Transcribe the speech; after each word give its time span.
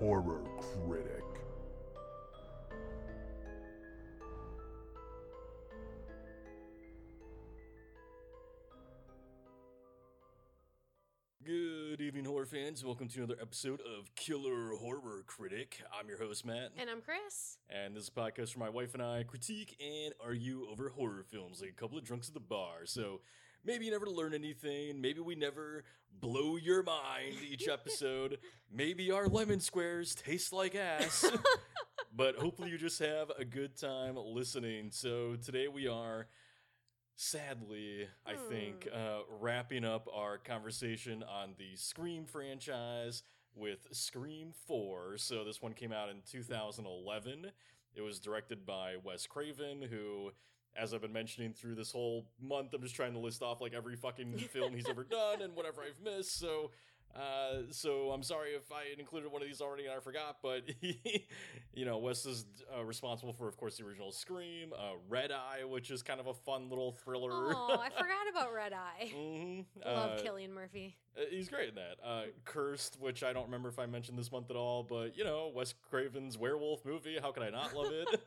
Horror 0.00 0.42
Critic. 0.60 1.22
Good 11.44 12.00
evening, 12.00 12.24
horror 12.24 12.46
fans. 12.46 12.84
Welcome 12.84 13.06
to 13.08 13.18
another 13.18 13.36
episode 13.40 13.80
of 13.82 14.12
Killer 14.16 14.70
Horror 14.80 15.22
Critic. 15.26 15.80
I'm 15.96 16.08
your 16.08 16.18
host, 16.18 16.44
Matt. 16.44 16.72
And 16.76 16.90
I'm 16.90 17.00
Chris. 17.00 17.58
And 17.68 17.94
this 17.94 18.04
is 18.04 18.08
a 18.08 18.12
podcast 18.12 18.56
where 18.56 18.66
my 18.66 18.74
wife 18.74 18.94
and 18.94 19.02
I 19.02 19.22
critique 19.22 19.76
and 19.80 20.12
argue 20.24 20.66
over 20.72 20.88
horror 20.88 21.22
films 21.22 21.60
like 21.60 21.70
a 21.70 21.74
couple 21.74 21.98
of 21.98 22.04
drunks 22.04 22.26
at 22.26 22.34
the 22.34 22.40
bar. 22.40 22.84
So 22.84 23.20
maybe 23.64 23.84
you 23.86 23.90
never 23.90 24.06
learn 24.06 24.34
anything. 24.34 25.00
Maybe 25.00 25.20
we 25.20 25.34
never 25.34 25.84
blow 26.20 26.56
your 26.56 26.82
mind 26.82 27.36
each 27.50 27.68
episode. 27.68 28.38
maybe 28.72 29.10
our 29.10 29.26
lemon 29.26 29.60
squares 29.60 30.14
taste 30.14 30.52
like 30.52 30.74
ass. 30.74 31.24
but 32.16 32.36
hopefully 32.36 32.70
you 32.70 32.78
just 32.78 32.98
have 33.00 33.30
a 33.38 33.44
good 33.44 33.76
time 33.76 34.16
listening. 34.16 34.90
So 34.90 35.36
today 35.36 35.68
we 35.68 35.88
are 35.88 36.26
sadly, 37.16 38.08
I 38.26 38.34
think, 38.34 38.88
Hmm. 38.92 38.96
uh, 38.98 39.18
wrapping 39.40 39.84
up 39.84 40.08
our 40.12 40.38
conversation 40.38 41.22
on 41.22 41.54
the 41.58 41.76
Scream 41.76 42.26
franchise 42.26 43.22
with 43.54 43.86
Scream 43.92 44.52
4. 44.66 45.16
So 45.18 45.44
this 45.44 45.62
one 45.62 45.74
came 45.74 45.92
out 45.92 46.08
in 46.08 46.22
2011. 46.28 47.52
It 47.94 48.00
was 48.00 48.18
directed 48.18 48.66
by 48.66 48.96
Wes 49.02 49.26
Craven, 49.28 49.82
who, 49.82 50.32
as 50.76 50.94
I've 50.94 51.02
been 51.02 51.12
mentioning 51.12 51.52
through 51.52 51.74
this 51.74 51.92
whole 51.92 52.26
month, 52.40 52.74
I'm 52.74 52.82
just 52.82 52.94
trying 52.94 53.12
to 53.12 53.18
list 53.18 53.42
off 53.42 53.60
like 53.60 53.74
every 53.74 53.96
fucking 53.96 54.38
film 54.52 54.74
he's 54.74 54.88
ever 54.88 55.04
done 55.04 55.42
and 55.42 55.54
whatever 55.54 55.82
I've 55.82 56.02
missed. 56.02 56.38
So. 56.38 56.70
Uh, 57.14 57.62
so 57.70 58.10
I'm 58.10 58.24
sorry 58.24 58.50
if 58.56 58.72
I 58.72 58.98
included 58.98 59.30
one 59.30 59.40
of 59.40 59.46
these 59.46 59.60
already 59.60 59.84
and 59.84 59.92
I 59.94 60.00
forgot, 60.00 60.38
but 60.42 60.62
he, 60.80 61.28
you 61.72 61.84
know, 61.84 61.98
Wes 61.98 62.26
is 62.26 62.44
uh, 62.76 62.84
responsible 62.84 63.32
for, 63.32 63.46
of 63.46 63.56
course, 63.56 63.76
the 63.76 63.84
original 63.84 64.10
Scream, 64.10 64.72
uh, 64.76 64.94
Red 65.08 65.30
Eye, 65.30 65.64
which 65.64 65.92
is 65.92 66.02
kind 66.02 66.18
of 66.18 66.26
a 66.26 66.34
fun 66.34 66.68
little 66.68 66.90
thriller. 66.90 67.30
Oh, 67.54 67.78
I 67.80 67.88
forgot 67.90 68.28
about 68.28 68.52
Red 68.52 68.72
Eye. 68.72 69.12
hmm 69.14 69.60
Love 69.86 70.20
Cillian 70.24 70.50
Murphy. 70.50 70.96
He's 71.30 71.48
great 71.48 71.68
in 71.68 71.74
that. 71.76 72.04
Uh, 72.04 72.22
Cursed, 72.44 72.98
which 73.00 73.22
I 73.22 73.32
don't 73.32 73.44
remember 73.44 73.68
if 73.68 73.78
I 73.78 73.86
mentioned 73.86 74.18
this 74.18 74.32
month 74.32 74.50
at 74.50 74.56
all, 74.56 74.82
but 74.82 75.16
you 75.16 75.22
know, 75.22 75.52
Wes 75.54 75.72
Craven's 75.88 76.36
werewolf 76.36 76.84
movie. 76.84 77.16
How 77.22 77.30
could 77.30 77.44
I 77.44 77.50
not 77.50 77.76
love 77.76 77.92
it? 77.92 78.08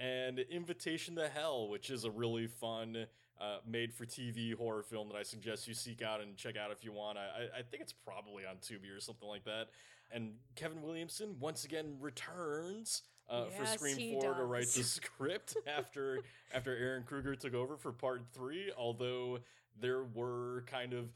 and 0.00 0.38
Invitation 0.38 1.14
to 1.16 1.28
Hell, 1.28 1.68
which 1.68 1.90
is 1.90 2.04
a 2.04 2.10
really 2.10 2.46
fun 2.46 3.06
uh, 3.40 3.58
made 3.66 3.92
for 3.92 4.06
TV 4.06 4.54
horror 4.54 4.82
film 4.82 5.08
that 5.08 5.16
I 5.16 5.22
suggest 5.22 5.68
you 5.68 5.74
seek 5.74 6.02
out 6.02 6.20
and 6.20 6.36
check 6.36 6.56
out 6.56 6.70
if 6.72 6.82
you 6.82 6.92
want. 6.92 7.18
I, 7.18 7.58
I 7.58 7.62
think 7.62 7.82
it's 7.82 7.92
probably 7.92 8.44
on 8.46 8.56
Tubi 8.56 8.96
or 8.96 9.00
something 9.00 9.28
like 9.28 9.44
that. 9.44 9.68
And 10.10 10.32
Kevin 10.56 10.82
Williamson 10.82 11.36
once 11.38 11.64
again 11.64 11.96
returns. 12.00 13.02
Uh, 13.28 13.44
for 13.44 13.62
Yes, 13.62 13.74
Scream 13.74 13.96
he 13.96 14.12
4 14.20 14.34
to 14.34 14.44
write 14.44 14.66
the 14.66 14.82
script 14.82 15.56
after 15.64 16.18
after 16.52 16.74
Ehren 16.76 17.06
Kruger 17.06 17.36
took 17.36 17.54
over 17.54 17.76
for 17.76 17.92
part 17.92 18.22
three, 18.32 18.72
although 18.76 19.38
there 19.80 20.02
were 20.02 20.64
kind 20.66 20.92
of 20.92 21.10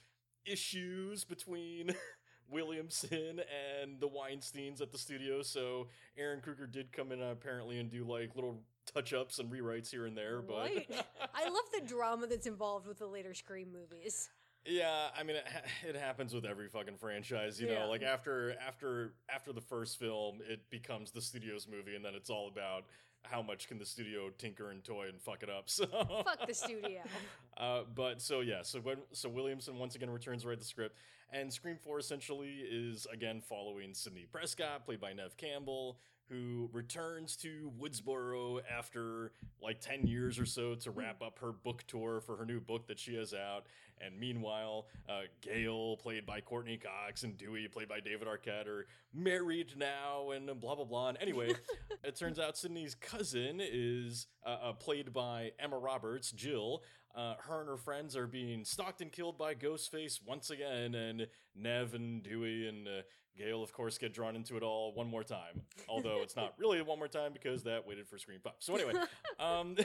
issues 0.47 1.25
between 1.25 1.93
Williamson 2.49 3.41
and 3.83 3.99
the 3.99 4.09
Weinsteins 4.09 4.81
at 4.81 4.93
the 4.93 4.99
studio. 4.99 5.43
So 5.43 5.89
Ehren 6.17 6.41
Kruger 6.41 6.69
did 6.69 6.93
come 6.93 7.11
in 7.11 7.21
apparently 7.21 7.81
and 7.81 7.91
do 7.91 8.05
like 8.05 8.37
little 8.37 8.62
touch 8.93 9.12
ups 9.12 9.39
and 9.39 9.50
rewrites 9.50 9.91
here 9.91 10.06
and 10.06 10.17
there. 10.17 10.41
But 10.43 10.56
Right. 10.56 10.89
I 11.34 11.45
love 11.49 11.65
the 11.78 11.87
drama 11.87 12.27
that's 12.27 12.47
involved 12.47 12.87
with 12.87 12.99
the 12.99 13.06
later 13.06 13.34
Scream 13.34 13.72
movies. 13.72 14.28
yeah, 14.67 15.09
I 15.17 15.22
mean 15.22 15.37
it, 15.37 15.47
it 15.89 15.97
happens 15.97 16.33
with 16.34 16.45
every 16.45 16.69
fucking 16.69 16.97
franchise. 16.99 17.61
You 17.61 17.69
Yeah. 17.69 17.81
know, 17.84 17.89
like 17.91 18.03
after 18.03 18.55
after 18.67 19.15
after 19.28 19.53
the 19.53 19.61
first 19.61 19.99
film, 19.99 20.41
it 20.49 20.69
becomes 20.71 21.11
the 21.11 21.21
studio's 21.21 21.67
movie, 21.69 21.94
and 21.97 22.05
then 22.05 22.15
it's 22.15 22.31
all 22.31 22.49
about 22.49 22.84
how 23.23 23.41
much 23.41 23.69
can 23.69 23.78
the 23.78 23.87
studio 23.87 24.28
tinker 24.37 24.71
and 24.71 24.84
toy 24.84 25.09
and 25.09 25.19
fuck 25.21 25.43
it 25.43 25.49
up. 25.49 25.65
So 25.71 25.87
Fuck 25.87 26.47
the 26.47 26.55
studio. 26.55 27.00
Uh, 27.56 27.83
but 27.94 28.21
so 28.21 28.41
yeah, 28.41 28.62
so 28.62 28.81
when 28.81 28.97
so 29.12 29.28
Williamson 29.28 29.78
once 29.78 29.94
again 29.94 30.11
returns 30.11 30.43
to 30.43 30.49
write 30.49 30.59
the 30.59 30.65
script, 30.65 30.97
and 31.31 31.53
Scream 31.53 31.77
Four 31.81 32.00
essentially 32.00 32.49
is 32.69 33.06
again 33.12 33.41
following 33.41 33.94
Sidney 33.94 34.27
Prescott, 34.31 34.84
played 34.84 35.00
by 35.00 35.12
Neve 35.12 35.37
Campbell, 35.37 35.99
who 36.29 36.71
returns 36.73 37.37
to 37.37 37.73
Woodsboro 37.81 38.61
after 38.71 39.33
like 39.62 39.81
ten 39.81 40.07
years 40.07 40.39
or 40.39 40.47
so 40.47 40.75
to 40.77 40.91
wrap 40.91 41.23
up 41.23 41.39
her 41.41 41.53
book 41.53 41.85
tour 41.87 42.21
for 42.21 42.37
her 42.37 42.45
new 42.45 42.61
book 42.61 42.87
that 42.89 42.99
she 42.99 43.15
has 43.17 43.35
out. 43.35 43.67
And 44.01 44.19
meanwhile, 44.19 44.87
uh, 45.09 45.23
Gale, 45.41 45.97
played 45.99 46.27
by 46.27 46.41
Courteney 46.41 46.79
Cox, 46.79 47.23
and 47.23 47.37
Dewey, 47.39 47.69
played 47.69 47.89
by 47.89 48.01
David 48.01 48.27
Arquette, 48.27 48.67
are 48.67 48.87
married 49.12 49.75
now, 49.77 50.31
and 50.31 50.47
blah 50.61 50.75
blah 50.75 50.85
blah. 50.85 51.09
And 51.11 51.19
anyway, 51.21 51.55
it 52.05 52.17
turns 52.17 52.39
out 52.39 52.56
Sidney's 52.56 52.95
cousin 52.95 53.61
is 53.61 54.27
uh, 54.45 54.56
uh, 54.62 54.73
played 54.73 55.12
by 55.12 55.53
Emma 55.59 55.79
Roberts, 55.79 56.33
Jill. 56.33 56.83
Uh, 57.15 57.35
her 57.47 57.61
and 57.61 57.69
her 57.69 57.77
friends 57.77 58.17
are 58.17 58.27
being 58.27 58.65
stalked 58.65 59.01
and 59.01 59.12
killed 59.12 59.39
by 59.39 59.55
Ghostface 59.55 60.19
once 60.27 60.51
again, 60.51 60.97
and 60.97 61.29
Neve 61.55 61.95
and 61.95 62.23
Dewey 62.25 62.67
and 62.67 62.89
Gale, 63.37 63.62
of 63.62 63.72
course, 63.72 63.99
get 63.99 64.12
drawn 64.12 64.37
into 64.37 64.56
it 64.56 64.62
all 64.62 64.93
one 64.95 65.09
more 65.09 65.25
time. 65.25 65.62
Although 65.89 66.21
it's 66.22 66.37
not 66.37 66.55
really 66.59 66.81
one 66.83 66.99
more 66.99 67.09
time 67.09 67.33
because 67.33 67.62
that 67.65 67.87
waited 67.87 68.09
for 68.09 68.19
Scream 68.19 68.39
5. 68.43 68.53
So 68.59 68.75
anyway, 68.75 68.95
um, 69.41 69.77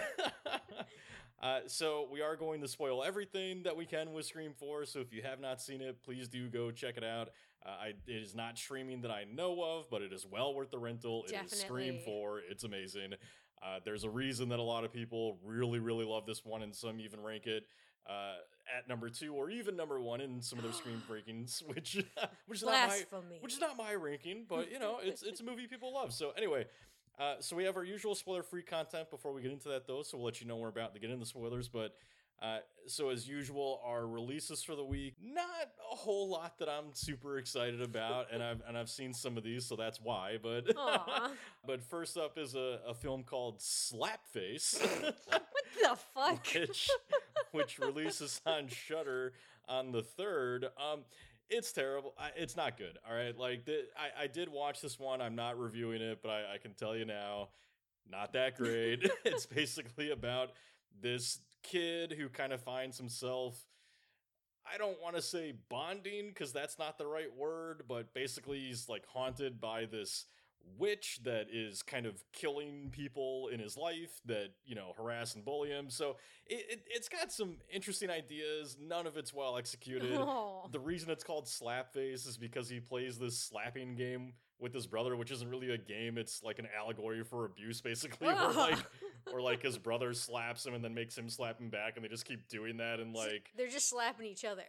uh, 1.42 1.60
so 1.68 2.08
we 2.12 2.22
are 2.22 2.36
going 2.36 2.62
to 2.62 2.68
spoil 2.68 3.04
everything 3.04 3.64
that 3.64 3.76
we 3.76 3.86
can 3.86 4.14
with 4.14 4.26
Scream 4.26 4.54
4. 4.58 4.86
So 4.86 5.00
if 5.00 5.14
you 5.14 5.22
have 5.24 5.40
not 5.40 5.62
seen 5.62 5.82
it, 5.82 6.04
please 6.04 6.28
do 6.28 6.48
go 6.50 6.72
check 6.72 6.98
it 6.98 7.04
out. 7.04 7.30
Uh, 7.66 7.70
I, 7.70 7.88
it 8.08 8.24
is 8.24 8.36
not 8.36 8.58
streaming 8.58 9.02
that 9.02 9.12
I 9.12 9.26
know 9.26 9.62
of, 9.64 9.90
but 9.90 10.02
it 10.02 10.14
is 10.14 10.26
well 10.30 10.54
worth 10.54 10.72
the 10.72 10.80
rental. 10.80 11.26
It 11.28 11.36
is 11.46 11.60
Scream 11.60 11.96
Definitely. 11.96 12.14
4. 12.14 12.42
It's 12.50 12.64
amazing. 12.64 13.14
Uh, 13.62 13.80
there's 13.84 14.06
a 14.06 14.10
reason 14.10 14.50
that 14.50 14.60
a 14.60 14.64
lot 14.64 14.86
of 14.86 14.94
people 14.94 15.38
really, 15.44 15.80
really 15.80 16.06
love 16.06 16.26
this 16.26 16.46
one, 16.46 16.62
and 16.62 16.74
some 16.74 17.02
even 17.02 17.22
rank 17.22 17.46
it 17.46 17.66
uh, 18.10 18.36
at 18.76 18.88
number 18.88 19.10
two 19.10 19.34
or 19.34 19.50
even 19.50 19.76
number 19.76 20.00
one 20.00 20.22
in 20.22 20.42
some 20.42 20.60
of 20.60 20.64
their 20.64 20.74
Scream 20.74 21.02
rankings, 21.10 21.62
which 21.68 22.04
which 22.48 22.60
is 22.60 22.64
not 22.64 22.90
my 22.90 23.04
which 23.42 23.54
is 23.54 23.60
not 23.60 23.78
my 23.78 23.94
ranking, 23.94 24.46
but 24.48 24.72
you 24.72 24.80
know, 24.80 24.98
it's 25.02 25.24
it's 25.24 25.42
a 25.42 25.44
movie 25.44 25.68
people 25.68 25.94
love. 25.94 26.14
So 26.14 26.32
anyway, 26.38 26.66
uh, 27.20 27.36
so 27.40 27.56
we 27.56 27.64
have 27.66 27.76
our 27.78 27.84
usual 27.84 28.16
spoiler-free 28.16 28.64
content 28.64 29.10
before 29.10 29.34
we 29.34 29.42
get 29.42 29.52
into 29.52 29.70
that, 29.70 29.88
though. 29.88 30.04
So 30.04 30.18
we'll 30.18 30.26
let 30.26 30.42
you 30.42 30.48
know 30.48 30.58
we're 30.58 30.70
about 30.70 30.94
to 30.94 31.00
get 31.00 31.10
into 31.10 31.20
the 31.20 31.30
spoilers, 31.30 31.68
but. 31.68 31.96
Uh, 32.42 32.60
so 32.88 33.10
as 33.10 33.28
usual, 33.28 33.82
our 33.86 34.08
releases 34.08 34.64
for 34.64 34.76
the 34.76 34.84
week, 34.84 35.16
not 35.22 35.46
a 35.92 35.96
whole 35.96 36.30
lot 36.30 36.58
that 36.60 36.70
I'm 36.70 36.94
super 36.94 37.38
excited 37.38 37.82
about, 37.82 38.28
and 38.32 38.42
I've 38.42 38.62
and 38.68 38.78
I've 38.78 38.90
seen 38.90 39.14
some 39.14 39.38
of 39.38 39.44
these, 39.44 39.66
so 39.66 39.76
that's 39.76 40.00
why. 40.02 40.38
But 40.42 40.74
but 41.68 41.84
first 41.84 42.18
up 42.18 42.38
is 42.38 42.56
a, 42.56 42.80
a 42.88 42.94
film 42.94 43.24
called 43.24 43.60
Slapface, 43.60 44.82
what 45.28 45.48
the 45.82 45.98
fuck? 46.16 46.48
which 46.54 46.90
which 47.52 47.80
releases 47.80 48.40
on 48.46 48.70
Shudder 48.70 49.34
on 49.68 49.92
the 49.92 50.02
third. 50.02 50.66
Um, 50.66 51.02
it's 51.50 51.74
terrible. 51.74 52.14
I, 52.18 52.30
it's 52.38 52.56
not 52.56 52.78
good. 52.78 52.98
All 53.08 53.16
right, 53.16 53.38
like 53.38 53.66
the, 53.66 53.86
I 53.98 54.24
I 54.24 54.28
did 54.28 54.48
watch 54.48 54.80
this 54.80 54.98
one. 54.98 55.22
I'm 55.22 55.36
not 55.36 55.60
reviewing 55.60 56.02
it, 56.02 56.20
but 56.22 56.30
I, 56.30 56.56
I 56.56 56.58
can 56.58 56.74
tell 56.74 56.96
you 56.96 57.04
now, 57.04 57.50
not 58.10 58.32
that 58.34 58.56
great. 58.56 59.12
it's 59.26 59.46
basically 59.46 60.12
about 60.12 60.52
this 61.02 61.40
kid 61.64 62.14
who 62.18 62.30
kind 62.30 62.54
of 62.54 62.62
finds 62.62 62.98
himself. 62.98 63.66
I 64.72 64.78
don't 64.78 65.02
want 65.02 65.16
to 65.16 65.22
say 65.22 65.54
bonding 65.70 66.30
because 66.30 66.54
that's 66.54 66.78
not 66.78 66.98
the 66.98 67.08
right 67.08 67.36
word, 67.36 67.84
but 67.88 68.14
basically 68.14 68.60
he's 68.60 68.88
like 68.88 69.06
haunted 69.08 69.60
by 69.60 69.86
this 69.86 70.26
witch 70.78 71.20
that 71.24 71.48
is 71.52 71.82
kind 71.82 72.06
of 72.06 72.24
killing 72.32 72.90
people 72.92 73.50
in 73.52 73.60
his 73.60 73.78
life 73.78 74.22
that 74.26 74.50
you 74.66 74.76
know 74.76 74.94
harass 74.98 75.36
and 75.36 75.44
bully 75.44 75.70
him. 75.70 75.90
So 75.90 76.18
it, 76.46 76.66
it 76.70 76.82
it's 76.88 77.10
got 77.10 77.32
some 77.32 77.58
interesting 77.72 78.10
ideas. 78.10 78.78
None 78.82 79.08
of 79.08 79.18
it's 79.18 79.34
well 79.34 79.58
executed. 79.58 80.14
Oh. 80.14 80.48
The 80.72 80.80
reason 80.80 81.10
it's 81.10 81.24
called 81.24 81.46
Slapface 81.46 82.28
is 82.28 82.38
because 82.38 82.70
he 82.70 82.80
plays 82.80 83.18
this 83.18 83.40
slapping 83.40 83.96
game 83.96 84.34
with 84.60 84.74
his 84.74 84.86
brother, 84.86 85.16
which 85.16 85.32
isn't 85.32 85.50
really 85.50 85.72
a 85.72 85.78
game. 85.78 86.18
It's 86.18 86.44
like 86.44 86.60
an 86.60 86.68
allegory 86.78 87.24
for 87.24 87.46
abuse, 87.46 87.82
basically. 87.82 88.28
Where 88.28 88.52
like, 88.54 88.78
or 89.34 89.42
like 89.42 89.64
his 89.64 89.78
brother 89.78 90.14
slaps 90.14 90.66
him 90.66 90.74
and 90.74 90.84
then 90.84 90.94
makes 90.94 91.18
him 91.18 91.30
slap 91.30 91.60
him 91.60 91.70
back, 91.70 91.96
and 91.96 92.04
they 92.04 92.10
just 92.10 92.26
keep 92.26 92.48
doing 92.50 92.78
that. 92.78 93.00
And 93.00 93.14
like, 93.16 93.50
they're 93.58 93.68
just 93.68 93.90
slapping 93.90 94.26
each 94.26 94.46
other. 94.46 94.64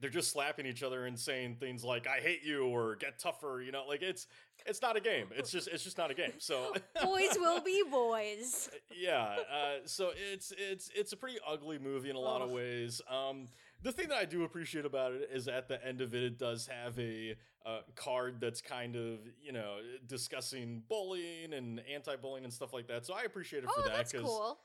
They're 0.00 0.10
just 0.10 0.30
slapping 0.32 0.66
each 0.66 0.82
other 0.82 1.06
and 1.06 1.18
saying 1.18 1.56
things 1.56 1.84
like 1.84 2.06
"I 2.06 2.20
hate 2.20 2.42
you" 2.44 2.64
or 2.64 2.96
"Get 2.96 3.18
tougher." 3.18 3.62
You 3.64 3.72
know, 3.72 3.84
like 3.86 4.02
it's 4.02 4.26
it's 4.66 4.80
not 4.82 4.96
a 4.96 5.00
game. 5.00 5.28
It's 5.36 5.50
just 5.50 5.68
it's 5.68 5.84
just 5.84 5.98
not 5.98 6.10
a 6.10 6.14
game. 6.14 6.32
So 6.38 6.74
boys 7.02 7.36
will 7.36 7.60
be 7.60 7.82
boys. 7.90 8.68
yeah. 8.96 9.36
Uh, 9.52 9.74
so 9.86 10.10
it's 10.32 10.52
it's 10.56 10.90
it's 10.94 11.12
a 11.12 11.16
pretty 11.16 11.38
ugly 11.46 11.78
movie 11.78 12.10
in 12.10 12.16
a 12.16 12.20
lot 12.20 12.42
of 12.42 12.50
ways. 12.50 13.00
Um, 13.08 13.46
the 13.82 13.92
thing 13.92 14.08
that 14.08 14.18
I 14.18 14.24
do 14.24 14.44
appreciate 14.44 14.84
about 14.86 15.12
it 15.12 15.28
is 15.32 15.46
at 15.48 15.68
the 15.68 15.84
end 15.86 16.00
of 16.00 16.14
it, 16.14 16.22
it 16.22 16.38
does 16.38 16.66
have 16.66 16.98
a 16.98 17.34
uh, 17.66 17.80
card 17.94 18.40
that's 18.40 18.60
kind 18.60 18.96
of 18.96 19.20
you 19.42 19.52
know 19.52 19.78
discussing 20.06 20.82
bullying 20.88 21.52
and 21.54 21.80
anti-bullying 21.92 22.44
and 22.44 22.52
stuff 22.52 22.72
like 22.72 22.86
that. 22.88 23.06
So 23.06 23.14
I 23.14 23.22
appreciate 23.22 23.64
it 23.64 23.66
for 23.70 23.80
Oh, 23.80 23.82
that 23.88 23.96
that's 23.96 24.12
cool. 24.12 24.58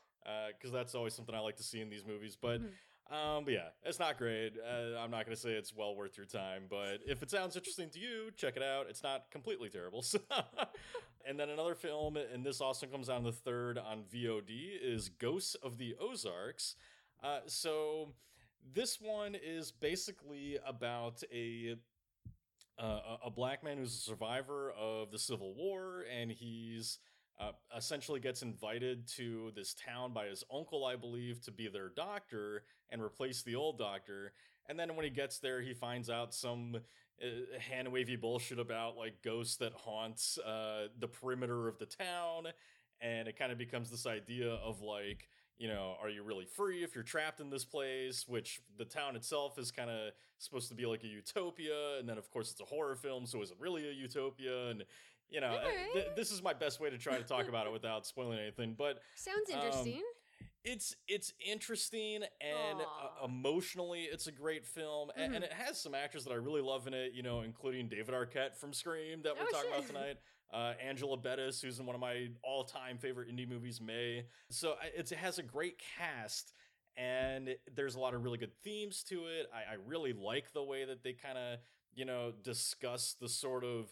because 0.56 0.72
that's 0.72 0.94
always 0.94 1.14
something 1.14 1.34
I 1.34 1.40
like 1.40 1.56
to 1.56 1.62
see 1.62 1.80
in 1.80 1.88
these 1.90 2.04
movies. 2.06 2.36
But 2.40 2.60
Mhm. 2.60 2.70
Um, 3.10 3.44
but 3.44 3.52
yeah, 3.52 3.68
it's 3.84 3.98
not 3.98 4.18
great. 4.18 4.52
Uh, 4.58 4.98
I'm 4.98 5.10
not 5.10 5.26
going 5.26 5.34
to 5.34 5.40
say 5.40 5.50
it's 5.50 5.74
well 5.74 5.96
worth 5.96 6.16
your 6.16 6.26
time, 6.26 6.64
but 6.70 7.00
if 7.06 7.22
it 7.22 7.30
sounds 7.30 7.56
interesting 7.56 7.90
to 7.90 7.98
you, 7.98 8.30
check 8.36 8.56
it 8.56 8.62
out. 8.62 8.86
It's 8.88 9.02
not 9.02 9.30
completely 9.30 9.68
terrible. 9.68 10.04
So, 10.10 10.18
and 11.28 11.38
then 11.38 11.50
another 11.50 11.74
film, 11.74 12.16
and 12.16 12.44
this 12.44 12.60
also 12.60 12.86
comes 12.86 13.10
out 13.10 13.18
on 13.18 13.24
the 13.24 13.32
third 13.32 13.78
on 13.78 14.04
VOD, 14.12 14.78
is 14.82 15.10
Ghosts 15.10 15.54
of 15.56 15.76
the 15.76 15.94
Ozarks. 16.00 16.76
Uh, 17.22 17.40
so 17.46 18.14
this 18.74 19.00
one 19.00 19.34
is 19.34 19.70
basically 19.70 20.58
about 20.66 21.22
a 21.32 21.76
uh, 22.78 22.84
a 22.84 23.18
a 23.26 23.30
black 23.30 23.62
man 23.62 23.76
who's 23.76 23.94
a 23.94 23.98
survivor 24.00 24.72
of 24.72 25.10
the 25.10 25.18
Civil 25.18 25.54
War, 25.54 26.04
and 26.10 26.30
he's 26.30 26.98
uh, 27.40 27.52
essentially 27.76 28.20
gets 28.20 28.42
invited 28.42 29.08
to 29.08 29.50
this 29.56 29.74
town 29.74 30.12
by 30.12 30.26
his 30.26 30.44
uncle, 30.54 30.84
I 30.84 30.96
believe, 30.96 31.40
to 31.42 31.50
be 31.50 31.68
their 31.68 31.88
doctor 31.88 32.64
and 32.90 33.02
replace 33.02 33.42
the 33.42 33.54
old 33.54 33.78
doctor. 33.78 34.32
And 34.68 34.78
then 34.78 34.94
when 34.94 35.04
he 35.04 35.10
gets 35.10 35.38
there, 35.38 35.62
he 35.62 35.72
finds 35.72 36.10
out 36.10 36.34
some 36.34 36.76
uh, 37.22 37.58
hand 37.58 37.88
wavy 37.88 38.16
bullshit 38.16 38.58
about 38.58 38.96
like 38.96 39.22
ghosts 39.22 39.56
that 39.56 39.72
haunts 39.72 40.38
uh, 40.38 40.88
the 40.98 41.08
perimeter 41.08 41.66
of 41.66 41.78
the 41.78 41.86
town, 41.86 42.48
and 43.00 43.26
it 43.26 43.38
kind 43.38 43.50
of 43.50 43.58
becomes 43.58 43.90
this 43.90 44.06
idea 44.06 44.50
of 44.50 44.80
like. 44.82 45.28
You 45.58 45.68
know, 45.68 45.94
are 46.02 46.08
you 46.08 46.22
really 46.22 46.46
free 46.46 46.82
if 46.82 46.94
you're 46.94 47.04
trapped 47.04 47.38
in 47.38 47.50
this 47.50 47.66
place? 47.66 48.26
Which 48.26 48.62
the 48.78 48.86
town 48.86 49.14
itself 49.14 49.58
is 49.58 49.70
kind 49.70 49.90
of 49.90 50.12
supposed 50.38 50.70
to 50.70 50.74
be 50.74 50.86
like 50.86 51.04
a 51.04 51.06
utopia, 51.06 51.98
and 51.98 52.08
then 52.08 52.16
of 52.16 52.30
course 52.30 52.50
it's 52.50 52.62
a 52.62 52.64
horror 52.64 52.96
film, 52.96 53.26
so 53.26 53.42
is 53.42 53.50
it 53.50 53.58
really 53.60 53.86
a 53.86 53.92
utopia? 53.92 54.68
And 54.68 54.84
you 55.30 55.40
know, 55.40 55.48
uh, 55.54 55.92
th- 55.94 56.06
this 56.16 56.30
is 56.32 56.42
my 56.42 56.52
best 56.52 56.80
way 56.80 56.90
to 56.90 56.98
try 56.98 57.16
to 57.16 57.24
talk 57.24 57.48
about 57.48 57.66
it 57.66 57.72
without 57.78 58.06
spoiling 58.06 58.38
anything. 58.38 58.74
But 58.76 58.98
Sounds 59.14 59.50
um, 59.52 59.58
interesting. 59.60 60.02
it's 60.64 60.94
it's 61.08 61.32
interesting 61.44 62.22
and 62.40 62.80
uh, 62.80 63.24
emotionally 63.24 64.02
it's 64.02 64.26
a 64.26 64.32
great 64.32 64.66
film 64.66 65.10
a- 65.16 65.20
and, 65.20 65.34
Mhm. 65.34 65.42
it 65.44 65.52
has 65.52 65.80
some 65.80 65.94
actors 65.94 66.24
that 66.24 66.32
I 66.32 66.36
really 66.36 66.60
love 66.62 66.86
in 66.86 66.94
it. 66.94 67.12
You 67.12 67.22
know, 67.22 67.40
including 67.42 67.88
David 67.88 68.14
Arquette 68.14 68.56
from 68.56 68.72
Scream 68.72 69.22
that 69.22 69.34
we're 69.36 69.44
Oh, 69.44 69.52
talking 69.52 69.70
about 69.70 69.86
tonight. 69.86 70.16
Uh, 70.52 70.74
Angela 70.84 71.16
Bettis, 71.16 71.62
who's 71.62 71.78
in 71.78 71.86
one 71.86 71.94
of 71.94 72.00
my 72.00 72.26
all-time 72.42 72.98
favorite 72.98 73.28
indie 73.28 73.48
movies, 73.48 73.80
May. 73.80 74.26
So 74.50 74.74
it's, 74.96 75.12
it 75.12 75.18
has 75.18 75.38
a 75.38 75.44
great 75.44 75.80
cast, 75.96 76.54
and 76.96 77.54
there's 77.76 77.94
a 77.94 78.00
lot 78.00 78.14
of 78.14 78.24
really 78.24 78.36
good 78.38 78.52
themes 78.64 79.04
to 79.04 79.26
it. 79.26 79.46
I, 79.54 79.74
I 79.74 79.76
really 79.86 80.12
like 80.12 80.52
the 80.52 80.64
way 80.64 80.84
that 80.84 81.04
they 81.04 81.12
kind 81.12 81.38
of, 81.38 81.60
you 81.94 82.04
know, 82.04 82.32
discuss 82.42 83.14
the 83.20 83.28
sort 83.28 83.62
of 83.62 83.86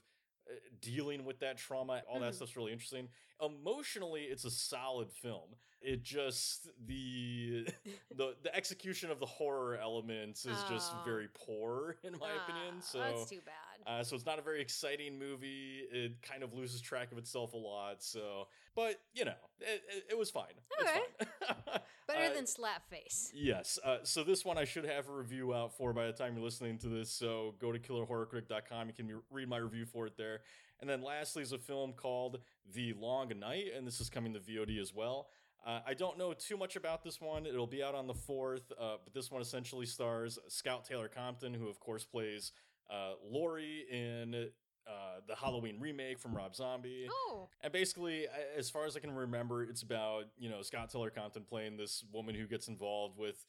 dealing 0.80 1.24
with 1.24 1.40
that 1.40 1.58
trauma. 1.58 2.02
All 2.08 2.20
that 2.20 2.32
Mhm. 2.32 2.36
stuff's 2.36 2.56
really 2.56 2.72
interesting. 2.72 3.08
Emotionally, 3.40 4.22
it's 4.22 4.44
a 4.44 4.50
solid 4.50 5.12
film. 5.12 5.50
It 5.80 6.02
just 6.02 6.68
the 6.86 7.68
the 8.16 8.34
the 8.42 8.54
execution 8.54 9.10
of 9.12 9.20
the 9.20 9.26
horror 9.26 9.76
elements 9.76 10.44
is 10.44 10.56
just 10.68 10.92
very 11.04 11.28
poor 11.34 11.96
in 12.02 12.14
my 12.18 12.30
opinion. 12.44 12.74
Ah, 12.78 12.80
So 12.80 12.98
that's 12.98 13.30
too 13.30 13.40
bad. 13.46 13.86
uh, 14.00 14.02
so 14.02 14.16
it's 14.16 14.26
not 14.26 14.40
a 14.40 14.42
very 14.42 14.60
exciting 14.60 15.18
movie. 15.20 15.82
It 15.92 16.20
kind 16.20 16.42
of 16.42 16.52
loses 16.52 16.80
track 16.80 17.12
of 17.12 17.18
itself 17.18 17.52
a 17.52 17.56
lot. 17.56 18.02
So, 18.02 18.48
but 18.74 19.00
you 19.14 19.24
know, 19.24 19.34
it, 19.60 19.82
it, 19.96 20.04
it 20.10 20.18
was 20.18 20.30
fine. 20.30 20.54
Okay. 20.82 20.98
Fine. 21.46 21.58
Better 22.08 22.32
Uh, 22.32 22.34
than 22.34 22.44
Slapface. 22.46 23.28
Yes. 23.32 23.78
Uh, 23.84 23.98
so 24.02 24.24
this 24.24 24.44
one 24.44 24.58
I 24.58 24.64
should 24.64 24.84
have 24.84 25.08
a 25.08 25.12
review 25.12 25.54
out 25.54 25.76
for 25.76 25.92
by 25.92 26.06
the 26.06 26.12
time 26.12 26.34
you're 26.34 26.44
listening 26.44 26.78
to 26.78 26.88
this. 26.88 27.08
So 27.12 27.54
go 27.60 27.70
to 27.70 27.78
killerhorrorcritic.com. 27.78 28.88
You 28.88 28.94
can 28.94 29.06
re- 29.08 29.20
read 29.30 29.48
my 29.48 29.58
review 29.58 29.84
for 29.84 30.06
it 30.08 30.16
there. 30.16 30.40
And 30.80 30.88
then 30.88 31.02
lastly 31.02 31.42
is 31.42 31.50
a 31.52 31.58
film 31.58 31.92
called 31.92 32.38
The 32.72 32.92
Long 32.94 33.27
Night, 33.34 33.66
and 33.76 33.86
this 33.86 34.00
is 34.00 34.08
coming 34.10 34.32
to 34.34 34.40
VOD 34.40 34.80
as 34.80 34.94
well. 34.94 35.28
Uh, 35.66 35.80
I 35.86 35.94
don't 35.94 36.16
know 36.18 36.32
too 36.32 36.56
much 36.56 36.76
about 36.76 37.02
this 37.02 37.20
one. 37.20 37.44
It'll 37.44 37.66
be 37.66 37.82
out 37.82 37.94
on 37.94 38.06
the 38.06 38.14
4th, 38.14 38.62
uh, 38.80 38.96
but 39.04 39.12
this 39.12 39.30
one 39.30 39.42
essentially 39.42 39.86
stars 39.86 40.38
Scout 40.48 40.84
Taylor 40.84 41.08
Compton, 41.08 41.52
who 41.52 41.68
of 41.68 41.80
course 41.80 42.04
plays 42.04 42.52
uh, 42.90 43.12
Laurie 43.28 43.84
in 43.90 44.48
uh, 44.86 44.90
the 45.26 45.34
Halloween 45.34 45.78
remake 45.80 46.18
from 46.18 46.34
Rob 46.34 46.54
Zombie. 46.54 47.06
Oh, 47.10 47.48
And 47.62 47.72
basically, 47.72 48.26
as 48.56 48.70
far 48.70 48.86
as 48.86 48.96
I 48.96 49.00
can 49.00 49.10
remember, 49.14 49.62
it's 49.64 49.82
about 49.82 50.24
you 50.38 50.48
know 50.48 50.62
Scout 50.62 50.90
Taylor 50.90 51.10
Compton 51.10 51.42
playing 51.46 51.76
this 51.76 52.04
woman 52.12 52.34
who 52.34 52.46
gets 52.46 52.68
involved 52.68 53.18
with 53.18 53.44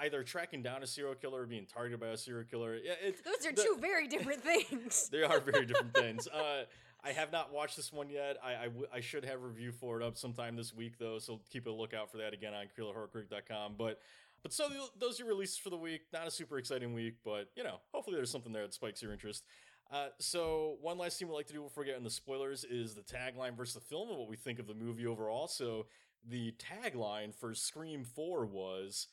either 0.00 0.22
tracking 0.22 0.62
down 0.62 0.82
a 0.82 0.86
serial 0.86 1.14
killer 1.14 1.42
or 1.42 1.46
being 1.46 1.66
targeted 1.66 2.00
by 2.00 2.08
a 2.08 2.16
serial 2.16 2.44
killer. 2.44 2.76
Yeah, 2.76 2.92
it, 3.02 3.24
those 3.24 3.46
are 3.46 3.52
the- 3.54 3.62
two 3.62 3.76
very 3.80 4.06
different 4.08 4.42
things. 4.42 5.08
They 5.12 5.22
are 5.22 5.40
very 5.40 5.64
different 5.66 5.94
things. 6.02 6.28
Uh, 6.28 6.64
I 7.04 7.12
have 7.12 7.30
not 7.30 7.52
watched 7.52 7.76
this 7.76 7.92
one 7.92 8.10
yet. 8.10 8.38
I, 8.42 8.54
I, 8.54 8.64
w- 8.64 8.86
I 8.92 9.00
should 9.00 9.24
have 9.24 9.40
a 9.42 9.46
review 9.46 9.70
for 9.72 10.00
it 10.00 10.04
up 10.04 10.16
sometime 10.16 10.56
this 10.56 10.74
week 10.74 10.98
though, 10.98 11.18
so 11.18 11.40
keep 11.50 11.66
a 11.66 11.70
lookout 11.70 12.10
for 12.10 12.18
that 12.18 12.34
again 12.34 12.52
on 12.54 12.66
KillerHorrorCritic.com. 12.78 13.74
But 13.78 14.00
but 14.42 14.52
so 14.52 14.68
th- 14.68 14.92
those 14.98 15.20
are 15.20 15.24
releases 15.24 15.58
for 15.58 15.70
the 15.70 15.76
week. 15.76 16.02
Not 16.12 16.26
a 16.26 16.30
super 16.30 16.58
exciting 16.58 16.94
week, 16.94 17.16
but 17.24 17.50
you 17.56 17.62
know, 17.62 17.80
hopefully 17.92 18.16
there's 18.16 18.30
something 18.30 18.52
there 18.52 18.62
that 18.62 18.74
spikes 18.74 19.02
your 19.02 19.12
interest. 19.12 19.44
Uh, 19.90 20.08
so 20.18 20.76
one 20.82 20.98
last 20.98 21.18
thing 21.18 21.28
we 21.28 21.34
like 21.34 21.46
to 21.46 21.52
do 21.52 21.62
before 21.62 21.82
we 21.82 21.88
get 21.88 22.02
the 22.04 22.10
spoilers 22.10 22.64
is 22.64 22.94
the 22.94 23.00
tagline 23.00 23.56
versus 23.56 23.74
the 23.74 23.80
film 23.80 24.10
and 24.10 24.18
what 24.18 24.28
we 24.28 24.36
think 24.36 24.58
of 24.58 24.66
the 24.66 24.74
movie 24.74 25.06
overall. 25.06 25.48
So 25.48 25.86
the 26.28 26.52
tagline 26.58 27.34
for 27.34 27.54
Scream 27.54 28.04
4 28.04 28.44
was 28.44 29.06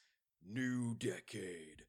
New 0.45 0.95
Decade, 0.95 1.83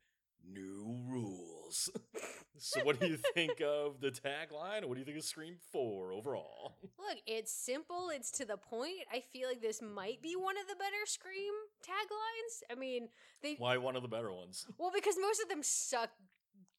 New 0.51 0.97
Rules. 1.09 1.91
so 2.59 2.81
what 2.85 3.01
do 3.01 3.07
you 3.07 3.19
think 3.35 3.61
of 3.61 4.01
the 4.01 4.11
tagline? 4.11 4.85
What 4.85 4.95
do 4.95 4.99
you 5.01 5.05
think 5.05 5.19
of 5.19 5.25
Scream 5.25 5.57
4 5.73 6.13
overall? 6.13 6.77
Look, 6.99 7.19
it's 7.27 7.53
simple. 7.53 8.11
It's 8.13 8.31
to 8.33 8.45
the 8.45 8.57
point. 8.57 8.93
I 9.13 9.21
feel 9.33 9.49
like 9.49 9.61
this 9.61 9.83
might 9.83 10.23
be 10.23 10.35
one 10.37 10.57
of 10.59 10.67
the 10.69 10.77
better 10.77 11.05
Scream 11.07 11.53
taglines. 11.85 12.63
I 12.71 12.79
mean, 12.79 13.09
they 13.43 13.57
Why 13.59 13.77
one 13.79 13.97
of 13.97 14.03
the 14.03 14.09
better 14.09 14.33
ones? 14.33 14.67
well 14.79 14.91
because 14.95 15.17
most 15.21 15.41
of 15.43 15.49
them 15.49 15.63
suck 15.63 16.11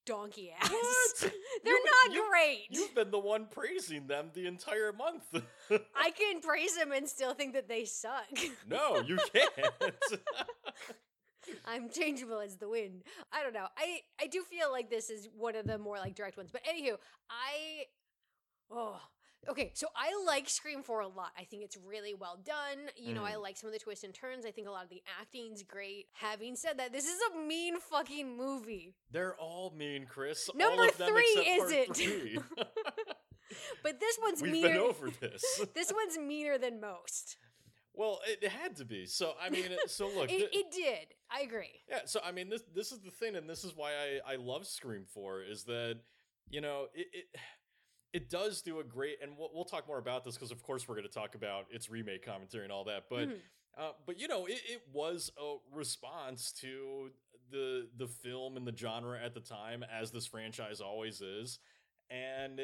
donkey 0.05 0.51
ass. 0.57 0.69
What? 0.71 1.19
They're 1.65 1.73
You- 1.73 1.85
not 2.07 2.15
you- 2.15 2.25
great. 2.29 2.67
You've 2.69 2.95
been 2.95 3.11
the 3.11 3.19
one 3.19 3.47
praising 3.51 4.07
them 4.07 4.29
the 4.33 4.47
entire 4.47 4.93
month. 4.93 5.23
I 5.93 6.11
can 6.17 6.39
praise 6.39 6.75
them 6.77 6.93
and 6.93 7.09
still 7.09 7.33
think 7.33 7.53
that 7.55 7.67
they 7.67 7.83
suck. 7.83 8.23
no, 8.69 9.01
you 9.01 9.17
can't. 9.33 9.73
I'm 11.65 11.89
changeable 11.89 12.39
as 12.39 12.57
the 12.57 12.69
wind. 12.69 13.03
I 13.31 13.43
don't 13.43 13.53
know. 13.53 13.67
I 13.77 13.99
I 14.21 14.27
do 14.27 14.43
feel 14.43 14.71
like 14.71 14.89
this 14.89 15.09
is 15.09 15.27
one 15.37 15.55
of 15.55 15.65
the 15.67 15.77
more 15.77 15.97
like 15.97 16.15
direct 16.15 16.37
ones. 16.37 16.49
But 16.51 16.63
anywho, 16.65 16.97
I 17.29 17.85
oh 18.71 18.99
okay. 19.49 19.71
So 19.75 19.87
I 19.95 20.11
like 20.25 20.49
Scream 20.49 20.83
Four 20.83 21.01
a 21.01 21.07
lot. 21.07 21.31
I 21.37 21.43
think 21.43 21.63
it's 21.63 21.77
really 21.77 22.13
well 22.13 22.37
done. 22.43 22.89
You 22.95 23.13
know, 23.13 23.23
I 23.23 23.33
Mm. 23.33 23.41
like 23.43 23.57
some 23.57 23.67
of 23.67 23.73
the 23.73 23.79
twists 23.79 24.03
and 24.03 24.13
turns. 24.13 24.45
I 24.45 24.51
think 24.51 24.67
a 24.67 24.71
lot 24.71 24.83
of 24.83 24.89
the 24.89 25.01
acting's 25.21 25.63
great. 25.63 26.07
Having 26.13 26.55
said 26.57 26.77
that, 26.79 26.91
this 26.91 27.05
is 27.05 27.19
a 27.33 27.37
mean 27.39 27.79
fucking 27.79 28.35
movie. 28.37 28.95
They're 29.11 29.35
all 29.35 29.71
mean, 29.75 30.05
Chris. 30.05 30.49
Number 30.55 30.87
three 30.89 31.45
isn't. 31.47 31.95
three. 31.95 32.39
But 33.81 33.99
this 34.01 34.19
one's 34.21 34.41
We've 34.41 34.51
meaner. 34.51 34.67
been 34.69 34.77
over 34.77 35.09
this. 35.09 35.41
this 35.73 35.93
one's 35.93 36.17
meaner 36.17 36.57
than 36.57 36.81
most. 36.81 37.37
well, 37.93 38.19
it, 38.27 38.45
had 38.49 38.75
to 38.77 38.85
be. 38.85 39.05
So 39.05 39.33
I 39.41 39.49
mean, 39.49 39.63
so 39.87 40.09
look. 40.09 40.29
It, 40.31 40.49
it 40.51 40.71
did. 40.71 41.13
I 41.29 41.41
agree. 41.41 41.81
yeah. 41.89 41.99
So 42.05 42.19
I 42.23 42.31
mean, 42.31 42.49
this 42.49 42.63
this 42.73 42.91
is 42.91 42.99
the 42.99 43.11
thing, 43.11 43.35
and 43.35 43.49
this 43.49 43.63
is 43.63 43.73
why 43.75 43.91
I 43.93 44.33
I 44.33 44.35
love 44.37 44.65
Scream 44.67 45.05
Four 45.13 45.41
is 45.41 45.63
that 45.65 45.99
you 46.49 46.61
know 46.61 46.87
it. 46.93 47.07
it 47.13 47.25
it 48.13 48.29
does 48.29 48.61
do 48.61 48.79
a 48.79 48.83
great, 48.85 49.17
and 49.21 49.37
we'll, 49.37 49.49
we'll 49.53 49.65
talk 49.65 49.85
more 49.85 49.97
about 49.97 50.23
this 50.23 50.35
because, 50.35 50.49
of 50.49 50.63
course, 50.63 50.87
we're 50.87 50.95
going 50.95 51.05
to 51.07 51.13
talk 51.13 51.35
about 51.35 51.65
its 51.69 51.89
remake 51.89 52.25
commentary 52.25 52.63
and 52.63 52.71
all 52.71 52.85
that. 52.85 53.03
But 53.09 53.27
Mhm. 53.27 53.39
Uh, 53.77 53.91
but 54.07 54.17
you 54.19 54.27
know, 54.29 54.45
it, 54.47 54.59
it 54.67 54.81
was 54.91 55.29
a 55.39 55.57
response 55.71 56.51
to 56.61 57.11
the 57.51 57.89
the 57.97 58.07
film 58.07 58.55
and 58.57 58.65
the 58.65 58.75
genre 58.75 59.19
at 59.23 59.33
the 59.33 59.41
time, 59.41 59.83
as 59.83 60.09
this 60.09 60.25
franchise 60.25 60.79
always 60.81 61.19
is, 61.21 61.59
and 62.09 62.61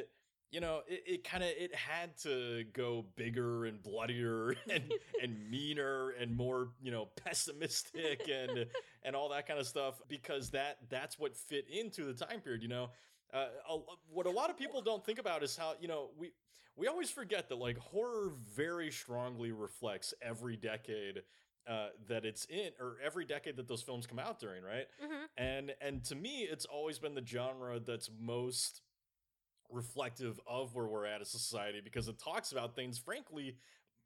you 0.53 0.59
know, 0.59 0.81
it, 0.87 1.03
it 1.07 1.23
kind 1.23 1.43
of 1.43 1.49
it 1.49 1.73
had 1.73 2.15
to 2.19 2.63
go 2.73 3.05
bigger 3.15 3.65
and 3.65 3.81
bloodier 3.81 4.55
and 4.69 4.83
and 5.21 5.49
meaner 5.49 6.11
and 6.11 6.35
more 6.37 6.69
you 6.81 6.91
know 6.91 7.07
pessimistic 7.25 8.29
and 8.31 8.67
and 9.03 9.15
all 9.15 9.29
that 9.29 9.47
kind 9.47 9.59
of 9.59 9.65
stuff 9.65 9.95
because 10.07 10.51
that 10.51 10.77
that's 10.89 11.17
what 11.17 11.35
fit 11.35 11.65
into 11.69 12.05
the 12.05 12.13
time 12.13 12.39
period. 12.39 12.61
You 12.61 12.69
know, 12.69 12.89
uh, 13.33 13.47
a, 13.67 13.77
what 14.11 14.27
a 14.27 14.29
lot 14.29 14.51
of 14.51 14.57
people 14.57 14.81
don't 14.81 15.03
think 15.03 15.17
about 15.17 15.41
is 15.43 15.57
how 15.57 15.73
you 15.81 15.87
know 15.87 16.11
we 16.17 16.31
we 16.75 16.87
always 16.87 17.09
forget 17.09 17.49
that 17.49 17.57
like 17.57 17.77
horror 17.79 18.33
very 18.55 18.91
strongly 18.91 19.51
reflects 19.51 20.13
every 20.21 20.55
decade 20.55 21.23
uh, 21.67 21.87
that 22.07 22.25
it's 22.25 22.45
in, 22.45 22.69
or 22.79 22.97
every 23.03 23.25
decade 23.25 23.55
that 23.55 23.67
those 23.67 23.81
films 23.81 24.05
come 24.05 24.19
out 24.19 24.39
during, 24.39 24.63
right? 24.63 24.85
Mhm. 25.03 25.25
And 25.37 25.73
and 25.81 26.03
to 26.05 26.15
me, 26.15 26.41
it's 26.43 26.65
always 26.65 26.99
been 26.99 27.15
the 27.15 27.25
genre 27.25 27.79
that's 27.79 28.09
most 28.19 28.81
reflective 29.73 30.39
of 30.47 30.73
where 30.75 30.85
we're 30.85 31.05
at 31.05 31.21
as 31.21 31.33
a 31.33 31.39
society 31.39 31.81
because 31.83 32.07
it 32.07 32.19
talks 32.19 32.51
about 32.51 32.75
things, 32.75 32.97
frankly, 32.97 33.57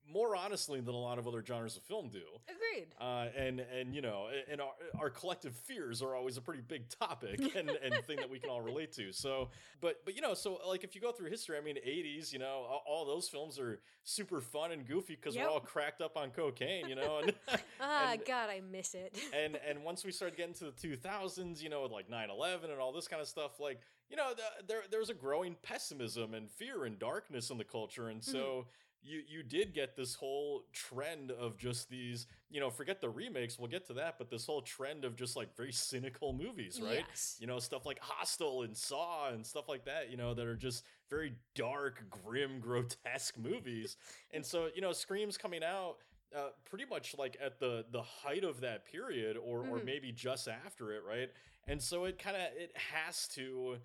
more 0.10 0.38
honestly 0.38 0.80
than 0.80 0.96
a 0.96 0.98
lot 0.98 1.20
of 1.20 1.28
other 1.28 1.44
genres 1.46 1.76
of 1.76 1.84
film 1.84 2.08
do. 2.08 2.22
Agreed. 2.48 2.88
Uh, 2.98 3.28
and 3.36 3.60
and 3.60 3.94
you 3.94 4.02
know, 4.02 4.30
and 4.50 4.62
our, 4.62 4.72
our 4.98 5.10
collective 5.10 5.54
fears 5.54 6.02
are 6.02 6.16
always 6.16 6.38
a 6.38 6.42
pretty 6.42 6.62
big 6.62 6.88
topic 6.88 7.42
and, 7.58 7.70
and 7.70 7.94
thing 8.06 8.16
that 8.16 8.30
we 8.30 8.40
can 8.40 8.50
all 8.50 8.62
relate 8.62 8.94
to. 8.94 9.12
So, 9.12 9.50
but 9.82 9.98
but 10.06 10.16
you 10.16 10.22
know, 10.22 10.34
so 10.34 10.60
like 10.66 10.86
if 10.86 10.96
you 10.96 11.02
go 11.02 11.12
through 11.12 11.30
history, 11.30 11.58
I 11.58 11.62
mean, 11.62 11.76
'80s, 11.86 12.32
you 12.32 12.40
know, 12.40 12.46
all, 12.70 12.84
all 12.88 13.06
those 13.06 13.28
films 13.28 13.60
are 13.60 13.82
super 14.06 14.40
fun 14.40 14.72
and 14.72 14.88
goofy 14.88 15.16
because 15.16 15.36
Yep. 15.36 15.44
we're 15.44 15.52
all 15.52 15.60
cracked 15.60 16.00
up 16.00 16.16
on 16.16 16.30
cocaine, 16.30 16.88
you 16.88 16.96
know, 16.96 17.20
and 17.24 17.34
Ah, 17.82 18.14
and- 18.14 18.22
God, 18.26 18.50
I 18.50 18.62
miss 18.62 18.94
it. 18.96 19.18
and 19.34 19.60
and 19.68 19.84
once 19.84 20.06
we 20.06 20.14
started 20.14 20.38
getting 20.38 20.54
to 20.56 20.66
the 20.72 20.72
2000s 20.72 21.62
you 21.62 21.68
know 21.70 21.82
with 21.84 21.92
like 21.92 22.10
9-11 22.10 22.72
and 22.72 22.80
all 22.80 22.94
this 22.94 23.10
kind 23.10 23.22
of 23.22 23.28
stuff 23.28 23.60
like 23.60 23.82
you 24.10 24.16
know 24.16 24.34
the, 24.36 24.66
there 24.68 24.82
there's 24.92 25.10
a 25.10 25.14
growing 25.14 25.56
pessimism 25.64 26.34
and 26.34 26.50
fear 26.50 26.86
and 26.86 27.00
darkness 27.00 27.50
in 27.50 27.58
the 27.58 27.64
culture 27.64 28.10
and 28.10 28.24
so 28.24 28.66
you 29.04 29.22
you 29.28 29.44
did 29.44 29.74
get 29.74 29.96
this 29.96 30.16
whole 30.16 30.64
trend 30.74 31.32
of 31.32 31.58
just 31.58 31.90
these 31.90 32.26
you 32.50 32.60
know 32.60 32.70
forget 32.70 33.00
the 33.02 33.10
remakes 33.10 33.60
we'll 33.60 33.70
get 33.70 33.86
to 33.88 33.94
that 33.94 34.16
but 34.18 34.30
this 34.30 34.46
whole 34.46 34.62
trend 34.62 35.06
of 35.06 35.16
just 35.16 35.36
like 35.36 35.56
very 35.56 35.72
cynical 35.72 36.34
movies 36.34 36.82
right 36.84 37.06
Yes. 37.10 37.38
you 37.40 37.48
know 37.48 37.60
stuff 37.60 37.86
like 37.86 38.00
hostel 38.00 38.64
and 38.64 38.76
saw 38.76 39.30
and 39.30 39.46
stuff 39.46 39.70
like 39.70 39.86
that 39.86 40.10
you 40.10 40.18
know 40.18 40.34
that 40.34 40.46
are 40.48 40.56
just 40.56 40.84
very 41.10 41.34
dark 41.54 42.04
grim 42.10 42.60
grotesque 42.62 43.38
movies 43.38 43.98
and 44.32 44.46
so 44.46 44.70
you 44.74 44.82
know 44.82 44.94
screams 44.94 45.38
coming 45.38 45.64
out 45.64 45.98
uh, 46.36 46.50
pretty 46.66 46.84
much 46.90 47.16
like 47.18 47.38
at 47.42 47.60
the 47.60 47.86
the 47.92 48.02
height 48.02 48.44
of 48.44 48.60
that 48.62 48.86
period 48.86 49.38
or 49.38 49.62
or 49.62 49.80
Mhm. 49.80 49.86
maybe 49.86 50.12
just 50.12 50.48
after 50.48 50.92
it 50.92 51.04
right 51.08 51.30
and 51.68 51.82
so 51.82 52.06
it 52.06 52.18
kind 52.18 52.36
of 52.36 52.42
it 52.58 52.76
has 52.76 53.28
to 53.30 53.78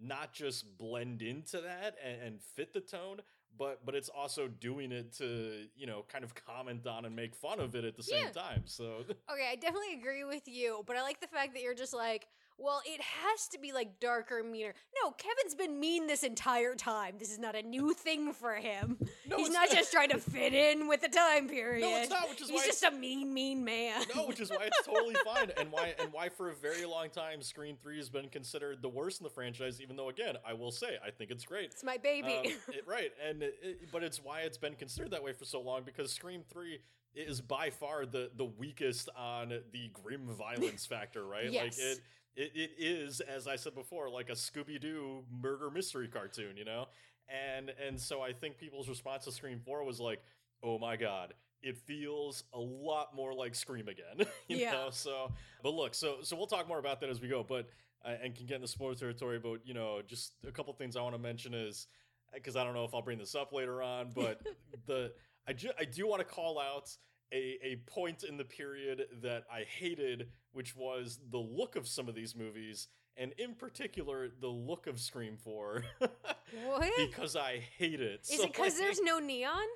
not 0.00 0.32
just 0.32 0.78
blend 0.78 1.22
into 1.22 1.60
that 1.60 1.96
and, 2.04 2.22
and 2.22 2.42
fit 2.42 2.72
the 2.72 2.80
tone 2.80 3.20
but 3.56 3.84
but 3.84 3.94
it's 3.94 4.08
also 4.08 4.46
doing 4.46 4.92
it 4.92 5.12
to 5.12 5.66
you 5.76 5.86
know 5.86 6.04
kind 6.08 6.22
of 6.24 6.34
comment 6.34 6.86
on 6.86 7.04
and 7.04 7.16
make 7.16 7.34
fun 7.34 7.58
of 7.58 7.74
it 7.74 7.84
at 7.84 7.96
the 7.96 8.02
same 8.02 8.26
Yeah. 8.26 8.42
time 8.42 8.62
so 8.66 9.04
Okay, 9.32 9.48
I 9.52 9.56
definitely 9.56 9.92
agree 9.94 10.24
with 10.24 10.48
you, 10.48 10.82
but 10.86 10.96
I 10.96 11.02
like 11.02 11.20
the 11.20 11.26
fact 11.26 11.52
that 11.52 11.62
you're 11.62 11.74
just 11.74 11.92
like, 11.92 12.28
well, 12.58 12.82
it 12.84 13.00
has 13.00 13.48
to 13.48 13.58
be 13.58 13.72
like 13.72 14.00
darker, 14.00 14.42
meaner. 14.42 14.74
No, 15.02 15.12
Kevin's 15.12 15.54
been 15.54 15.78
mean 15.78 16.06
this 16.08 16.22
entire 16.24 16.74
time. 16.74 17.14
This 17.18 17.30
is 17.30 17.38
not 17.38 17.54
a 17.54 17.62
new 17.62 17.94
thing 17.94 18.32
for 18.32 18.54
him. 18.54 18.98
no 19.28 19.36
He's 19.36 19.50
not 19.50 19.70
just 19.70 19.92
trying 19.92 20.10
to 20.10 20.18
fit 20.18 20.52
in 20.52 20.88
with 20.88 21.00
the 21.00 21.08
time 21.08 21.48
period. 21.48 21.82
no 21.82 21.96
it's 22.00 22.10
not 22.10 22.28
which 22.28 22.40
is 22.42 22.48
why 22.48 22.54
He's 22.54 22.62
why 22.62 22.66
just 22.66 22.82
a 22.84 22.90
mean, 22.90 23.32
mean 23.32 23.64
man. 23.64 24.02
no, 24.14 24.26
which 24.26 24.40
is 24.40 24.50
why 24.50 24.64
it's 24.66 24.84
totally 24.86 25.14
fine, 25.24 25.50
and 25.56 25.70
why 25.70 25.94
and 26.00 26.12
why 26.12 26.28
for 26.28 26.50
a 26.50 26.54
very 26.54 26.84
long 26.84 27.10
time, 27.10 27.40
Scream 27.42 27.76
Three 27.82 27.96
has 27.98 28.08
been 28.10 28.28
considered 28.28 28.82
the 28.82 28.88
worst 28.88 29.20
in 29.20 29.24
the 29.24 29.30
franchise. 29.30 29.80
Even 29.80 29.96
though, 29.96 30.08
again, 30.08 30.34
I 30.46 30.52
will 30.54 30.72
say 30.72 30.96
I 31.06 31.10
think 31.10 31.30
it's 31.30 31.44
great. 31.44 31.66
it's 31.66 31.84
my 31.84 31.96
baby. 31.96 32.34
Um, 32.34 32.44
it- 32.74 32.86
right, 32.86 33.12
and 33.26 33.42
it- 33.42 33.90
but 33.92 34.02
it's 34.02 34.22
why 34.22 34.40
it's 34.40 34.58
been 34.58 34.74
considered 34.74 35.12
that 35.12 35.22
way 35.22 35.32
for 35.32 35.44
so 35.44 35.60
long 35.60 35.82
because 35.84 36.12
Scream 36.12 36.42
Three 36.50 36.80
is 37.14 37.40
by 37.40 37.70
far 37.70 38.04
the 38.06 38.30
the 38.36 38.44
weakest 38.44 39.08
on 39.16 39.48
the 39.72 39.88
grim 39.92 40.26
violence 40.26 40.86
factor. 40.94 41.24
Right, 41.24 41.50
Yes. 41.52 41.62
like 41.78 41.78
it. 41.78 42.00
It, 42.38 42.52
it 42.54 42.70
is, 42.78 43.20
as 43.20 43.48
I 43.48 43.56
said 43.56 43.74
before, 43.74 44.08
like 44.08 44.28
a 44.30 44.34
Scooby 44.34 44.80
Doo 44.80 45.24
murder 45.42 45.70
mystery 45.70 46.06
cartoon, 46.06 46.56
you 46.56 46.64
know, 46.64 46.86
and 47.28 47.72
and 47.84 48.00
so 48.00 48.22
I 48.22 48.32
think 48.32 48.58
people's 48.58 48.88
response 48.88 49.24
to 49.24 49.32
Scream 49.32 49.60
Four 49.64 49.82
was 49.84 49.98
like, 49.98 50.22
"Oh 50.62 50.78
my 50.78 50.96
god, 50.96 51.34
it 51.62 51.76
feels 51.76 52.44
a 52.54 52.58
lot 52.60 53.14
more 53.14 53.34
like 53.34 53.56
Scream 53.56 53.88
again," 53.88 54.26
you 54.48 54.58
Yeah. 54.58 54.70
know. 54.70 54.90
So, 54.90 55.32
but 55.64 55.74
look, 55.74 55.94
so 55.94 56.18
so 56.22 56.36
we'll 56.36 56.46
talk 56.46 56.68
more 56.68 56.78
about 56.78 57.00
that 57.00 57.10
as 57.10 57.20
we 57.20 57.26
go, 57.26 57.42
but 57.42 57.68
uh, 58.04 58.14
and 58.22 58.36
can 58.36 58.46
get 58.46 58.54
into 58.56 58.68
spoiler 58.68 58.94
territory. 58.94 59.40
But 59.40 59.66
you 59.66 59.74
know, 59.74 60.00
just 60.06 60.34
a 60.46 60.52
couple 60.52 60.72
things 60.74 60.96
I 60.96 61.02
want 61.02 61.16
to 61.16 61.20
mention 61.20 61.54
is 61.54 61.88
because 62.32 62.54
I 62.54 62.62
don't 62.62 62.74
know 62.74 62.84
if 62.84 62.94
I'll 62.94 63.02
bring 63.02 63.18
this 63.18 63.34
up 63.34 63.52
later 63.52 63.82
on, 63.82 64.12
but 64.14 64.40
the 64.86 65.12
I 65.48 65.54
ju- 65.54 65.72
I 65.78 65.84
do 65.84 66.06
want 66.06 66.20
to 66.20 66.24
call 66.24 66.60
out 66.60 66.88
a 67.32 67.58
a 67.62 67.76
point 67.86 68.22
in 68.24 68.36
the 68.36 68.44
period 68.44 69.06
that 69.22 69.44
I 69.52 69.64
hated, 69.64 70.28
which 70.52 70.74
was 70.76 71.18
the 71.30 71.38
look 71.38 71.76
of 71.76 71.86
some 71.88 72.08
of 72.08 72.14
these 72.14 72.34
movies. 72.36 72.88
And 73.16 73.32
in 73.36 73.54
particular, 73.54 74.28
the 74.40 74.46
look 74.48 74.86
of 74.86 75.00
Scream 75.00 75.36
4, 75.36 75.82
what? 75.98 76.90
because 76.96 77.34
I 77.34 77.60
hate 77.76 78.00
it. 78.00 78.20
Is 78.30 78.36
So, 78.38 78.44
it 78.44 78.52
because 78.52 78.74
like- 78.74 78.80
there's 78.80 79.00
no 79.00 79.18
neon? 79.18 79.66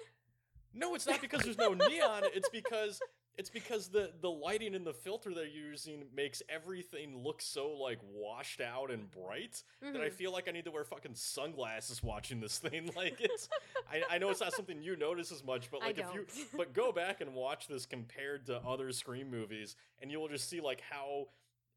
no, 0.73 0.94
it's 0.94 1.06
not 1.09 1.21
because 1.21 1.42
there's 1.42 1.59
no 1.59 1.75
neon. 1.75 2.23
It's 2.35 2.49
because 2.50 3.00
it's 3.39 3.49
because 3.51 3.89
the 3.89 4.12
the 4.21 4.31
lighting 4.31 4.75
and 4.75 4.87
the 4.87 4.93
filter 4.93 5.33
they're 5.35 5.47
using 5.47 6.05
makes 6.15 6.43
everything 6.49 7.23
look 7.25 7.41
so 7.41 7.71
like 7.71 7.99
washed 8.12 8.61
out 8.61 8.91
and 8.91 9.11
bright 9.11 9.62
that 9.81 10.01
I 10.03 10.09
Mhm. 10.09 10.12
feel 10.12 10.33
like 10.33 10.49
I 10.49 10.53
need 10.53 10.65
to 10.67 10.71
wear 10.71 10.85
fucking 10.85 11.15
sunglasses 11.15 12.03
watching 12.03 12.41
this 12.41 12.59
thing. 12.59 12.91
Like 12.97 13.17
it's, 13.21 13.49
I, 13.91 14.03
I 14.11 14.19
know 14.19 14.31
it's 14.31 14.41
not 14.41 14.53
something 14.53 14.83
you 14.83 14.97
notice 14.97 15.33
as 15.33 15.43
much, 15.43 15.71
but 15.71 15.81
like 15.81 15.99
if 15.99 16.07
you, 16.15 16.27
but 16.57 16.73
go 16.75 16.93
back 17.03 17.21
and 17.21 17.33
watch 17.35 17.69
this 17.69 17.87
compared 17.87 18.47
to 18.47 18.57
other 18.59 18.93
Scream 18.93 19.31
movies, 19.31 19.77
and 20.01 20.11
you 20.11 20.21
will 20.21 20.29
just 20.29 20.49
see 20.51 20.61
like 20.61 20.83
how 20.89 21.29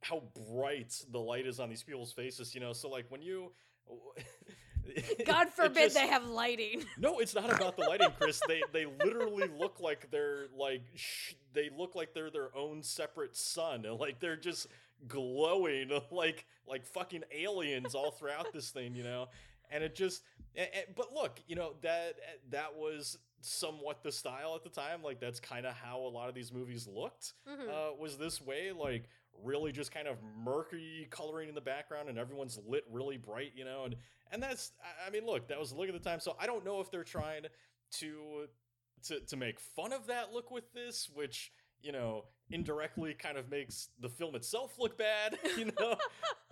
how 0.02 0.24
bright 0.52 0.94
the 1.12 1.20
light 1.20 1.48
is 1.48 1.60
on 1.60 1.70
these 1.70 1.84
people's 1.84 2.12
faces. 2.12 2.54
You 2.54 2.62
know, 2.62 2.74
so 2.74 2.90
like 2.90 3.06
when 3.10 3.22
you. 3.22 3.52
God 5.26 5.50
forbid 5.50 5.76
just- 5.86 5.96
they 5.96 6.08
have 6.08 6.26
lighting. 6.28 6.84
no, 6.98 7.20
it's 7.20 7.34
not 7.34 7.52
about 7.52 7.76
the 7.76 7.84
lighting, 7.84 8.10
Chris. 8.20 8.40
They 8.48 8.62
they 8.72 8.86
literally 8.86 9.48
look 9.60 9.80
like 9.80 10.12
they're 10.12 10.46
like 10.56 10.84
sh- 10.96 11.34
they 11.56 11.70
look 11.76 11.96
like 11.96 12.14
they're 12.14 12.30
their 12.30 12.56
own 12.56 12.84
separate 12.84 13.36
sun, 13.36 13.86
and 13.86 14.00
like 14.00 14.20
they're 14.20 14.36
just 14.38 14.68
glowing 15.08 15.90
like 16.12 16.46
like 16.68 16.86
fucking 16.86 17.24
aliens 17.32 17.96
all 17.96 18.12
throughout 18.12 18.52
this 18.54 18.70
thing, 18.70 18.96
you 18.96 19.04
know. 19.04 19.28
And 19.72 19.84
it 19.84 19.96
just, 19.96 20.22
a- 20.56 20.62
a- 20.62 20.86
but 20.96 21.12
look, 21.14 21.40
you 21.48 21.56
know 21.56 21.74
that 21.82 22.16
that 22.52 22.76
was 22.76 23.18
somewhat 23.42 24.04
the 24.04 24.12
style 24.12 24.54
at 24.56 24.64
the 24.64 24.70
time. 24.70 25.02
Like 25.04 25.20
that's 25.20 25.40
kind 25.40 25.66
of 25.66 25.74
how 25.74 26.00
a 26.00 26.10
lot 26.10 26.30
of 26.30 26.36
these 26.36 26.52
movies 26.54 26.88
looked. 26.88 27.34
Mhm. 27.50 27.70
Uh, 27.70 27.96
was 28.00 28.18
this 28.18 28.42
way, 28.42 28.72
like 28.72 29.10
really 29.44 29.72
just 29.72 29.92
kind 29.92 30.08
of 30.08 30.18
murky 30.44 31.08
coloring 31.10 31.50
in 31.50 31.56
the 31.56 31.62
background, 31.62 32.10
and 32.10 32.18
everyone's 32.18 32.60
lit 32.68 32.86
really 32.92 33.18
bright, 33.18 33.52
you 33.56 33.66
know, 33.66 33.86
and 33.86 33.96
and 34.32 34.42
that's 34.42 34.72
I- 34.84 35.08
I 35.08 35.10
mean, 35.10 35.26
look, 35.26 35.48
that 35.48 35.60
was 35.60 35.72
the 35.72 35.78
look 35.78 35.88
at 35.88 35.94
the 35.94 36.00
time. 36.10 36.20
So 36.20 36.36
I 36.40 36.46
don't 36.46 36.64
know 36.66 36.80
if 36.80 36.90
they're 36.92 37.04
trying 37.04 37.46
to 37.94 38.48
to 39.08 39.20
to 39.22 39.38
make 39.38 39.60
fun 39.60 39.94
of 39.94 40.08
that 40.08 40.34
look 40.34 40.52
with 40.52 40.74
this, 40.74 41.10
which 41.14 41.52
you 41.82 41.92
know 41.92 42.26
indirectly 42.52 43.14
kind 43.14 43.38
of 43.38 43.50
makes 43.50 43.90
the 44.02 44.10
film 44.10 44.36
itself 44.36 44.76
look 44.80 44.98
bad. 44.98 45.38
You 45.58 45.72
know, 45.80 45.96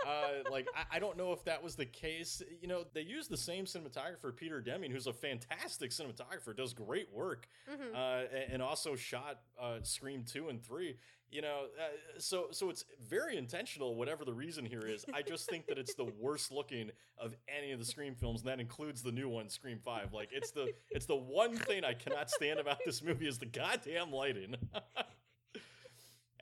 uh, 0.07 0.49
like 0.51 0.67
I, 0.75 0.95
I 0.97 0.99
don't 0.99 1.17
know 1.17 1.33
if 1.33 1.43
that 1.45 1.61
was 1.61 1.75
the 1.75 1.85
case. 1.85 2.41
You 2.61 2.67
know, 2.67 2.85
they 2.93 3.01
use 3.01 3.27
the 3.27 3.37
same 3.37 3.65
cinematographer, 3.65 4.35
Peter 4.35 4.61
Deming, 4.61 4.91
who's 4.91 5.07
a 5.07 5.13
fantastic 5.13 5.91
cinematographer, 5.91 6.55
does 6.55 6.73
great 6.73 7.11
work 7.13 7.47
Mhm. 7.69 7.93
uh, 7.93 8.27
a- 8.33 8.51
and 8.51 8.61
also 8.61 8.95
shot 8.95 9.41
uh, 9.61 9.79
Scream 9.83 10.23
two 10.23 10.49
and 10.49 10.63
three. 10.63 10.97
You 11.31 11.41
know, 11.41 11.65
uh, 11.79 12.19
so 12.19 12.47
so 12.51 12.69
it's 12.69 12.85
very 13.09 13.37
intentional. 13.37 13.95
Whatever 13.95 14.23
the 14.23 14.33
reason 14.33 14.65
here 14.65 14.85
is, 14.85 15.03
I 15.13 15.21
just 15.23 15.49
think 15.49 15.65
that 15.67 15.77
it's 15.77 15.95
the 15.95 16.05
worst 16.19 16.51
looking 16.51 16.91
of 17.17 17.35
any 17.47 17.71
of 17.71 17.79
the 17.79 17.85
Scream 17.85 18.13
films, 18.15 18.41
and 18.41 18.49
that 18.49 18.59
includes 18.59 19.01
the 19.01 19.11
new 19.11 19.27
one, 19.27 19.49
Scream 19.49 19.79
five. 19.83 20.13
Like 20.13 20.29
it's 20.31 20.51
the 20.51 20.73
it's 20.91 21.05
the 21.07 21.15
one 21.15 21.55
thing 21.57 21.83
I 21.83 21.93
cannot 21.93 22.29
stand 22.29 22.59
about 22.59 22.77
this 22.85 23.01
movie 23.01 23.27
is 23.27 23.37
the 23.39 23.47
goddamn 23.47 24.11
lighting. 24.11 24.55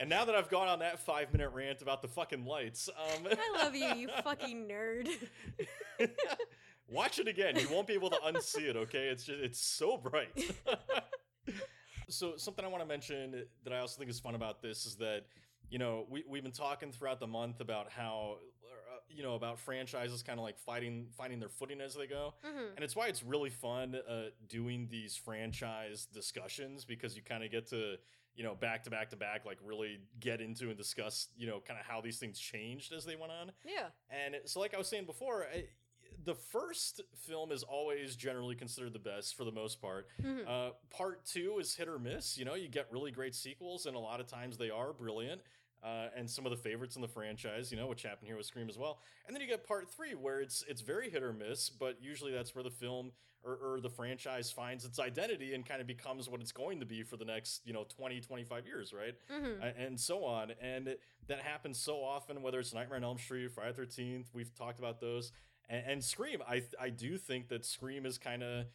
and 0.02 0.10
now 0.10 0.26
that 0.26 0.34
I've 0.34 0.50
gone 0.50 0.68
on 0.68 0.80
that 0.80 1.00
five 1.00 1.32
minute 1.32 1.52
rant 1.54 1.84
about 1.84 2.02
the 2.02 2.08
fucking 2.08 2.44
lights, 2.44 2.90
um, 2.90 3.28
I 3.30 3.64
love 3.64 3.76
you, 3.76 3.88
you 3.96 4.10
fucking 4.24 4.68
nerd. 4.68 5.08
Watch 6.90 7.20
it 7.20 7.28
again. 7.28 7.56
You 7.56 7.70
won't 7.70 7.86
be 7.86 7.94
able 7.94 8.10
to 8.10 8.18
unsee 8.18 8.68
it, 8.68 8.76
okay? 8.76 9.10
It's 9.10 9.24
just 9.24 9.40
it's 9.40 9.62
so 9.62 9.98
bright. 9.98 10.32
so 12.10 12.36
something 12.36 12.66
I 12.66 12.68
want 12.68 12.82
to 12.82 12.88
mention 12.88 13.46
that 13.64 13.72
I 13.74 13.78
also 13.78 14.00
think 14.00 14.10
is 14.10 14.20
fun 14.20 14.34
about 14.34 14.62
this 14.62 14.88
is 14.88 14.96
that 14.96 15.26
you 15.70 15.78
know 15.78 16.06
we 16.10 16.24
we've 16.28 16.44
been 16.44 16.52
talking 16.52 16.92
throughout 16.92 17.20
the 17.20 17.28
month 17.28 17.62
about 17.62 17.92
how 17.92 18.38
uh, 18.66 18.98
you 19.08 19.22
know 19.22 19.36
about 19.36 19.60
franchises 19.60 20.24
kind 20.24 20.40
of 20.40 20.44
like 20.44 20.58
fighting 20.58 21.08
finding 21.16 21.40
their 21.40 21.50
footing 21.50 21.80
as 21.80 21.94
they 21.94 22.08
go. 22.08 22.34
Mhm. 22.44 22.76
And 22.76 22.84
it's 22.84 22.96
why 22.96 23.08
it's 23.08 23.24
really 23.24 23.52
fun 23.52 23.96
uh, 23.96 24.24
doing 24.50 24.88
these 24.90 25.16
franchise 25.16 26.08
discussions 26.12 26.86
because 26.86 27.16
you 27.16 27.22
kind 27.22 27.44
of 27.44 27.52
get 27.52 27.68
to, 27.68 27.96
you 28.36 28.44
know, 28.44 28.56
back 28.56 28.84
to 28.84 28.90
back 28.90 29.10
to 29.10 29.16
back, 29.16 29.46
like 29.46 29.58
really 29.64 30.00
get 30.20 30.42
into 30.42 30.70
and 30.70 30.78
discuss, 30.78 31.28
you 31.38 31.48
know, 31.48 31.60
kind 31.60 31.80
of 31.80 31.86
how 31.86 32.02
these 32.02 32.18
things 32.18 32.40
changed 32.40 32.94
as 32.94 33.06
they 33.06 33.16
went 33.16 33.32
on. 33.32 33.52
Yeah. 33.66 33.88
And 34.10 34.36
so, 34.46 34.60
like 34.60 34.74
I 34.74 34.78
was 34.78 34.88
saying 34.88 35.06
before, 35.06 35.46
I, 35.54 35.66
the 36.24 36.36
first 36.36 37.02
film 37.16 37.52
is 37.52 37.64
always 37.64 38.16
generally 38.16 38.56
considered 38.56 38.94
the 38.94 39.00
best 39.00 39.36
for 39.36 39.44
the 39.44 39.52
most 39.52 39.82
part. 39.82 40.08
Mhm. 40.22 40.48
Uh, 40.48 40.72
part 40.90 41.26
two 41.26 41.58
is 41.60 41.76
hit 41.76 41.88
or 41.88 41.98
miss. 42.00 42.38
You 42.38 42.46
know, 42.46 42.54
you 42.56 42.68
get 42.68 42.88
really 42.92 43.12
great 43.12 43.34
sequels, 43.36 43.86
and 43.86 43.96
a 43.96 44.00
lot 44.00 44.20
of 44.20 44.28
times 44.28 44.58
they 44.58 44.70
are 44.70 44.94
brilliant. 44.94 45.42
Uh, 45.84 46.08
and 46.16 46.30
some 46.30 46.46
of 46.46 46.52
the 46.52 46.58
favorites 46.58 46.96
in 46.96 47.02
the 47.02 47.08
franchise, 47.08 47.72
you 47.72 47.78
know, 47.78 47.88
which 47.88 48.04
happened 48.04 48.28
here 48.28 48.38
with 48.38 48.46
Scream 48.46 48.70
as 48.70 48.78
well. 48.78 49.00
And 49.26 49.36
then 49.36 49.42
you 49.42 49.48
get 49.48 49.66
part 49.68 49.90
three, 49.90 50.14
where 50.16 50.40
it's 50.42 50.64
it's 50.68 50.82
very 50.82 51.10
hit 51.10 51.24
or 51.24 51.34
miss, 51.34 51.70
but 51.70 51.98
usually 52.02 52.32
that's 52.32 52.54
where 52.54 52.64
the 52.64 52.70
film 52.72 53.12
or, 53.44 53.56
or 53.56 53.80
the 53.82 53.90
franchise 53.90 54.52
finds 54.52 54.86
its 54.86 55.00
identity 55.00 55.56
and 55.56 55.66
kind 55.66 55.82
of 55.82 55.88
becomes 55.88 56.30
what 56.30 56.42
it's 56.42 56.52
going 56.52 56.80
to 56.80 56.86
be 56.86 57.02
for 57.02 57.18
the 57.18 57.26
next, 57.26 57.62
you 57.66 57.74
know, 57.74 57.84
20, 57.98 58.22
25 58.22 58.68
years, 58.68 58.94
right? 58.94 59.16
Mhm. 59.32 59.60
A- 59.64 59.80
and 59.80 60.00
so 60.00 60.24
on. 60.24 60.52
And 60.62 60.88
it- 60.90 61.02
that 61.28 61.40
happens 61.42 61.80
so 61.80 62.04
often, 62.04 62.42
whether 62.44 62.60
it's 62.60 62.72
Nightmare 62.74 62.98
on 62.98 63.04
Elm 63.04 63.18
Street, 63.18 63.50
Friday 63.52 63.74
Thirteenth. 63.74 64.30
We've 64.34 64.54
talked 64.54 64.78
about 64.80 65.00
those, 65.00 65.32
and, 65.70 65.84
and 65.88 66.04
Scream. 66.04 66.44
I 66.48 66.64
I 66.80 66.90
do 66.90 67.18
think 67.18 67.48
that 67.50 67.66
Scream 67.66 68.06
is 68.06 68.18
kind 68.20 68.44
of 68.44 68.66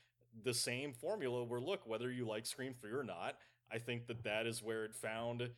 the 0.43 0.55
same 0.55 0.93
formula. 0.93 1.45
Where 1.45 1.61
look, 1.61 1.87
whether 1.87 2.11
you 2.11 2.27
like 2.27 2.47
Scream 2.47 2.75
three 2.75 2.93
or 2.93 3.05
not, 3.05 3.39
I 3.71 3.79
think 3.79 4.07
that 4.07 4.23
that 4.25 4.47
is 4.47 4.63
where 4.63 4.85
it 4.85 4.95
found. 4.95 5.51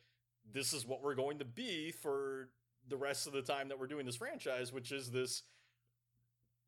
This 0.51 0.73
is 0.73 0.85
what 0.85 1.01
we're 1.03 1.15
going 1.15 1.39
to 1.39 1.45
be 1.45 1.91
for 1.91 2.49
the 2.87 2.97
rest 2.97 3.27
of 3.27 3.33
the 3.33 3.41
time 3.41 3.69
that 3.69 3.79
we're 3.79 3.87
doing 3.87 4.05
this 4.05 4.15
franchise, 4.15 4.73
which 4.73 4.91
is 4.91 5.11
this 5.11 5.43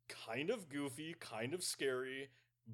kind 0.08 0.50
of 0.50 0.68
goofy, 0.68 1.14
kind 1.18 1.54
of 1.54 1.62
scary, 1.64 2.28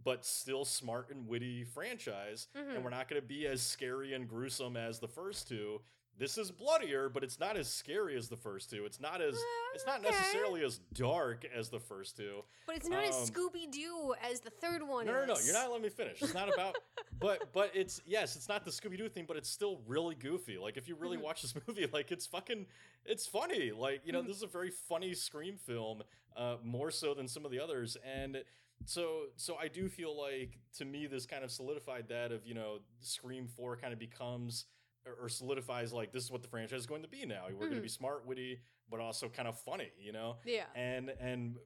but 0.05 0.25
still 0.25 0.65
smart 0.65 1.11
and 1.11 1.27
witty 1.27 1.65
franchise 1.65 2.49
Mhm. 2.55 2.75
and 2.77 2.85
we're 2.85 2.91
not 2.91 3.09
going 3.09 3.21
to 3.21 3.27
be 3.27 3.47
as 3.47 3.63
scary 3.63 4.13
and 4.13 4.29
gruesome 4.29 4.77
as 4.77 4.99
the 5.01 5.09
first 5.09 5.49
two. 5.49 5.83
This 6.19 6.37
is 6.37 6.51
bloodier, 6.51 7.09
but 7.09 7.23
it's 7.23 7.39
not 7.39 7.57
as 7.57 7.69
scary 7.69 8.17
as 8.17 8.29
the 8.29 8.37
first 8.37 8.71
two. 8.71 8.85
It's 8.85 8.99
not 9.01 9.21
as 9.23 9.37
Uh, 9.37 9.41
it's 9.75 9.87
not 9.87 10.01
okay. 10.01 10.11
necessarily 10.11 10.65
as 10.65 10.79
dark 10.93 11.45
as 11.45 11.69
the 11.69 11.79
first 11.79 12.17
two. 12.17 12.43
But 12.67 12.77
it's 12.77 12.89
not 12.89 13.05
as 13.05 13.15
um, 13.15 13.27
Scooby 13.29 13.71
Doo 13.71 14.15
as 14.29 14.41
the 14.41 14.51
third 14.51 14.83
one 14.83 15.07
No, 15.07 15.13
no, 15.13 15.35
no, 15.35 15.37
you're 15.45 15.55
not 15.55 15.69
letting 15.69 15.85
me 15.85 15.91
finish. 15.91 16.21
It's 16.21 16.35
not 16.35 16.53
about 16.53 16.77
but 17.21 17.53
but 17.53 17.71
it's 17.75 18.01
yes, 18.05 18.35
it's 18.35 18.49
not 18.49 18.65
the 18.65 18.71
Scooby 18.73 18.99
Doo 18.99 19.09
thing, 19.09 19.27
but 19.29 19.37
it's 19.37 19.49
still 19.49 19.81
really 19.87 20.17
goofy. 20.17 20.59
Like 20.59 20.77
if 20.77 20.89
you 20.89 20.97
really 20.97 21.17
Mhm. 21.19 21.23
watch 21.23 21.43
this 21.43 21.55
movie, 21.69 21.87
like 21.93 22.11
it's 22.11 22.27
fucking 22.27 22.67
it's 23.05 23.27
funny. 23.27 23.71
Like, 23.71 24.05
you 24.05 24.13
know, 24.13 24.21
Mhm. 24.23 24.27
this 24.27 24.37
is 24.37 24.43
a 24.43 24.49
very 24.49 24.71
funny 24.71 25.15
Scream 25.15 25.57
film, 25.57 26.03
uh, 26.37 26.57
more 26.65 26.91
so 26.91 27.15
than 27.15 27.29
some 27.29 27.45
of 27.45 27.53
the 27.53 27.61
others. 27.61 27.97
And 28.05 28.45
so 28.87 29.27
so 29.37 29.55
I 29.57 29.69
do 29.69 29.89
feel 29.89 30.17
like 30.21 30.59
to 30.79 30.85
me 30.85 31.07
this 31.07 31.27
kind 31.27 31.45
of 31.45 31.53
solidified 31.53 32.09
that 32.09 32.33
of, 32.33 32.45
you 32.45 32.55
know, 32.55 32.81
Scream 33.01 33.47
4 33.47 33.77
kind 33.77 33.93
of 33.93 34.01
becomes 34.01 34.67
or, 35.07 35.29
solidifies 35.29 35.93
like 35.93 36.13
this 36.13 36.25
is 36.25 36.31
what 36.31 36.43
the 36.43 36.49
franchise 36.49 36.81
is 36.81 36.87
going 36.87 37.03
to 37.03 37.09
be 37.09 37.25
now. 37.25 37.45
We're 37.53 37.67
going 37.67 37.77
to 37.77 37.81
be 37.83 37.89
smart, 37.89 38.27
witty, 38.27 38.61
but 38.91 39.01
also 39.01 39.29
kind 39.29 39.49
of 39.49 39.59
funny, 39.59 39.91
you 40.01 40.13
know? 40.13 40.37
Yeah. 40.45 40.65
and 40.75 41.11
and 41.21 41.57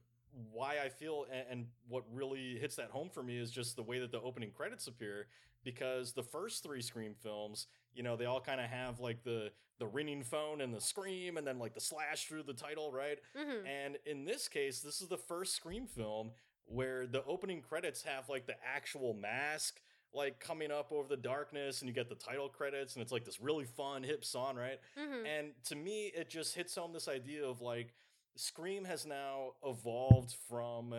why 0.51 0.77
I 0.83 0.89
feel 0.89 1.25
and, 1.31 1.45
and 1.49 1.65
what 1.87 2.03
really 2.11 2.57
hits 2.57 2.75
that 2.77 2.89
home 2.89 3.09
for 3.09 3.21
me 3.21 3.37
is 3.37 3.51
just 3.51 3.75
the 3.75 3.83
way 3.83 3.99
that 3.99 4.11
the 4.11 4.19
opening 4.21 4.49
credits 4.51 4.87
appear 4.87 5.27
because 5.63 6.13
the 6.13 6.23
first 6.23 6.63
three 6.63 6.81
Scream 6.81 7.13
films, 7.21 7.67
you 7.93 8.03
know, 8.03 8.15
they 8.15 8.25
all 8.25 8.41
kind 8.41 8.59
of 8.59 8.67
have 8.67 8.99
like 8.99 9.23
the 9.23 9.51
the 9.79 9.87
ringing 9.87 10.23
phone 10.23 10.61
and 10.61 10.73
the 10.73 10.79
scream 10.81 11.35
and 11.37 11.45
then 11.47 11.57
like 11.59 11.73
the 11.73 11.81
slash 11.81 12.25
through 12.27 12.43
the 12.43 12.53
title, 12.53 12.91
right? 12.91 13.19
hmm 13.35 13.65
And 13.65 13.97
in 14.05 14.23
this 14.25 14.47
case, 14.47 14.81
this 14.81 15.01
is 15.01 15.07
the 15.07 15.17
first 15.17 15.55
Scream 15.55 15.87
film 15.87 16.31
where 16.65 17.05
the 17.05 17.23
opening 17.25 17.61
credits 17.61 18.03
have 18.03 18.29
like 18.29 18.45
the 18.47 18.55
actual 18.65 19.13
mask 19.13 19.81
like 20.13 20.39
coming 20.39 20.71
up 20.71 20.91
over 20.91 21.07
the 21.07 21.17
darkness 21.17 21.81
and 21.81 21.87
you 21.89 21.93
get 21.93 22.07
the 22.09 22.15
title 22.15 22.47
credits 22.49 22.93
and 22.95 23.01
it's 23.01 23.11
like 23.11 23.25
this 23.25 23.39
really 23.41 23.65
fun 23.65 24.03
hip 24.03 24.23
song, 24.23 24.55
right? 24.55 24.79
hmm 24.97 25.25
And 25.25 25.51
to 25.65 25.75
me, 25.75 26.11
it 26.15 26.29
just 26.29 26.53
hits 26.55 26.75
home 26.75 26.93
this 26.93 27.07
idea 27.07 27.43
of 27.45 27.61
like 27.61 27.93
Scream 28.35 28.83
has 28.85 29.05
now 29.05 29.51
evolved 29.63 30.35
from 30.49 30.93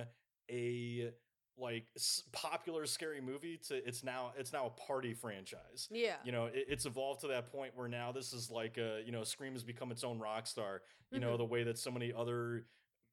a 0.51 1.11
like 1.57 1.87
s- 1.97 2.23
popular 2.33 2.85
scary 2.87 3.21
movie 3.21 3.57
to 3.69 3.77
it's 3.87 4.03
now 4.05 4.33
it's 4.37 4.53
now 4.53 4.67
a 4.67 4.71
party 4.71 5.15
franchise. 5.15 5.89
Yeah. 5.91 6.17
You 6.25 6.33
know, 6.33 6.47
it, 6.47 6.67
it's 6.69 6.87
evolved 6.87 7.21
to 7.23 7.29
that 7.29 7.51
point 7.53 7.73
where 7.77 7.89
now 7.89 8.13
this 8.13 8.33
is 8.33 8.51
like 8.51 8.77
a 8.79 9.01
you 9.05 9.13
know 9.13 9.25
Scream 9.25 9.53
has 9.55 9.63
become 9.65 9.91
its 9.93 10.03
own 10.05 10.19
rock 10.19 10.47
star. 10.47 10.83
You 11.11 11.21
know 11.21 11.35
Mhm. 11.35 11.39
the 11.39 11.45
way 11.45 11.63
that 11.65 11.79
so 11.79 11.91
many 11.93 12.13
other 12.13 12.67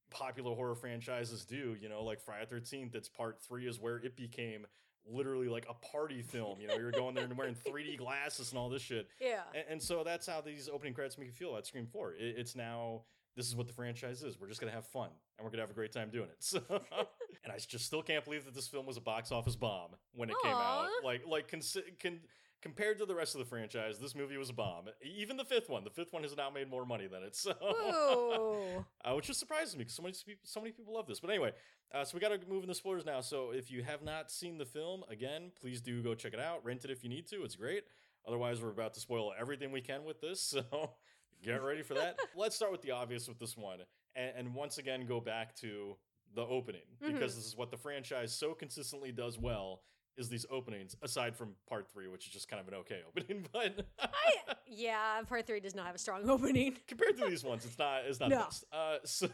popular 0.10 0.56
horror 0.56 0.76
franchises 0.76 1.46
do. 1.46 1.76
You 1.80 1.88
know, 1.90 2.04
like 2.04 2.20
Friday 2.20 2.46
Thirteenth. 2.48 2.96
Its 2.96 3.10
part 3.10 3.40
three 3.42 3.68
is 3.68 3.80
where 3.80 3.98
it 3.98 4.16
became 4.16 4.66
literally 5.06 5.48
like 5.48 5.66
a 5.70 5.74
party 5.86 6.22
film. 6.34 6.60
You 6.60 6.68
know, 6.68 6.76
you're 6.76 6.92
going 6.92 7.16
there 7.16 7.26
and 7.26 7.38
wearing 7.38 7.56
3D 7.56 7.98
glasses 7.98 8.52
and 8.52 8.60
all 8.60 8.70
this 8.70 8.82
shit. 8.82 9.08
Yeah. 9.20 9.42
And, 9.54 9.64
and 9.70 9.82
so 9.82 10.04
that's 10.04 10.28
how 10.28 10.42
these 10.42 10.70
opening 10.72 10.94
credits 10.94 11.18
make 11.18 11.28
you 11.28 11.34
feel 11.34 11.56
at 11.58 11.66
Scream 11.66 11.88
4. 11.92 12.14
It, 12.14 12.36
it's 12.38 12.56
now, 12.56 13.04
this 13.36 13.48
is 13.48 13.56
what 13.56 13.68
the 13.68 13.74
franchise 13.74 14.24
is. 14.24 14.40
We're 14.40 14.48
just 14.48 14.60
going 14.60 14.72
to 14.72 14.76
have 14.76 14.86
fun 14.86 15.10
and 15.38 15.46
we're 15.46 15.52
going 15.52 15.58
to 15.58 15.64
have 15.64 15.72
a 15.72 15.74
great 15.74 15.92
time 15.92 16.10
doing 16.10 16.30
it. 16.30 16.38
So, 16.40 16.62
and 17.44 17.52
I 17.52 17.58
just 17.58 17.86
still 17.86 18.04
can't 18.04 18.24
believe 18.24 18.46
that 18.46 18.54
this 18.54 18.68
film 18.68 18.86
was 18.86 18.98
a 18.98 19.02
box 19.02 19.32
office 19.32 19.56
bomb 19.56 19.92
when 20.14 20.30
it 20.30 20.36
came 20.44 20.54
out. 20.54 20.88
Like, 21.04 21.24
like 21.28 21.50
con- 21.50 22.20
compared 22.62 23.00
to 23.00 23.06
the 23.06 23.16
rest 23.16 23.36
of 23.36 23.40
the 23.40 23.46
franchise, 23.46 23.98
this 23.98 24.16
movie 24.16 24.38
was 24.38 24.50
a 24.50 24.54
bomb. 24.54 24.86
Even 25.04 25.38
the 25.38 25.44
fifth 25.44 25.70
one, 25.70 25.84
the 25.84 25.90
fifth 25.90 26.14
one 26.14 26.24
has 26.24 26.36
now 26.36 26.50
made 26.50 26.70
more 26.70 26.86
money 26.86 27.08
than 27.08 27.24
it. 27.24 27.36
So, 27.36 27.52
uh, 29.06 29.14
which 29.14 29.28
just 29.28 29.40
surprises 29.40 29.76
me 29.76 29.80
because 29.80 29.96
so 29.96 30.04
many, 30.04 30.16
so 30.44 30.60
many 30.60 30.72
people 30.72 30.94
love 30.94 31.08
this. 31.08 31.20
But 31.20 31.32
anyway, 31.32 31.52
uh, 31.94 32.06
so 32.06 32.16
we 32.16 32.20
got 32.20 32.30
to 32.30 32.40
move 32.48 32.64
in 32.64 32.70
the 32.70 32.76
spoilers 32.76 33.06
now. 33.06 33.22
So 33.22 33.52
if 33.52 33.72
you 33.72 33.84
have 33.84 34.04
not 34.04 34.32
seen 34.32 34.58
the 34.58 34.66
film, 34.66 35.04
again, 35.10 35.52
please 35.60 35.82
do 35.82 36.02
go 36.02 36.16
check 36.16 36.34
it 36.34 36.40
out. 36.40 36.64
Rent 36.64 36.86
it 36.86 36.92
if 36.92 37.04
you 37.04 37.10
need 37.10 37.28
to. 37.28 37.44
It's 37.44 37.56
great. 37.56 37.84
Otherwise, 38.28 38.62
we're 38.62 38.70
about 38.70 38.94
to 38.94 39.00
spoil 39.00 39.34
everything 39.40 39.72
we 39.72 39.82
can 39.82 40.04
with 40.04 40.22
this. 40.22 40.54
So 40.72 40.92
get 41.44 41.64
ready 41.64 41.82
for 41.82 41.96
that. 41.96 42.20
Let's 42.36 42.56
start 42.56 42.72
with 42.72 42.84
the 42.84 42.92
obvious 42.92 43.28
with 43.28 43.40
this 43.40 43.58
one. 43.58 43.80
And, 44.16 44.32
and 44.38 44.54
once 44.54 44.78
again, 44.78 45.08
go 45.08 45.20
back 45.20 45.56
to 45.56 45.96
the 46.36 46.44
opening 46.44 46.82
because 47.04 47.36
this 47.36 47.46
is 47.46 47.58
what 47.58 47.72
the 47.72 47.78
franchise 47.78 48.32
so 48.32 48.54
consistently 48.54 49.12
does 49.12 49.40
well 49.40 49.82
is 50.18 50.30
these 50.30 50.46
openings 50.52 50.96
aside 51.02 51.36
from 51.36 51.54
part 51.68 51.88
three 51.92 52.08
which 52.08 52.28
is 52.28 52.34
just 52.34 52.48
kind 52.50 52.60
of 52.62 52.68
an 52.68 52.74
okay 52.76 53.00
opening 53.08 53.46
but 53.52 53.86
I, 54.00 54.54
yeah, 54.68 55.22
part 55.28 55.48
three 55.48 55.60
does 55.60 55.76
not 55.76 55.86
have 55.86 55.96
a 55.96 56.00
strong 56.00 56.30
opening. 56.30 56.78
compared 56.88 57.18
to 57.18 57.26
these 57.30 57.44
ones, 57.44 57.66
it's 57.66 57.78
not 57.80 58.02
it's 58.06 58.20
not 58.20 58.30
No. 58.30 58.40
best. 58.40 58.64
Uh, 58.72 58.98
so 59.06 59.30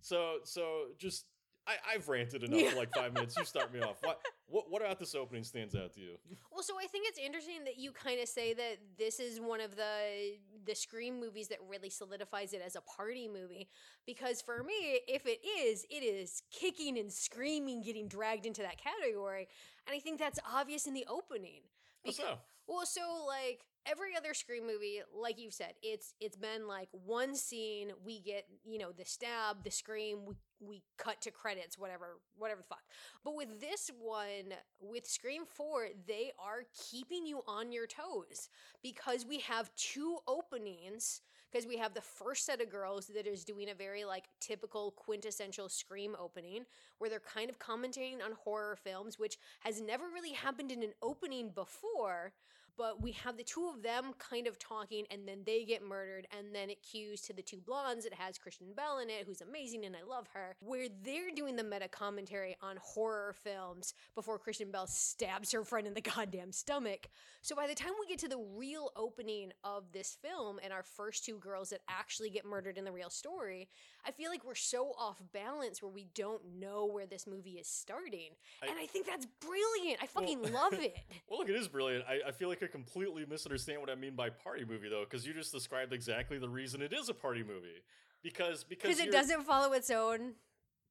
so 0.00 0.36
so 0.44 0.84
just 0.98 1.26
I, 1.68 1.94
I've 1.94 2.08
ranted 2.08 2.42
enough 2.42 2.60
Yeah. 2.60 2.70
for 2.70 2.76
like 2.76 2.94
five 2.94 3.12
minutes. 3.12 3.36
You 3.36 3.44
start 3.44 3.72
me 3.72 3.80
off. 3.80 3.98
What 4.02 4.20
what 4.46 4.70
what 4.70 4.80
about 4.82 4.98
this 4.98 5.14
opening 5.14 5.44
stands 5.44 5.74
out 5.74 5.92
to 5.94 6.00
you? 6.00 6.16
Well, 6.50 6.62
so 6.62 6.74
I 6.82 6.86
think 6.86 7.06
it's 7.06 7.18
interesting 7.18 7.64
that 7.64 7.78
you 7.78 7.92
kind 7.92 8.20
of 8.20 8.28
say 8.28 8.54
that 8.54 8.78
this 8.96 9.20
is 9.20 9.38
one 9.38 9.60
of 9.60 9.76
the 9.76 10.36
the 10.64 10.74
Scream 10.74 11.20
movies 11.20 11.48
that 11.48 11.58
really 11.68 11.90
solidifies 11.90 12.52
it 12.54 12.62
as 12.64 12.74
a 12.74 12.80
party 12.80 13.28
movie. 13.28 13.68
Because 14.06 14.40
for 14.40 14.62
me, 14.62 15.00
if 15.06 15.26
it 15.26 15.40
is, 15.46 15.84
it 15.90 16.02
is 16.02 16.42
kicking 16.50 16.98
and 16.98 17.12
screaming, 17.12 17.82
getting 17.82 18.08
dragged 18.08 18.46
into 18.46 18.62
that 18.62 18.78
category, 18.82 19.46
and 19.86 19.94
I 19.94 20.00
think 20.00 20.18
that's 20.18 20.38
obvious 20.50 20.86
in 20.86 20.94
the 20.94 21.04
opening. 21.08 21.60
Because, 22.02 22.16
so? 22.16 22.38
well, 22.66 22.86
so 22.86 23.26
like 23.26 23.60
every 23.86 24.16
other 24.16 24.34
Scream 24.34 24.66
movie, 24.66 25.00
like 25.14 25.38
you've 25.38 25.54
said, 25.54 25.74
it's 25.82 26.14
it's 26.20 26.36
been 26.36 26.66
like 26.66 26.88
one 26.92 27.34
scene, 27.34 27.92
we 28.04 28.20
get 28.20 28.44
you 28.64 28.78
know 28.78 28.92
the 28.92 29.04
stab, 29.04 29.64
the 29.64 29.70
scream, 29.70 30.24
we 30.26 30.34
we 30.60 30.82
cut 30.96 31.20
to 31.22 31.30
credits, 31.30 31.78
whatever, 31.78 32.18
whatever 32.36 32.60
the 32.60 32.66
fuck. 32.66 32.82
But 33.24 33.36
with 33.36 33.60
this 33.60 33.90
one, 34.00 34.54
with 34.80 35.06
Scream 35.06 35.42
4, 35.46 35.88
they 36.06 36.32
are 36.42 36.64
keeping 36.90 37.26
you 37.26 37.42
on 37.46 37.72
your 37.72 37.86
toes 37.86 38.48
because 38.82 39.24
we 39.26 39.38
have 39.40 39.74
two 39.76 40.18
openings. 40.26 41.22
Because 41.50 41.66
we 41.66 41.78
have 41.78 41.94
the 41.94 42.02
first 42.02 42.44
set 42.44 42.60
of 42.60 42.68
girls 42.68 43.06
that 43.14 43.26
is 43.26 43.42
doing 43.42 43.70
a 43.70 43.74
very 43.74 44.04
like 44.04 44.24
typical 44.38 44.90
quintessential 44.90 45.70
Scream 45.70 46.14
opening, 46.20 46.66
where 46.98 47.08
they're 47.08 47.20
kind 47.20 47.48
of 47.48 47.58
commenting 47.58 48.20
on 48.20 48.32
horror 48.44 48.76
films, 48.76 49.18
which 49.18 49.38
has 49.60 49.80
never 49.80 50.04
really 50.12 50.32
happened 50.32 50.70
in 50.70 50.82
an 50.82 50.92
opening 51.00 51.48
before. 51.48 52.34
But 52.78 53.02
we 53.02 53.10
have 53.12 53.36
the 53.36 53.42
two 53.42 53.68
of 53.68 53.82
them 53.82 54.12
kind 54.18 54.46
of 54.46 54.56
talking, 54.56 55.04
and 55.10 55.26
then 55.26 55.40
they 55.44 55.64
get 55.64 55.82
murdered, 55.82 56.28
and 56.38 56.54
then 56.54 56.70
it 56.70 56.80
cues 56.80 57.20
to 57.22 57.32
the 57.32 57.42
two 57.42 57.58
blondes. 57.58 58.06
It 58.06 58.14
has 58.14 58.38
Kristen 58.38 58.68
Bell 58.76 59.00
in 59.00 59.10
it, 59.10 59.24
who's 59.26 59.40
amazing, 59.40 59.84
and 59.84 59.96
I 59.96 60.08
love 60.08 60.28
her. 60.32 60.54
Where 60.60 60.86
they're 61.04 61.32
doing 61.34 61.56
the 61.56 61.64
meta 61.64 61.88
commentary 61.88 62.56
on 62.62 62.76
horror 62.80 63.34
films 63.42 63.94
before 64.14 64.38
Kristen 64.38 64.70
Bell 64.70 64.86
stabs 64.86 65.50
her 65.50 65.64
friend 65.64 65.88
in 65.88 65.94
the 65.94 66.00
goddamn 66.14 66.52
stomach. 66.52 67.08
So 67.42 67.56
by 67.56 67.66
the 67.66 67.74
time 67.74 67.92
we 68.00 68.06
get 68.06 68.20
to 68.20 68.28
the 68.28 68.38
real 68.56 68.92
opening 68.94 69.52
of 69.64 69.90
this 69.92 70.16
film 70.22 70.60
and 70.62 70.72
our 70.72 70.84
first 70.84 71.24
two 71.24 71.38
girls 71.38 71.70
that 71.70 71.80
actually 71.88 72.30
get 72.30 72.44
murdered 72.44 72.78
in 72.78 72.84
the 72.84 72.92
real 72.92 73.10
story, 73.10 73.68
I 74.08 74.10
feel 74.10 74.30
like 74.30 74.42
we're 74.44 74.54
so 74.54 74.92
off 74.98 75.20
balance 75.34 75.82
where 75.82 75.90
we 75.92 76.06
don't 76.14 76.40
know 76.58 76.86
where 76.86 77.04
this 77.06 77.26
movie 77.26 77.58
is 77.58 77.66
starting. 77.68 78.30
I- 78.62 78.68
and 78.68 78.78
I 78.78 78.86
think 78.86 79.06
that's 79.06 79.26
brilliant. 79.40 79.98
I 80.02 80.08
Well- 80.14 80.24
fucking 80.24 80.52
love 80.52 80.72
it. 80.82 80.96
Well, 81.28 81.40
look, 81.40 81.48
it 81.50 81.54
is 81.56 81.68
brilliant. 81.68 82.04
I, 82.08 82.28
I 82.28 82.32
feel 82.32 82.48
like 82.48 82.62
I 82.62 82.66
completely 82.68 83.26
misunderstand 83.26 83.80
what 83.82 83.90
I 83.90 83.94
mean 83.94 84.16
by 84.16 84.30
party 84.30 84.64
movie 84.64 84.88
though, 84.88 85.04
because 85.04 85.26
you 85.26 85.34
just 85.34 85.52
described 85.52 85.92
exactly 85.92 86.38
the 86.38 86.48
reason 86.48 86.80
it 86.80 86.92
is 86.94 87.08
a 87.10 87.14
party 87.14 87.42
movie. 87.42 87.82
Because 88.22 88.64
because 88.64 88.98
it 88.98 89.12
doesn't 89.12 89.44
follow 89.44 89.74
its 89.74 89.90
own. 89.90 90.32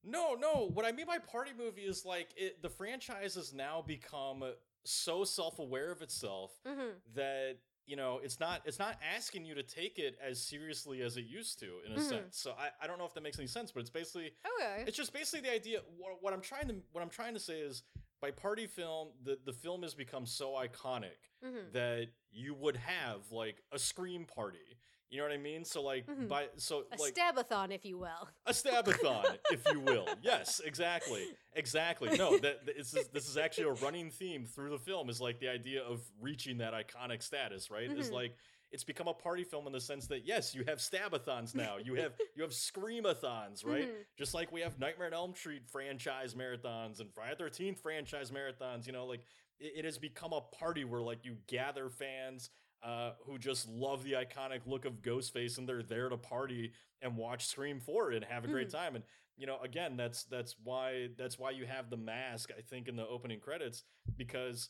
No, 0.03 0.35
no. 0.35 0.69
What 0.73 0.85
I 0.85 0.91
mean 0.93 1.07
by 1.07 1.17
party 1.17 1.51
movie 1.57 1.81
is 1.81 2.05
like 2.05 2.29
it, 2.37 2.61
the 2.61 2.69
franchise 2.69 3.35
has 3.35 3.53
now 3.53 3.83
become 3.85 4.43
so 4.85 5.23
self-aware 5.25 5.91
of 5.91 6.01
itself 6.01 6.51
hmm 6.65 6.91
that 7.15 7.57
you 7.87 7.95
know 7.95 8.19
it's 8.23 8.39
not 8.39 8.61
it's 8.65 8.77
not 8.79 8.97
asking 9.15 9.45
you 9.45 9.55
to 9.55 9.63
take 9.63 9.97
it 9.97 10.17
as 10.23 10.39
seriously 10.41 11.01
as 11.01 11.17
it 11.17 11.25
used 11.25 11.59
to 11.59 11.79
in 11.85 11.93
a 11.93 11.95
Mhm. 11.95 12.09
sense. 12.09 12.37
So 12.37 12.51
I, 12.59 12.69
I 12.81 12.87
don't 12.87 12.97
know 12.99 13.05
if 13.05 13.13
that 13.15 13.21
makes 13.23 13.39
any 13.39 13.47
sense, 13.47 13.71
but 13.71 13.79
it's 13.79 13.89
basically 13.89 14.33
Okay. 14.59 14.83
it's 14.85 14.97
just 14.97 15.13
basically 15.13 15.41
the 15.49 15.53
idea. 15.55 15.79
What, 15.97 16.21
what 16.21 16.33
I'm 16.33 16.41
trying 16.41 16.67
to 16.67 16.75
what 16.91 17.01
I'm 17.01 17.09
trying 17.09 17.33
to 17.33 17.39
say 17.39 17.59
is 17.61 17.83
by 18.21 18.31
party 18.31 18.67
film, 18.67 19.09
the 19.23 19.39
the 19.45 19.53
film 19.53 19.81
has 19.83 19.93
become 19.93 20.25
so 20.25 20.51
iconic 20.53 21.17
hmm 21.43 21.69
that 21.71 22.07
you 22.31 22.53
would 22.53 22.75
have 22.75 23.31
like 23.31 23.63
a 23.71 23.79
scream 23.79 24.25
party 24.25 24.77
You 25.09 25.19
know 25.19 25.23
what 25.23 25.31
I 25.33 25.37
mean? 25.37 25.63
So 25.63 25.81
like 25.81 26.05
Mhm. 26.07 26.27
by 26.27 26.47
so 26.57 26.85
like, 26.91 26.99
A 26.99 27.01
like 27.03 27.15
stabathon, 27.15 27.71
if 27.71 27.85
you 27.85 27.97
will. 27.97 28.27
a 28.45 28.51
stabathon, 28.51 29.37
if 29.51 29.63
you 29.71 29.79
will. 29.79 30.07
Yes, 30.21 30.59
exactly, 30.63 31.27
exactly. 31.53 32.17
No, 32.17 32.37
that 32.37 32.65
this 32.65 32.93
is 32.93 33.07
this 33.09 33.27
is 33.29 33.37
actually 33.37 33.65
a 33.65 33.73
running 33.73 34.09
theme 34.11 34.45
through 34.45 34.69
the 34.71 34.79
film. 34.79 35.09
Is 35.09 35.21
like 35.21 35.39
the 35.39 35.47
idea 35.49 35.81
of 35.83 36.01
reaching 36.19 36.57
that 36.57 36.73
iconic 36.73 37.23
status, 37.23 37.71
right? 37.71 37.89
Is 37.91 38.09
Mhm. 38.09 38.13
like 38.13 38.35
it's 38.69 38.83
become 38.83 39.07
a 39.07 39.13
party 39.13 39.45
film 39.45 39.65
in 39.65 39.71
the 39.71 39.79
sense 39.79 40.07
that 40.07 40.25
yes, 40.25 40.53
you 40.53 40.65
have 40.67 40.79
stabathons 40.79 41.55
now. 41.55 41.77
You 41.77 41.93
have 41.95 42.13
you 42.35 42.43
have 42.43 42.51
screamathons, 42.51 43.65
right? 43.65 43.87
Mhm. 43.87 44.05
Just 44.17 44.33
like 44.33 44.51
we 44.51 44.59
have 44.61 44.77
Nightmare 44.77 45.07
on 45.07 45.13
Elm 45.13 45.35
Street 45.35 45.65
franchise 45.67 46.33
marathons 46.35 46.99
and 46.99 47.13
Friday 47.13 47.35
Thirteenth 47.37 47.79
franchise 47.79 48.31
marathons. 48.31 48.85
You 48.85 48.91
know, 48.93 49.05
like 49.05 49.21
it, 49.59 49.73
it 49.77 49.85
has 49.85 49.97
become 49.97 50.33
a 50.33 50.41
party 50.41 50.83
where 50.83 51.01
like 51.01 51.23
you 51.23 51.37
gather 51.47 51.89
fans 51.89 52.49
uh, 52.83 53.11
who 53.25 53.37
just 53.37 53.67
love 53.67 54.03
the 54.03 54.13
iconic 54.13 54.61
look 54.65 54.85
of 54.85 55.01
Ghostface 55.01 55.57
and 55.57 55.67
they're 55.67 55.83
there 55.83 56.09
to 56.09 56.17
party 56.17 56.73
and 57.01 57.17
watch 57.17 57.45
Scream 57.45 57.79
4 57.79 58.11
and 58.11 58.25
have 58.25 58.45
a 58.45 58.47
great 58.47 58.69
time. 58.69 58.95
And 58.95 59.03
you 59.37 59.45
know, 59.45 59.57
again, 59.63 59.97
that's 59.97 60.23
that's 60.23 60.55
why 60.63 61.09
that's 61.17 61.37
why 61.37 61.51
you 61.51 61.65
have 61.65 61.89
the 61.89 61.97
mask, 61.97 62.49
I 62.57 62.61
think, 62.61 62.87
in 62.87 62.95
the 62.95 63.05
opening 63.05 63.39
credits, 63.39 63.83
because 64.17 64.69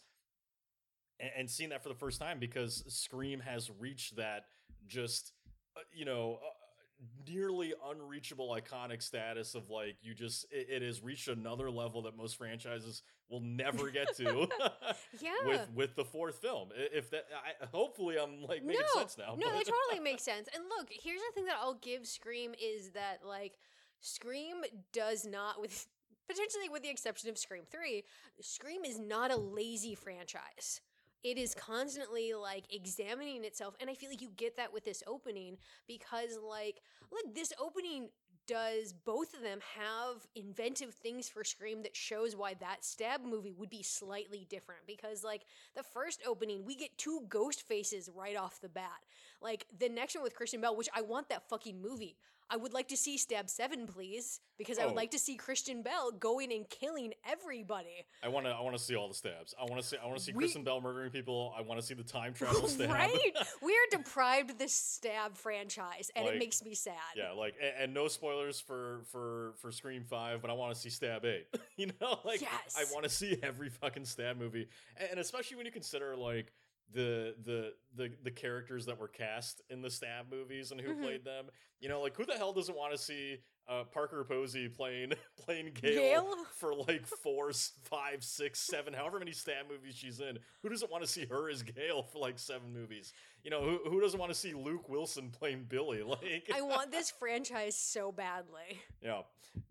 and, 1.19 1.31
and 1.37 1.49
seeing 1.49 1.69
that 1.69 1.83
for 1.83 1.89
the 1.89 1.95
first 1.95 2.19
time 2.19 2.39
because 2.39 2.83
Scream 2.87 3.39
has 3.39 3.69
reached 3.79 4.17
that 4.17 4.45
just 4.87 5.33
uh, 5.75 5.81
you 5.93 6.05
know 6.05 6.39
uh, 6.43 6.56
Mm-hmm. 6.99 7.31
nearly 7.31 7.73
unreachable 7.91 8.49
iconic 8.59 9.03
status 9.03 9.53
of 9.53 9.69
like 9.69 9.97
you 10.01 10.15
just 10.15 10.47
it, 10.49 10.67
it 10.67 10.81
has 10.81 11.03
reached 11.03 11.27
another 11.27 11.69
level 11.69 12.01
that 12.03 12.17
most 12.17 12.37
franchises 12.37 13.03
will 13.29 13.39
never 13.41 13.91
get 13.91 14.15
to 14.17 14.47
Yeah. 15.21 15.29
with 15.45 15.69
with 15.75 15.95
the 15.95 16.03
fourth 16.03 16.39
film 16.39 16.69
if 16.75 17.11
that 17.11 17.25
I, 17.31 17.67
hopefully 17.67 18.15
i'm 18.17 18.41
like 18.41 18.63
making 18.63 18.81
no, 18.95 18.99
sense 19.01 19.15
now 19.15 19.35
No, 19.37 19.45
but- 19.51 19.57
that 19.57 19.65
totally 19.89 20.03
makes 20.11 20.23
sense. 20.23 20.49
And 20.55 20.63
look, 20.75 20.87
here's 20.89 21.21
the 21.21 21.33
thing 21.35 21.45
that 21.45 21.57
I'll 21.61 21.75
give 21.75 22.07
Scream 22.07 22.53
is 22.59 22.89
that 22.91 23.19
like 23.23 23.59
Scream 24.01 24.57
does 24.91 25.23
not 25.23 25.61
with 25.61 25.85
potentially 26.27 26.67
with 26.67 26.81
the 26.81 26.89
exception 26.89 27.29
of 27.29 27.37
Scream 27.37 27.63
3, 27.69 28.03
Scream 28.41 28.83
is 28.85 28.97
not 28.99 29.31
a 29.31 29.37
lazy 29.37 29.93
franchise. 29.93 30.81
It 31.23 31.37
is 31.37 31.53
constantly 31.55 32.33
like 32.33 32.65
examining 32.73 33.43
itself 33.43 33.75
and 33.79 33.89
I 33.89 33.93
feel 33.93 34.09
like 34.09 34.21
you 34.21 34.31
get 34.37 34.57
that 34.57 34.71
with 34.73 34.85
this 34.85 35.03
opening 35.07 35.57
because 35.87 36.37
like 36.41 36.81
look, 37.11 37.33
this 37.35 37.51
opening 37.59 38.09
does 38.47 38.93
both 38.93 39.33
of 39.33 39.41
them 39.41 39.59
have 39.77 40.25
inventive 40.35 40.93
things 40.93 41.27
for 41.29 41.43
Scream 41.43 41.83
that 41.83 41.95
shows 41.95 42.35
why 42.35 42.53
that 42.55 42.83
stab 42.83 43.23
movie 43.23 43.51
would 43.51 43.69
be 43.69 43.83
slightly 43.83 44.47
different? 44.49 44.81
Because, 44.87 45.23
like, 45.23 45.41
the 45.75 45.83
first 45.83 46.21
opening, 46.25 46.65
we 46.65 46.75
get 46.75 46.97
two 46.97 47.25
ghost 47.27 47.67
faces 47.67 48.09
right 48.15 48.37
off 48.37 48.61
the 48.61 48.69
bat. 48.69 49.05
Like, 49.41 49.65
the 49.77 49.89
next 49.89 50.15
one 50.15 50.23
with 50.23 50.33
Kristen 50.33 50.61
Bell, 50.61 50.75
which 50.75 50.89
I 50.95 51.01
want 51.01 51.29
that 51.29 51.47
fucking 51.49 51.81
movie. 51.81 52.15
I 52.49 52.55
would 52.57 52.73
like 52.73 52.87
to 52.89 52.97
see 52.97 53.17
Stab 53.17 53.49
7, 53.49 53.87
please, 53.87 54.39
because 54.57 54.79
I 54.79 54.85
would 54.85 54.93
Oh. 54.93 54.95
like 54.95 55.11
to 55.11 55.19
see 55.19 55.35
Kristen 55.35 55.81
Bell 55.83 56.11
going 56.11 56.51
and 56.53 56.67
killing 56.69 57.13
everybody. 57.29 58.05
i 58.23 58.27
want 58.29 58.45
to 58.45 58.51
i 58.51 58.61
want 58.61 58.75
to 58.75 58.81
see 58.81 58.95
all 58.95 59.07
the 59.07 59.13
stabs 59.13 59.53
i 59.59 59.63
want 59.65 59.81
to 59.81 59.87
see 59.87 59.97
i 60.01 60.05
want 60.05 60.17
to 60.17 60.23
see 60.23 60.31
We- 60.31 60.39
kristen 60.45 60.63
bell 60.63 60.81
murdering 60.81 61.11
people 61.11 61.53
i 61.57 61.61
want 61.61 61.79
to 61.79 61.85
see 61.85 61.93
the 61.93 62.03
time 62.03 62.33
travel 62.41 62.67
stab 62.67 62.89
right? 62.89 63.11
we 63.61 63.73
are 63.73 63.97
deprived 63.97 64.49
of 64.51 64.57
this 64.57 64.73
Stab 64.73 65.35
franchise, 65.35 66.09
and 66.15 66.25
Like, 66.25 66.35
it 66.35 66.39
makes 66.39 66.63
me 66.63 66.73
sad. 66.73 66.93
Yeah, 67.15 67.31
like 67.31 67.55
and, 67.61 67.73
and 67.83 67.93
no 67.93 68.07
spoilers 68.07 68.59
for 68.59 69.01
for 69.11 69.53
for 69.57 69.71
Scream 69.71 70.03
Five, 70.03 70.41
but 70.41 70.49
I 70.49 70.53
want 70.53 70.73
to 70.73 70.79
see 70.79 70.89
Stab 70.89 71.25
Eight. 71.25 71.47
you 71.77 71.87
know, 72.01 72.19
like 72.25 72.41
I 72.77 72.85
want 72.91 73.03
to 73.03 73.09
see 73.09 73.37
every 73.43 73.69
fucking 73.69 74.05
Stab 74.05 74.37
movie, 74.37 74.67
and, 74.97 75.11
and 75.11 75.19
especially 75.19 75.57
when 75.57 75.65
you 75.65 75.71
consider 75.71 76.15
like 76.15 76.51
the 76.93 77.35
the 77.43 77.73
the 77.95 78.11
the 78.23 78.31
characters 78.31 78.85
that 78.85 78.97
were 78.99 79.07
cast 79.09 79.61
in 79.69 79.81
the 79.81 79.89
Stab 79.89 80.31
movies 80.31 80.71
and 80.71 80.79
who 80.79 80.93
Mhm. 80.95 81.01
played 81.03 81.23
them. 81.25 81.45
You 81.79 81.89
know, 81.89 82.01
like 82.01 82.15
who 82.15 82.25
the 82.25 82.33
hell 82.37 82.53
doesn't 82.53 82.75
want 82.75 82.91
to 82.93 82.97
see 82.97 83.37
uh, 83.67 83.83
Parker 83.83 84.23
Posey 84.23 84.69
playing 84.69 85.11
playing 85.37 85.71
Gale, 85.73 86.23
Gale? 86.23 86.35
for 86.55 86.73
like 86.73 87.05
four, 87.05 87.51
five, 87.83 88.23
six, 88.23 88.59
seven, 88.61 88.93
however 88.93 89.19
many 89.19 89.33
Stab 89.33 89.67
movies 89.69 89.95
she's 89.95 90.21
in? 90.21 90.39
Who 90.63 90.69
doesn't 90.69 90.89
want 90.89 91.03
to 91.03 91.09
see 91.09 91.25
her 91.25 91.49
as 91.49 91.63
Gale 91.63 92.03
for 92.03 92.19
like 92.19 92.39
seven 92.39 92.71
movies? 92.73 93.11
You 93.43 93.51
know, 93.51 93.61
who 93.61 93.89
who 93.89 93.99
doesn't 93.99 94.19
want 94.19 94.31
to 94.31 94.37
see 94.37 94.53
Luke 94.53 94.87
Wilson 94.87 95.29
playing 95.29 95.65
Billy? 95.67 96.01
Like 96.07 96.49
I 96.53 96.61
want 96.61 96.91
this 96.91 97.11
franchise 97.11 97.75
so 97.75 98.11
badly. 98.13 98.79
yeah. 99.01 99.23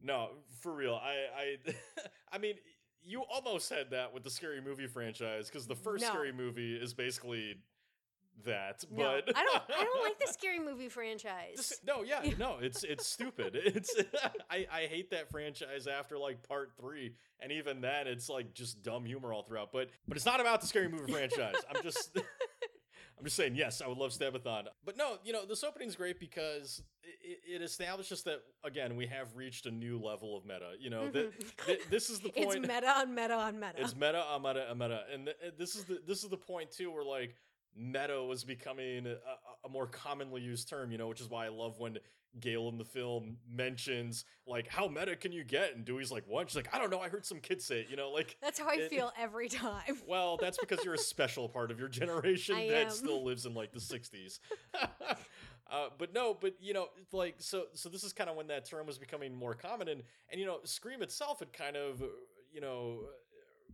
No, 0.03 0.31
for 0.61 0.73
real. 0.75 0.95
I 0.95 1.17
I 1.35 1.75
I 2.33 2.39
mean, 2.39 2.57
you 3.07 3.23
almost 3.23 3.71
had 3.71 3.91
that 3.91 4.13
with 4.13 4.25
the 4.25 4.31
scary 4.31 4.61
movie 4.61 4.87
franchise 4.89 5.49
because 5.49 5.67
the 5.67 5.77
first 5.77 6.03
No. 6.03 6.09
scary 6.11 6.33
movie 6.33 6.75
is 6.77 6.93
basically 6.93 7.57
that. 8.45 8.85
No, 8.91 9.21
but 9.25 9.37
I 9.37 9.45
don't. 9.45 9.63
I 9.79 9.83
don't 9.85 10.03
like 10.03 10.19
the 10.19 10.27
scary 10.33 10.59
movie 10.59 10.89
franchise. 10.91 11.73
No, 11.87 12.03
yeah, 12.03 12.23
Yeah. 12.23 12.35
no, 12.39 12.59
it's 12.61 12.83
it's 12.85 13.07
stupid. 13.07 13.55
It's 13.55 13.95
I 14.51 14.67
I 14.71 14.81
hate 14.87 15.11
that 15.13 15.31
franchise 15.31 15.87
after 15.87 16.19
like 16.19 16.43
part 16.47 16.73
three, 16.79 17.15
and 17.41 17.51
even 17.53 17.81
then, 17.81 18.07
it's 18.07 18.29
like 18.29 18.53
just 18.53 18.83
dumb 18.83 19.05
humor 19.07 19.33
all 19.33 19.43
throughout. 19.43 19.73
But 19.73 19.89
but 20.07 20.17
it's 20.17 20.27
not 20.27 20.41
about 20.41 20.61
the 20.61 20.67
scary 20.67 20.89
movie 20.89 21.11
franchise. 21.13 21.55
I'm 21.75 21.83
just 21.83 22.19
I'm 23.19 23.25
just 23.25 23.37
saying, 23.37 23.55
yes, 23.57 23.81
I 23.81 23.89
would 23.89 23.97
love 23.99 24.11
Stabathon, 24.11 24.65
but 24.85 24.97
no, 24.97 25.17
you 25.25 25.33
know, 25.33 25.47
this 25.47 25.65
opening's 25.65 25.97
great 25.97 26.21
because 26.21 26.83
it, 27.23 27.39
it 27.61 27.63
establishes 27.63 28.23
that 28.25 28.43
again 28.63 28.95
we 28.95 29.07
have 29.07 29.35
reached 29.35 29.65
a 29.67 29.71
new 29.71 29.99
level 29.99 30.37
of 30.37 30.45
meta. 30.45 30.73
You 30.79 30.91
know, 30.91 31.09
that 31.11 31.33
Mhm. 31.41 31.67
th- 31.67 31.81
this 31.91 32.11
is 32.11 32.21
the 32.21 32.29
point. 32.29 32.59
It's 32.65 32.69
meta 32.69 32.89
on 32.91 33.15
meta 33.15 33.35
on 33.35 33.59
meta. 33.59 33.73
It's 33.79 33.95
meta 33.97 34.19
on 34.23 34.43
meta 34.43 34.71
on 34.71 34.79
meta, 34.79 35.05
and 35.13 35.25
th- 35.27 35.55
this 35.59 35.77
is 35.77 35.85
the 35.85 36.01
this 36.07 36.25
is 36.25 36.29
the 36.31 36.37
point 36.37 36.71
too, 36.71 36.91
where 36.93 37.05
like 37.05 37.35
meta 37.77 38.23
was 38.23 38.45
becoming 38.45 39.07
a, 39.07 39.11
a- 39.65 39.69
more 39.69 39.87
commonly 39.87 40.41
used 40.43 40.69
term, 40.69 40.91
you 40.93 40.99
know, 40.99 41.09
which 41.09 41.21
is 41.21 41.29
why 41.29 41.47
I 41.47 41.49
love 41.49 41.79
when 41.79 41.99
Gale 42.39 42.69
in 42.69 42.77
the 42.79 42.85
film 42.85 43.39
mentions 43.51 44.25
like 44.47 44.69
how 44.69 44.87
meta 44.89 45.17
can 45.17 45.33
you 45.33 45.43
get, 45.43 45.75
and 45.75 45.85
Dewey's 45.85 46.13
like, 46.13 46.25
what? 46.27 46.49
She's 46.51 46.57
like, 46.57 46.69
I 46.75 46.79
don't 46.79 46.91
know, 46.91 47.01
I 47.01 47.09
heard 47.09 47.25
some 47.27 47.41
kid 47.41 47.61
say 47.63 47.81
it, 47.81 47.87
you 47.91 47.97
know, 47.97 48.11
like. 48.11 48.37
That's 48.43 48.59
how 48.59 48.69
I 48.69 48.75
it- 48.75 48.91
feel 48.91 49.11
every 49.19 49.49
time. 49.49 49.97
Well, 50.07 50.37
that's 50.41 50.59
because 50.59 50.85
you're 50.85 50.95
a 50.95 50.99
special 50.99 51.49
part 51.49 51.71
of 51.71 51.79
your 51.81 51.89
generation 51.89 52.55
I 52.59 52.69
that 52.69 52.87
am. 52.87 52.91
still 52.91 53.25
lives 53.25 53.47
in 53.47 53.55
like 53.55 53.73
the 53.73 53.81
60s. 53.81 54.39
uh, 55.71 55.89
but 55.99 56.15
no, 56.15 56.35
but 56.39 56.55
you 56.61 56.73
know, 56.75 56.89
like 57.13 57.37
so 57.39 57.65
so 57.75 57.89
this 57.89 58.05
is 58.05 58.13
kind 58.13 58.31
of 58.31 58.37
when 58.37 58.47
that 58.49 58.65
term 58.67 58.87
was 58.87 58.99
becoming 58.99 59.35
more 59.35 59.55
common 59.55 59.89
and 59.89 60.03
and 60.31 60.41
you 60.41 60.47
know, 60.47 60.59
Scream 60.65 61.03
itself 61.03 61.41
had 61.41 61.53
kind 61.53 61.77
of 61.77 62.03
you 62.53 62.61
know 62.61 63.01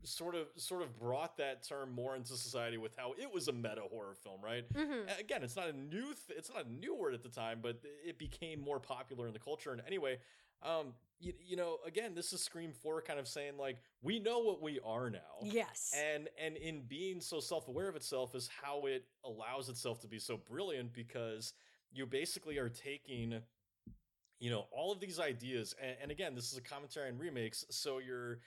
sort 0.05 0.35
of 0.35 0.47
sort 0.57 0.83
of 0.83 0.99
brought 0.99 1.37
that 1.37 1.63
term 1.67 1.93
more 1.93 2.17
into 2.17 2.37
society 2.37 2.77
with 2.79 2.97
how 2.97 3.13
it 3.13 3.33
was 3.33 3.49
a 3.49 3.53
meta 3.53 3.83
horror 3.91 4.15
film, 4.15 4.41
right? 4.43 4.69
Mhm. 4.73 5.19
Again, 5.21 5.43
it's 5.43 5.57
not 5.57 5.69
a 5.69 5.73
new 5.73 6.07
th- 6.15 6.37
it's 6.39 6.51
not 6.51 6.67
a 6.67 6.69
new 6.73 6.95
word 6.95 7.15
at 7.15 7.23
the 7.23 7.29
time, 7.29 7.61
but 7.63 7.81
it 8.05 8.19
became 8.19 8.61
more 8.61 8.81
popular 8.81 9.27
in 9.27 9.33
the 9.33 9.39
culture. 9.39 9.73
And 9.73 9.81
anyway, 9.87 10.19
um, 10.63 10.95
you, 11.21 11.33
you 11.41 11.57
know, 11.57 11.79
again, 11.87 12.15
this 12.15 12.33
is 12.33 12.41
Scream 12.43 12.73
Four 12.73 13.01
kind 13.03 13.19
of 13.21 13.27
saying 13.29 13.57
like 13.59 13.79
we 14.01 14.19
know 14.19 14.41
what 14.41 14.61
we 14.63 14.81
are 14.81 15.09
now, 15.11 15.39
Yes. 15.43 15.93
and 15.97 16.29
and 16.39 16.57
in 16.57 16.83
being 16.83 17.21
so 17.21 17.39
self-aware 17.41 17.89
of 17.89 17.97
itself 17.97 18.35
is 18.35 18.49
how 18.49 18.87
it 18.87 19.05
allows 19.25 19.69
itself 19.69 20.01
to 20.01 20.09
be 20.09 20.19
so 20.19 20.37
brilliant 20.37 20.93
because 20.93 21.55
you 21.93 22.07
basically 22.07 22.59
are 22.59 22.69
taking 22.69 23.41
you 24.41 24.51
know 24.51 24.67
all 24.73 24.91
of 24.91 24.99
these 24.99 25.21
ideas 25.21 25.75
and, 25.81 25.95
and 26.03 26.11
again 26.11 26.35
this 26.35 26.51
is 26.51 26.59
a 26.59 26.61
commentary 26.63 27.09
on 27.09 27.17
remakes 27.19 27.65
so 27.71 27.99
you're 27.99 28.41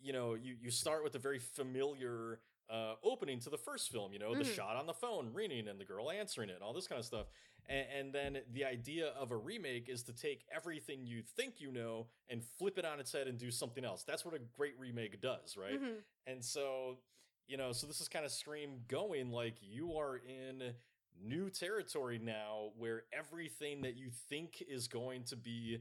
you 0.00 0.12
know 0.12 0.34
you 0.34 0.54
you 0.60 0.70
start 0.70 1.02
with 1.04 1.14
a 1.14 1.18
very 1.18 1.38
familiar 1.38 2.40
uh 2.70 2.94
opening 3.02 3.38
to 3.40 3.50
the 3.50 3.58
first 3.58 3.90
film 3.90 4.12
you 4.12 4.18
know 4.18 4.34
the 4.34 4.44
Mhm. 4.44 4.54
shot 4.54 4.76
on 4.76 4.86
the 4.86 4.94
phone 4.94 5.32
ringing 5.32 5.68
and 5.68 5.80
the 5.80 5.84
girl 5.84 6.10
answering 6.10 6.48
it 6.50 6.54
and 6.54 6.62
all 6.62 6.72
this 6.72 6.86
kind 6.86 6.98
of 6.98 7.04
stuff 7.04 7.26
and, 7.68 7.86
and 7.98 8.12
then 8.12 8.38
the 8.52 8.64
idea 8.64 9.08
of 9.08 9.30
a 9.30 9.36
remake 9.36 9.88
is 9.88 10.02
to 10.04 10.12
take 10.12 10.44
everything 10.54 11.06
you 11.06 11.22
think 11.22 11.60
you 11.60 11.70
know 11.72 12.08
and 12.28 12.42
flip 12.44 12.78
it 12.78 12.84
on 12.84 12.98
its 13.00 13.12
head 13.12 13.28
and 13.28 13.38
do 13.38 13.50
something 13.50 13.84
else 13.84 14.02
that's 14.04 14.24
what 14.24 14.34
a 14.34 14.38
great 14.56 14.74
remake 14.78 15.20
does 15.20 15.56
right 15.56 15.80
Mhm. 15.80 16.02
and 16.26 16.44
so, 16.44 16.98
you 17.46 17.56
know, 17.56 17.70
so 17.72 17.86
this 17.86 18.00
is 18.00 18.08
kind 18.08 18.24
of 18.24 18.32
Scream 18.32 18.80
going 18.88 19.30
like 19.30 19.54
you 19.62 19.96
are 19.96 20.16
in 20.16 20.74
new 21.22 21.48
territory 21.50 22.18
now 22.18 22.72
where 22.76 23.04
everything 23.12 23.82
that 23.82 23.96
you 23.96 24.10
think 24.28 24.60
is 24.68 24.88
going 24.88 25.22
to 25.24 25.36
be 25.36 25.78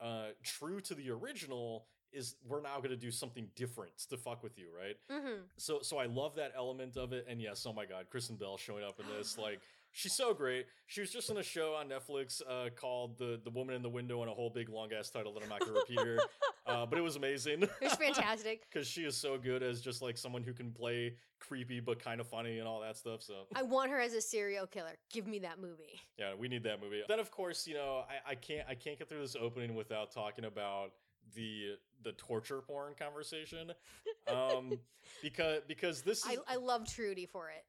uh 0.00 0.28
true 0.42 0.80
to 0.82 0.94
the 0.94 1.10
original 1.10 1.86
is 2.12 2.36
we're 2.46 2.60
now 2.62 2.78
going 2.78 2.90
to 2.90 2.96
do 2.96 3.10
something 3.10 3.48
different 3.54 3.92
to 4.10 4.16
fuck 4.16 4.42
with 4.42 4.58
you, 4.58 4.66
right? 4.76 4.96
Mhm. 5.10 5.40
So 5.56 5.80
so 5.82 5.98
I 5.98 6.06
love 6.06 6.34
that 6.36 6.52
element 6.56 6.96
of 6.96 7.12
it 7.12 7.26
and 7.28 7.40
yes, 7.40 7.64
oh 7.66 7.72
my 7.72 7.84
god, 7.86 8.06
Kristen 8.10 8.36
Bell 8.36 8.56
showing 8.56 8.84
up 8.84 8.98
in 9.00 9.06
this 9.16 9.36
like 9.46 9.60
she's 9.92 10.12
so 10.12 10.32
great. 10.34 10.66
She 10.86 11.00
was 11.00 11.10
just 11.10 11.30
in 11.30 11.36
a 11.38 11.42
show 11.42 11.74
on 11.74 11.88
Netflix 11.88 12.40
uh 12.48 12.70
called 12.74 13.18
The 13.18 13.40
The 13.42 13.50
Woman 13.50 13.74
in 13.74 13.82
the 13.82 13.88
Window 13.90 14.22
and 14.22 14.30
a 14.30 14.34
whole 14.34 14.50
big 14.50 14.68
long 14.68 14.92
ass 14.92 15.10
title 15.10 15.32
that 15.34 15.42
I'm 15.42 15.48
not 15.48 15.60
going 15.60 15.72
to 15.74 15.80
repeat 15.80 16.00
here. 16.00 16.18
Uh 16.66 16.84
but 16.84 16.98
it 16.98 17.02
was 17.02 17.16
amazing. 17.16 17.62
It 17.62 17.70
was 17.80 17.94
fantastic. 17.94 18.60
because 18.70 18.86
she 18.86 19.04
is 19.04 19.16
so 19.16 19.38
good 19.38 19.62
as 19.62 19.80
just 19.80 20.02
like 20.02 20.18
someone 20.18 20.42
who 20.42 20.52
can 20.52 20.70
play 20.70 21.14
creepy 21.40 21.80
but 21.80 21.98
kind 21.98 22.20
of 22.20 22.26
funny 22.26 22.58
and 22.58 22.68
all 22.68 22.82
that 22.82 22.98
stuff. 22.98 23.22
So 23.22 23.46
I 23.54 23.62
want 23.62 23.90
her 23.90 23.98
as 23.98 24.12
a 24.12 24.20
serial 24.20 24.66
killer. 24.66 24.98
Give 25.10 25.26
me 25.26 25.38
that 25.38 25.58
movie. 25.58 25.98
yeah, 26.18 26.34
we 26.38 26.46
need 26.46 26.62
that 26.64 26.82
movie. 26.82 27.02
Then 27.08 27.20
of 27.20 27.30
course, 27.30 27.66
you 27.66 27.72
know, 27.72 28.04
I, 28.06 28.32
I 28.32 28.34
can't 28.34 28.68
I 28.68 28.74
can't 28.74 28.98
get 28.98 29.08
through 29.08 29.22
this 29.22 29.34
opening 29.34 29.74
without 29.76 30.10
talking 30.12 30.44
about 30.44 30.92
the 31.34 31.76
the 32.02 32.12
torture 32.12 32.60
porn 32.60 32.94
conversation, 32.98 33.72
um, 34.28 34.78
because 35.22 35.62
because 35.66 36.02
this 36.02 36.24
is 36.24 36.38
I, 36.48 36.54
I 36.54 36.56
love 36.56 36.86
Trudy 36.88 37.26
for 37.26 37.50
it. 37.50 37.64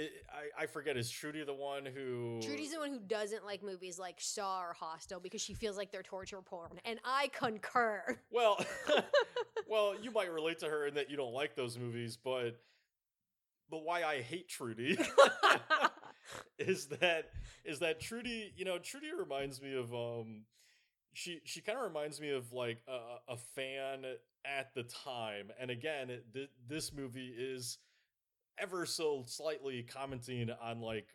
it, 0.00 0.12
I, 0.30 0.64
I 0.64 0.66
forget 0.66 0.96
is 0.96 1.10
Trudy 1.10 1.44
the 1.44 1.54
one 1.54 1.86
who 1.86 2.40
Trudy's 2.42 2.72
the 2.72 2.78
one 2.78 2.90
who 2.90 3.00
doesn't 3.00 3.44
like 3.44 3.62
movies 3.62 3.98
like 3.98 4.16
Saw 4.18 4.62
or 4.62 4.72
Hostel 4.72 5.20
because 5.20 5.40
she 5.40 5.54
feels 5.54 5.76
like 5.76 5.92
they're 5.92 6.02
torture 6.02 6.42
porn, 6.42 6.80
and 6.84 6.98
I 7.04 7.28
concur. 7.28 8.18
Well, 8.30 8.64
well, 9.68 9.94
you 10.00 10.10
might 10.10 10.32
relate 10.32 10.58
to 10.60 10.66
her 10.66 10.86
in 10.86 10.94
that 10.94 11.10
you 11.10 11.16
don't 11.16 11.34
like 11.34 11.54
those 11.54 11.78
movies, 11.78 12.16
but 12.22 12.60
but 13.70 13.84
why 13.84 14.04
I 14.04 14.22
hate 14.22 14.48
Trudy 14.48 14.96
is 16.58 16.86
that 16.86 17.30
is 17.64 17.80
that 17.80 18.00
Trudy, 18.00 18.52
you 18.56 18.64
know, 18.64 18.78
Trudy 18.78 19.08
reminds 19.16 19.60
me 19.60 19.74
of 19.74 19.92
um 19.94 20.44
she 21.16 21.40
she 21.44 21.62
kind 21.62 21.78
of 21.78 21.84
reminds 21.84 22.20
me 22.20 22.30
of 22.30 22.52
like 22.52 22.82
a, 22.86 23.32
a 23.32 23.36
fan 23.36 24.04
at 24.44 24.74
the 24.74 24.82
time. 24.82 25.50
And 25.58 25.70
again, 25.70 26.08
th- 26.34 26.50
this 26.68 26.92
movie 26.92 27.32
is 27.36 27.78
ever 28.58 28.84
so 28.84 29.24
slightly 29.26 29.82
commenting 29.82 30.50
on 30.62 30.80
like 30.80 31.08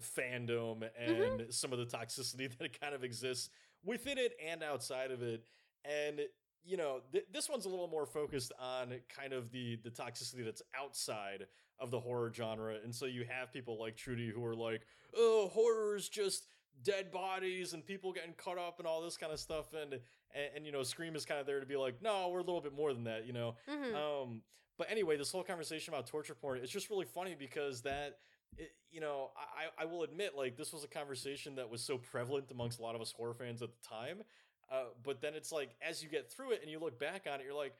fandom 0.00 0.82
and 0.98 1.40
Mhm. 1.40 1.52
some 1.52 1.72
of 1.72 1.78
the 1.78 1.86
toxicity 1.86 2.50
that 2.58 2.78
kind 2.78 2.94
of 2.94 3.02
exists 3.02 3.48
within 3.82 4.18
it 4.18 4.34
and 4.44 4.62
outside 4.62 5.10
of 5.10 5.22
it. 5.22 5.44
And 5.84 6.20
you 6.64 6.76
know, 6.76 7.00
th- 7.12 7.26
this 7.32 7.48
one's 7.48 7.64
a 7.64 7.68
little 7.68 7.88
more 7.88 8.06
focused 8.06 8.52
on 8.58 9.00
kind 9.08 9.32
of 9.32 9.50
the 9.52 9.76
the 9.76 9.90
toxicity 9.90 10.44
that's 10.44 10.62
outside 10.78 11.46
of 11.78 11.90
the 11.90 12.00
horror 12.00 12.30
genre. 12.34 12.76
And 12.84 12.94
so 12.94 13.06
you 13.06 13.24
have 13.24 13.52
people 13.52 13.78
like 13.80 13.96
Trudy 13.96 14.30
who 14.30 14.44
are 14.44 14.54
like, 14.56 14.82
"Oh, 15.14 15.48
horror 15.48 15.96
is 15.96 16.08
just 16.10 16.46
dead 16.82 17.10
bodies 17.10 17.72
and 17.72 17.84
people 17.84 18.12
getting 18.12 18.34
cut 18.34 18.58
up 18.58 18.78
and 18.78 18.86
all 18.86 19.02
this 19.02 19.16
kind 19.16 19.32
of 19.32 19.40
stuff." 19.40 19.72
And 19.74 19.94
and, 19.94 20.50
and 20.56 20.66
you 20.66 20.72
know, 20.72 20.82
Scream 20.82 21.16
is 21.16 21.24
kind 21.24 21.40
of 21.40 21.46
there 21.46 21.60
to 21.60 21.66
be 21.66 21.76
like, 21.76 22.02
"No, 22.02 22.28
we're 22.28 22.38
a 22.38 22.44
little 22.44 22.60
bit 22.60 22.72
more 22.74 22.92
than 22.92 23.04
that," 23.04 23.26
you 23.26 23.32
know. 23.32 23.56
Mhm. 23.68 23.94
Um, 23.94 24.42
but 24.78 24.90
anyway, 24.90 25.16
this 25.16 25.32
whole 25.32 25.42
conversation 25.42 25.94
about 25.94 26.06
torture 26.06 26.34
porn, 26.34 26.58
it's 26.62 26.70
just 26.72 26.90
really 26.90 27.06
funny 27.06 27.34
because 27.38 27.80
that, 27.82 28.18
it, 28.58 28.72
you 28.90 29.00
know, 29.00 29.30
I, 29.36 29.82
I 29.82 29.86
will 29.86 30.02
admit, 30.02 30.36
like, 30.36 30.56
this 30.56 30.72
was 30.72 30.84
a 30.84 30.88
conversation 30.88 31.54
that 31.56 31.70
was 31.70 31.80
so 31.82 31.96
prevalent 31.96 32.50
amongst 32.50 32.78
a 32.78 32.82
lot 32.82 32.94
of 32.94 33.00
us 33.00 33.10
horror 33.10 33.32
fans 33.34 33.62
at 33.62 33.70
the 33.70 33.88
time. 33.88 34.22
Uh, 34.70 34.84
but 35.02 35.20
then 35.22 35.34
it's 35.34 35.50
like, 35.50 35.70
as 35.80 36.02
you 36.02 36.10
get 36.10 36.30
through 36.30 36.50
it 36.52 36.60
and 36.62 36.70
you 36.70 36.78
look 36.78 36.98
back 36.98 37.26
on 37.32 37.40
it, 37.40 37.44
you're 37.46 37.54
like, 37.54 37.72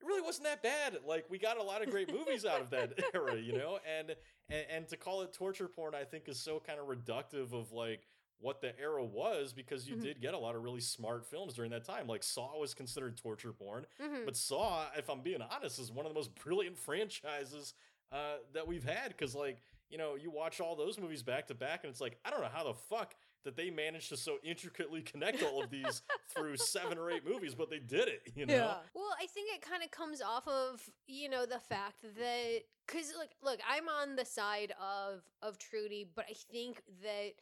it 0.00 0.06
really 0.06 0.22
wasn't 0.22 0.46
that 0.46 0.62
bad. 0.62 0.98
Like, 1.06 1.26
we 1.28 1.38
got 1.38 1.58
a 1.58 1.62
lot 1.62 1.82
of 1.82 1.90
great 1.90 2.10
movies 2.12 2.46
out 2.46 2.60
of 2.62 2.70
that 2.70 2.92
era, 3.14 3.36
you 3.36 3.52
know? 3.52 3.80
And, 3.98 4.14
and, 4.48 4.66
and 4.70 4.88
to 4.88 4.96
call 4.96 5.22
it 5.22 5.32
torture 5.34 5.68
porn, 5.68 5.94
I 5.94 6.04
think 6.04 6.28
is 6.28 6.40
so 6.40 6.62
kind 6.64 6.78
of 6.78 6.86
reductive 6.86 7.52
of 7.52 7.72
like, 7.72 8.06
what 8.40 8.60
the 8.60 8.78
era 8.78 9.04
was 9.04 9.52
because 9.52 9.88
you 9.88 9.96
Mhm. 9.96 10.02
did 10.02 10.20
get 10.20 10.32
a 10.34 10.38
lot 10.38 10.54
of 10.54 10.62
really 10.62 10.80
smart 10.80 11.26
films 11.26 11.54
during 11.54 11.70
that 11.72 11.84
time. 11.84 12.06
Like 12.06 12.22
Saw 12.22 12.56
was 12.58 12.72
considered 12.74 13.16
torture 13.16 13.52
porn. 13.52 13.86
Mhm. 14.00 14.24
But 14.24 14.36
Saw, 14.36 14.90
if 14.96 15.08
I'm 15.10 15.22
being 15.22 15.42
honest, 15.42 15.78
is 15.78 15.90
one 15.90 16.06
of 16.06 16.10
the 16.10 16.14
most 16.18 16.34
brilliant 16.44 16.78
franchises 16.78 17.74
uh, 18.10 18.38
that 18.52 18.66
we've 18.66 18.84
had. 18.84 19.08
Because, 19.08 19.34
like, 19.34 19.60
you 19.90 19.98
know, 19.98 20.14
you 20.14 20.30
watch 20.30 20.60
all 20.60 20.74
those 20.76 20.98
movies 20.98 21.22
back 21.22 21.46
to 21.48 21.54
back, 21.54 21.84
and 21.84 21.90
it's 21.90 22.00
like, 22.00 22.18
I 22.24 22.30
don't 22.30 22.40
know 22.40 22.48
how 22.48 22.64
the 22.64 22.72
fuck 22.74 23.14
that 23.44 23.54
they 23.56 23.68
managed 23.70 24.08
to 24.10 24.16
so 24.16 24.38
intricately 24.42 25.02
connect 25.02 25.42
all 25.42 25.62
of 25.62 25.68
these 25.70 26.02
through 26.28 26.56
seven 26.56 26.96
or 26.96 27.10
eight 27.10 27.24
movies, 27.24 27.54
but 27.54 27.68
they 27.70 27.78
did 27.80 28.08
it, 28.08 28.22
you 28.34 28.46
know? 28.46 28.80
Well, 28.94 29.14
I 29.20 29.26
think 29.26 29.54
it 29.54 29.60
kind 29.62 29.82
of 29.82 29.90
comes 29.90 30.20
off 30.22 30.46
of 30.48 30.88
you 31.06 31.28
know 31.28 31.44
the 31.46 31.60
fact 31.60 32.02
that 32.02 32.62
because 32.86 33.12
look, 33.14 33.30
look, 33.42 33.60
I'm 33.68 33.88
on 33.88 34.16
the 34.16 34.24
side 34.24 34.72
of 34.80 35.22
of 35.42 35.58
Trudy, 35.58 36.04
but 36.14 36.24
I 36.28 36.34
think 36.34 36.82
that 37.02 37.34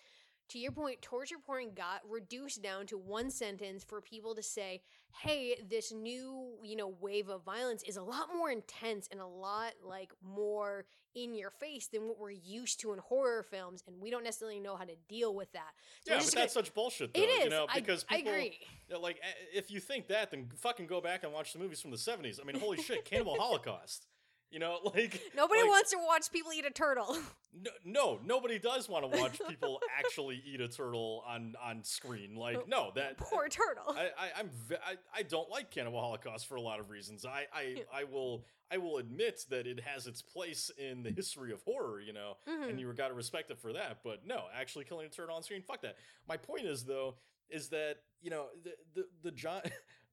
to 0.49 0.59
your 0.59 0.73
point, 0.73 1.03
torture 1.03 1.37
porn 1.45 1.73
got 1.75 2.01
reduced 2.09 2.63
down 2.63 2.87
to 2.87 2.99
one 2.99 3.31
sentence 3.31 3.85
for 3.85 4.01
people 4.01 4.35
to 4.35 4.43
say, 4.43 4.83
"Hey, 5.23 5.57
this 5.69 5.93
new 5.93 6.59
you 6.63 6.77
know 6.77 6.89
wave 6.89 7.29
of 7.29 7.43
violence 7.45 7.83
is 7.83 7.97
a 7.97 8.03
lot 8.03 8.29
more 8.35 8.51
intense 8.51 9.09
and 9.11 9.21
a 9.21 9.27
lot 9.27 9.73
like 9.83 10.13
more 10.23 10.87
in 11.15 11.35
your 11.35 11.51
face 11.51 11.87
than 11.89 12.07
what 12.07 12.19
we're 12.19 12.31
used 12.31 12.79
to 12.81 12.93
in 12.93 12.99
horror 12.99 13.43
films, 13.43 13.83
and 13.87 13.99
we 14.01 14.11
don't 14.11 14.23
necessarily 14.23 14.61
know 14.61 14.77
how 14.77 14.85
to 14.85 14.95
deal 15.09 15.35
with 15.35 15.51
that." 15.53 15.73
So 16.05 16.13
Yeah, 16.13 16.17
but 16.19 16.23
just 16.23 16.35
that's 16.35 16.55
gonna- 16.55 16.65
such 16.67 16.75
bullshit, 16.75 17.13
though. 17.15 17.21
it 17.23 17.29
is. 17.31 17.45
You 17.45 17.51
know, 17.51 17.67
I- 17.69 17.81
because 17.81 18.05
I 18.09 18.17
people, 18.19 18.33
agree. 18.33 18.61
like, 18.91 19.19
eh, 19.23 19.33
if 19.55 19.71
you 19.71 19.81
think 19.81 20.09
that, 20.09 20.31
then 20.31 20.51
fucking 20.57 20.87
go 20.87 21.01
back 21.01 21.25
and 21.25 21.33
watch 21.33 21.53
the 21.53 21.59
movies 21.59 21.81
from 21.81 21.91
the 21.91 21.99
70s. 21.99 22.39
I 22.39 22.45
mean, 22.45 22.57
holy 22.61 22.83
shit, 22.83 23.05
Cannibal 23.05 23.37
Holocaust. 23.41 24.07
You 24.51 24.59
know, 24.59 24.79
like 24.85 25.21
Nobody 25.37 25.63
like, 25.63 25.71
wants 25.71 25.91
to 25.91 25.99
watch 26.07 26.31
people 26.33 26.53
eat 26.53 26.65
a 26.67 26.71
turtle. 26.71 27.17
No, 27.59 27.71
no, 27.87 28.19
nobody 28.23 28.59
does 28.59 28.87
want 28.87 29.11
to 29.11 29.19
watch 29.19 29.41
people 29.49 29.81
actually 29.99 30.43
eat 30.45 30.61
a 30.61 30.69
turtle 30.69 31.25
on 31.27 31.55
on 31.65 31.83
screen. 31.85 32.37
Like, 32.37 32.69
no, 32.69 32.91
that 32.97 33.17
Poor 33.17 33.49
turtle. 33.49 33.97
I, 33.97 34.11
I 34.19 34.41
I'm 34.41 34.51
I, 34.87 34.97
I 35.15 35.23
don't 35.23 35.49
like 35.49 35.71
Cannibal 35.71 35.99
Holocaust 35.99 36.49
for 36.49 36.57
a 36.57 36.61
lot 36.61 36.81
of 36.81 36.91
reasons. 36.91 37.25
I 37.25 37.47
I, 37.55 37.85
I 37.95 38.05
will 38.05 38.45
I 38.71 38.77
will 38.77 38.99
admit 38.99 39.47
that 39.49 39.67
it 39.67 39.81
has 39.81 40.07
its 40.07 40.21
place 40.21 40.71
in 40.77 41.03
the 41.03 41.11
history 41.11 41.51
of 41.51 41.63
horror, 41.63 41.99
you 41.99 42.13
know, 42.13 42.37
Mhm. 42.47 42.69
and 42.69 42.79
you 42.79 42.93
got 42.93 43.09
to 43.09 43.15
respect 43.15 43.51
it 43.51 43.59
for 43.59 43.73
that. 43.73 44.01
But 44.05 44.27
no, 44.27 44.43
actually 44.55 44.85
killing 44.85 45.07
a 45.07 45.09
turtle 45.09 45.35
on 45.35 45.43
screen, 45.43 45.63
fuck 45.63 45.81
that. 45.81 45.97
My 46.29 46.37
point 46.37 46.67
is 46.67 46.85
though, 46.85 47.15
is 47.49 47.69
that 47.71 48.01
you 48.21 48.29
know 48.29 48.49
the 48.65 48.73
the 48.95 49.31
the 49.31 49.35
genre 49.35 49.63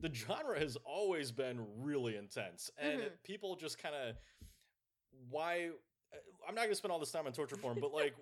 the 0.03 0.13
genre 0.13 0.59
has 0.59 0.77
always 0.85 1.31
been 1.31 1.65
really 1.81 2.15
intense, 2.17 2.69
and 2.77 3.01
Mhm. 3.01 3.23
people 3.23 3.55
just 3.55 3.77
kind 3.79 3.95
of 3.95 4.15
why 5.29 5.69
uh, 6.11 6.15
I'm 6.47 6.53
not 6.55 6.63
gonna 6.65 6.75
spend 6.75 6.91
all 6.91 6.99
this 6.99 7.11
time 7.11 7.25
on 7.25 7.33
torture 7.33 7.57
porn, 7.57 7.79
but 7.79 7.91
like. 7.93 8.13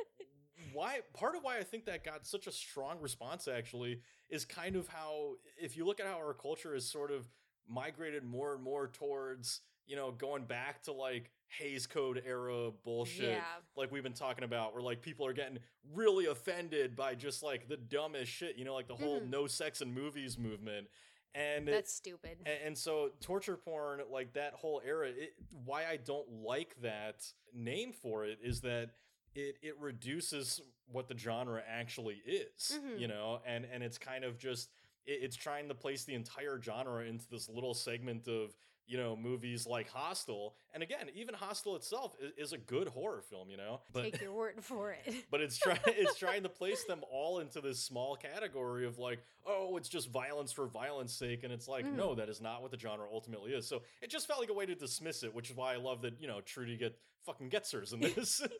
Why 0.73 0.99
part 1.13 1.35
of 1.35 1.43
why 1.43 1.57
I 1.57 1.63
think 1.63 1.85
that 1.85 2.03
got 2.03 2.25
such 2.27 2.45
a 2.45 2.51
strong 2.51 3.01
response 3.01 3.47
actually 3.47 3.99
is 4.29 4.45
kind 4.45 4.75
of 4.75 4.87
how 4.87 5.33
if 5.57 5.75
you 5.75 5.85
look 5.85 5.99
at 5.99 6.05
how 6.05 6.17
our 6.17 6.35
culture 6.35 6.75
is 6.75 6.87
sort 6.87 7.09
of 7.11 7.27
migrated 7.67 8.23
more 8.23 8.53
and 8.53 8.61
more 8.63 8.87
towards 8.87 9.61
you 9.87 9.95
know 9.95 10.11
going 10.11 10.45
back 10.45 10.83
to 10.83 10.91
like 10.93 11.31
Hays 11.47 11.87
Code 11.87 12.21
era 12.25 12.69
bullshit 12.83 13.29
Yeah. 13.31 13.43
like 13.75 13.91
we've 13.91 14.03
been 14.03 14.13
talking 14.13 14.43
about 14.43 14.73
where 14.73 14.83
like 14.83 15.01
people 15.01 15.25
are 15.25 15.33
getting 15.33 15.57
really 15.93 16.27
offended 16.27 16.95
by 16.95 17.15
just 17.15 17.41
like 17.41 17.67
the 17.67 17.77
dumbest 17.77 18.31
shit 18.31 18.55
you 18.55 18.63
know 18.63 18.75
like 18.75 18.87
the 18.87 18.95
whole 18.95 19.19
Mhm. 19.19 19.29
no 19.29 19.47
sex 19.47 19.81
in 19.81 19.91
movies 19.91 20.37
movement 20.37 20.87
and 21.35 21.67
That's 21.67 21.93
stupid. 21.93 22.37
a- 22.45 22.65
and, 22.65 22.77
so 22.77 23.11
torture 23.21 23.55
porn 23.57 24.01
like 24.11 24.33
that 24.33 24.53
whole 24.53 24.81
era 24.85 25.07
it, 25.09 25.33
why 25.65 25.85
i 25.85 25.97
don't 25.97 26.29
like 26.43 26.75
that 26.81 27.25
name 27.53 27.93
for 27.93 28.25
it 28.25 28.39
is 28.43 28.61
that 28.61 28.89
it 29.35 29.55
it 29.61 29.77
reduces 29.79 30.61
what 30.91 31.07
the 31.07 31.17
genre 31.17 31.61
actually 31.67 32.21
is 32.25 32.77
Mhm. 32.81 32.99
you 32.99 33.07
know 33.07 33.41
and 33.45 33.65
and 33.71 33.81
it's 33.83 33.97
kind 33.97 34.23
of 34.23 34.37
just 34.37 34.69
it, 35.05 35.19
it's 35.23 35.35
trying 35.37 35.67
to 35.69 35.75
place 35.75 36.03
the 36.03 36.13
entire 36.15 36.61
genre 36.61 37.05
into 37.05 37.25
this 37.29 37.47
little 37.47 37.73
segment 37.73 38.27
of 38.27 38.55
you 38.87 38.97
know 38.97 39.15
movies 39.15 39.65
like 39.67 39.89
hostel. 39.89 40.55
And 40.73 40.81
again 40.83 41.07
even 41.15 41.35
hostel 41.35 41.75
itself 41.75 42.13
is, 42.21 42.47
is 42.47 42.53
a 42.53 42.57
good 42.57 42.87
horror 42.87 43.21
film 43.21 43.49
you 43.49 43.57
know? 43.57 43.81
But 43.93 44.03
Take 44.03 44.21
your 44.21 44.33
word 44.33 44.55
for 44.63 44.91
it. 44.91 45.13
but 45.31 45.41
it's 45.41 45.57
trying 45.57 45.79
it's 45.85 46.17
trying 46.17 46.43
to 46.43 46.49
place 46.49 46.83
them 46.85 47.01
all 47.11 47.39
into 47.39 47.61
this 47.61 47.79
small 47.83 48.15
category 48.15 48.85
of 48.85 48.97
like 48.99 49.23
oh 49.45 49.77
it's 49.77 49.89
just 49.89 50.09
violence 50.11 50.51
for 50.51 50.67
violence 50.67 51.13
sake. 51.13 51.43
And 51.43 51.51
it's 51.53 51.67
like 51.67 51.85
Mhm. 51.85 51.95
no 51.95 52.15
that 52.15 52.29
is 52.29 52.41
not 52.41 52.61
what 52.61 52.71
the 52.71 52.79
genre 52.79 53.07
ultimately 53.11 53.51
is. 53.51 53.67
So 53.67 53.81
it 54.01 54.09
just 54.09 54.27
felt 54.27 54.39
like 54.39 54.49
a 54.49 54.53
way 54.53 54.65
to 54.65 54.75
dismiss 54.75 55.23
it 55.23 55.33
which 55.33 55.49
is 55.49 55.55
why 55.55 55.73
i 55.73 55.77
love 55.77 56.01
that 56.01 56.21
you 56.21 56.27
know 56.27 56.41
trudy 56.41 56.77
get 56.77 56.97
fucking 57.25 57.49
gets 57.49 57.71
hers 57.71 57.93
in 57.93 57.99
this. 58.01 58.41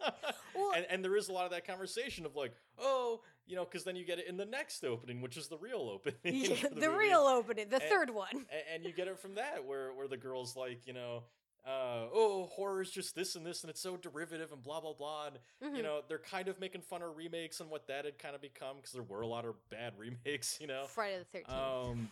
Well- 0.55 0.73
and, 0.75 0.85
and 0.89 1.03
there 1.03 1.15
is 1.15 1.29
a 1.29 1.33
lot 1.33 1.45
of 1.45 1.51
that 1.51 1.65
conversation 1.65 2.25
of 2.25 2.35
like 2.35 2.53
oh 2.77 3.21
you 3.47 3.55
know 3.55 3.65
because 3.65 3.83
then 3.83 3.95
you 3.95 4.05
get 4.05 4.19
it 4.19 4.27
in 4.27 4.37
the 4.37 4.45
next 4.45 4.83
opening 4.83 5.21
which 5.21 5.37
is 5.37 5.47
the 5.47 5.57
real 5.57 5.89
opening 5.93 6.17
Yeah, 6.23 6.55
for 6.69 6.69
the 6.69 6.89
real 6.89 7.21
opening, 7.21 7.69
the 7.69 7.75
And- 7.81 7.83
third 7.89 8.09
one, 8.09 8.45
and 8.73 8.83
you 8.85 8.93
get 8.93 9.07
it 9.07 9.19
from 9.19 9.35
that 9.35 9.65
where 9.65 9.93
where 9.93 10.07
the 10.07 10.17
girl's 10.17 10.55
like 10.55 10.85
you 10.87 10.93
know 10.93 11.23
uh, 11.63 12.07
oh 12.11 12.47
horror 12.51 12.81
is 12.81 12.89
just 12.89 13.13
this 13.15 13.35
and 13.35 13.45
this 13.45 13.61
and 13.61 13.69
it's 13.69 13.81
so 13.81 13.95
derivative 13.95 14.51
and 14.51 14.63
blah 14.63 14.79
blah 14.81 14.93
blah 14.93 15.27
and 15.27 15.37
you 15.75 15.81
Mhm. 15.81 15.83
know 15.83 16.01
they're 16.07 16.17
kind 16.17 16.47
of 16.47 16.59
making 16.59 16.81
fun 16.81 17.01
of 17.03 17.15
remakes 17.15 17.59
and 17.59 17.69
what 17.69 17.85
that 17.87 18.05
had 18.05 18.17
kind 18.17 18.33
of 18.33 18.41
become 18.41 18.77
because 18.77 18.91
there 18.93 19.03
were 19.03 19.21
a 19.21 19.27
lot 19.27 19.45
of 19.45 19.53
bad 19.69 19.93
remakes 19.99 20.57
you 20.59 20.65
know 20.67 20.85
Friday 20.87 21.19
the 21.19 21.25
Thirteenth. 21.25 21.49
um 21.51 22.09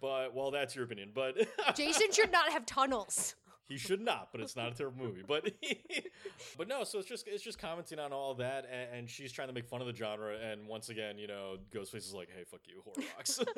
but 0.00 0.34
well 0.34 0.50
that's 0.50 0.74
your 0.74 0.84
opinion 0.84 1.10
but 1.14 1.36
Jason 1.76 2.10
should 2.12 2.32
not 2.32 2.50
have 2.50 2.66
tunnels. 2.66 3.34
he 3.68 3.76
should 3.76 4.00
not 4.00 4.28
but 4.32 4.40
it's 4.40 4.56
not 4.56 4.72
a 4.72 4.74
terrible 4.74 5.04
movie 5.04 5.22
but 5.26 5.50
but 6.58 6.68
no 6.68 6.84
so 6.84 6.98
it's 6.98 7.08
just 7.08 7.26
it's 7.28 7.42
just 7.42 7.58
commenting 7.58 7.98
on 7.98 8.12
all 8.12 8.34
that 8.34 8.66
and, 8.72 8.98
and 8.98 9.10
she's 9.10 9.32
trying 9.32 9.48
to 9.48 9.54
make 9.54 9.66
fun 9.66 9.80
of 9.80 9.86
the 9.86 9.94
genre 9.94 10.34
and 10.38 10.66
once 10.66 10.88
again 10.88 11.18
you 11.18 11.26
know 11.26 11.56
ghostface 11.74 11.96
is 11.96 12.14
like 12.14 12.28
hey 12.34 12.44
fuck 12.44 12.60
you 12.66 12.82
horror 12.84 13.06
box 13.16 13.40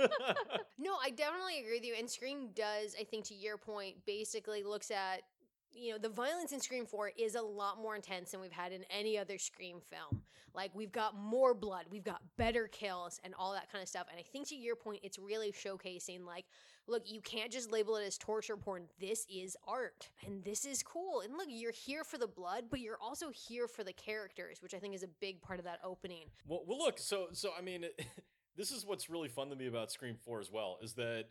No, 0.79 0.97
I 1.03 1.11
definitely 1.11 1.59
agree 1.61 1.75
with 1.75 1.85
you. 1.85 1.95
And 1.99 2.09
Scream 2.09 2.49
does, 2.55 2.97
I 2.99 3.05
think, 3.05 3.27
to 3.27 3.35
your 3.35 3.59
point, 3.59 3.97
basically 4.07 4.63
looks 4.63 4.91
at 4.91 5.23
you 5.73 5.93
know 5.93 5.99
the 5.99 6.09
violence 6.09 6.53
in 6.53 6.61
Scream 6.61 6.87
Four 6.87 7.13
is 7.17 7.35
a 7.35 7.43
lot 7.43 7.81
more 7.81 7.97
intense 7.97 8.31
than 8.31 8.41
we've 8.41 8.53
had 8.53 8.73
in 8.73 8.85
any 8.91 9.19
other 9.19 9.39
Scream 9.39 9.79
film. 9.81 10.23
Like 10.55 10.73
we've 10.75 10.93
got 10.93 11.17
more 11.17 11.55
blood, 11.55 11.85
we've 11.91 12.05
got 12.05 12.21
better 12.37 12.67
kills, 12.69 13.21
and 13.25 13.35
all 13.39 13.53
that 13.53 13.71
kind 13.71 13.83
of 13.83 13.89
stuff. 13.89 14.07
And 14.11 14.19
I 14.19 14.23
think 14.23 14.49
to 14.49 14.57
your 14.57 14.77
point, 14.77 15.01
it's 15.03 15.19
really 15.19 15.53
showcasing 15.53 16.25
like, 16.25 16.45
look, 16.87 17.11
you 17.11 17.21
can't 17.21 17.53
just 17.53 17.71
label 17.71 17.97
it 17.97 18.07
as 18.07 18.19
torture 18.19 18.57
porn. 18.57 18.85
This 19.01 19.27
is 19.33 19.57
art, 19.67 20.09
and 20.27 20.43
this 20.45 20.65
is 20.65 20.83
cool. 20.83 21.21
And 21.21 21.37
look, 21.37 21.47
you're 21.49 21.73
here 21.73 22.05
for 22.05 22.19
the 22.19 22.27
blood, 22.27 22.65
but 22.71 22.81
you're 22.81 22.99
also 23.01 23.31
here 23.31 23.69
for 23.69 23.85
the 23.85 23.93
characters, 23.93 24.63
which 24.63 24.75
I 24.75 24.79
think 24.79 24.95
is 24.95 25.03
a 25.03 25.09
big 25.21 25.41
part 25.41 25.59
of 25.59 25.65
that 25.67 25.79
opening. 25.85 26.27
Well, 26.47 26.63
well, 26.67 26.79
look. 26.79 26.99
So, 26.99 27.29
so 27.33 27.51
I 27.57 27.63
mean, 27.63 27.85
this 28.57 28.71
is 28.71 28.85
what's 28.85 29.09
really 29.09 29.29
fun 29.29 29.51
to 29.51 29.57
me 29.57 29.67
about 29.67 29.93
Scream 29.93 30.17
Four 30.25 30.41
as 30.41 30.51
well 30.51 30.79
is 30.83 30.95
that 30.95 31.27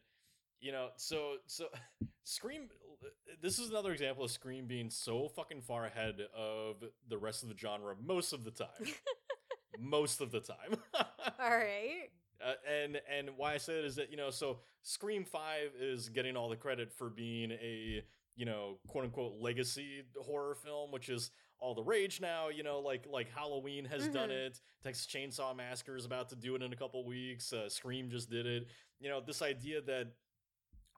you 0.61 0.71
know, 0.71 0.89
so 0.97 1.35
so 1.45 1.67
Scream. 2.23 2.69
This 3.41 3.59
is 3.59 3.69
another 3.69 3.91
example 3.93 4.23
of 4.25 4.31
Scream 4.31 4.65
being 4.67 4.89
so 4.89 5.29
fucking 5.29 5.61
far 5.61 5.85
ahead 5.85 6.15
of 6.35 6.83
the 7.07 7.17
rest 7.17 7.43
of 7.43 7.49
the 7.49 7.55
genre 7.57 7.95
most 8.01 8.33
of 8.33 8.43
the 8.43 8.51
time. 8.51 8.67
most 9.79 10.21
of 10.21 10.31
the 10.31 10.41
time. 10.41 10.75
All 11.39 11.49
right. 11.49 12.09
Uh, 12.45 12.53
and 12.69 13.01
and 13.13 13.29
why 13.37 13.53
I 13.53 13.57
say 13.57 13.75
that 13.75 13.85
is 13.85 13.95
that 13.97 14.11
you 14.11 14.17
know 14.17 14.29
so 14.29 14.59
Scream 14.81 15.25
Five 15.25 15.71
is 15.79 16.07
getting 16.09 16.37
all 16.37 16.47
the 16.47 16.55
credit 16.55 16.89
for 16.93 17.09
being 17.09 17.51
a 17.51 18.01
you 18.37 18.45
know 18.45 18.77
quote 18.87 19.03
unquote 19.03 19.33
legacy 19.41 20.03
horror 20.21 20.55
film, 20.55 20.91
which 20.91 21.09
is 21.09 21.31
all 21.59 21.75
the 21.75 21.83
rage 21.83 22.21
now. 22.21 22.47
You 22.47 22.63
know, 22.63 22.79
like 22.79 23.05
like 23.09 23.29
Halloween 23.29 23.83
has 23.85 24.07
done 24.07 24.29
Mhm. 24.29 24.47
it. 24.47 24.61
Texas 24.83 25.05
Chainsaw 25.05 25.53
Massacre 25.55 25.97
is 25.97 26.05
about 26.05 26.29
to 26.29 26.35
do 26.37 26.55
it 26.55 26.61
in 26.61 26.71
a 26.71 26.77
couple 26.77 27.05
weeks. 27.05 27.51
Uh, 27.51 27.67
Scream 27.67 28.09
just 28.09 28.29
did 28.29 28.45
it. 28.45 28.67
You 29.01 29.09
know, 29.09 29.19
this 29.19 29.41
idea 29.41 29.81
that 29.81 30.07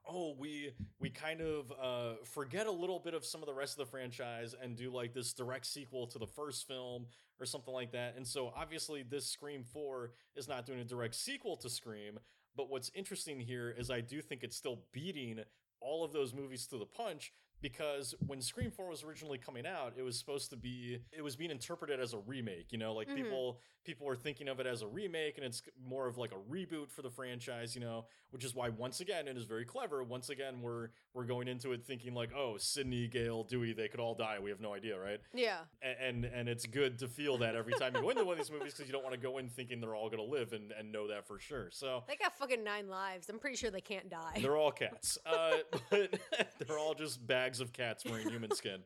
oh 0.08 0.34
we 0.38 0.72
we 0.98 1.10
kind 1.10 1.40
of 1.40 1.72
uh, 1.80 2.14
forget 2.24 2.66
a 2.66 2.70
little 2.70 2.98
bit 2.98 3.14
of 3.14 3.24
some 3.24 3.42
of 3.42 3.46
the 3.46 3.54
rest 3.54 3.78
of 3.78 3.86
the 3.86 3.90
franchise 3.90 4.54
and 4.60 4.76
do 4.76 4.90
like 4.90 5.14
this 5.14 5.32
direct 5.32 5.66
sequel 5.66 6.06
to 6.08 6.18
the 6.18 6.26
first 6.26 6.66
film 6.66 7.06
or 7.40 7.46
something 7.46 7.74
like 7.74 7.92
that. 7.92 8.14
And 8.16 8.26
so 8.26 8.52
obviously 8.56 9.02
this 9.02 9.26
Scream 9.26 9.64
4 9.64 10.12
is 10.36 10.48
not 10.48 10.66
doing 10.66 10.80
a 10.80 10.84
direct 10.84 11.14
sequel 11.14 11.56
to 11.56 11.68
Scream, 11.68 12.18
but 12.56 12.70
what's 12.70 12.90
interesting 12.94 13.40
here 13.40 13.74
is 13.76 13.90
I 13.90 14.00
do 14.00 14.22
think 14.22 14.42
it's 14.42 14.56
still 14.56 14.84
beating 14.92 15.40
all 15.80 16.04
of 16.04 16.12
those 16.12 16.32
movies 16.32 16.66
to 16.68 16.78
the 16.78 16.86
punch 16.86 17.32
because 17.62 18.14
when 18.26 18.40
Scream 18.42 18.70
4 18.70 18.88
was 18.88 19.02
originally 19.04 19.38
coming 19.38 19.66
out, 19.66 19.94
it 19.96 20.02
was 20.02 20.18
supposed 20.18 20.50
to 20.50 20.56
be 20.56 20.98
it 21.12 21.22
was 21.22 21.36
being 21.36 21.50
interpreted 21.50 22.00
as 22.00 22.12
a 22.12 22.18
remake, 22.18 22.72
you 22.72 22.78
know, 22.78 22.92
like 22.92 23.08
Mhm. 23.08 23.16
people 23.16 23.60
people 23.84 24.06
were 24.06 24.14
thinking 24.14 24.46
of 24.48 24.60
it 24.60 24.66
as 24.66 24.82
a 24.82 24.86
remake 24.86 25.36
and 25.38 25.44
it's 25.44 25.60
more 25.84 26.06
of 26.06 26.16
like 26.16 26.30
a 26.30 26.36
reboot 26.52 26.88
for 26.88 27.02
the 27.02 27.10
franchise, 27.10 27.74
you 27.74 27.80
know, 27.80 28.06
which 28.30 28.44
is 28.44 28.54
why 28.54 28.68
once 28.68 29.00
again 29.00 29.26
it 29.26 29.36
is 29.36 29.44
very 29.44 29.64
clever. 29.64 30.04
Once 30.04 30.28
again 30.30 30.60
we're 30.60 30.90
we're 31.14 31.24
going 31.24 31.48
into 31.48 31.72
it 31.72 31.84
thinking 31.84 32.14
like, 32.14 32.30
"Oh, 32.34 32.56
Sidney, 32.58 33.06
Gale, 33.08 33.44
Dewey, 33.44 33.72
they 33.72 33.88
could 33.88 34.00
all 34.00 34.14
die. 34.14 34.38
We 34.38 34.50
have 34.50 34.60
no 34.60 34.72
idea, 34.74 34.98
right?" 34.98 35.20
Yeah. 35.34 35.64
A- 35.82 36.00
and 36.02 36.24
and 36.24 36.48
it's 36.48 36.64
good 36.66 36.98
to 37.00 37.08
feel 37.08 37.38
that 37.38 37.54
every 37.56 37.72
time 37.74 37.94
you 37.94 38.00
go 38.02 38.10
into 38.10 38.24
one 38.24 38.34
of 38.34 38.38
these 38.38 38.50
movies 38.52 38.72
because 38.72 38.86
you 38.86 38.92
don't 38.92 39.02
want 39.04 39.14
to 39.14 39.20
go 39.20 39.38
in 39.38 39.48
thinking 39.48 39.80
they're 39.80 39.94
all 39.94 40.08
going 40.10 40.24
to 40.24 40.30
live 40.36 40.52
and, 40.52 40.72
and 40.72 40.90
know 40.92 41.08
that 41.08 41.26
for 41.26 41.38
sure. 41.38 41.70
So 41.70 42.04
They 42.08 42.16
got 42.16 42.36
fucking 42.38 42.62
nine 42.64 42.88
lives. 42.88 43.28
I'm 43.28 43.38
pretty 43.38 43.56
sure 43.56 43.70
they 43.70 43.80
can't 43.80 44.08
die. 44.08 44.38
they're 44.40 44.56
all 44.56 44.72
cats, 44.72 45.18
uh, 45.26 45.58
but 45.90 46.18
they're 46.66 46.78
all 46.78 46.94
just 46.94 47.26
bags 47.26 47.51
of 47.60 47.72
cats 47.72 48.04
wearing 48.04 48.28
human 48.28 48.50
skin. 48.54 48.80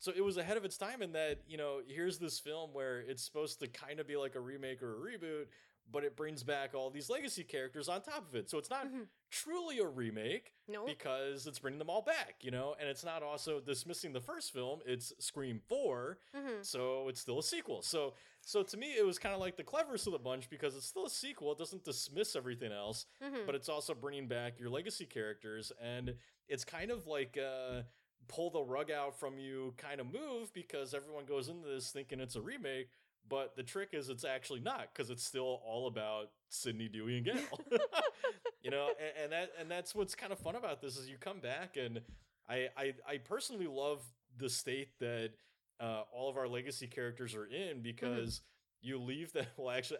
So 0.00 0.12
it 0.14 0.20
was 0.22 0.36
ahead 0.36 0.56
of 0.56 0.64
its 0.64 0.76
time 0.78 1.02
in 1.02 1.12
that 1.12 1.40
you 1.46 1.56
know 1.56 1.80
here's 1.86 2.18
this 2.18 2.38
film 2.38 2.70
where 2.72 3.00
it's 3.00 3.22
supposed 3.24 3.60
to 3.60 3.68
kind 3.68 4.00
of 4.00 4.06
be 4.06 4.16
like 4.16 4.34
a 4.36 4.40
remake 4.40 4.82
or 4.82 4.94
a 4.94 4.98
reboot, 5.00 5.46
but 5.90 6.04
it 6.04 6.16
brings 6.16 6.42
back 6.44 6.74
all 6.74 6.90
these 6.90 7.08
legacy 7.10 7.42
characters 7.44 7.88
on 7.88 8.02
top 8.02 8.28
of 8.28 8.34
it. 8.36 8.48
So 8.50 8.58
it's 8.58 8.70
not 8.70 8.86
Mhm. 8.86 9.06
truly 9.30 9.78
a 9.78 9.86
remake 9.86 10.52
No. 10.68 10.84
because 10.86 11.46
it's 11.46 11.58
bringing 11.58 11.78
them 11.78 11.90
all 11.90 12.02
back, 12.02 12.36
you 12.42 12.50
know, 12.50 12.76
and 12.78 12.88
it's 12.88 13.04
not 13.04 13.22
also 13.22 13.58
dismissing 13.58 14.12
the 14.12 14.20
first 14.20 14.52
film. 14.52 14.80
It's 14.86 15.12
Scream 15.18 15.60
Four 15.68 16.18
Mhm. 16.34 16.64
so 16.64 17.08
it's 17.08 17.20
still 17.20 17.38
a 17.38 17.42
sequel. 17.42 17.82
So 17.82 18.14
so 18.40 18.62
to 18.62 18.76
me, 18.78 18.96
it 18.96 19.04
was 19.04 19.18
kind 19.18 19.34
of 19.34 19.40
like 19.40 19.56
the 19.56 19.64
cleverest 19.64 20.06
of 20.06 20.12
the 20.12 20.18
bunch 20.18 20.48
because 20.48 20.74
it's 20.76 20.86
still 20.86 21.04
a 21.06 21.10
sequel. 21.10 21.52
It 21.52 21.58
doesn't 21.58 21.84
dismiss 21.84 22.34
everything 22.36 22.70
else, 22.72 23.04
Mhm. 23.20 23.44
but 23.46 23.54
it's 23.54 23.68
also 23.68 23.94
bringing 23.94 24.28
back 24.28 24.58
your 24.60 24.70
legacy 24.70 25.04
characters, 25.06 25.70
and 25.80 26.16
it's 26.48 26.64
kind 26.64 26.90
of 26.90 27.06
like 27.06 27.36
uh, 27.36 27.82
pull 28.28 28.50
the 28.50 28.62
rug 28.62 28.90
out 28.90 29.18
from 29.18 29.38
you 29.38 29.74
kind 29.76 30.00
of 30.00 30.06
move 30.06 30.52
because 30.52 30.94
everyone 30.94 31.24
goes 31.24 31.48
into 31.48 31.66
this 31.66 31.90
thinking 31.90 32.20
it's 32.20 32.36
a 32.36 32.40
remake. 32.40 32.88
But 33.28 33.56
the 33.56 33.62
trick 33.62 33.90
is, 33.92 34.08
it's 34.08 34.24
actually 34.24 34.60
not 34.60 34.88
because 34.92 35.10
it's 35.10 35.24
still 35.24 35.60
all 35.66 35.86
about 35.86 36.30
Sidney 36.48 36.88
Dewey 36.88 37.18
and 37.18 37.26
Gale. 37.26 37.60
you 38.62 38.70
know, 38.70 38.88
and, 38.98 39.24
and 39.24 39.32
that 39.32 39.50
and 39.60 39.70
that's 39.70 39.94
what's 39.94 40.14
kind 40.14 40.32
of 40.32 40.38
fun 40.38 40.56
about 40.56 40.80
this 40.80 40.96
is 40.96 41.08
you 41.08 41.16
come 41.18 41.40
back 41.40 41.76
and 41.76 42.00
I 42.48 42.68
I, 42.76 42.94
I 43.06 43.18
personally 43.18 43.66
love 43.66 44.02
the 44.38 44.48
state 44.48 44.98
that 45.00 45.32
uh, 45.80 46.02
all 46.12 46.30
of 46.30 46.36
our 46.36 46.48
legacy 46.48 46.86
characters 46.86 47.34
are 47.34 47.46
in 47.46 47.82
because 47.82 48.40
you 48.80 48.98
leave 48.98 49.32
them. 49.32 49.46
Well, 49.56 49.76
actually, 49.76 49.98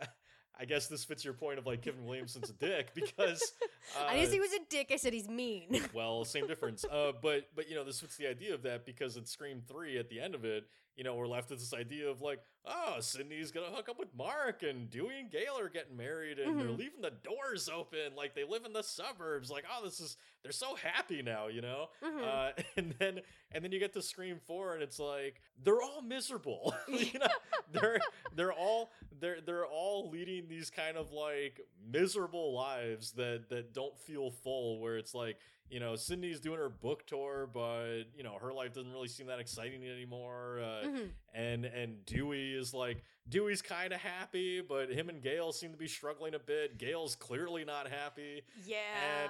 I 0.60 0.64
guess 0.64 0.88
this 0.88 1.04
fits 1.04 1.24
your 1.24 1.34
point 1.34 1.58
of 1.58 1.66
like 1.66 1.82
Kevin 1.82 2.04
Williamson's 2.04 2.50
a 2.50 2.52
dick 2.52 2.88
because 2.94 3.52
uh, 3.98 4.06
I 4.06 4.14
didn't 4.14 4.28
say 4.28 4.34
he 4.34 4.40
was 4.40 4.52
a 4.52 4.60
dick. 4.68 4.90
I 4.92 4.96
said 4.96 5.12
he's 5.12 5.28
mean. 5.28 5.82
well, 5.92 6.24
same 6.24 6.46
difference. 6.46 6.84
Uh, 6.84 7.12
but 7.22 7.48
but 7.54 7.68
you 7.68 7.76
know 7.76 7.84
this 7.84 8.00
fits 8.00 8.16
the 8.16 8.26
idea 8.26 8.54
of 8.54 8.62
that 8.62 8.84
because 8.84 9.16
in 9.16 9.24
Scream 9.24 9.62
Three 9.66 9.98
at 9.98 10.08
the 10.08 10.20
end 10.20 10.34
of 10.34 10.44
it, 10.44 10.66
you 10.98 11.04
know 11.04 11.14
we're 11.14 11.28
left 11.28 11.48
with 11.50 11.61
this 11.61 11.72
idea 11.72 12.08
of 12.11 12.20
like, 12.20 12.40
oh, 12.66 12.96
Sidney's 12.98 13.52
gonna 13.52 13.68
hook 13.68 13.88
up 13.88 13.98
with 13.98 14.08
Mark 14.16 14.62
and 14.64 14.90
Dewey 14.90 15.20
and 15.20 15.30
Gale 15.30 15.56
are 15.58 15.68
getting 15.68 15.96
married 15.96 16.38
and 16.40 16.58
they're 16.58 16.66
Mhm. 16.66 16.76
leaving 16.78 17.00
the 17.00 17.12
doors 17.12 17.68
open 17.68 18.16
like 18.16 18.34
they 18.34 18.42
live 18.44 18.64
in 18.66 18.72
the 18.72 18.82
suburbs. 18.82 19.48
Like, 19.50 19.64
oh, 19.72 19.84
this 19.84 20.00
is 20.00 20.16
they're 20.42 20.50
so 20.52 20.74
happy 20.74 21.22
now, 21.22 21.46
you 21.46 21.61
know. 21.61 21.88
Mhm. 22.02 22.22
Uh, 22.22 22.52
and 22.76 22.92
then 22.98 23.20
and 23.52 23.62
then 23.64 23.70
you 23.72 23.78
get 23.78 23.92
to 23.92 24.02
Scream 24.02 24.40
Four 24.46 24.74
and 24.74 24.82
it's 24.82 24.98
like 24.98 25.40
they're 25.62 25.80
all 25.80 26.02
miserable. 26.02 26.74
you 26.88 27.16
know, 27.20 27.26
they're 27.72 28.00
they're 28.34 28.52
all 28.52 28.90
they're 29.20 29.40
they're 29.40 29.66
all 29.66 30.11
leading 30.11 30.48
these 30.48 30.68
kind 30.68 30.96
of 30.96 31.12
like 31.12 31.61
miserable 31.90 32.52
lives 32.54 33.12
that 33.12 33.48
that 33.50 33.72
don't 33.72 33.96
feel 34.00 34.30
full 34.32 34.80
where 34.80 34.96
it's 34.98 35.14
like 35.14 35.38
you 35.70 35.81
know 35.81 35.96
sidney's 35.96 36.40
doing 36.40 36.59
her 36.59 36.68
book 36.68 37.07
tour 37.07 37.48
but 37.52 38.04
you 38.16 38.22
know 38.22 38.38
her 38.40 38.52
life 38.52 38.72
doesn't 38.74 38.92
really 38.92 39.09
seem 39.09 39.26
that 39.26 39.38
exciting 39.40 39.87
anymore 39.87 40.61
uh, 40.61 40.87
Mhm. 40.87 41.11
and 41.35 41.64
and 41.64 42.04
dewey 42.07 42.52
is 42.54 42.72
like 42.74 43.02
dewey's 43.28 43.62
kind 43.62 43.92
of 43.92 44.00
happy 44.00 44.61
but 44.61 44.90
him 44.90 45.09
and 45.09 45.22
gale 45.22 45.52
seem 45.52 45.72
to 45.72 45.76
be 45.78 45.88
struggling 45.88 46.35
a 46.35 46.38
bit 46.38 46.78
gale's 46.78 47.14
clearly 47.14 47.64
not 47.64 47.88
happy 47.88 48.42
Yeah. 48.64 48.76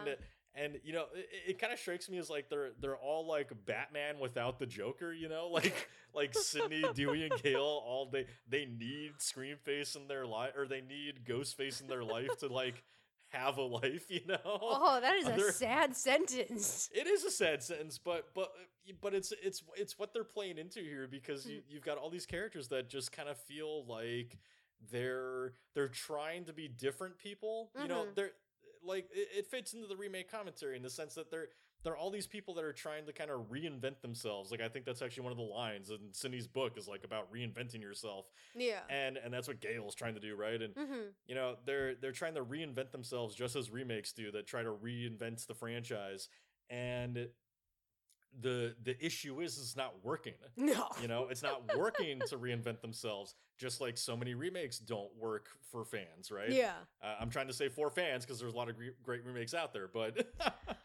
and 0.07 0.16
and 0.55 0.81
you 0.83 0.92
know 0.92 1.05
it, 1.14 1.29
it 1.51 1.59
kind 1.59 1.72
of 1.72 1.79
strikes 1.79 2.09
me 2.09 2.18
as 2.18 2.31
like 2.31 2.48
they're 2.48 2.70
they're 2.81 2.96
all 2.96 3.27
like 3.27 3.51
batman 3.66 4.18
without 4.18 4.59
the 4.59 4.66
joker 4.66 5.12
you 5.12 5.29
know 5.29 5.48
like 5.53 5.88
like 6.14 6.35
sidney 6.35 6.83
dewey 6.94 7.24
and 7.31 7.42
Gale 7.42 7.61
all 7.62 8.09
they 8.11 8.27
they 8.48 8.64
need 8.66 9.12
scream 9.18 9.57
face 9.64 9.94
in 9.94 10.09
their 10.09 10.27
life 10.27 10.53
or 10.57 10.66
they 10.66 10.81
need 10.81 11.24
ghost 11.24 11.57
face 11.57 11.81
in 11.81 11.87
their 11.87 12.03
life 12.05 12.37
to 12.38 12.48
like 12.48 12.83
have 13.30 13.58
a 13.58 13.62
life 13.62 14.06
you 14.10 14.20
know 14.26 14.38
oh, 14.44 14.98
that 15.00 15.14
is 15.16 15.26
a 15.28 15.52
sad 15.52 15.96
sentence. 15.96 16.88
it 16.94 17.06
is 17.06 17.24
a 17.24 17.30
sad 17.30 17.62
sentence 17.62 17.98
but 17.98 18.28
but 18.34 18.52
but 19.00 19.14
it's 19.14 19.32
it's 19.42 19.62
it's 19.76 19.98
what 19.98 20.12
they're 20.12 20.24
playing 20.24 20.58
into 20.58 20.80
here 20.80 21.06
because 21.10 21.46
you, 21.46 21.58
Mm-hmm. 21.58 21.72
you've 21.74 21.84
got 21.84 21.98
all 21.98 22.10
these 22.10 22.26
characters 22.26 22.68
that 22.68 22.88
just 22.88 23.12
kind 23.12 23.28
of 23.28 23.36
feel 23.38 23.84
like 23.86 24.38
they're 24.90 25.52
they're 25.74 25.88
trying 25.88 26.44
to 26.44 26.52
be 26.52 26.68
different 26.68 27.18
people 27.18 27.70
you 27.82 27.88
know 27.88 28.04
Mhm. 28.04 28.14
they're 28.14 28.30
like 28.84 29.08
it, 29.12 29.28
it 29.38 29.46
fits 29.46 29.74
into 29.74 29.86
the 29.86 29.96
remake 29.96 30.30
commentary 30.30 30.76
in 30.76 30.82
the 30.82 30.90
sense 30.90 31.14
that 31.14 31.30
they're 31.30 31.48
they're 31.84 31.96
all 31.96 32.10
these 32.10 32.26
people 32.26 32.54
that 32.54 32.64
are 32.64 32.72
trying 32.72 33.06
to 33.06 33.12
kind 33.12 33.30
of 33.30 33.50
reinvent 33.50 34.00
themselves 34.02 34.50
like 34.50 34.60
i 34.60 34.68
think 34.68 34.84
that's 34.84 35.00
actually 35.02 35.22
one 35.22 35.32
of 35.32 35.38
the 35.38 35.44
lines 35.44 35.90
in 35.90 35.98
sidney's 36.12 36.46
book 36.46 36.76
is 36.76 36.88
like 36.88 37.04
about 37.04 37.32
reinventing 37.32 37.80
yourself 37.80 38.26
Yeah. 38.56 38.80
and 38.90 39.16
and 39.16 39.32
that's 39.32 39.46
what 39.48 39.60
gale's 39.60 39.94
trying 39.94 40.14
to 40.14 40.20
do 40.20 40.34
right 40.36 40.60
and 40.60 40.74
Mm-hmm. 40.74 41.08
you 41.26 41.34
know 41.34 41.56
they're 41.66 41.94
they're 41.94 42.12
trying 42.12 42.34
to 42.34 42.44
reinvent 42.44 42.90
themselves 42.90 43.34
just 43.34 43.54
as 43.56 43.70
remakes 43.70 44.12
do 44.12 44.30
that 44.32 44.46
try 44.46 44.62
to 44.62 44.70
reinvent 44.72 45.46
the 45.46 45.54
franchise 45.54 46.28
and 46.70 47.28
the 48.40 48.74
the 48.84 48.94
issue 49.04 49.40
is 49.40 49.56
it's 49.58 49.74
not 49.76 49.94
working 50.04 50.34
No. 50.56 50.88
you 51.00 51.08
know 51.08 51.28
it's 51.30 51.42
not 51.42 51.62
working 51.76 52.20
to 52.28 52.36
reinvent 52.38 52.80
themselves 52.82 53.34
just 53.56 53.80
like 53.80 53.96
so 53.96 54.16
many 54.16 54.34
remakes 54.34 54.78
don't 54.78 55.10
work 55.18 55.48
for 55.70 55.84
fans 55.84 56.30
right 56.30 56.50
Yeah. 56.50 56.72
uh, 57.02 57.14
i'm 57.20 57.30
trying 57.30 57.46
to 57.46 57.54
say 57.54 57.68
for 57.68 57.88
fans 57.90 58.24
because 58.26 58.38
there's 58.38 58.52
a 58.52 58.56
lot 58.56 58.68
of 58.68 58.76
gre- 58.76 58.96
great 59.02 59.24
remakes 59.24 59.54
out 59.54 59.72
there 59.72 59.88
but 59.92 60.26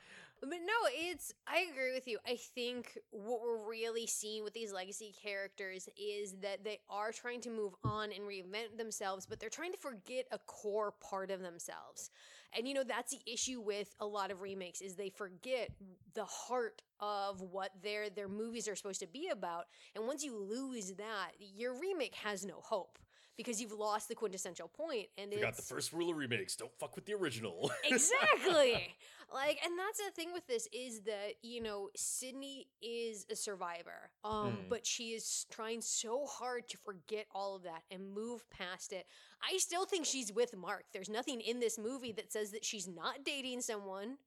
But 0.43 0.59
no, 0.65 0.89
it's 0.91 1.33
I 1.47 1.67
agree 1.71 1.93
with 1.93 2.05
you. 2.05 2.19
I 2.27 2.35
think 2.35 2.97
what 3.11 3.41
we're 3.41 3.69
really 3.69 4.05
seeing 4.05 4.43
with 4.43 4.53
these 4.53 4.73
legacy 4.73 5.15
characters 5.23 5.87
is 5.97 6.33
that 6.41 6.65
they 6.65 6.79
are 6.89 7.13
trying 7.13 7.39
to 7.41 7.49
move 7.49 7.73
on 7.85 8.11
and 8.11 8.23
reinvent 8.25 8.77
themselves, 8.77 9.25
but 9.25 9.39
they're 9.39 9.47
trying 9.47 9.71
to 9.71 9.77
forget 9.77 10.25
a 10.31 10.39
core 10.39 10.93
part 10.99 11.31
of 11.31 11.39
themselves. 11.39 12.11
And 12.57 12.67
you 12.67 12.73
know, 12.73 12.83
that's 12.83 13.11
the 13.13 13.21
issue 13.25 13.61
with 13.61 13.95
a 14.01 14.05
lot 14.05 14.31
of 14.31 14.41
remakes 14.41 14.81
is 14.81 14.95
they 14.95 15.09
forget 15.09 15.69
the 16.13 16.25
heart 16.25 16.81
of 16.99 17.39
what 17.41 17.71
their 17.81 18.09
their 18.09 18.27
movies 18.27 18.67
are 18.67 18.75
supposed 18.75 18.99
to 18.99 19.07
be 19.07 19.29
about. 19.29 19.67
And 19.95 20.05
once 20.05 20.25
you 20.25 20.37
lose 20.37 20.91
that, 20.97 21.31
your 21.39 21.79
remake 21.79 22.15
has 22.15 22.45
no 22.45 22.59
hope 22.59 22.99
because 23.37 23.59
you've 23.61 23.71
lost 23.71 24.07
the 24.09 24.15
quintessential 24.15 24.67
point 24.67 25.07
and 25.17 25.29
we 25.31 25.37
it's 25.37 25.43
got 25.43 25.55
the 25.55 25.61
first 25.61 25.91
rule 25.93 26.09
of 26.11 26.17
remakes. 26.17 26.55
Don't 26.55 26.71
fuck 26.79 26.95
with 26.95 27.05
the 27.05 27.13
original. 27.13 27.71
Exactly. 27.85 28.95
Like 29.33 29.59
and 29.65 29.77
that's 29.79 29.97
the 29.97 30.11
thing 30.15 30.31
with 30.33 30.45
this 30.47 30.67
is 30.71 31.01
that 31.01 31.33
you 31.41 31.61
know 31.63 31.89
sidney 31.95 32.67
is 32.81 33.25
a 33.31 33.35
survivor 33.35 34.11
um 34.23 34.43
Mm. 34.53 34.69
but 34.69 34.85
she 34.85 35.09
is 35.09 35.45
trying 35.49 35.81
so 35.81 36.25
hard 36.27 36.67
to 36.69 36.77
forget 36.77 37.25
all 37.33 37.55
of 37.55 37.63
that 37.63 37.81
and 37.89 38.13
move 38.13 38.47
past 38.51 38.93
it. 38.93 39.05
I 39.41 39.57
still 39.57 39.85
think 39.85 40.05
she's 40.05 40.31
with 40.31 40.55
mark. 40.55 40.83
There's 40.93 41.09
nothing 41.09 41.41
in 41.41 41.59
this 41.59 41.79
movie 41.79 42.11
that 42.13 42.31
says 42.31 42.51
that 42.51 42.63
she's 42.63 42.87
not 42.87 43.23
dating 43.25 43.61
someone. 43.61 44.17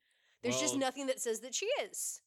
There's 0.42 0.61
just 0.61 0.76
nothing 0.76 1.07
that 1.07 1.20
says 1.20 1.40
that 1.40 1.54
she 1.54 1.66
is 1.90 2.20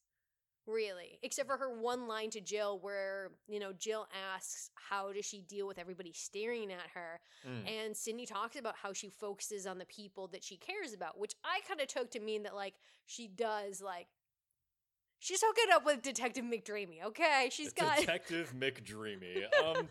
really, 0.70 1.18
except 1.22 1.48
for 1.48 1.56
her 1.56 1.70
one 1.80 2.06
line 2.08 2.30
to 2.30 2.40
Jill, 2.40 2.78
where 2.80 3.30
you 3.48 3.58
know 3.58 3.72
Jill 3.72 4.06
asks 4.34 4.70
how 4.74 5.12
does 5.12 5.24
she 5.26 5.40
deal 5.42 5.66
with 5.66 5.78
everybody 5.78 6.12
staring 6.12 6.70
at 6.72 6.88
her, 6.94 7.20
Mm. 7.46 7.66
and 7.68 7.96
Sidney 7.96 8.26
talks 8.26 8.56
about 8.56 8.74
how 8.76 8.92
she 8.92 9.08
focuses 9.08 9.66
on 9.66 9.78
the 9.78 9.86
people 9.86 10.28
that 10.28 10.44
she 10.44 10.56
cares 10.56 10.92
about, 10.92 11.18
which 11.18 11.34
I 11.44 11.60
kind 11.66 11.80
of 11.80 11.88
took 11.88 12.10
to 12.12 12.20
mean 12.20 12.42
that 12.44 12.54
like 12.54 12.74
she 13.06 13.28
does 13.28 13.80
like. 13.82 14.06
She's 15.22 15.42
hooking 15.44 15.70
up 15.72 15.84
with 15.84 16.00
Detective 16.00 16.44
McDreamy, 16.46 17.04
okay? 17.04 17.50
She's 17.52 17.74
got 17.74 17.96
Detective 18.00 18.54
McDreamy. 18.58 19.44
Um, 19.62 19.86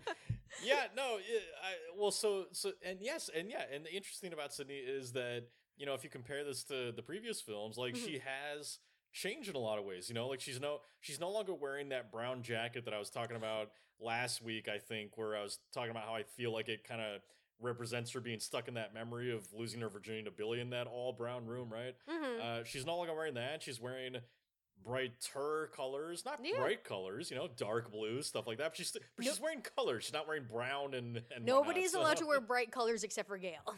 yeah, 0.64 0.86
no, 0.96 1.18
it, 1.18 1.44
I, 1.64 1.74
well, 1.96 2.10
so 2.12 2.46
so 2.52 2.72
and 2.84 2.98
yes, 3.00 3.30
and 3.36 3.48
yeah, 3.50 3.64
and 3.72 3.86
the 3.86 3.94
interesting 3.96 4.34
about 4.34 4.54
Sidney 4.54 4.78
is 4.78 5.12
that 5.14 5.44
you 5.78 5.86
know 5.86 5.94
if 5.94 6.04
you 6.04 6.10
compare 6.10 6.44
this 6.44 6.64
to 6.66 6.92
the 6.92 7.04
previous 7.04 7.42
films, 7.42 7.78
like 7.78 7.94
Mhm. 7.94 8.06
she 8.06 8.20
has 8.26 8.80
changed 9.12 9.50
in 9.50 9.56
a 9.56 9.60
lot 9.60 9.80
of 9.80 9.86
ways. 9.86 10.10
You 10.10 10.16
know, 10.16 10.28
like 10.28 10.40
she's 10.42 10.60
no 10.60 10.80
she's 11.00 11.20
no 11.20 11.30
longer 11.32 11.54
wearing 11.54 11.90
that 11.90 12.12
brown 12.12 12.42
jacket 12.44 12.86
that 12.86 12.94
I 12.94 13.00
was 13.00 13.10
talking 13.10 13.36
about 13.38 13.72
last 14.00 14.42
week. 14.42 14.68
I 14.68 14.78
think 14.80 15.18
where 15.18 15.36
I 15.36 15.44
was 15.44 15.60
talking 15.74 15.92
about 15.92 16.04
how 16.06 16.16
I 16.16 16.24
feel 16.24 16.52
like 16.54 16.70
it 16.70 16.84
kind 16.88 17.02
of 17.02 17.22
represents 17.62 18.12
her 18.12 18.22
being 18.22 18.40
stuck 18.40 18.68
in 18.70 18.76
that 18.76 18.94
memory 18.94 19.32
of 19.34 19.46
losing 19.54 19.82
her 19.82 19.90
virginity 19.90 20.24
to 20.24 20.32
Billy 20.32 20.62
in 20.62 20.70
that 20.70 20.88
all 20.88 21.12
brown 21.12 21.46
room, 21.46 21.70
right? 21.70 21.96
Mhm. 22.10 22.40
Uh, 22.40 22.64
she's 22.64 22.86
no 22.86 22.96
longer 22.96 23.14
wearing 23.14 23.34
that. 23.34 23.62
She's 23.62 23.82
wearing 23.82 24.16
brighter 24.84 25.70
colors, 25.76 26.24
not 26.26 26.40
Yeah. 26.44 26.58
bright 26.58 26.84
colors, 26.84 27.30
you 27.30 27.36
know, 27.36 27.48
dark 27.48 27.92
blue 27.92 28.22
stuff 28.22 28.48
like 28.48 28.58
that. 28.60 28.70
But 28.72 28.78
she's 28.78 28.92
but 29.16 29.26
she's 29.26 29.40
wearing 29.40 29.62
colors. 29.62 30.06
She's 30.06 30.14
not 30.14 30.28
wearing 30.28 30.46
brown 30.46 30.94
and 30.94 31.22
and 31.36 31.46
Nobody's 31.46 31.92
whatnot, 31.94 32.02
allowed 32.06 32.18
so- 32.20 32.24
to 32.24 32.28
wear 32.28 32.42
bright 32.42 32.72
colors 32.72 33.04
except 33.04 33.28
for 33.28 33.38
Gale. 33.38 33.76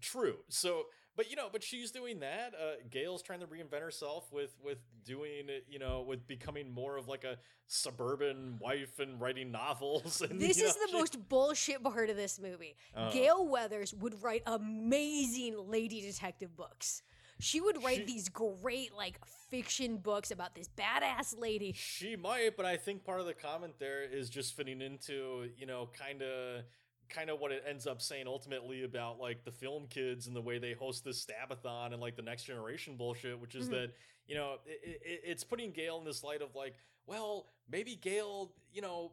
True. 0.00 0.38
So, 0.48 0.86
but 1.18 1.28
you 1.28 1.34
know, 1.36 1.48
but 1.52 1.64
she's 1.64 1.90
doing 1.90 2.20
that. 2.20 2.54
Uh, 2.54 2.76
Gale's 2.90 3.22
trying 3.22 3.40
to 3.40 3.46
reinvent 3.48 3.82
herself 3.82 4.32
with 4.32 4.54
with 4.64 4.78
doing 5.04 5.48
you 5.68 5.80
know, 5.80 6.04
with 6.06 6.26
becoming 6.28 6.72
more 6.72 6.96
of 6.96 7.08
like 7.08 7.24
a 7.24 7.36
suburban 7.66 8.56
wife 8.60 9.00
and 9.00 9.20
writing 9.20 9.50
novels. 9.50 10.22
And 10.30 10.40
This 10.40 10.58
is 10.58 10.76
know, 10.76 10.82
the 10.86 10.88
she- 10.92 10.96
most 10.96 11.28
bullshit 11.28 11.82
part 11.82 12.08
of 12.08 12.16
this 12.16 12.38
movie. 12.40 12.76
Uh. 12.94 13.10
Gale 13.10 13.46
Weathers 13.46 13.92
would 13.94 14.22
write 14.22 14.42
amazing 14.46 15.56
lady 15.68 16.00
detective 16.00 16.56
books. 16.56 17.02
She 17.40 17.60
would 17.60 17.82
write 17.82 17.98
She- 17.98 18.04
these 18.04 18.28
great 18.28 18.94
like 18.94 19.18
fiction 19.50 19.96
books 19.96 20.30
about 20.30 20.54
this 20.54 20.68
badass 20.68 21.36
lady. 21.36 21.72
She 21.72 22.14
might, 22.14 22.56
but 22.56 22.64
I 22.64 22.76
think 22.76 23.04
part 23.04 23.18
of 23.18 23.26
the 23.26 23.34
comment 23.34 23.74
there 23.80 24.02
is 24.04 24.30
just 24.30 24.56
fitting 24.56 24.80
into, 24.80 25.50
you 25.56 25.66
know, 25.66 25.88
kind 25.98 26.22
of 26.22 26.62
kind 27.08 27.30
of 27.30 27.40
what 27.40 27.52
it 27.52 27.62
ends 27.68 27.86
up 27.86 28.00
saying 28.00 28.26
ultimately 28.26 28.84
about 28.84 29.18
like 29.18 29.44
the 29.44 29.50
film 29.52 29.86
kids 29.88 30.26
and 30.26 30.36
the 30.36 30.40
way 30.40 30.58
they 30.58 30.72
host 30.72 31.04
this 31.04 31.24
stabathon 31.24 31.92
and 31.92 32.00
like 32.00 32.16
the 32.16 32.22
next 32.22 32.44
generation 32.44 32.96
bullshit, 32.96 33.38
which 33.38 33.54
is 33.54 33.68
Mhm. 33.68 33.70
that, 33.72 33.94
you 34.26 34.34
know, 34.34 34.58
it, 34.66 35.00
it, 35.04 35.20
it's 35.24 35.44
putting 35.44 35.70
Gale 35.72 35.98
in 35.98 36.04
this 36.04 36.22
light 36.22 36.42
of 36.42 36.54
like, 36.54 36.74
well, 37.06 37.52
maybe 37.70 37.96
Gale, 37.96 38.52
you 38.72 38.82
know, 38.82 39.12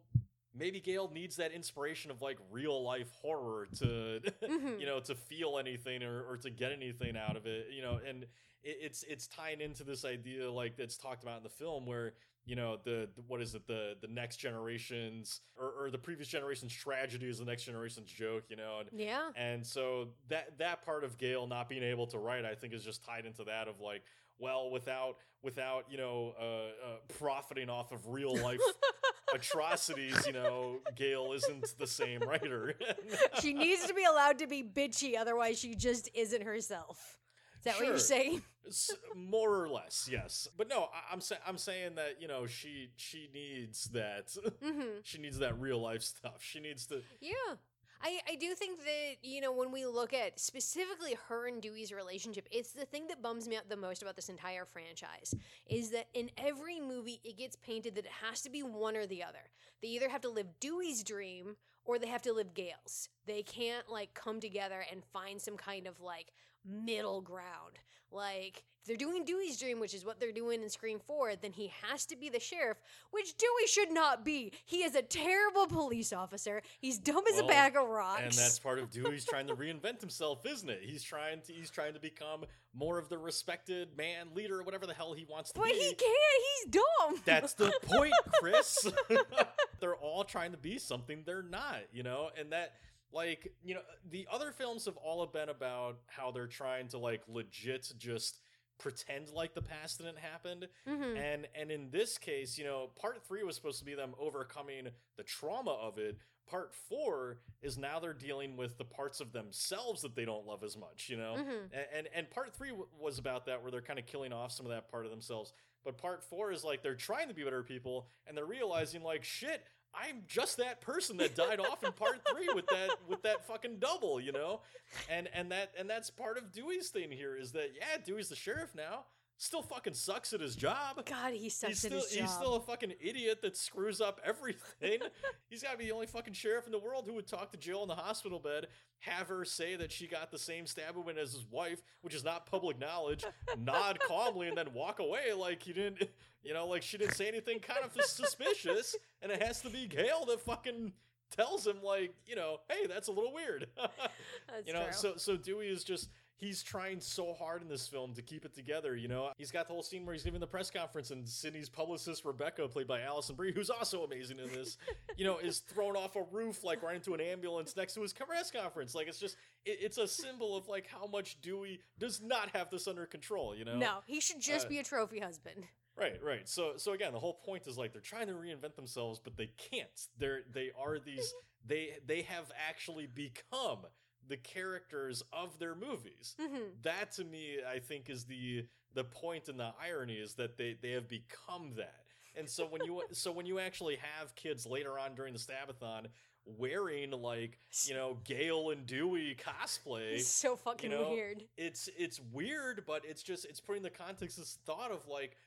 maybe 0.53 0.79
Gale 0.79 1.09
needs 1.13 1.35
that 1.37 1.51
inspiration 1.51 2.11
of 2.11 2.21
like 2.21 2.37
real 2.51 2.83
life 2.83 3.09
horror 3.21 3.67
to, 3.79 4.21
Mhm. 4.43 4.79
you 4.79 4.85
know, 4.85 4.99
to 5.01 5.15
feel 5.15 5.57
anything 5.57 6.03
or, 6.03 6.23
or 6.29 6.37
to 6.37 6.49
get 6.49 6.71
anything 6.71 7.15
out 7.17 7.35
of 7.35 7.45
it, 7.45 7.67
you 7.71 7.81
know, 7.81 7.99
and 8.05 8.23
it, 8.63 8.77
it's 8.81 9.03
it's 9.03 9.27
tying 9.27 9.61
into 9.61 9.83
this 9.83 10.03
idea 10.05 10.51
like 10.51 10.75
that's 10.77 10.97
talked 10.97 11.23
about 11.23 11.37
in 11.37 11.43
the 11.43 11.49
film 11.49 11.85
where 11.85 12.13
you 12.45 12.55
know 12.55 12.77
the, 12.83 13.09
the 13.15 13.21
what 13.27 13.41
is 13.41 13.55
it 13.55 13.65
the 13.67 13.95
the 14.01 14.07
next 14.07 14.37
generations 14.37 15.41
or, 15.57 15.85
or 15.85 15.89
the 15.91 15.97
previous 15.97 16.27
generation's 16.27 16.73
tragedy 16.73 17.27
is 17.27 17.39
the 17.39 17.45
next 17.45 17.63
generation's 17.63 18.11
joke, 18.11 18.43
you 18.49 18.55
know, 18.55 18.79
and 18.81 18.89
Yeah. 18.99 19.29
and 19.35 19.65
so 19.65 20.09
that 20.29 20.57
that 20.59 20.85
part 20.85 21.03
of 21.03 21.17
Gale 21.17 21.47
not 21.47 21.67
being 21.69 21.83
able 21.83 22.07
to 22.07 22.19
write, 22.19 22.45
I 22.45 22.55
think, 22.55 22.73
is 22.73 22.83
just 22.83 23.03
tied 23.03 23.25
into 23.25 23.43
that 23.45 23.67
of 23.67 23.79
like, 23.79 24.03
well, 24.37 24.69
without 24.69 25.15
without 25.41 25.85
you 25.89 25.97
know 25.97 26.33
uh, 26.39 26.43
uh, 26.43 26.97
profiting 27.17 27.69
off 27.69 27.91
of 27.91 28.07
real 28.07 28.35
life 28.35 28.59
atrocities, 29.33 30.25
you 30.25 30.33
know, 30.33 30.79
Gale 30.95 31.33
isn't 31.33 31.77
the 31.77 31.87
same 31.87 32.21
writer. 32.21 32.73
she 33.41 33.53
needs 33.53 33.85
to 33.85 33.93
be 33.93 34.03
allowed 34.03 34.39
to 34.39 34.47
be 34.47 34.63
bitchy, 34.63 35.17
otherwise 35.17 35.59
she 35.59 35.75
just 35.75 36.09
isn't 36.13 36.43
herself. 36.43 37.19
Is 37.65 37.73
that 37.73 37.79
what 37.79 37.87
you're 37.87 37.97
saying? 37.97 38.41
More 39.15 39.63
or 39.63 39.69
less, 39.69 40.09
yes. 40.11 40.47
But 40.57 40.69
no, 40.69 40.83
I, 40.83 41.13
I'm 41.13 41.21
saying 41.21 41.41
I'm 41.47 41.57
saying 41.57 41.95
that 41.95 42.19
you 42.19 42.27
know 42.27 42.45
she 42.45 42.89
she 42.95 43.29
needs 43.33 43.85
that 43.89 44.35
hmm 44.63 44.81
she 45.03 45.19
needs 45.19 45.39
that 45.39 45.59
real 45.59 45.79
life 45.79 46.03
stuff. 46.03 46.37
She 46.39 46.59
needs 46.59 46.85
to 46.87 47.01
Yeah. 47.21 47.55
I, 48.01 48.19
I 48.29 48.35
do 48.35 48.53
think 48.53 48.81
that, 48.81 49.15
you 49.23 49.39
know, 49.41 49.53
when 49.53 49.71
we 49.71 49.85
look 49.85 50.13
at 50.13 50.39
specifically 50.39 51.15
her 51.27 51.47
and 51.47 51.61
Dewey's 51.61 51.93
relationship, 51.93 52.47
it's 52.51 52.71
the 52.71 52.85
thing 52.85 53.07
that 53.07 53.21
bums 53.23 53.47
me 53.47 53.55
out 53.55 53.69
the 53.69 53.77
most 53.77 54.01
about 54.03 54.15
this 54.17 54.29
entire 54.29 54.65
franchise 54.65 55.33
is 55.67 55.89
that 55.91 56.07
in 56.13 56.29
every 56.37 56.79
movie 56.79 57.21
it 57.23 57.37
gets 57.37 57.55
painted 57.55 57.95
that 57.95 58.05
it 58.05 58.11
has 58.21 58.41
to 58.41 58.49
be 58.49 58.61
one 58.61 58.95
or 58.97 59.07
the 59.07 59.23
other. 59.23 59.49
They 59.81 59.87
either 59.87 60.09
have 60.09 60.21
to 60.21 60.29
live 60.29 60.59
Dewey's 60.59 61.03
dream 61.03 61.55
or 61.85 61.97
they 61.97 62.07
have 62.07 62.21
to 62.23 62.33
live 62.33 62.53
Gale's. 62.53 63.09
They 63.25 63.41
can't 63.43 63.89
like 63.89 64.13
come 64.13 64.39
together 64.39 64.85
and 64.91 65.03
find 65.05 65.41
some 65.41 65.55
kind 65.57 65.87
of 65.87 66.01
like 66.01 66.31
middle 66.65 67.21
ground. 67.21 67.79
Like 68.11 68.63
if 68.85 68.87
they're 68.87 68.97
doing 68.97 69.25
Dewey's 69.25 69.59
dream, 69.59 69.79
which 69.79 69.93
is 69.93 70.05
what 70.05 70.19
they're 70.19 70.31
doing 70.31 70.61
in 70.61 70.69
Scream 70.69 70.99
4, 71.05 71.35
then 71.37 71.51
he 71.51 71.71
has 71.81 72.05
to 72.05 72.15
be 72.15 72.29
the 72.29 72.39
sheriff, 72.39 72.77
which 73.11 73.35
Dewey 73.35 73.67
should 73.67 73.91
not 73.91 74.23
be. 74.23 74.53
He 74.63 74.83
is 74.83 74.95
a 74.95 75.01
terrible 75.01 75.65
police 75.67 76.13
officer. 76.13 76.61
He's 76.79 76.99
dumb 76.99 77.23
as 77.31 77.39
a 77.39 77.43
bag 77.43 77.75
of 77.75 77.89
rocks. 77.89 78.21
and 78.21 78.31
that's 78.31 78.59
part 78.59 78.79
of 78.79 78.91
Dewey's 78.91 79.25
trying 79.25 79.47
to 79.47 79.55
reinvent 79.55 80.01
himself, 80.01 80.45
isn't 80.45 80.69
it? 80.69 80.81
He's 80.83 81.03
trying 81.03 81.41
to 81.41 81.53
he's 81.53 81.69
trying 81.71 81.93
to 81.95 81.99
become 81.99 82.45
more 82.73 82.99
of 82.99 83.09
the 83.09 83.17
respected 83.17 83.97
man 83.97 84.27
leader, 84.35 84.61
whatever 84.61 84.85
the 84.85 84.93
hell 84.93 85.13
he 85.13 85.25
wants 85.29 85.51
to 85.51 85.59
but 85.59 85.65
be. 85.65 85.71
But 85.71 85.81
he 85.81 85.93
can't. 85.95 86.43
He's 86.63 86.71
dumb. 86.71 87.21
That's 87.25 87.53
the 87.53 87.73
point, 87.83 88.13
Chris. 88.33 88.87
they're 89.79 89.95
all 89.95 90.23
trying 90.23 90.51
to 90.51 90.57
be 90.57 90.77
something 90.77 91.23
they're 91.25 91.43
not, 91.43 91.79
you 91.91 92.03
know? 92.03 92.29
And 92.37 92.51
that 92.51 92.73
like, 93.15 93.53
you 93.63 93.73
know, 93.73 93.81
the 94.11 94.27
other 94.31 94.51
films 94.51 94.85
have 94.85 94.97
all 94.97 95.25
been 95.25 95.49
about 95.49 95.97
how 96.07 96.29
they're 96.31 96.45
trying 96.47 96.87
to 96.89 96.97
like 96.99 97.21
legit 97.27 97.91
just 97.97 98.39
pretend 98.77 99.29
like 99.29 99.53
the 99.55 99.61
past 99.61 99.99
didn't 99.99 100.17
happen. 100.19 100.67
Mhm. 100.85 101.17
And 101.17 101.47
and 101.55 101.71
in 101.71 101.89
this 101.91 102.17
case, 102.17 102.57
you 102.57 102.65
know, 102.65 102.91
part 102.95 103.23
3 103.25 103.43
was 103.43 103.55
supposed 103.55 103.79
to 103.79 103.85
be 103.85 103.95
them 103.95 104.13
overcoming 104.19 104.89
the 105.15 105.23
trauma 105.23 105.71
of 105.71 105.97
it. 105.97 106.17
Part 106.47 106.75
4 106.75 107.39
is 107.63 107.77
now 107.77 107.99
they're 107.99 108.13
dealing 108.13 108.55
with 108.57 108.77
the 108.77 108.85
parts 108.85 109.19
of 109.21 109.31
themselves 109.31 110.01
that 110.03 110.13
they 110.15 110.25
don't 110.25 110.45
love 110.45 110.63
as 110.63 110.75
much, 110.77 111.09
you 111.09 111.17
know? 111.17 111.35
Mhm. 111.37 111.63
and 111.73 111.87
and, 111.93 112.07
and 112.13 112.29
part 112.29 112.53
three 112.53 112.69
w- 112.69 112.87
was 112.99 113.17
about 113.17 113.45
that 113.45 113.61
where 113.61 113.71
they're 113.71 113.81
kind 113.81 113.97
of 113.97 114.05
killing 114.05 114.33
off 114.33 114.51
some 114.51 114.65
of 114.65 114.71
that 114.71 114.89
part 114.91 115.05
of 115.05 115.11
themselves 115.11 115.53
but 115.85 115.97
part 115.99 116.23
four 116.23 116.51
is 116.51 116.63
like 116.63 116.81
they're 116.81 116.95
trying 116.95 117.27
to 117.27 117.33
be 117.33 117.43
better 117.43 117.61
people 117.63 118.07
and 118.27 118.35
they're 118.35 118.45
realizing 118.45 119.03
like 119.03 119.23
shit 119.23 119.63
i'm 119.99 120.23
just 120.27 120.57
that 120.57 120.81
person 120.81 121.17
that 121.17 121.35
died 121.35 121.59
off 121.59 121.83
in 121.83 121.91
part 121.91 122.19
three 122.31 122.47
with 122.53 122.67
that 122.67 122.89
with 123.07 123.21
that 123.23 123.45
fucking 123.45 123.77
double 123.79 124.19
you 124.19 124.31
know? 124.31 124.61
And 125.09 125.27
and 125.33 125.51
that 125.51 125.73
and 125.77 125.89
that's 125.89 126.09
part 126.09 126.37
of 126.37 126.51
dewey's 126.51 126.89
thing 126.89 127.11
here 127.11 127.35
is 127.37 127.51
that 127.53 127.71
yeah 127.75 127.97
dewey's 128.03 128.29
the 128.29 128.35
sheriff 128.35 128.73
now 128.75 129.05
still 129.37 129.61
fucking 129.61 129.93
sucks 129.93 130.31
at 130.33 130.39
his 130.39 130.55
job 130.55 131.05
God, 131.05 131.33
he 131.33 131.49
sucks 131.49 131.81
He's 131.81 131.85
at 131.85 131.91
still, 131.91 132.01
his 132.01 132.11
job. 132.11 132.21
he's 132.21 132.31
still 132.31 132.55
a 132.55 132.61
fucking 132.61 132.93
idiot 133.01 133.41
that 133.41 133.57
screws 133.57 134.01
up 134.01 134.19
everything. 134.23 134.99
he's 135.49 135.63
got 135.63 135.73
to 135.73 135.77
be 135.77 135.85
the 135.85 135.91
only 135.91 136.07
fucking 136.07 136.33
sheriff 136.33 136.65
in 136.65 136.71
the 136.71 136.79
world 136.79 137.05
who 137.07 137.13
would 137.13 137.27
talk 137.27 137.51
to 137.51 137.57
Jill 137.57 137.81
in 137.81 137.87
the 137.87 137.95
hospital 137.95 138.39
bed, 138.39 138.67
have 138.99 139.27
her 139.27 139.43
say 139.45 139.75
that 139.75 139.91
she 139.91 140.07
got 140.07 140.31
the 140.31 140.39
same 140.39 140.65
stab 140.65 140.95
wound 140.95 141.17
as 141.17 141.33
his 141.33 141.45
wife, 141.49 141.81
which 142.01 142.15
is 142.15 142.23
not 142.23 142.45
public 142.45 142.79
knowledge, 142.79 143.25
nod 143.57 143.99
calmly, 144.07 144.47
and 144.47 144.57
then 144.57 144.73
walk 144.73 144.99
away 144.99 145.33
like 145.37 145.61
he 145.61 145.73
didn't, 145.73 146.03
you 146.43 146.53
know, 146.53 146.67
like 146.67 146.81
she 146.81 146.97
didn't 146.97 147.15
say 147.15 147.27
anything 147.27 147.59
kind 147.59 147.81
of 147.83 147.91
suspicious, 148.03 148.95
and 149.21 149.31
it 149.31 149.41
has 149.43 149.61
to 149.61 149.69
be 149.69 149.87
Gale 149.87 150.25
that 150.27 150.41
fucking 150.41 150.93
tells 151.35 151.65
him 151.67 151.77
like, 151.83 152.13
you 152.25 152.35
know, 152.35 152.57
hey, 152.69 152.87
that's 152.87 153.07
a 153.07 153.11
little 153.11 153.33
weird. 153.33 153.67
That's 153.77 154.67
you 154.67 154.73
know, 154.73 154.83
true. 154.83 154.93
so 154.93 155.13
so 155.17 155.35
Dewey 155.37 155.67
is 155.67 155.83
just 155.83 156.09
he's 156.37 156.61
trying 156.63 156.99
so 156.99 157.33
hard 157.33 157.61
in 157.61 157.67
this 157.67 157.87
film 157.87 158.13
to 158.13 158.21
keep 158.21 158.45
it 158.45 158.53
together. 158.53 158.95
You 158.95 159.07
know, 159.07 159.31
he's 159.37 159.51
got 159.51 159.67
the 159.67 159.73
whole 159.73 159.83
scene 159.83 160.05
where 160.05 160.13
he's 160.13 160.23
giving 160.23 160.39
the 160.39 160.47
press 160.47 160.69
conference, 160.69 161.11
and 161.11 161.27
Sidney's 161.27 161.69
publicist 161.69 162.25
Rebecca, 162.25 162.67
played 162.67 162.87
by 162.87 163.01
Alison 163.01 163.35
Brie, 163.35 163.53
who's 163.53 163.69
also 163.69 164.03
amazing 164.03 164.39
in 164.39 164.51
this, 164.51 164.77
you 165.17 165.25
know, 165.25 165.37
is 165.37 165.59
thrown 165.59 165.95
off 165.95 166.15
a 166.15 166.23
roof 166.31 166.63
like 166.63 166.83
right 166.83 166.95
into 166.95 167.13
an 167.13 167.21
ambulance 167.21 167.75
next 167.75 167.93
to 167.93 168.01
his 168.01 168.13
press 168.13 168.51
conference. 168.51 168.95
Like 168.95 169.07
it's 169.07 169.19
just 169.19 169.37
it, 169.65 169.77
it's 169.81 169.97
a 169.97 170.07
symbol 170.07 170.55
of 170.57 170.67
like 170.67 170.87
how 170.87 171.07
much 171.07 171.41
Dewey 171.41 171.79
does 171.99 172.21
not 172.21 172.49
have 172.55 172.69
this 172.69 172.87
under 172.87 173.05
control. 173.05 173.55
You 173.55 173.65
know, 173.65 173.77
no, 173.77 173.99
he 174.05 174.19
should 174.19 174.41
just 174.41 174.65
Uh, 174.65 174.69
be 174.69 174.79
a 174.79 174.83
trophy 174.83 175.19
husband. 175.19 175.65
Right, 175.97 176.21
right. 176.21 176.47
So 176.49 176.73
so 176.75 176.91
again, 176.91 177.13
the 177.13 177.19
whole 177.19 177.35
point 177.45 177.67
is 177.67 177.77
like 177.77 177.93
they're 177.93 178.01
trying 178.01 178.27
to 178.27 178.33
reinvent 178.33 178.75
themselves, 178.75 179.19
but 179.23 179.37
they 179.37 179.51
can't. 179.71 179.87
They're 180.17 180.41
they 180.53 180.71
are 180.77 180.99
these 180.99 181.33
they 181.65 181.91
they 182.05 182.23
have 182.23 182.51
actually 182.67 183.07
become 183.07 183.79
the 184.27 184.37
characters 184.37 185.23
of 185.33 185.57
their 185.59 185.75
movies. 185.75 186.35
hmm 186.39 186.57
That 186.83 187.11
to 187.13 187.23
me, 187.23 187.57
I 187.69 187.79
think, 187.79 188.09
is 188.09 188.25
the 188.25 188.65
the 188.93 189.03
point 189.03 189.49
and 189.49 189.59
the 189.59 189.73
irony 189.81 190.15
is 190.15 190.35
that 190.35 190.57
they 190.57 190.75
they 190.81 190.91
have 190.91 191.07
become 191.07 191.73
that. 191.77 192.01
And 192.37 192.49
so 192.49 192.65
when 192.65 192.83
you 192.83 193.01
so 193.11 193.31
when 193.31 193.45
you 193.45 193.59
actually 193.59 193.97
have 193.97 194.35
kids 194.35 194.65
later 194.65 194.97
on 194.99 195.15
during 195.15 195.33
the 195.33 195.39
Stabathon 195.39 196.07
wearing 196.45 197.09
like 197.11 197.57
you 197.85 197.93
know 197.95 198.17
Gale 198.23 198.69
and 198.69 198.85
Dewey 198.85 199.35
cosplay, 199.35 200.13
It's 200.15 200.27
so 200.27 200.55
fucking 200.55 200.91
know, 200.91 201.09
weird. 201.11 201.43
it's 201.57 201.89
it's 201.97 202.19
weird, 202.31 202.83
but 202.85 203.03
it's 203.05 203.23
just 203.23 203.45
it's 203.45 203.59
putting 203.59 203.83
the 203.83 203.89
context 203.89 204.37
this 204.37 204.57
thought 204.65 204.91
of 204.91 205.07
like, 205.07 205.37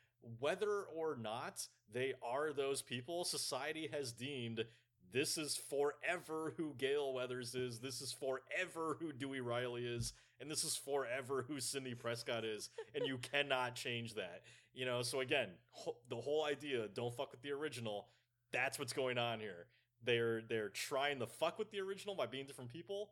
whether 0.40 0.82
or 0.94 1.16
not 1.16 1.66
they 1.92 2.14
are 2.22 2.52
those 2.52 2.82
people, 2.82 3.24
society 3.24 3.88
has 3.92 4.12
deemed 4.12 4.64
this 5.12 5.38
is 5.38 5.56
forever 5.56 6.54
who 6.56 6.74
Gale 6.78 7.12
Weathers 7.12 7.54
is. 7.54 7.78
This 7.80 8.00
is 8.00 8.12
forever 8.12 8.96
who 9.00 9.12
Dewey 9.12 9.40
Riley 9.40 9.86
is. 9.86 10.12
And 10.40 10.50
this 10.50 10.62
is 10.64 10.76
forever 10.76 11.44
who 11.48 11.60
Sidney 11.60 11.94
Prescott 11.94 12.44
is. 12.44 12.70
and 12.94 13.06
you 13.06 13.18
cannot 13.18 13.74
change 13.74 14.14
that. 14.14 14.42
You 14.72 14.86
know, 14.86 15.02
so 15.02 15.20
again, 15.20 15.48
ho- 15.70 15.96
the 16.08 16.16
whole 16.16 16.44
idea 16.44 16.86
don't 16.94 17.14
fuck 17.14 17.32
with 17.32 17.42
the 17.42 17.50
original. 17.50 18.08
That's 18.52 18.78
what's 18.78 18.92
going 18.92 19.18
on 19.18 19.40
here. 19.40 19.66
They're 20.04 20.42
they're 20.48 20.68
trying 20.68 21.18
to 21.18 21.26
fuck 21.26 21.58
with 21.58 21.70
the 21.72 21.80
original 21.80 22.14
by 22.14 22.26
being 22.26 22.46
different 22.46 22.70
people, 22.70 23.10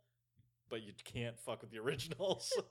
but 0.71 0.83
you 0.83 0.93
can't 1.05 1.37
fuck 1.39 1.63
with 1.63 1.71
the 1.73 1.79
originals. 1.79 2.53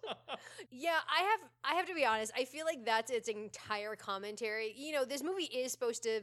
Yeah, 0.71 0.97
I 1.09 1.21
have 1.23 1.39
I 1.63 1.75
have 1.75 1.87
to 1.87 1.93
be 1.95 2.05
honest. 2.05 2.31
I 2.35 2.45
feel 2.45 2.65
like 2.65 2.85
that's 2.85 3.09
its 3.11 3.27
entire 3.27 3.95
commentary. 3.95 4.73
You 4.75 4.93
know, 4.93 5.05
this 5.05 5.23
movie 5.23 5.45
is 5.45 5.71
supposed 5.71 6.03
to 6.03 6.21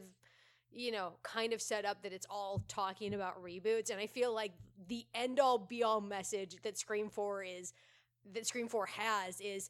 you 0.73 0.91
know, 0.91 1.13
kind 1.23 1.53
of 1.53 1.61
set 1.61 1.85
up 1.85 2.03
that 2.03 2.13
it's 2.13 2.27
all 2.29 2.63
talking 2.67 3.13
about 3.13 3.43
reboots 3.43 3.89
and 3.89 3.99
I 3.99 4.07
feel 4.07 4.33
like 4.33 4.51
the 4.87 5.05
end 5.13 5.39
all 5.39 5.57
be 5.57 5.83
all 5.83 6.01
message 6.01 6.55
that 6.63 6.77
Scream 6.77 7.09
4 7.09 7.43
is 7.43 7.73
that 8.33 8.47
Scream 8.47 8.67
4 8.67 8.85
has 8.85 9.39
is 9.39 9.69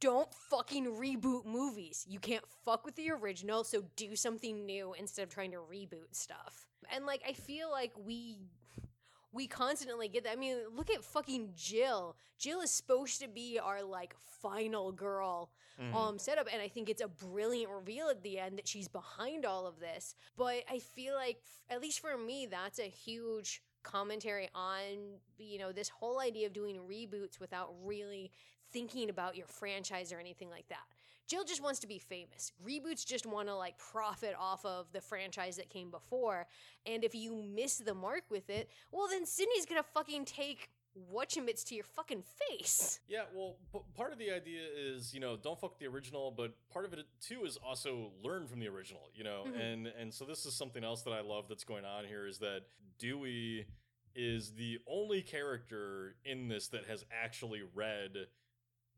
don't 0.00 0.32
fucking 0.32 0.86
reboot 0.86 1.44
movies. 1.44 2.04
You 2.08 2.20
can't 2.20 2.44
fuck 2.64 2.84
with 2.84 2.94
the 2.94 3.10
original, 3.10 3.64
so 3.64 3.82
do 3.96 4.14
something 4.14 4.64
new 4.64 4.94
instead 4.96 5.24
of 5.24 5.28
trying 5.28 5.50
to 5.50 5.58
reboot 5.58 6.12
stuff. 6.12 6.66
And 6.94 7.04
like 7.04 7.22
I 7.28 7.32
feel 7.32 7.70
like 7.70 7.92
we 7.98 8.38
we 9.38 9.46
constantly 9.46 10.08
get 10.08 10.24
that. 10.24 10.32
I 10.32 10.36
mean, 10.36 10.56
look 10.78 10.90
at 10.90 11.04
fucking 11.04 11.50
Jill. 11.56 12.16
Jill 12.38 12.60
is 12.60 12.70
supposed 12.70 13.20
to 13.22 13.28
be 13.28 13.58
our 13.68 13.82
like 13.82 14.14
final 14.42 14.92
girl 14.92 15.50
Mhm. 15.80 15.94
um 15.94 16.18
setup 16.18 16.48
and 16.52 16.60
I 16.60 16.68
think 16.74 16.88
it's 16.88 17.00
a 17.00 17.06
brilliant 17.26 17.70
reveal 17.72 18.08
at 18.08 18.20
the 18.24 18.34
end 18.44 18.58
that 18.58 18.66
she's 18.66 18.88
behind 18.88 19.44
all 19.46 19.64
of 19.66 19.78
this. 19.78 20.14
But 20.36 20.64
I 20.68 20.80
feel 20.80 21.14
like 21.14 21.38
at 21.70 21.80
least 21.80 22.00
for 22.00 22.16
me 22.18 22.46
that's 22.46 22.80
a 22.80 22.90
huge 23.06 23.62
commentary 23.84 24.48
on 24.54 25.20
you 25.38 25.58
know 25.60 25.70
this 25.72 25.88
whole 25.88 26.18
idea 26.20 26.46
of 26.48 26.52
doing 26.52 26.76
reboots 26.94 27.38
without 27.38 27.70
really 27.84 28.32
thinking 28.72 29.08
about 29.08 29.36
your 29.36 29.46
franchise 29.46 30.12
or 30.12 30.18
anything 30.18 30.50
like 30.50 30.68
that. 30.68 30.84
Jill 31.28 31.44
just 31.44 31.62
wants 31.62 31.78
to 31.80 31.86
be 31.86 31.98
famous. 31.98 32.52
Reboots 32.66 33.04
just 33.06 33.26
want 33.26 33.48
to 33.48 33.54
like 33.54 33.76
profit 33.78 34.34
off 34.38 34.64
of 34.64 34.90
the 34.92 35.00
franchise 35.00 35.56
that 35.58 35.68
came 35.68 35.90
before. 35.90 36.46
And 36.86 37.04
if 37.04 37.14
you 37.14 37.34
miss 37.34 37.76
the 37.76 37.94
mark 37.94 38.22
with 38.30 38.48
it, 38.50 38.70
well 38.90 39.06
then 39.08 39.26
Sidney's 39.26 39.66
gonna 39.66 39.82
fucking 39.82 40.24
take 40.24 40.70
whatchamits 41.14 41.64
to 41.66 41.74
your 41.74 41.84
fucking 41.84 42.22
face. 42.48 42.98
Yeah, 43.06 43.24
well, 43.34 43.56
p- 43.72 43.78
part 43.94 44.12
of 44.12 44.18
the 44.18 44.32
idea 44.32 44.62
is 44.74 45.12
you 45.14 45.20
know 45.20 45.36
don't 45.36 45.60
fuck 45.60 45.78
the 45.78 45.86
original, 45.86 46.30
but 46.30 46.54
part 46.70 46.86
of 46.86 46.92
it 46.94 47.06
too 47.20 47.44
is 47.44 47.58
also 47.58 48.10
learn 48.24 48.46
from 48.48 48.58
the 48.58 48.68
original, 48.68 49.10
you 49.14 49.22
know, 49.22 49.44
Mhm. 49.46 49.60
and 49.60 49.86
and 49.86 50.14
so 50.14 50.24
this 50.24 50.46
is 50.46 50.54
something 50.54 50.82
else 50.82 51.02
that 51.02 51.12
I 51.12 51.20
love 51.20 51.46
that's 51.46 51.64
going 51.64 51.84
on 51.84 52.06
here 52.06 52.26
is 52.26 52.38
that 52.38 52.62
Dewey 52.98 53.66
is 54.14 54.54
the 54.54 54.78
only 54.88 55.22
character 55.22 56.16
in 56.24 56.48
this 56.48 56.68
that 56.68 56.86
has 56.86 57.04
actually 57.12 57.62
read 57.62 58.28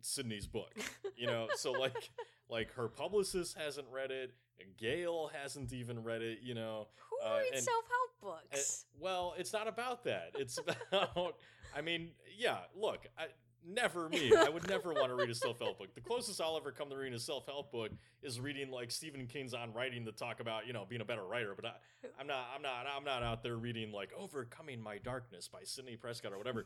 Sidney's 0.04 0.46
book, 0.46 0.72
you 1.16 1.26
know, 1.26 1.48
so 1.56 1.72
like 1.72 2.10
like 2.48 2.72
her 2.74 2.88
publicist 2.88 3.56
hasn't 3.58 3.86
read 3.92 4.10
it, 4.10 4.32
Gale 4.78 5.30
hasn't 5.40 5.72
even 5.72 6.02
read 6.02 6.22
it, 6.22 6.38
you 6.42 6.54
know, 6.54 6.88
Who 7.10 7.26
Uh, 7.26 7.38
reads 7.52 7.64
self 7.64 7.84
help 7.88 8.34
Uh, 8.34 8.36
books? 8.50 8.84
well, 8.98 9.34
it's 9.38 9.52
not 9.52 9.68
about 9.68 10.04
that. 10.04 10.32
It's 10.34 10.58
about. 10.58 11.36
I 11.74 11.80
mean, 11.80 12.10
yeah. 12.36 12.58
Look, 12.74 13.06
I, 13.18 13.26
never 13.66 14.08
me. 14.08 14.32
I 14.34 14.48
would 14.48 14.66
never 14.68 14.92
want 14.92 15.08
to 15.08 15.14
read 15.14 15.28
a 15.30 15.34
self-help 15.34 15.78
book. 15.78 15.94
The 15.94 16.00
closest 16.00 16.40
I'll 16.40 16.56
ever 16.56 16.72
come 16.72 16.88
to 16.90 16.96
reading 16.96 17.14
a 17.14 17.18
self-help 17.18 17.70
book 17.70 17.90
is 18.22 18.40
reading 18.40 18.70
like 18.70 18.90
Stephen 18.90 19.26
King's 19.26 19.52
on 19.54 19.72
writing 19.74 20.04
to 20.06 20.12
talk 20.12 20.40
about 20.40 20.66
you 20.66 20.72
know 20.72 20.84
being 20.88 21.00
a 21.02 21.04
better 21.04 21.24
writer. 21.24 21.52
But 21.54 21.66
I, 21.66 21.72
I'm 22.18 22.26
not. 22.26 22.46
I'm 22.54 22.62
not. 22.62 22.86
I'm 22.96 23.04
not 23.04 23.22
out 23.22 23.42
there 23.42 23.56
reading 23.56 23.92
like 23.92 24.10
Overcoming 24.18 24.80
My 24.82 24.98
Darkness 24.98 25.46
by 25.48 25.60
Sidney 25.62 25.96
Prescott 25.96 26.32
or 26.32 26.38
whatever. 26.38 26.64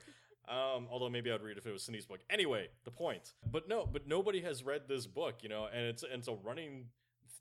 Um, 0.48 0.88
although 0.90 1.08
maybe 1.08 1.30
I'd 1.32 1.42
read 1.42 1.56
if 1.56 1.66
it 1.66 1.72
was 1.72 1.82
Sidney's 1.82 2.06
book. 2.06 2.20
Anyway, 2.28 2.68
the 2.84 2.90
point. 2.90 3.32
But 3.50 3.68
no, 3.68 3.88
but 3.90 4.06
nobody 4.06 4.42
has 4.42 4.62
read 4.62 4.82
this 4.88 5.06
book, 5.06 5.36
you 5.42 5.48
know, 5.48 5.68
and 5.72 5.86
it's 5.86 6.02
and 6.02 6.14
it's 6.14 6.28
a 6.28 6.34
running 6.34 6.86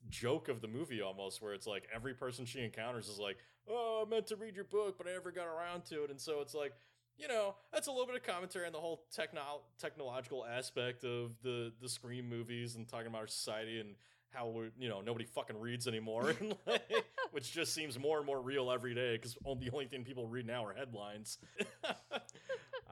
joke 0.10 0.50
of 0.50 0.62
the 0.62 0.68
movie 0.68 1.02
almost 1.02 1.42
where 1.42 1.54
it's 1.54 1.68
like 1.68 1.88
every 1.94 2.14
person 2.14 2.46
she 2.46 2.60
encounters 2.62 3.08
is 3.08 3.20
like 3.20 3.38
oh 3.70 4.04
i 4.06 4.10
meant 4.10 4.28
to 4.28 4.36
read 4.36 4.56
your 4.56 4.66
book 4.66 4.98
but 4.98 5.08
i 5.08 5.12
never 5.12 5.32
got 5.32 5.48
around 5.48 5.86
to 5.86 6.04
it 6.04 6.10
and 6.10 6.20
so 6.20 6.42
it's 6.42 6.54
like 6.54 6.74
you 7.18 7.28
know 7.28 7.56
that's 7.72 7.88
a 7.88 7.92
little 7.92 8.06
bit 8.06 8.16
of 8.16 8.24
commentary 8.24 8.66
on 8.66 8.72
the 8.74 8.80
whole 8.80 9.06
techno- 9.12 9.62
technological 9.80 10.46
aspect 10.46 11.04
of 11.04 11.32
the 11.42 11.72
the 11.82 11.88
scream 11.88 12.28
movies 12.28 12.76
and 12.76 12.88
talking 12.88 13.08
about 13.08 13.22
our 13.22 13.28
society 13.28 13.80
and 13.80 13.96
how 14.32 14.48
we're 14.48 14.72
you 14.80 14.90
know 14.90 15.00
nobody 15.02 15.26
fucking 15.26 15.60
reads 15.60 15.88
anymore 15.88 16.30
and 16.40 16.56
like, 16.66 17.06
which 17.32 17.52
just 17.52 17.74
seems 17.74 18.00
more 18.00 18.18
and 18.18 18.26
more 18.26 18.42
real 18.42 18.72
every 18.72 18.96
day 18.96 19.16
because 19.16 19.36
the 19.36 19.70
only 19.72 19.86
thing 19.86 20.04
people 20.04 20.28
read 20.28 20.46
now 20.46 20.66
are 20.66 20.74
headlines 20.74 21.38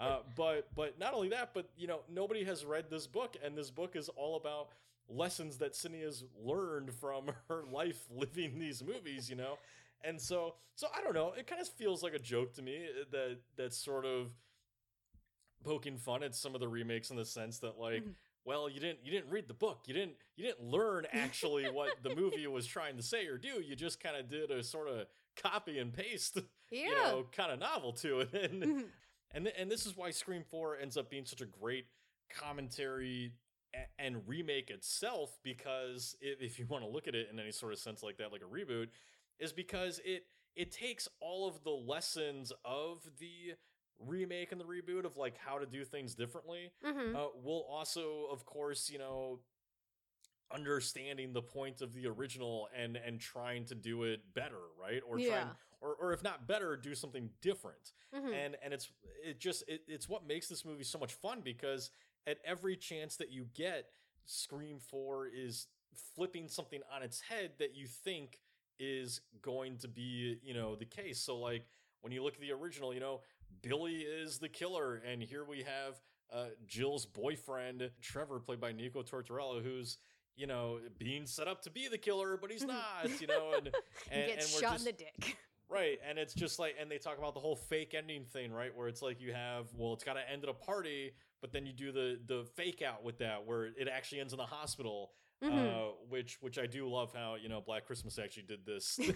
uh, 0.01 0.19
but 0.35 0.67
but 0.75 0.97
not 0.99 1.13
only 1.13 1.29
that 1.29 1.53
but 1.53 1.69
you 1.77 1.87
know 1.87 1.99
nobody 2.09 2.43
has 2.43 2.65
read 2.65 2.89
this 2.89 3.07
book 3.07 3.37
and 3.43 3.57
this 3.57 3.69
book 3.69 3.95
is 3.95 4.09
all 4.09 4.35
about 4.35 4.69
lessons 5.09 5.57
that 5.57 5.75
Sidney 5.75 6.01
has 6.01 6.23
learned 6.43 6.93
from 6.93 7.31
her 7.49 7.63
life 7.71 8.05
living 8.09 8.59
these 8.59 8.81
movies, 8.83 9.29
you 9.29 9.35
know? 9.35 9.57
And 10.03 10.19
so 10.19 10.55
so 10.75 10.87
I 10.97 11.01
don't 11.01 11.13
know, 11.13 11.33
it 11.37 11.47
kind 11.47 11.61
of 11.61 11.67
feels 11.67 12.01
like 12.01 12.13
a 12.13 12.19
joke 12.19 12.53
to 12.53 12.61
me 12.61 12.85
uh, 12.85 13.03
that 13.11 13.37
that's 13.55 13.77
sort 13.77 14.05
of 14.05 14.27
poking 15.63 15.97
fun 15.97 16.23
at 16.23 16.33
some 16.33 16.55
of 16.55 16.61
the 16.61 16.67
remakes 16.67 17.11
in 17.11 17.15
the 17.17 17.25
sense 17.25 17.59
that 17.59 17.77
like 17.77 18.03
Mhm. 18.03 18.15
well 18.45 18.67
you 18.67 18.79
didn't 18.79 19.05
you 19.05 19.11
didn't 19.11 19.29
read 19.29 19.47
the 19.47 19.53
book 19.53 19.83
you 19.85 19.93
didn't 19.93 20.15
you 20.35 20.43
didn't 20.43 20.63
learn 20.63 21.05
actually 21.13 21.69
what 21.69 22.01
the 22.01 22.15
movie 22.15 22.47
was 22.47 22.65
trying 22.65 22.97
to 22.97 23.03
say 23.03 23.27
or 23.27 23.37
do 23.37 23.61
you 23.61 23.75
just 23.75 23.99
kind 23.99 24.15
of 24.17 24.27
did 24.27 24.49
a 24.49 24.63
sort 24.63 24.87
of 24.87 25.05
copy 25.35 25.77
and 25.77 25.93
paste 25.93 26.39
Yeah. 26.71 26.85
you 26.85 26.91
know 26.95 27.25
kind 27.31 27.51
of 27.51 27.59
novel 27.59 27.93
to 27.93 28.21
it 28.21 28.33
and 28.51 28.63
Mhm. 28.63 28.83
And 29.33 29.45
th- 29.45 29.55
and 29.57 29.69
this 29.71 29.85
is 29.85 29.95
why 29.95 30.11
Scream 30.11 30.43
4 30.49 30.77
ends 30.77 30.97
up 30.97 31.09
being 31.09 31.25
such 31.25 31.41
a 31.41 31.45
great 31.45 31.85
commentary 32.29 33.33
a- 33.75 34.01
and 34.01 34.27
remake 34.27 34.69
itself 34.69 35.37
because 35.43 36.15
if, 36.21 36.41
if 36.41 36.59
you 36.59 36.65
want 36.67 36.83
to 36.83 36.89
look 36.89 37.07
at 37.07 37.15
it 37.15 37.29
in 37.31 37.39
any 37.39 37.51
sort 37.51 37.73
of 37.73 37.79
sense 37.79 38.01
like 38.03 38.17
that 38.17 38.31
like 38.31 38.41
a 38.41 38.45
reboot 38.45 38.87
is 39.39 39.51
because 39.53 39.99
it 40.05 40.25
it 40.55 40.71
takes 40.71 41.07
all 41.21 41.47
of 41.47 41.63
the 41.63 41.69
lessons 41.71 42.51
of 42.65 43.03
the 43.19 43.53
remake 43.99 44.51
and 44.51 44.59
the 44.59 44.65
reboot 44.65 45.05
of 45.05 45.15
like 45.15 45.37
how 45.37 45.57
to 45.59 45.65
do 45.65 45.83
things 45.85 46.15
differently 46.15 46.71
Mhm. 46.83 47.15
uh, 47.15 47.29
will 47.41 47.65
also 47.69 48.25
of 48.31 48.45
course 48.45 48.89
you 48.89 48.97
know 48.97 49.39
understanding 50.53 51.31
the 51.31 51.41
point 51.41 51.81
of 51.81 51.93
the 51.93 52.07
original 52.07 52.67
and 52.75 52.97
and 52.97 53.19
trying 53.21 53.63
to 53.65 53.75
do 53.75 54.03
it 54.03 54.33
better 54.33 54.59
right 54.79 55.01
or 55.07 55.17
Yeah. 55.19 55.41
and, 55.41 55.49
or, 55.81 55.95
or 55.95 56.13
if 56.13 56.23
not 56.23 56.47
better 56.47 56.77
do 56.77 56.93
something 56.95 57.29
different 57.41 57.91
Mhm. 58.13 58.33
and 58.33 58.57
and 58.63 58.73
it's 58.73 58.89
it 59.23 59.39
just 59.39 59.63
it, 59.67 59.81
it's 59.87 60.07
what 60.07 60.25
makes 60.25 60.47
this 60.47 60.63
movie 60.63 60.83
so 60.83 60.97
much 60.99 61.13
fun 61.13 61.41
because 61.41 61.89
at 62.27 62.37
every 62.45 62.75
chance 62.77 63.15
that 63.17 63.31
you 63.31 63.47
get 63.53 63.89
scream 64.25 64.79
4 64.79 65.27
is 65.27 65.67
flipping 66.15 66.47
something 66.47 66.81
on 66.93 67.01
its 67.03 67.19
head 67.21 67.51
that 67.59 67.75
you 67.75 67.87
think 67.87 68.39
is 68.79 69.21
going 69.41 69.77
to 69.79 69.87
be 69.87 70.37
you 70.43 70.53
know 70.53 70.75
the 70.75 70.85
case 70.85 71.19
so 71.19 71.37
like 71.37 71.65
when 72.01 72.11
you 72.13 72.23
look 72.23 72.35
at 72.35 72.39
the 72.41 72.51
original 72.51 72.93
you 72.93 72.99
know 72.99 73.21
billy 73.61 73.97
is 74.01 74.39
the 74.39 74.49
killer 74.49 74.95
and 75.05 75.21
here 75.21 75.43
we 75.43 75.59
have 75.63 75.99
uh, 76.31 76.45
jill's 76.65 77.05
boyfriend 77.05 77.89
trevor 78.01 78.39
played 78.39 78.59
by 78.61 78.71
nico 78.71 79.01
tortorella 79.03 79.61
who's 79.61 79.97
you 80.37 80.47
know 80.47 80.79
being 80.97 81.25
set 81.25 81.47
up 81.47 81.61
to 81.61 81.69
be 81.69 81.87
the 81.89 81.97
killer 81.97 82.37
but 82.37 82.49
he's 82.51 82.63
Mhm. 82.63 82.67
not 82.69 83.21
you 83.21 83.27
know 83.27 83.53
and 83.57 83.67
and, 84.11 84.27
Gets 84.27 84.53
and 84.55 84.63
shot 84.63 84.71
just, 84.73 84.87
in 84.87 84.95
the 84.95 85.03
dick. 85.03 85.37
Right, 85.71 85.99
and 86.05 86.19
it's 86.19 86.33
just 86.33 86.59
like, 86.59 86.75
and 86.77 86.91
they 86.91 86.97
talk 86.97 87.17
about 87.17 87.33
the 87.33 87.39
whole 87.39 87.55
fake 87.55 87.93
ending 87.97 88.25
thing, 88.25 88.51
right? 88.51 88.75
Where 88.75 88.89
it's 88.89 89.01
like 89.01 89.21
you 89.21 89.31
have, 89.31 89.67
well, 89.73 89.93
it's 89.93 90.03
got 90.03 90.15
to 90.15 90.29
end 90.29 90.43
at 90.43 90.49
a 90.49 90.53
party, 90.53 91.13
but 91.39 91.53
then 91.53 91.65
you 91.65 91.71
do 91.71 91.93
the 91.93 92.19
the 92.27 92.43
fake 92.57 92.81
out 92.81 93.05
with 93.05 93.19
that, 93.19 93.45
where 93.45 93.67
it 93.67 93.87
actually 93.87 94.19
ends 94.19 94.33
in 94.33 94.37
the 94.37 94.45
hospital, 94.45 95.11
Mhm. 95.43 95.89
uh, 95.89 95.91
which 96.09 96.37
which 96.41 96.57
I 96.59 96.67
do 96.67 96.87
love 96.87 97.13
how 97.13 97.35
you 97.35 97.49
know 97.49 97.61
Black 97.61 97.85
Christmas 97.85 98.19
actually 98.19 98.43
did 98.43 98.65
this 98.65 98.99
uh, 99.09 99.11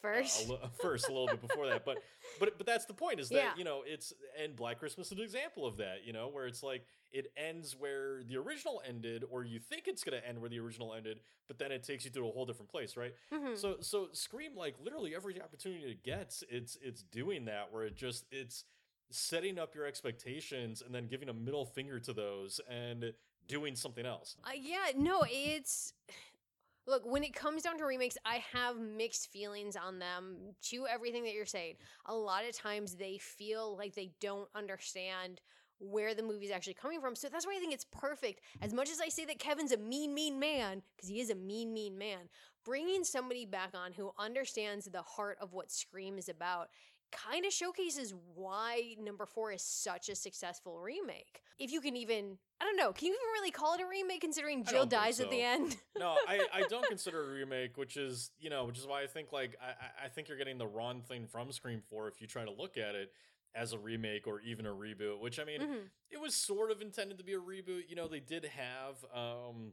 First. 0.00 0.48
a, 0.48 0.52
li- 0.52 0.58
first 0.80 1.08
a 1.08 1.12
little 1.12 1.26
bit 1.26 1.40
before 1.40 1.66
that, 1.66 1.84
but 1.84 1.98
but 2.38 2.56
but 2.58 2.66
that's 2.66 2.84
the 2.84 2.94
point 2.94 3.18
is 3.20 3.28
that 3.30 3.36
Yeah. 3.36 3.52
you 3.56 3.64
know 3.64 3.82
it's 3.86 4.12
and 4.40 4.54
Black 4.54 4.78
Christmas 4.78 5.08
is 5.08 5.12
an 5.12 5.20
example 5.20 5.66
of 5.66 5.76
that, 5.78 6.04
you 6.04 6.12
know, 6.12 6.28
where 6.28 6.46
it's 6.46 6.62
like 6.62 6.86
it 7.12 7.32
ends 7.36 7.74
where 7.76 8.22
the 8.24 8.36
original 8.36 8.82
ended, 8.86 9.24
or 9.30 9.44
you 9.44 9.58
think 9.58 9.88
it's 9.88 10.04
gonna 10.04 10.20
end 10.26 10.40
where 10.40 10.50
the 10.50 10.58
original 10.60 10.94
ended, 10.94 11.20
but 11.48 11.58
then 11.58 11.72
it 11.72 11.82
takes 11.82 12.04
you 12.04 12.10
to 12.12 12.20
a 12.28 12.30
whole 12.30 12.44
different 12.46 12.70
place, 12.70 12.96
right? 12.96 13.14
Mhm. 13.32 13.56
So 13.56 13.78
so 13.80 14.08
Scream 14.12 14.54
like 14.56 14.76
literally 14.82 15.14
every 15.14 15.40
opportunity 15.42 15.84
it 15.90 16.02
gets, 16.04 16.44
it's 16.48 16.76
it's 16.82 17.02
doing 17.02 17.46
that 17.46 17.72
where 17.72 17.84
it 17.84 17.96
just 17.96 18.26
it's 18.30 18.64
setting 19.10 19.58
up 19.58 19.74
your 19.74 19.86
expectations 19.86 20.82
and 20.82 20.94
then 20.94 21.06
giving 21.06 21.28
a 21.28 21.32
middle 21.32 21.66
finger 21.66 22.00
to 22.00 22.12
those 22.12 22.60
and 22.68 23.12
doing 23.48 23.76
something 23.76 24.06
else. 24.06 24.36
Uh, 24.44 24.50
yeah, 24.60 24.92
no, 24.96 25.24
it's 25.28 25.92
look 26.86 27.02
when 27.04 27.24
it 27.24 27.34
comes 27.34 27.62
down 27.62 27.78
to 27.78 27.84
remakes, 27.84 28.16
I 28.24 28.42
have 28.52 28.78
mixed 28.78 29.30
feelings 29.30 29.76
on 29.76 29.98
them. 29.98 30.36
To 30.70 30.86
everything 30.86 31.24
that 31.24 31.34
you're 31.34 31.46
saying, 31.46 31.76
a 32.06 32.14
lot 32.14 32.44
of 32.44 32.56
times 32.56 32.94
they 32.94 33.18
feel 33.18 33.76
like 33.76 33.94
they 33.94 34.10
don't 34.20 34.48
understand 34.54 35.40
where 35.78 36.14
the 36.14 36.22
movie's 36.22 36.50
actually 36.50 36.74
coming 36.74 37.00
from. 37.00 37.14
So 37.14 37.28
that's 37.28 37.46
why 37.46 37.54
I 37.56 37.60
think 37.60 37.74
it's 37.74 37.86
perfect. 37.90 38.40
As 38.62 38.72
much 38.72 38.90
as 38.90 39.00
I 39.00 39.08
say 39.08 39.24
that 39.26 39.38
Kevin's 39.38 39.72
a 39.72 39.76
mean, 39.76 40.14
mean 40.14 40.38
man, 40.38 40.82
because 40.96 41.08
he 41.08 41.20
is 41.20 41.30
a 41.30 41.34
mean, 41.34 41.72
mean 41.72 41.98
man, 41.98 42.28
bringing 42.64 43.04
somebody 43.04 43.44
back 43.44 43.70
on 43.74 43.92
who 43.92 44.12
understands 44.18 44.86
the 44.86 45.02
heart 45.02 45.36
of 45.40 45.52
what 45.52 45.70
Scream 45.70 46.16
is 46.16 46.28
about 46.28 46.68
kind 47.14 47.44
of 47.46 47.52
showcases 47.52 48.12
why 48.34 48.94
number 49.00 49.24
four 49.26 49.52
is 49.52 49.62
such 49.62 50.08
a 50.08 50.14
successful 50.14 50.78
remake. 50.78 51.40
If 51.58 51.70
you 51.72 51.80
can 51.80 51.96
even, 51.96 52.38
I 52.60 52.64
don't 52.64 52.76
know, 52.76 52.92
can 52.92 53.06
you 53.06 53.12
even 53.14 53.32
really 53.40 53.50
call 53.50 53.74
it 53.74 53.80
a 53.80 53.86
remake 53.86 54.20
considering 54.20 54.64
Jill 54.64 54.86
dies 54.86 55.20
at 55.20 55.30
the 55.30 55.40
end? 55.40 55.76
no, 55.98 56.16
I, 56.28 56.46
I 56.52 56.62
don't 56.68 56.86
consider 56.86 57.22
it 57.22 57.28
a 57.28 57.32
remake, 57.32 57.76
which 57.76 57.96
is 57.96 58.30
you 58.38 58.50
know, 58.50 58.64
which 58.64 58.78
is 58.78 58.86
why 58.86 59.02
I 59.02 59.06
think 59.06 59.32
like 59.32 59.56
I, 59.62 60.06
I- 60.06 60.08
think 60.08 60.28
you're 60.28 60.38
getting 60.38 60.58
the 60.58 60.66
wrong 60.66 61.00
thing 61.02 61.26
from 61.26 61.50
Scream 61.52 61.80
Four 61.90 62.08
if 62.08 62.20
you 62.20 62.26
try 62.26 62.44
to 62.44 62.50
look 62.52 62.76
at 62.76 62.94
it 62.94 63.12
as 63.54 63.72
a 63.72 63.78
remake 63.78 64.26
or 64.26 64.40
even 64.40 64.66
a 64.66 64.70
reboot. 64.74 65.20
Which 65.20 65.38
I 65.38 65.44
mean, 65.44 65.60
Mhm. 65.60 65.78
it 66.10 66.20
was 66.20 66.34
sort 66.34 66.70
of 66.70 66.80
intended 66.80 67.18
to 67.18 67.24
be 67.24 67.34
a 67.34 67.38
reboot. 67.40 67.88
You 67.88 67.96
know, 67.96 68.08
they 68.08 68.20
did 68.20 68.44
have 68.44 68.96
um 69.14 69.72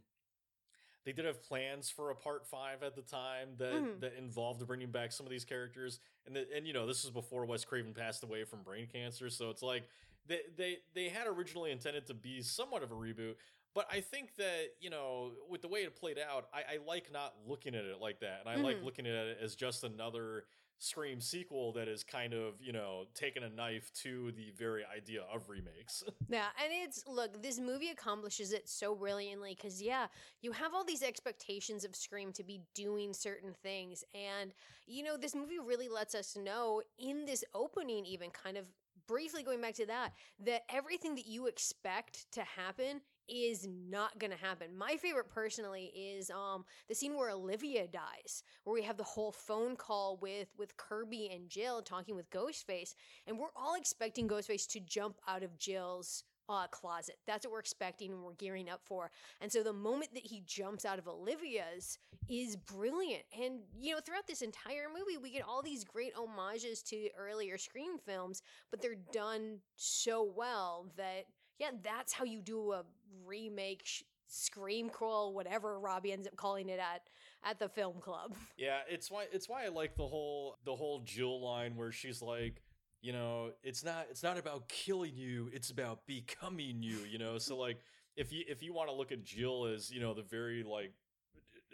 they 1.03 1.11
did 1.11 1.25
have 1.25 1.41
plans 1.41 1.89
for 1.89 2.11
a 2.11 2.15
part 2.15 2.45
five 2.45 2.83
at 2.83 2.95
the 2.95 3.01
time 3.01 3.55
that 3.57 3.73
Mhm. 3.73 3.99
that 4.01 4.13
involved 4.13 4.65
bringing 4.67 4.91
back 4.91 5.11
some 5.11 5.25
of 5.25 5.29
these 5.31 5.45
characters, 5.45 5.99
and 6.25 6.35
the, 6.35 6.47
and 6.53 6.67
you 6.67 6.73
know 6.73 6.85
this 6.85 7.03
is 7.03 7.09
before 7.09 7.45
Wes 7.45 7.65
Craven 7.65 7.93
passed 7.93 8.23
away 8.23 8.43
from 8.43 8.63
brain 8.63 8.87
cancer, 8.87 9.29
so 9.29 9.49
it's 9.49 9.63
like 9.63 9.87
they 10.27 10.41
they 10.55 10.77
they 10.93 11.09
had 11.09 11.27
originally 11.27 11.71
intended 11.71 12.05
to 12.07 12.13
be 12.13 12.41
somewhat 12.41 12.83
of 12.83 12.91
a 12.91 12.95
reboot. 12.95 13.35
But 13.73 13.87
I 13.89 14.01
think 14.01 14.35
that 14.35 14.75
you 14.79 14.89
know, 14.89 15.31
with 15.49 15.61
the 15.61 15.69
way 15.69 15.83
it 15.83 15.95
played 15.95 16.19
out, 16.19 16.49
I, 16.53 16.73
I 16.73 16.77
like 16.85 17.11
not 17.11 17.35
looking 17.47 17.73
at 17.73 17.85
it 17.85 17.99
like 17.99 18.19
that, 18.19 18.41
and 18.41 18.49
I 18.49 18.55
like 18.55 18.77
Mhm. 18.77 18.83
looking 18.83 19.07
at 19.07 19.13
it 19.27 19.37
as 19.41 19.55
just 19.55 19.83
another 19.83 20.45
Scream 20.83 21.21
sequel 21.21 21.73
that 21.73 21.87
is 21.87 22.03
kind 22.03 22.33
of 22.33 22.55
you 22.59 22.73
know 22.73 23.03
taking 23.13 23.43
a 23.43 23.49
knife 23.49 23.91
to 24.01 24.31
the 24.31 24.51
very 24.57 24.83
idea 24.83 25.21
of 25.33 25.47
remakes. 25.47 26.03
Yeah, 26.27 26.45
and 26.63 26.71
it's 26.71 27.03
look, 27.07 27.43
this 27.43 27.59
movie 27.59 27.89
accomplishes 27.89 28.53
it 28.53 28.67
so 28.67 28.95
brilliantly 28.95 29.53
because 29.53 29.81
yeah, 29.81 30.07
you 30.41 30.53
have 30.53 30.73
all 30.73 30.85
these 30.85 31.03
expectations 31.03 31.83
of 31.83 31.95
Scream 31.95 32.31
to 32.33 32.43
be 32.43 32.61
doing 32.73 33.13
certain 33.13 33.53
things, 33.61 34.03
and 34.15 34.53
you 34.87 35.03
know 35.03 35.17
this 35.17 35.35
movie 35.35 35.59
really 35.59 35.89
lets 35.89 36.15
us 36.15 36.35
know 36.35 36.81
in 36.97 37.25
this 37.25 37.43
opening, 37.53 38.05
even 38.05 38.29
kind 38.31 38.57
of 38.57 38.65
briefly 39.07 39.43
going 39.43 39.61
back 39.61 39.75
to 39.75 39.85
that, 39.85 40.13
that 40.39 40.63
everything 40.69 41.15
that 41.15 41.27
you 41.27 41.47
expect 41.47 42.31
to 42.31 42.41
happen 42.41 43.01
is 43.29 43.67
not 43.67 44.19
going 44.19 44.31
to 44.31 44.37
happen. 44.37 44.77
My 44.77 44.95
favorite 44.97 45.29
personally 45.29 45.91
is 45.95 46.29
um 46.29 46.65
the 46.87 46.95
scene 46.95 47.15
where 47.15 47.31
Olivia 47.31 47.87
dies, 47.87 48.43
where 48.63 48.73
we 48.73 48.83
have 48.83 48.97
the 48.97 49.03
whole 49.03 49.31
phone 49.31 49.75
call 49.75 50.17
with 50.21 50.49
with 50.57 50.77
Kirby 50.77 51.29
and 51.33 51.49
Jill 51.49 51.81
talking 51.81 52.15
with 52.15 52.29
Ghostface, 52.29 52.93
and 53.27 53.37
we're 53.37 53.55
all 53.55 53.75
expecting 53.75 54.27
Ghostface 54.27 54.67
to 54.69 54.79
jump 54.79 55.17
out 55.27 55.43
of 55.43 55.57
Jill's 55.57 56.23
uh, 56.49 56.67
closet. 56.67 57.15
That's 57.25 57.45
what 57.45 57.53
we're 57.53 57.59
expecting 57.59 58.11
and 58.11 58.23
we're 58.23 58.33
gearing 58.33 58.69
up 58.69 58.81
for. 58.83 59.09
And 59.39 59.51
so 59.51 59.63
the 59.63 59.71
moment 59.73 60.13
that 60.13 60.25
he 60.25 60.43
jumps 60.45 60.83
out 60.83 60.99
of 60.99 61.07
Olivia's 61.07 61.97
is 62.27 62.57
brilliant. 62.57 63.23
And, 63.39 63.59
you 63.79 63.93
know, 63.93 64.01
throughout 64.01 64.27
this 64.27 64.41
entire 64.41 64.87
movie, 64.89 65.17
we 65.17 65.31
get 65.31 65.45
all 65.47 65.61
these 65.61 65.85
great 65.85 66.13
homages 66.13 66.83
to 66.83 67.07
earlier 67.17 67.57
Scream 67.57 67.97
films, 68.05 68.41
but 68.69 68.81
they're 68.81 68.95
done 69.13 69.59
so 69.77 70.29
well 70.35 70.87
that, 70.97 71.25
yeah, 71.61 71.69
that's 71.83 72.11
how 72.11 72.25
you 72.25 72.41
do 72.41 72.71
a 72.71 72.83
remake. 73.23 73.83
Sh- 73.85 74.01
Scream 74.33 74.89
crawl, 74.89 75.33
whatever 75.33 75.77
Robbie 75.77 76.13
ends 76.13 76.25
up 76.25 76.35
calling 76.37 76.69
it 76.69 76.79
at 76.79 77.01
at 77.43 77.59
the 77.59 77.67
film 77.69 77.99
club. 77.99 78.33
Yeah, 78.57 78.79
it's 78.89 79.11
why 79.11 79.25
it's 79.31 79.47
why 79.47 79.65
I 79.65 79.67
like 79.67 79.95
the 79.95 80.07
whole 80.07 80.57
the 80.63 80.75
whole 80.75 81.01
Jill 81.01 81.43
line 81.43 81.75
where 81.75 81.91
she's 81.91 82.21
like, 82.21 82.61
you 83.01 83.11
know, 83.11 83.51
it's 83.61 83.83
not 83.83 84.07
it's 84.09 84.23
not 84.23 84.39
about 84.39 84.69
killing 84.69 85.15
you, 85.15 85.49
it's 85.53 85.69
about 85.69 86.07
becoming 86.07 86.81
you, 86.81 86.99
you 87.09 87.19
know. 87.19 87.37
So 87.37 87.57
like 87.57 87.79
if 88.15 88.31
you 88.31 88.43
if 88.47 88.63
you 88.63 88.73
want 88.73 88.89
to 88.89 88.95
look 88.95 89.11
at 89.11 89.23
Jill 89.23 89.65
as, 89.65 89.91
you 89.91 89.99
know, 89.99 90.13
the 90.13 90.23
very 90.23 90.63
like 90.63 90.93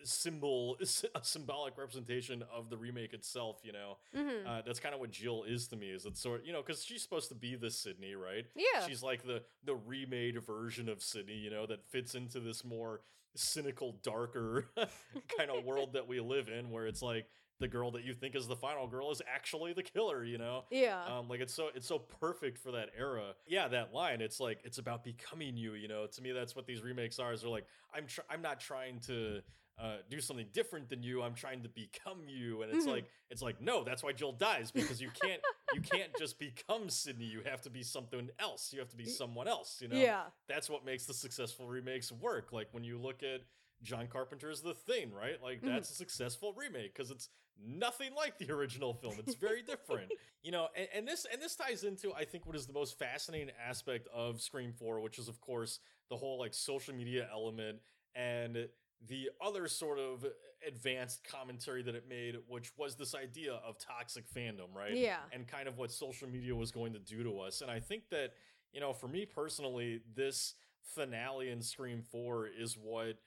symbol 0.04 0.78
a 1.16 1.24
symbolic 1.24 1.78
representation 1.78 2.43
of 2.54 2.70
the 2.70 2.78
remake 2.78 3.14
itself, 3.14 3.60
you 3.64 3.72
know. 3.72 3.98
Mhm. 4.16 4.45
Uh, 4.48 4.62
that's 4.66 4.80
kind 4.80 4.93
of 4.95 5.02
what 5.02 5.12
Jill 5.12 5.43
is 5.43 5.68
to 5.70 5.76
me. 5.76 5.89
Is 5.89 6.06
it's 6.06 6.22
sort, 6.22 6.45
you 6.45 6.54
know, 6.54 6.62
because 6.62 6.84
she's 6.84 7.02
supposed 7.02 7.30
to 7.30 7.36
be 7.36 7.56
the 7.56 7.70
Sidney, 7.72 8.16
right? 8.16 8.45
yeah. 8.56 8.86
She's 8.88 9.04
like 9.04 9.24
the 9.26 9.43
the 9.64 9.76
remade 9.76 10.41
version 10.43 10.89
of 10.89 11.02
Sidney, 11.02 11.36
you 11.38 11.50
know, 11.50 11.66
that 11.68 11.86
fits 11.89 12.16
into 12.16 12.39
this 12.39 12.64
more 12.64 13.02
cynical, 13.36 14.00
darker 14.04 14.70
kind 15.38 15.50
of 15.50 15.64
world 15.66 15.93
that 15.93 16.08
we 16.08 16.20
live 16.20 16.48
in, 16.50 16.72
where 16.72 16.88
it's 16.88 17.02
like 17.02 17.28
the 17.60 17.68
girl 17.68 17.89
that 17.89 18.04
you 18.04 18.14
think 18.14 18.36
is 18.36 18.48
the 18.48 18.56
final 18.56 18.86
girl 18.88 19.10
is 19.10 19.20
actually 19.28 19.74
the 19.74 19.82
killer, 19.82 20.24
you 20.24 20.38
know. 20.38 20.66
yeah. 20.70 21.04
Um, 21.06 21.28
like 21.28 21.39
it's 21.39 21.54
so 21.54 21.70
it's 21.74 21.88
so 21.88 21.98
perfect 21.98 22.60
for 22.60 22.72
that 22.74 22.89
era. 22.98 23.34
Yeah, 23.48 23.68
that 23.70 23.93
line. 23.93 24.22
It's 24.22 24.39
like 24.39 24.60
it's 24.64 24.78
about 24.78 25.04
becoming 25.04 25.58
you. 25.58 25.74
You 25.74 25.88
know, 25.88 26.06
to 26.06 26.22
me, 26.22 26.32
that's 26.34 26.56
what 26.56 26.68
these 26.68 26.82
remakes 26.84 27.18
are. 27.20 27.34
Is 27.34 27.41
they're 27.41 27.50
like 27.50 27.66
I'm 27.93 28.06
tr- 28.06 28.22
I'm 28.30 28.43
not 28.43 28.60
trying 28.60 29.00
to 29.08 29.41
uh, 29.80 29.97
do 30.09 30.19
something 30.19 30.47
different 30.53 30.89
than 30.89 31.03
you. 31.03 31.21
I'm 31.21 31.36
trying 31.36 31.61
to 31.63 31.69
become 31.69 32.21
you. 32.28 32.63
And 32.63 32.73
it's 32.73 32.86
Mhm. 32.86 32.91
like 32.91 33.05
it's 33.30 33.41
like 33.41 33.61
no, 33.61 33.84
that's 33.84 34.01
why 34.03 34.11
Jill 34.11 34.32
dies 34.32 34.71
because 34.71 34.99
you 35.01 35.09
can't 35.21 35.41
you 35.73 35.82
can't 35.82 36.11
just 36.17 36.39
become 36.39 36.89
Sidney. 36.89 37.25
You 37.25 37.41
have 37.45 37.61
to 37.61 37.69
be 37.69 37.84
something 37.84 38.30
else. 38.39 38.73
You 38.73 38.80
have 38.80 38.89
to 38.89 38.97
be 38.97 39.05
someone 39.05 39.47
else. 39.47 39.80
You 39.82 39.89
know. 39.89 39.97
yeah. 39.97 40.23
That's 40.47 40.69
what 40.69 40.84
makes 40.86 41.05
the 41.05 41.13
successful 41.13 41.67
remakes 41.67 42.11
work. 42.11 42.51
Like 42.51 42.69
when 42.71 42.84
you 42.84 42.97
look 42.97 43.21
at 43.23 43.41
John 43.84 44.07
Carpenter's 44.07 44.61
The 44.61 44.73
Thing, 44.73 45.11
right? 45.13 45.41
Like 45.43 45.61
Mhm. 45.61 45.67
that's 45.67 45.91
a 45.91 45.93
successful 45.93 46.53
remake 46.53 46.95
because 46.95 47.11
it's 47.11 47.30
nothing 47.59 48.13
like 48.15 48.39
the 48.39 48.49
original 48.51 48.93
film. 48.95 49.15
It's 49.19 49.36
very 49.36 49.61
different. 49.61 50.11
you 50.41 50.51
know, 50.51 50.69
and, 50.75 50.88
and 50.93 51.07
this 51.07 51.25
and 51.32 51.39
this 51.39 51.55
ties 51.55 51.84
into 51.84 52.11
I 52.15 52.25
think 52.25 52.47
what 52.47 52.55
is 52.55 52.65
the 52.65 52.73
most 52.73 52.97
fascinating 52.97 53.51
aspect 53.63 54.07
of 54.11 54.41
Scream 54.41 54.73
4, 54.73 55.01
which 55.01 55.19
is 55.19 55.28
of 55.28 55.39
course 55.39 55.80
the 56.09 56.17
whole 56.17 56.39
like 56.39 56.55
social 56.55 56.95
media 56.95 57.30
element 57.32 57.80
and 58.15 58.67
the 59.06 59.30
other 59.45 59.68
sort 59.68 60.00
of 60.00 60.26
advanced 60.66 61.24
commentary 61.24 61.84
that 61.84 61.95
it 61.95 62.08
made, 62.10 62.36
which 62.48 62.72
was 62.78 62.95
this 62.95 63.14
idea 63.14 63.54
of 63.66 63.78
toxic 63.78 64.26
fandom, 64.34 64.74
right? 64.74 64.95
Yeah. 64.95 65.18
and 65.32 65.48
kind 65.48 65.68
of 65.68 65.78
what 65.78 65.91
social 65.91 66.28
media 66.28 66.56
was 66.56 66.72
going 66.72 66.93
to 66.93 67.00
do 67.00 67.24
to 67.24 67.39
us. 67.39 67.62
And 67.62 67.70
I 67.70 67.80
think 67.80 68.10
that, 68.10 68.34
you 68.74 68.80
know, 68.82 68.93
for 68.93 69.08
me 69.08 69.26
personally, 69.26 70.02
this 70.16 70.56
finale 70.84 71.50
in 71.50 71.62
Scream 71.62 72.02
4 72.02 72.48
is 72.60 72.76
what 72.76 73.20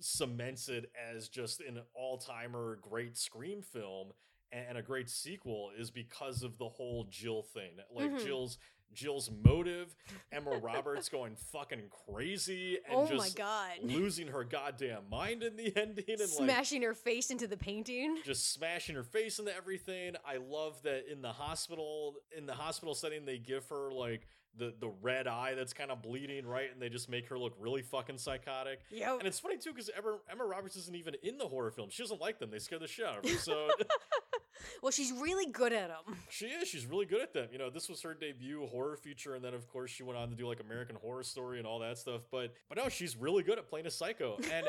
cements 0.00 0.68
it 0.68 0.90
as 1.12 1.28
just 1.28 1.60
an 1.60 1.80
all-timer 1.94 2.78
great 2.80 3.16
Scream 3.18 3.60
film 3.62 4.12
and 4.50 4.78
a 4.78 4.82
great 4.82 5.10
sequel 5.10 5.70
is 5.78 5.90
because 5.90 6.42
of 6.42 6.56
the 6.56 6.68
whole 6.68 7.04
Jill 7.10 7.42
thing. 7.42 7.72
Like 7.92 8.12
Mhm. 8.12 8.24
Jill's 8.24 8.58
Jill's 8.92 9.30
motive, 9.44 9.94
Emma 10.32 10.58
Roberts 10.58 11.08
going 11.10 11.36
fucking 11.52 11.90
crazy 12.08 12.78
and 12.88 12.96
Oh 12.96 13.06
just 13.06 13.38
losing 13.82 14.28
her 14.28 14.44
goddamn 14.44 15.02
mind 15.10 15.42
in 15.42 15.56
the 15.56 15.72
ending 15.76 16.04
and 16.08 16.20
like 16.20 16.28
Smashing 16.28 16.82
her 16.82 16.94
face 16.94 17.30
into 17.30 17.46
the 17.46 17.56
painting. 17.56 18.18
just 18.24 18.52
smashing 18.52 18.94
her 18.96 19.02
face 19.04 19.38
into 19.38 19.54
everything. 19.54 20.14
I 20.26 20.38
love 20.38 20.82
that 20.82 21.10
in 21.10 21.22
the 21.22 21.32
hospital 21.32 22.14
in 22.36 22.46
the 22.46 22.54
hospital 22.54 22.94
setting 22.94 23.24
they 23.24 23.38
give 23.38 23.66
her 23.68 23.92
like 23.92 24.26
the 24.56 24.74
the 24.80 24.88
red 25.02 25.26
eye 25.28 25.54
that's 25.54 25.72
kind 25.72 25.90
of 25.90 26.02
bleeding, 26.02 26.46
right? 26.46 26.70
And 26.72 26.82
they 26.82 26.88
just 26.88 27.08
make 27.08 27.28
her 27.28 27.38
look 27.38 27.54
really 27.60 27.82
fucking 27.82 28.18
psychotic. 28.18 28.80
Yep. 28.90 29.18
And 29.20 29.28
it's 29.28 29.38
funny 29.38 29.56
too 29.58 29.70
because 29.72 29.90
Emma, 29.96 30.18
Emma 30.30 30.44
Roberts 30.44 30.76
isn't 30.76 30.96
even 30.96 31.14
in 31.22 31.38
the 31.38 31.46
horror 31.46 31.70
film. 31.70 31.90
She 31.90 32.02
doesn't 32.02 32.20
like 32.20 32.38
them. 32.38 32.50
They 32.50 32.58
scare 32.58 32.78
the 32.78 32.88
shit 32.88 33.06
out 33.06 33.24
of 33.24 33.30
her. 33.30 33.36
So 33.38 33.68
well, 34.82 34.92
she's 34.92 35.12
really 35.12 35.46
good 35.46 35.72
at 35.72 35.88
them. 35.88 36.16
she 36.28 36.46
is. 36.46 36.68
She's 36.68 36.86
really 36.86 37.06
good 37.06 37.20
at 37.20 37.32
them. 37.32 37.48
You 37.52 37.58
know, 37.58 37.70
this 37.70 37.88
was 37.88 38.02
her 38.02 38.14
debut 38.14 38.66
horror 38.66 38.96
feature, 38.96 39.34
and 39.34 39.44
then 39.44 39.54
of 39.54 39.66
course 39.68 39.90
she 39.90 40.02
went 40.02 40.18
on 40.18 40.28
to 40.30 40.36
do 40.36 40.46
like 40.46 40.60
American 40.60 40.96
Horror 40.96 41.22
Story 41.22 41.58
and 41.58 41.66
all 41.66 41.78
that 41.80 41.98
stuff. 41.98 42.22
But 42.30 42.54
but 42.68 42.78
no, 42.78 42.88
she's 42.88 43.16
really 43.16 43.42
good 43.42 43.58
at 43.58 43.68
playing 43.68 43.86
a 43.86 43.90
psycho. 43.90 44.38
And 44.52 44.66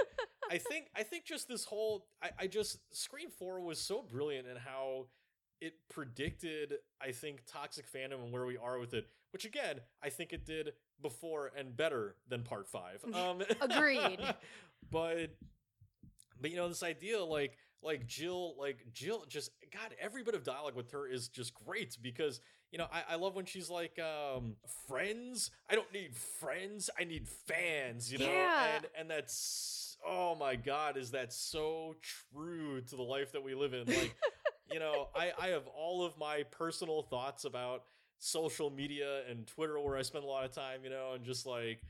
I 0.51 0.57
think 0.57 0.87
I 0.95 1.03
think 1.03 1.25
just 1.25 1.47
this 1.47 1.63
whole 1.65 2.05
I, 2.21 2.29
I 2.39 2.47
just 2.47 2.79
Scream 2.91 3.29
Four 3.29 3.61
was 3.61 3.79
so 3.79 4.01
brilliant 4.01 4.47
in 4.47 4.57
how 4.57 5.07
it 5.61 5.73
predicted 5.89 6.75
I 7.01 7.11
think 7.11 7.41
toxic 7.45 7.85
fandom 7.91 8.23
and 8.23 8.31
where 8.31 8.45
we 8.45 8.57
are 8.57 8.79
with 8.79 8.93
it. 8.93 9.07
Which 9.31 9.45
again, 9.45 9.81
I 10.01 10.09
think 10.09 10.33
it 10.33 10.45
did 10.45 10.73
before 11.01 11.51
and 11.55 11.75
better 11.77 12.15
than 12.27 12.43
Part 12.43 12.67
Five. 12.67 13.03
Um, 13.13 13.43
Agreed. 13.61 14.19
but 14.91 15.35
but 16.41 16.51
you 16.51 16.57
know 16.57 16.67
this 16.67 16.83
idea 16.83 17.23
like 17.23 17.57
like 17.81 18.07
Jill 18.07 18.55
like 18.59 18.85
Jill 18.93 19.25
just 19.27 19.51
God 19.73 19.95
every 19.99 20.23
bit 20.23 20.35
of 20.35 20.43
dialogue 20.43 20.75
with 20.75 20.91
her 20.91 21.07
is 21.07 21.27
just 21.27 21.53
great 21.53 21.97
because 22.01 22.41
you 22.71 22.77
know 22.77 22.87
I, 22.91 23.13
I 23.13 23.15
love 23.15 23.35
when 23.35 23.45
she's 23.45 23.69
like 23.69 23.97
um 23.99 24.55
friends? 24.87 25.51
I 25.69 25.75
don't 25.75 25.91
need 25.93 26.15
friends 26.15 26.89
I 26.99 27.03
need 27.03 27.27
fans 27.27 28.11
you 28.11 28.19
know? 28.19 28.25
Yeah. 28.25 28.75
and 28.75 28.85
and 28.97 29.09
that's 29.09 29.97
oh 30.05 30.35
my 30.35 30.55
God 30.55 30.97
is 30.97 31.11
that 31.11 31.33
so 31.33 31.95
true 32.01 32.81
to 32.81 32.95
the 32.95 33.03
life 33.03 33.31
that 33.31 33.43
we 33.43 33.55
live 33.55 33.73
in? 33.73 33.87
Like 33.87 34.15
you 34.71 34.79
know 34.79 35.07
I 35.15 35.31
I 35.39 35.47
have 35.47 35.67
all 35.67 36.05
of 36.05 36.17
my 36.17 36.43
personal 36.51 37.03
thoughts 37.03 37.45
about 37.45 37.83
social 38.21 38.69
media 38.69 39.21
and 39.29 39.47
Twitter 39.47 39.79
where 39.79 39.95
I 39.95 40.01
spend 40.01 40.25
a 40.25 40.27
lot 40.27 40.43
of 40.43 40.51
time 40.51 40.81
you 40.83 40.89
know 40.89 41.13
and 41.13 41.23
just 41.23 41.45
like 41.45 41.81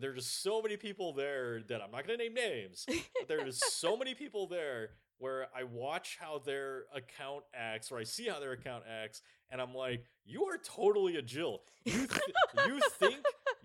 there 0.00 0.10
are 0.10 0.14
just 0.14 0.42
so 0.42 0.62
many 0.62 0.76
people 0.76 1.12
there 1.12 1.60
that 1.68 1.82
I'm 1.82 1.90
not 1.90 2.06
going 2.06 2.18
to 2.18 2.24
name 2.24 2.32
names, 2.34 2.86
but 2.86 3.28
there 3.28 3.42
there 3.42 3.46
is 3.46 3.60
so 3.60 3.96
many 3.96 4.14
people 4.14 4.46
there 4.46 4.90
where 5.22 5.46
I 5.56 5.62
watch 5.62 6.18
how 6.20 6.42
their 6.44 6.82
account 6.92 7.44
acts, 7.54 7.92
or 7.92 7.98
I 7.98 8.02
see 8.02 8.26
how 8.26 8.40
their 8.40 8.50
account 8.50 8.82
acts, 8.90 9.22
and 9.52 9.60
I'm 9.60 9.72
like, 9.72 10.04
you 10.26 10.46
are 10.46 10.58
totally 10.58 11.16
a 11.16 11.22
Jill. 11.22 11.60
You 11.84 11.92
th- 12.08 12.66
you 12.66 12.80
think 12.98 13.18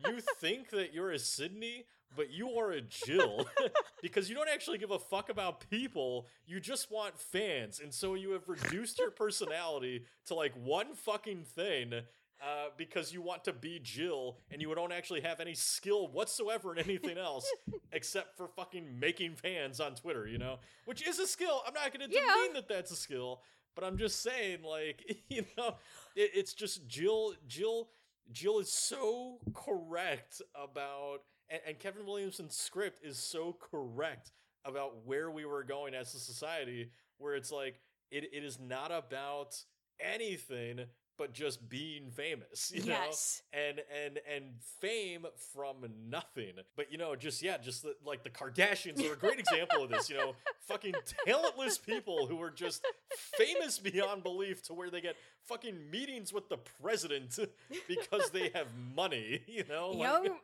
you 0.05 0.19
think 0.39 0.69
that 0.69 0.93
you're 0.93 1.11
a 1.11 1.17
Sidney, 1.17 1.85
but 2.15 2.29
you 2.29 2.51
are 2.59 2.71
a 2.71 2.81
Jill 2.81 3.47
because 4.03 4.29
you 4.29 4.35
don't 4.35 4.49
actually 4.49 4.77
give 4.77 4.91
a 4.91 4.99
fuck 4.99 5.29
about 5.29 5.67
people. 5.67 6.27
You 6.45 6.59
just 6.59 6.91
want 6.91 7.17
fans, 7.17 7.79
and 7.79 7.91
so 7.91 8.13
you 8.13 8.31
have 8.31 8.47
reduced 8.47 8.99
your 8.99 9.09
personality 9.09 10.05
to 10.27 10.35
like 10.35 10.53
one 10.53 10.93
fucking 10.93 11.43
thing. 11.43 11.91
Uh, 12.39 12.67
because 12.77 13.11
you 13.11 13.19
want 13.19 13.43
to 13.43 13.51
be 13.51 13.79
Jill 13.81 14.37
and 14.51 14.61
you 14.61 14.73
don't 14.75 14.91
actually 14.91 15.21
have 15.21 15.39
any 15.39 15.55
skill 15.55 16.07
whatsoever 16.07 16.71
in 16.71 16.77
anything 16.77 17.17
else 17.17 17.49
except 17.91 18.37
for 18.37 18.47
fucking 18.47 18.99
making 18.99 19.33
fans 19.35 19.79
on 19.79 19.95
Twitter, 19.95 20.27
you 20.27 20.37
know? 20.37 20.59
Which 20.85 21.01
is 21.07 21.17
a 21.17 21.25
skill. 21.25 21.63
I'm 21.65 21.73
not 21.73 21.91
going 21.97 22.07
to 22.07 22.15
Yeah. 22.15 22.21
demean 22.35 22.53
that 22.53 22.69
that's 22.69 22.91
a 22.91 22.95
skill, 22.95 23.41
but 23.73 23.83
I'm 23.83 23.97
just 23.97 24.21
saying, 24.21 24.61
like, 24.61 25.17
you 25.29 25.45
know, 25.57 25.77
it, 26.15 26.29
it's 26.35 26.53
just 26.53 26.87
Jill. 26.87 27.33
Jill. 27.47 27.89
Jill 28.31 28.59
is 28.59 28.71
so 28.71 29.39
correct 29.55 30.41
about, 30.55 31.21
and, 31.49 31.61
and 31.65 31.79
Kevin 31.79 32.05
Williamson's 32.05 32.55
script 32.55 33.03
is 33.03 33.17
so 33.17 33.57
correct 33.59 34.31
about 34.63 35.05
where 35.07 35.31
we 35.31 35.45
were 35.45 35.63
going 35.63 35.95
as 35.95 36.13
a 36.13 36.19
society, 36.19 36.91
where 37.17 37.33
it's 37.35 37.51
like 37.51 37.79
it, 38.11 38.25
it 38.31 38.43
is 38.43 38.59
not 38.59 38.91
about 38.91 39.55
anything 39.99 40.81
but 41.17 41.33
just 41.33 41.67
being 41.69 42.11
famous, 42.11 42.71
you 42.75 42.81
know, 42.81 42.87
yes. 42.87 43.41
and 43.53 43.81
and 44.05 44.19
and 44.33 44.45
fame 44.79 45.25
from 45.53 45.77
nothing. 46.09 46.53
But 46.75 46.91
you 46.91 46.97
know, 46.97 47.15
just 47.15 47.41
yeah, 47.41 47.57
just 47.57 47.83
the, 47.83 47.95
like 48.05 48.23
the 48.23 48.29
Kardashians 48.29 49.03
are 49.09 49.13
a 49.13 49.17
great 49.17 49.39
example 49.39 49.83
of 49.83 49.89
this. 49.89 50.09
You 50.09 50.17
know, 50.17 50.35
fucking 50.61 50.93
talentless 51.25 51.77
people 51.77 52.27
who 52.27 52.41
are 52.41 52.51
just 52.51 52.85
famous 53.09 53.79
beyond 53.79 54.23
belief 54.23 54.61
to 54.63 54.73
where 54.73 54.89
they 54.89 55.01
get 55.01 55.15
fucking 55.43 55.89
meetings 55.91 56.31
with 56.33 56.49
the 56.49 56.57
president 56.81 57.37
because 57.87 58.29
they 58.31 58.49
have 58.53 58.67
money. 58.95 59.41
You 59.47 59.63
know, 59.69 59.91
like- 59.91 60.25
Yo, 60.25 60.35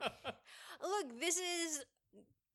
Look, 0.82 1.20
this 1.20 1.38
is 1.38 1.84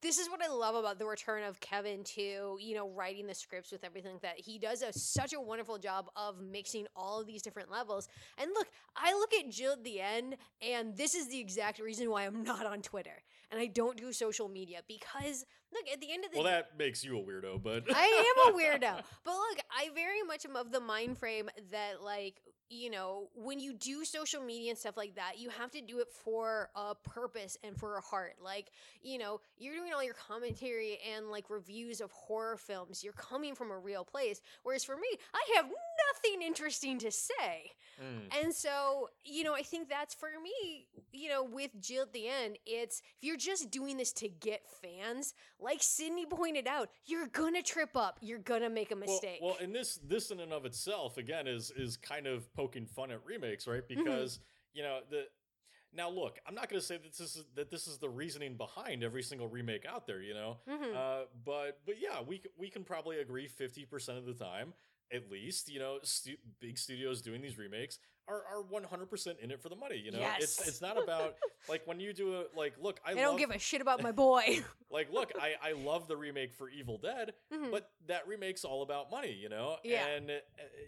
this 0.01 0.19
is 0.19 0.29
what 0.31 0.43
I 0.43 0.49
love 0.49 0.75
about 0.75 0.99
the 0.99 1.07
return 1.07 1.43
of 1.43 1.61
Kevin 1.61 2.05
to, 2.05 2.57
you 2.61 2.75
know, 2.75 2.89
writing 2.91 3.27
the 3.27 3.35
scripts 3.35 3.73
with 3.73 3.85
everything 3.85 4.13
like 4.13 4.23
that. 4.23 4.39
He 4.39 4.59
does 4.59 4.83
a, 4.83 4.93
such 4.93 5.33
a 5.33 5.41
wonderful 5.41 5.79
job 5.79 6.09
of 6.17 6.41
mixing 6.41 6.87
all 6.95 7.21
of 7.21 7.27
these 7.27 7.43
different 7.43 7.71
levels. 7.71 8.09
And 8.39 8.51
look, 8.55 8.69
I 8.97 9.13
look 9.13 9.33
at 9.35 9.51
Jill 9.51 9.73
at 9.73 9.85
the 9.85 10.01
end, 10.01 10.37
and 10.63 10.97
this 10.97 11.15
is 11.15 11.29
the 11.29 11.41
exact 11.41 11.79
reason 11.79 12.11
why 12.11 12.27
I'm 12.27 12.43
not 12.45 12.67
on 12.67 12.83
Twitter 12.83 13.23
and 13.51 13.61
I 13.61 13.67
don't 13.67 13.97
do 13.97 14.13
social 14.13 14.49
media 14.49 14.81
because 14.87 15.45
look, 15.73 15.85
at 15.93 16.01
the 16.01 16.13
end 16.13 16.25
of 16.25 16.33
the 16.33 16.39
well, 16.39 16.47
day, 16.47 16.53
that 16.53 16.79
makes 16.79 17.05
you 17.05 17.19
a 17.19 17.23
weirdo, 17.23 17.63
but 17.63 17.85
I 17.95 18.35
am 18.47 18.55
a 18.55 18.57
weirdo. 18.57 19.03
But 19.25 19.33
look, 19.33 19.59
I 19.71 19.91
very 19.95 20.23
much 20.27 20.45
am 20.45 20.57
of 20.57 20.71
the 20.71 20.81
mind 20.81 21.19
frame 21.19 21.49
that 21.71 22.03
like, 22.03 22.41
you 22.71 22.91
know, 22.91 23.29
when 23.35 23.61
you 23.61 23.73
do 23.73 24.05
social 24.05 24.43
media 24.43 24.71
and 24.71 24.79
stuff 24.79 24.97
like 24.97 25.14
that, 25.14 25.39
you 25.39 25.49
have 25.51 25.71
to 25.73 25.81
do 25.81 26.01
it 26.01 26.09
for 26.11 26.71
a 26.75 26.95
purpose 26.95 27.57
and 27.64 27.77
for 27.77 27.97
a 27.97 28.01
heart. 28.01 28.37
Like, 28.43 28.71
you 29.03 29.19
know, 29.19 29.41
you're 29.59 29.75
doing 29.75 29.93
all 29.95 30.05
your 30.05 30.14
commentary 30.14 30.99
and 31.14 31.31
like 31.31 31.49
reviews 31.49 32.01
of 32.01 32.11
horror 32.12 32.57
films. 32.57 33.03
You're 33.03 33.12
coming 33.14 33.55
from 33.55 33.71
a 33.71 33.79
real 33.79 34.05
place. 34.05 34.41
Whereas 34.62 34.85
for 34.85 34.97
me, 34.97 35.09
I 35.35 35.57
have 35.57 35.66
nothing 36.13 36.43
interesting 36.43 36.99
to 36.99 37.11
say. 37.11 37.73
Mm. 38.01 38.45
And 38.45 38.55
so, 38.55 39.11
you 39.25 39.43
know, 39.43 39.55
I 39.55 39.63
think 39.63 39.89
that's 39.89 40.15
for 40.15 40.29
me, 40.43 40.87
you 41.13 41.29
know, 41.29 41.43
with 41.43 41.71
Jill 41.81 42.03
at 42.03 42.13
the 42.13 42.29
end, 42.29 42.59
it's 42.65 43.03
if 43.17 43.25
you're 43.25 43.37
just 43.37 43.71
doing 43.71 43.97
this 43.97 44.13
to 44.15 44.29
get 44.29 44.63
fans, 44.83 45.35
like 45.59 45.83
Sidney 45.83 46.27
pointed 46.27 46.67
out, 46.69 46.91
you're 47.07 47.27
gonna 47.27 47.63
trip 47.63 47.97
up. 47.97 48.19
You're 48.21 48.39
gonna 48.39 48.71
make 48.71 48.93
a 48.93 48.97
mistake. 48.97 49.41
Well, 49.43 49.57
and 49.61 49.75
this 49.75 49.99
this 50.07 50.31
in 50.31 50.41
and 50.41 50.53
of 50.53 50.65
itself 50.65 51.19
again 51.19 51.47
is 51.47 51.73
is 51.77 51.97
kind 51.97 52.27
of 52.27 52.53
poking 52.55 52.87
fun 52.87 53.11
at 53.11 53.25
remakes, 53.25 53.67
right? 53.67 53.87
Mm-hmm. 53.89 54.05
Because 54.05 54.41
you 54.75 54.83
know 54.83 55.01
the 55.11 55.25
now 55.95 56.11
look, 56.11 56.39
I'm 56.47 56.55
not 56.55 56.69
going 56.69 56.81
to 56.81 56.87
say 56.87 56.97
that 56.99 57.17
this 57.17 57.37
is 57.37 57.45
that 57.55 57.71
this 57.71 57.87
is 57.87 57.99
the 57.99 58.09
reasoning 58.09 58.57
behind 58.57 59.03
every 59.03 59.23
single 59.23 59.49
remake 59.49 59.87
out 59.87 60.07
there, 60.07 60.21
you 60.21 60.35
know. 60.35 60.59
Mhm. 60.69 60.95
Uh, 60.95 61.27
but 61.45 61.81
but 61.87 61.97
yeah, 62.01 62.21
we 62.21 62.43
we 62.57 62.69
can 62.69 62.85
probably 62.85 63.19
agree 63.21 63.49
50 63.49 63.85
percent 63.87 64.19
of 64.19 64.27
the 64.27 64.35
time, 64.35 64.75
at 65.13 65.31
least, 65.31 65.69
you 65.71 65.79
know, 65.79 65.99
big 66.61 66.79
studios 66.79 67.23
doing 67.23 67.41
these 67.41 67.59
remakes 67.59 67.99
are 68.29 68.43
are 68.53 68.63
100 68.63 69.07
percent 69.09 69.39
in 69.41 69.51
it 69.51 69.63
for 69.63 69.69
the 69.71 69.77
money. 69.77 69.97
You 69.97 70.11
know, 70.13 70.19
it's 70.39 70.59
Yes. 70.59 70.69
it's 70.69 70.81
not 70.83 71.03
about 71.03 71.37
like 71.69 71.87
when 71.87 71.99
you 71.99 72.13
do 72.13 72.37
a 72.37 72.45
like 72.55 72.75
look, 72.81 73.01
I, 73.05 73.13
I 73.13 73.15
don't 73.15 73.39
give 73.39 73.51
a 73.51 73.59
shit 73.59 73.81
about 73.81 74.03
my 74.03 74.13
boy. 74.13 74.63
like 74.91 75.11
look, 75.13 75.33
I 75.41 75.55
I 75.63 75.73
love 75.73 76.09
the 76.09 76.17
remake 76.17 76.53
for 76.53 76.69
Evil 76.69 76.99
Dead, 76.99 77.33
Mhm. 77.53 77.71
but 77.71 77.91
that 78.07 78.27
remake's 78.29 78.65
all 78.65 78.83
about 78.83 79.11
money, 79.11 79.33
you 79.33 79.49
know. 79.49 79.79
Yeah. 79.83 80.07
And 80.09 80.31
uh, 80.31 80.35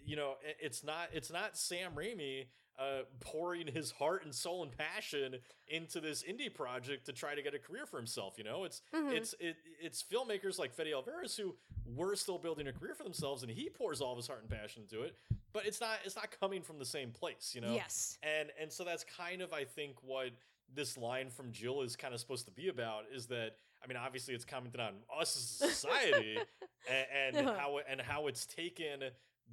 you 0.05 0.15
know, 0.15 0.35
it's 0.59 0.83
not 0.83 1.09
it's 1.13 1.31
not 1.31 1.57
Sam 1.57 1.93
Raimi 1.95 2.45
uh, 2.79 3.01
pouring 3.19 3.67
his 3.67 3.91
heart 3.91 4.23
and 4.25 4.33
soul 4.33 4.63
and 4.63 4.75
passion 4.77 5.35
into 5.67 5.99
this 5.99 6.23
indie 6.23 6.53
project 6.53 7.05
to 7.05 7.13
try 7.13 7.35
to 7.35 7.41
get 7.41 7.53
a 7.53 7.59
career 7.59 7.85
for 7.85 7.97
himself. 7.97 8.35
You 8.37 8.43
know, 8.43 8.63
it's 8.63 8.81
Mhm. 8.93 9.11
it's 9.13 9.33
it, 9.39 9.57
it's 9.79 10.01
filmmakers 10.03 10.57
like 10.57 10.73
Fede 10.73 10.93
Alvarez 10.93 11.35
who 11.37 11.55
were 11.85 12.15
still 12.15 12.37
building 12.37 12.67
a 12.67 12.73
career 12.73 12.95
for 12.95 13.03
themselves, 13.03 13.43
and 13.43 13.51
he 13.51 13.69
pours 13.69 14.01
all 14.01 14.11
of 14.13 14.17
his 14.17 14.27
heart 14.27 14.41
and 14.41 14.49
passion 14.49 14.83
into 14.83 15.01
it. 15.03 15.15
But 15.53 15.65
it's 15.65 15.79
not 15.81 15.99
it's 16.05 16.15
not 16.15 16.29
coming 16.39 16.61
from 16.63 16.79
the 16.79 16.85
same 16.85 17.11
place, 17.11 17.53
you 17.53 17.61
know. 17.61 17.73
Yes. 17.73 18.17
And 18.23 18.49
and 18.59 18.71
so 18.71 18.83
that's 18.83 19.03
kind 19.03 19.41
of 19.41 19.53
I 19.53 19.63
think 19.65 20.01
what 20.01 20.31
this 20.73 20.97
line 20.97 21.29
from 21.29 21.51
Jill 21.51 21.81
is 21.81 21.95
kind 21.97 22.13
of 22.13 22.19
supposed 22.19 22.45
to 22.45 22.51
be 22.51 22.69
about 22.69 23.03
is 23.13 23.27
that 23.27 23.57
I 23.83 23.87
mean 23.87 23.97
obviously 23.97 24.33
it's 24.33 24.45
commented 24.45 24.79
on 24.79 24.93
us 25.13 25.35
as 25.35 25.69
a 25.69 25.73
society 25.73 26.37
and, 26.89 27.35
and 27.37 27.47
Uh-huh. 27.47 27.59
how 27.59 27.77
and 27.79 27.99
how 28.01 28.27
it's 28.27 28.45
taken 28.45 29.03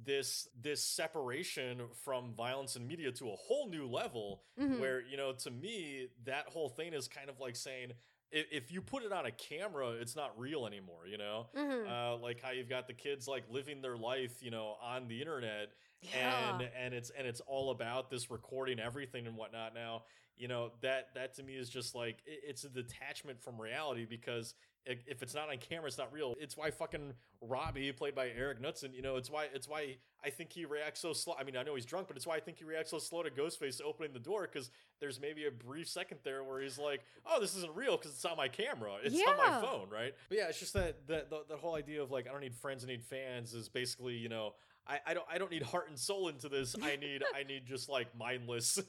this 0.05 0.47
this 0.61 0.83
separation 0.83 1.81
from 2.05 2.33
violence 2.33 2.75
and 2.75 2.87
media 2.87 3.11
to 3.11 3.29
a 3.29 3.35
whole 3.35 3.69
new 3.69 3.87
level 3.87 4.43
Mhm. 4.57 4.79
where 4.79 5.01
you 5.01 5.17
know 5.17 5.33
to 5.33 5.51
me 5.51 6.07
that 6.23 6.47
whole 6.47 6.69
thing 6.69 6.93
is 6.93 7.07
kind 7.07 7.29
of 7.29 7.39
like 7.39 7.55
saying 7.55 7.91
if, 8.31 8.45
if 8.51 8.71
you 8.71 8.81
put 8.81 9.03
it 9.03 9.11
on 9.11 9.25
a 9.25 9.31
camera 9.31 9.89
it's 9.91 10.15
not 10.15 10.37
real 10.39 10.65
anymore 10.67 11.07
you 11.07 11.17
know 11.17 11.49
Mhm. 11.55 11.89
uh, 11.89 12.17
like 12.17 12.41
how 12.41 12.51
you've 12.51 12.69
got 12.69 12.87
the 12.87 12.93
kids 12.93 13.27
like 13.27 13.43
living 13.49 13.81
their 13.81 13.97
life 13.97 14.41
you 14.41 14.51
know 14.51 14.77
on 14.81 15.07
the 15.07 15.19
internet 15.19 15.73
yeah. 16.01 16.51
and 16.53 16.61
and 16.77 16.93
it's 16.93 17.09
and 17.09 17.27
it's 17.27 17.41
all 17.41 17.71
about 17.71 18.09
this 18.09 18.29
recording 18.31 18.79
everything 18.79 19.27
and 19.27 19.35
whatnot 19.35 19.73
now 19.73 20.05
you 20.37 20.47
know 20.47 20.71
that 20.81 21.13
that 21.15 21.33
to 21.35 21.43
me 21.43 21.55
is 21.55 21.69
just 21.69 21.93
like 21.93 22.19
it, 22.25 22.39
it's 22.47 22.63
a 22.63 22.69
detachment 22.69 23.41
from 23.41 23.59
reality 23.59 24.05
because 24.05 24.53
if 24.85 25.21
it's 25.21 25.35
not 25.35 25.49
on 25.49 25.57
camera 25.57 25.87
it's 25.87 25.97
not 25.97 26.11
real. 26.11 26.35
It's 26.39 26.57
why 26.57 26.71
fucking 26.71 27.13
robbie 27.41 27.91
played 27.91 28.13
by 28.15 28.27
erik 28.29 28.59
knudsen 28.59 28.93
you 28.93 29.01
know 29.01 29.15
it's 29.15 29.29
why 29.29 29.47
it's 29.53 29.65
why 29.65 29.95
i 30.25 30.29
think 30.29 30.51
he 30.51 30.65
reacts 30.65 30.99
so 30.99 31.13
slow 31.13 31.33
i 31.39 31.43
mean 31.45 31.55
i 31.55 31.63
know 31.63 31.73
he's 31.73 31.85
drunk 31.85 32.05
but 32.05 32.17
it's 32.17 32.27
why 32.27 32.35
i 32.35 32.39
think 32.39 32.57
he 32.57 32.65
reacts 32.65 32.91
so 32.91 32.99
slow 32.99 33.23
to 33.23 33.29
ghostface 33.29 33.79
opening 33.81 34.11
the 34.11 34.19
door 34.19 34.41
because 34.41 34.71
there's 34.99 35.21
maybe 35.21 35.45
a 35.45 35.51
brief 35.51 35.87
second 35.87 36.19
there 36.25 36.43
where 36.43 36.59
he's 36.59 36.77
like 36.77 37.01
oh 37.25 37.39
this 37.39 37.55
isn't 37.55 37.73
real 37.75 37.95
because 37.95 38.11
it's 38.11 38.25
on 38.25 38.35
my 38.35 38.49
camera. 38.49 38.95
It's 39.01 39.15
on 39.25 39.37
my 39.37 39.61
phone 39.61 39.89
right? 39.89 40.13
But 40.27 40.37
yeah 40.37 40.49
it's 40.49 40.59
just 40.59 40.73
that 40.73 41.07
that 41.07 41.29
the, 41.29 41.43
the 41.47 41.55
whole 41.55 41.75
idea 41.75 42.03
of 42.03 42.11
like 42.11 42.27
i 42.27 42.31
don't 42.31 42.41
need 42.41 42.55
friends 42.55 42.83
i 42.83 42.87
need 42.87 43.03
fans 43.03 43.53
is 43.53 43.69
basically 43.69 44.15
you 44.15 44.27
know 44.27 44.53
I, 44.87 44.99
I 45.05 45.13
don't 45.13 45.25
I 45.31 45.37
don't 45.37 45.51
need 45.51 45.63
heart 45.63 45.87
and 45.89 45.97
soul 45.97 46.29
into 46.29 46.49
this. 46.49 46.75
I 46.81 46.95
need 46.95 47.23
I 47.35 47.43
need 47.43 47.67
just 47.67 47.89
like 47.89 48.07
mindless, 48.17 48.79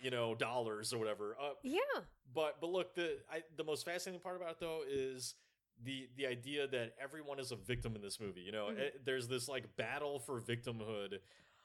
you 0.00 0.10
know, 0.10 0.34
dollars 0.34 0.92
or 0.92 0.98
whatever. 0.98 1.36
Uh, 1.40 1.50
yeah. 1.62 1.78
but 2.34 2.60
but 2.60 2.70
look, 2.70 2.94
the 2.94 3.18
I, 3.30 3.42
the 3.56 3.64
most 3.64 3.84
fascinating 3.84 4.20
part 4.20 4.36
about 4.36 4.50
it 4.52 4.56
though 4.60 4.82
is 4.88 5.34
the 5.82 6.08
the 6.16 6.26
idea 6.26 6.66
that 6.68 6.94
everyone 7.02 7.38
is 7.38 7.52
a 7.52 7.56
victim 7.56 7.96
in 7.96 8.02
this 8.02 8.20
movie. 8.20 8.40
You 8.42 8.52
know, 8.52 8.66
Mhm. 8.66 8.80
Eh, 8.80 8.90
there's 9.04 9.28
this 9.28 9.48
like 9.48 9.76
battle 9.76 10.18
for 10.18 10.40
victimhood 10.40 11.14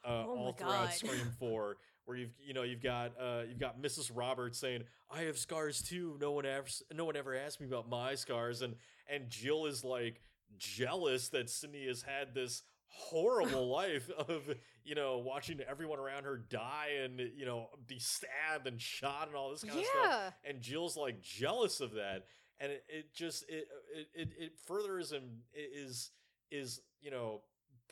uh, 0.04 0.24
Oh 0.28 0.38
all 0.38 0.54
throughout 0.54 0.86
God. 0.86 0.94
Scream 0.94 1.32
Four, 1.40 1.78
where 2.06 2.16
you've 2.18 2.34
you 2.40 2.54
know 2.54 2.64
you've 2.64 2.84
got 2.84 3.14
uh, 3.20 3.44
you've 3.48 3.60
got 3.60 3.82
Mrs. 3.82 4.12
Roberts 4.14 4.58
saying, 4.60 4.84
"I 5.10 5.22
have 5.24 5.38
scars 5.38 5.82
too. 5.82 6.18
No 6.22 6.32
one 6.32 6.46
ever 6.46 6.68
no 6.94 7.06
one 7.06 7.16
ever 7.16 7.36
asked 7.36 7.60
me 7.60 7.68
about 7.68 7.90
my 7.90 8.16
scars," 8.16 8.62
and 8.62 8.76
and 9.10 9.30
Jill 9.30 9.66
is 9.66 9.84
like 9.84 10.22
jealous 10.58 11.30
that 11.30 11.50
Sidney 11.50 11.88
has 11.88 12.02
had 12.04 12.34
this 12.34 12.64
horrible 12.98 13.68
life 13.68 14.10
of 14.28 14.42
you 14.84 14.96
know 14.96 15.18
watching 15.18 15.60
everyone 15.70 16.00
around 16.00 16.24
her 16.24 16.38
die 16.38 16.90
and 17.04 17.20
you 17.36 17.46
know 17.46 17.68
be 17.88 18.00
stabbed 18.00 18.68
and 18.68 18.82
shot 18.82 19.28
and 19.28 19.36
all 19.36 19.52
this 19.52 19.64
kind 19.64 19.80
of 19.80 19.86
stuff 19.86 20.34
and 20.46 20.62
Jill's 20.62 20.96
like 20.96 21.22
jealous 21.22 21.82
of 21.82 21.92
that, 21.94 22.24
and 22.60 22.72
it, 22.72 22.84
it 22.88 23.14
just 23.14 23.44
it 23.50 23.68
it 24.14 24.30
it, 24.40 24.52
furthers 24.66 25.12
him 25.12 25.42
is 25.54 26.12
is 26.52 26.80
you 27.02 27.12
know 27.12 27.42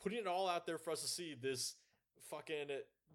putting 0.01 0.19
it 0.19 0.27
all 0.27 0.47
out 0.47 0.65
there 0.65 0.77
for 0.77 0.91
us 0.91 1.01
to 1.01 1.07
see 1.07 1.35
this 1.39 1.75
fucking 2.29 2.67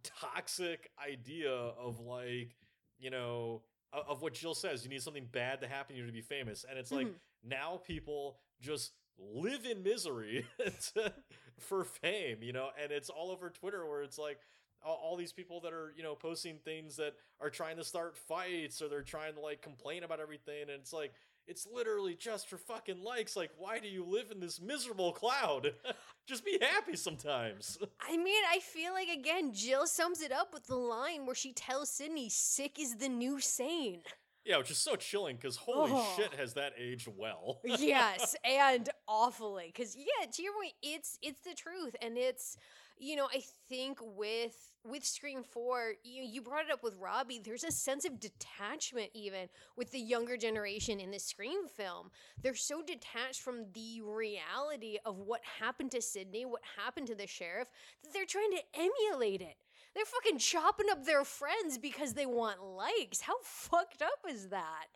toxic 0.03 0.91
idea 1.05 1.51
of 1.51 2.01
like 2.01 2.55
you 2.99 3.11
know 3.11 3.62
of 3.93 4.20
what 4.22 4.34
Jill 4.34 4.55
says 4.55 4.84
you 4.84 4.91
need 4.91 5.03
something 5.03 5.26
bad 5.32 5.61
to 5.62 5.68
happen 5.68 5.95
to 5.97 6.01
you 6.01 6.07
to 6.07 6.12
be 6.12 6.20
famous. 6.20 6.64
And 6.68 6.78
it's 6.78 6.93
like 6.93 7.07
Mhm. 7.07 7.14
now 7.43 7.76
people 7.86 8.39
just 8.61 8.93
live 9.18 9.64
in 9.64 9.82
misery 9.82 10.47
to, 10.95 11.12
for 11.61 11.85
fame 11.85 12.39
you 12.43 12.53
know 12.53 12.69
and 12.83 12.93
it's 12.93 13.11
all 13.11 13.31
over 13.31 13.51
Twitter 13.51 13.87
where 13.87 14.03
it's 14.03 14.19
like 14.19 14.39
all, 14.85 15.17
these 15.17 15.33
people 15.33 15.61
that 15.61 15.73
are 15.73 15.93
you 15.97 16.03
know 16.03 16.15
posting 16.15 16.57
things 16.65 16.97
that 16.97 17.15
are 17.41 17.51
trying 17.51 17.77
to 17.77 17.85
start 17.85 18.17
fights 18.17 18.81
or 18.81 18.89
they're 18.89 19.03
trying 19.03 19.35
to 19.35 19.41
like 19.41 19.61
complain 19.61 20.05
about 20.05 20.21
everything 20.21 20.63
and 20.63 20.71
it's 20.71 20.93
like 20.93 21.13
it's 21.49 21.67
literally 21.67 22.15
just 22.15 22.49
for 22.49 22.59
fucking 22.59 23.03
likes. 23.03 23.35
Like 23.35 23.51
why 23.57 23.79
do 23.79 23.89
you 23.89 24.05
live 24.05 24.31
in 24.31 24.39
this 24.39 24.61
miserable 24.61 25.13
cloud? 25.13 25.73
Just 26.27 26.45
be 26.45 26.59
happy 26.61 26.95
sometimes. 26.95 27.79
I 28.07 28.19
mean, 28.19 28.43
I 28.53 28.59
feel 28.61 28.93
like 28.93 29.09
again, 29.09 29.55
Jill 29.55 29.87
sums 29.87 30.21
it 30.21 30.31
up 30.31 30.53
with 30.53 30.67
the 30.67 30.77
line 30.77 31.25
where 31.25 31.35
she 31.35 31.55
tells 31.55 31.89
Sydney, 31.89 32.29
"Sick 32.29 32.79
is 32.79 32.97
the 32.97 33.09
new 33.09 33.41
sane." 33.41 34.03
Yeah, 34.49 34.57
which 34.57 34.70
is 34.70 34.78
so 34.78 34.96
chilling 34.96 35.36
because 35.36 35.57
holy 35.57 35.92
Oh. 35.94 36.14
shit, 36.16 36.32
has 36.34 36.55
that 36.55 36.72
aged 36.78 37.07
well? 37.14 37.61
yes, 37.64 38.34
and 38.44 38.88
awfully. 39.07 39.66
Because 39.66 39.94
yeah, 39.94 40.24
to 40.32 40.42
your 40.42 40.55
point, 40.55 40.72
it's 40.82 41.18
it's 41.20 41.40
the 41.42 41.53
truth, 41.55 41.94
and 42.01 42.16
it's 42.16 42.57
you 42.99 43.14
know 43.14 43.28
I 43.32 43.42
think 43.68 43.99
with 44.01 44.72
with 44.84 45.05
Scream 45.05 45.42
Four, 45.44 45.92
you 46.03 46.22
you 46.22 46.40
brought 46.40 46.64
it 46.64 46.70
up 46.72 46.82
with 46.82 46.96
Robbie. 46.96 47.42
There's 47.44 47.62
a 47.62 47.70
sense 47.70 48.07
of 48.07 48.18
detachment 48.18 49.11
even 49.12 49.51
with 49.76 49.90
the 49.90 50.01
younger 50.01 50.38
generation 50.38 50.99
in 50.99 51.11
the 51.11 51.18
Scream 51.20 51.68
film. 51.68 52.11
They're 52.42 52.55
so 52.55 52.80
detached 52.80 53.42
from 53.42 53.66
the 53.74 54.01
reality 54.03 54.96
of 55.05 55.18
what 55.18 55.42
happened 55.61 55.90
to 55.90 56.01
Sidney, 56.01 56.46
what 56.46 56.62
happened 56.82 57.09
to 57.09 57.14
the 57.14 57.26
sheriff, 57.26 57.68
that 58.03 58.14
they're 58.14 58.24
trying 58.24 58.53
to 58.53 58.62
emulate 58.80 59.42
it. 59.42 59.57
They're 59.99 60.05
fucking 60.05 60.38
chopping 60.38 60.86
up 60.92 61.05
their 61.05 61.24
friends 61.24 61.76
because 61.76 62.12
they 62.12 62.24
want 62.24 62.62
likes. 62.62 63.20
How 63.20 63.34
fucked 63.42 64.01
up 64.01 64.30
is 64.30 64.51
that? 64.51 64.86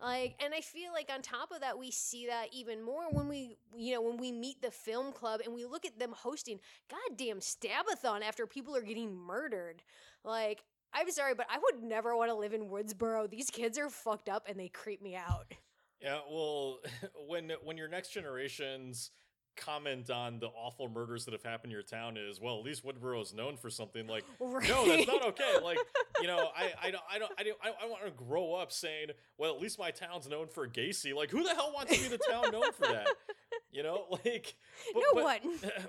Like, 0.00 0.34
and 0.44 0.52
I 0.52 0.60
feel 0.60 0.92
like 0.92 1.12
on 1.14 1.22
top 1.22 1.52
of 1.52 1.60
that, 1.60 1.78
we 1.78 1.92
see 1.92 2.26
that 2.26 2.46
even 2.50 2.82
more 2.82 3.04
when 3.12 3.28
we, 3.28 3.56
you 3.76 3.94
know, 3.94 4.02
when 4.02 4.16
we 4.16 4.32
meet 4.32 4.60
the 4.60 4.72
film 4.72 5.12
club 5.12 5.42
and 5.44 5.54
we 5.54 5.64
look 5.64 5.86
at 5.86 5.96
them 6.00 6.10
hosting 6.10 6.58
goddamn 6.90 7.38
stabathon 7.38 8.22
after 8.22 8.44
people 8.44 8.74
are 8.74 8.82
getting 8.82 9.14
murdered. 9.14 9.84
Like, 10.24 10.64
I'm 10.92 11.08
sorry, 11.12 11.36
but 11.36 11.46
I 11.48 11.58
would 11.58 11.84
never 11.84 12.16
want 12.16 12.32
to 12.32 12.34
live 12.34 12.52
in 12.52 12.62
Woodsboro. 12.62 13.30
These 13.30 13.48
kids 13.48 13.78
are 13.78 13.88
fucked 13.88 14.28
up 14.28 14.48
and 14.48 14.58
they 14.58 14.66
creep 14.66 15.00
me 15.00 15.14
out. 15.14 15.52
Yeah, 16.00 16.18
well, 16.28 16.80
when 17.28 17.52
when 17.62 17.76
your 17.76 17.86
next 17.86 18.10
generations 18.10 19.12
comment 19.56 20.10
on 20.10 20.38
the 20.38 20.46
awful 20.48 20.88
murders 20.88 21.24
that 21.24 21.32
have 21.32 21.42
happened 21.42 21.72
in 21.72 21.74
your 21.74 21.82
town 21.82 22.16
is 22.16 22.40
well 22.40 22.58
at 22.58 22.64
least 22.64 22.84
woodsboro 22.84 23.22
is 23.22 23.34
known 23.34 23.56
for 23.56 23.70
something. 23.70 24.06
Like 24.06 24.24
Right? 24.40 24.68
no 24.68 24.86
that's 24.86 25.06
not 25.06 25.24
okay. 25.28 25.58
Like 25.62 25.78
you 26.20 26.26
know 26.26 26.50
i 26.56 26.72
i 26.82 26.90
don't 26.90 27.04
i 27.10 27.18
don't 27.18 27.32
i 27.38 27.42
don't 27.42 27.58
i, 27.62 27.84
I 27.84 27.88
want 27.88 28.04
to 28.04 28.10
grow 28.10 28.54
up 28.54 28.72
saying 28.72 29.08
well 29.38 29.54
at 29.54 29.60
least 29.60 29.78
my 29.78 29.90
town's 29.90 30.28
known 30.28 30.48
for 30.48 30.66
gacy. 30.66 31.14
Like 31.14 31.30
who 31.30 31.42
the 31.42 31.54
hell 31.54 31.72
wants 31.74 31.96
to 31.96 32.02
be 32.02 32.08
the 32.08 32.18
town 32.18 32.50
known 32.52 32.72
for 32.72 32.86
that? 32.86 33.06
You 33.70 33.82
know 33.82 34.04
like 34.10 34.54
but, 34.92 35.00
no 35.00 35.14
but, 35.14 35.24
one. 35.24 35.40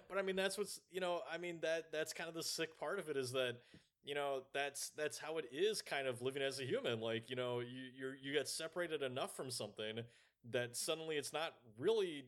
but 0.07 0.18
i 0.18 0.22
mean 0.22 0.38
that's 0.38 0.57
what's 0.57 0.80
you 0.89 1.01
know 1.01 1.20
i 1.30 1.38
mean 1.38 1.57
that 1.64 1.91
that's 1.91 2.14
kind 2.14 2.30
of 2.30 2.34
the 2.34 2.41
sick 2.41 2.80
part 2.80 2.97
of 2.97 3.09
it 3.09 3.18
is 3.18 3.34
that 3.34 3.57
you 4.05 4.16
know 4.16 4.41
that's 4.53 4.89
that's 4.97 5.18
how 5.18 5.38
it 5.38 5.45
is 5.51 5.82
kind 5.82 6.07
of 6.07 6.22
living 6.22 6.41
as 6.41 6.59
a 6.59 6.64
human. 6.64 6.99
Like 6.99 7.30
you 7.30 7.36
know 7.36 7.59
you 7.59 7.89
you're 7.97 8.16
you 8.22 8.34
get 8.34 8.47
separated 8.47 9.01
enough 9.01 9.36
from 9.36 9.49
something 9.49 9.99
that 10.51 10.76
suddenly 10.76 11.16
it's 11.16 11.32
not 11.34 11.53
really 11.78 12.26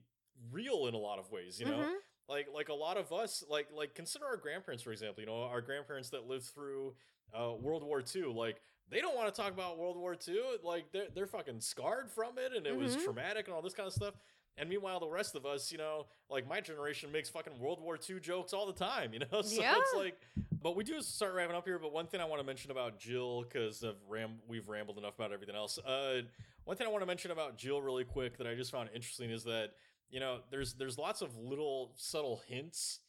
real 0.52 0.88
in 0.88 0.94
a 0.94 0.98
lot 0.98 1.20
of 1.20 1.32
ways 1.32 1.60
you 1.60 1.66
know 1.66 1.78
Mhm. 1.78 1.94
like 2.28 2.48
like 2.54 2.70
a 2.70 2.74
lot 2.74 2.98
of 2.98 3.12
us 3.14 3.44
like 3.50 3.68
like 3.74 3.94
consider 3.96 4.26
our 4.26 4.38
grandparents 4.38 4.84
for 4.84 4.92
example 4.92 5.22
you 5.22 5.28
know 5.28 5.44
our 5.44 5.62
grandparents 5.62 6.10
that 6.10 6.28
lived 6.28 6.46
through 6.46 6.94
uh 7.38 7.54
world 7.54 7.84
war 7.84 8.04
ii 8.16 8.24
like 8.26 8.62
they 8.90 9.02
don't 9.02 9.16
want 9.16 9.34
to 9.34 9.42
talk 9.42 9.52
about 9.52 9.78
world 9.78 9.98
war 9.98 10.16
ii 10.28 10.42
like 10.64 10.92
they're, 10.92 11.08
they're 11.14 11.28
fucking 11.28 11.60
scarred 11.60 12.10
from 12.12 12.38
it 12.38 12.54
and 12.56 12.68
it 12.68 12.76
was 12.76 12.96
Mhm. 12.98 13.04
traumatic 13.04 13.48
and 13.48 13.56
all 13.56 13.62
this 13.62 13.74
kind 13.74 13.88
of 13.88 13.94
stuff 13.94 14.16
and 14.58 14.70
meanwhile 14.70 15.00
the 15.00 15.08
rest 15.08 15.36
of 15.36 15.46
us 15.46 15.72
you 15.72 15.78
know 15.78 16.06
like 16.30 16.48
my 16.48 16.62
generation 16.62 17.12
makes 17.12 17.30
fucking 17.30 17.58
world 17.60 17.80
war 17.82 17.98
ii 18.10 18.20
jokes 18.20 18.54
all 18.54 18.66
the 18.66 18.74
time 18.74 19.14
you 19.14 19.20
know 19.32 19.42
so 19.42 19.62
Yeah. 19.62 19.76
it's 19.78 19.94
like 19.96 20.20
but 20.62 20.76
we 20.76 20.84
do 20.84 21.02
start 21.02 21.34
wrapping 21.34 21.56
up 21.56 21.66
here 21.66 21.80
but 21.80 21.92
one 21.94 22.08
thing 22.08 22.22
i 22.22 22.26
want 22.26 22.40
to 22.42 22.46
mention 22.46 22.72
about 22.72 23.00
jill 23.00 23.44
because 23.44 23.84
of 23.84 23.96
ram 24.08 24.40
we've 24.48 24.68
rambled 24.70 24.98
enough 24.98 25.16
about 25.16 25.32
everything 25.32 25.56
else 25.56 25.78
uh 25.80 26.22
one 26.66 26.76
thing 26.78 26.88
i 26.88 26.90
want 26.90 27.02
to 27.02 27.06
mention 27.08 27.32
about 27.32 27.58
jill 27.58 27.82
really 27.82 28.04
quick 28.04 28.38
that 28.38 28.48
i 28.48 28.56
just 28.56 28.72
found 28.72 28.90
interesting 28.94 29.30
is 29.30 29.44
that 29.44 29.72
you 30.10 30.20
know 30.20 30.40
there's 30.52 30.74
there's 30.74 30.98
lots 30.98 31.22
of 31.22 31.36
little 31.38 31.94
subtle 31.96 32.42
hints 32.48 33.00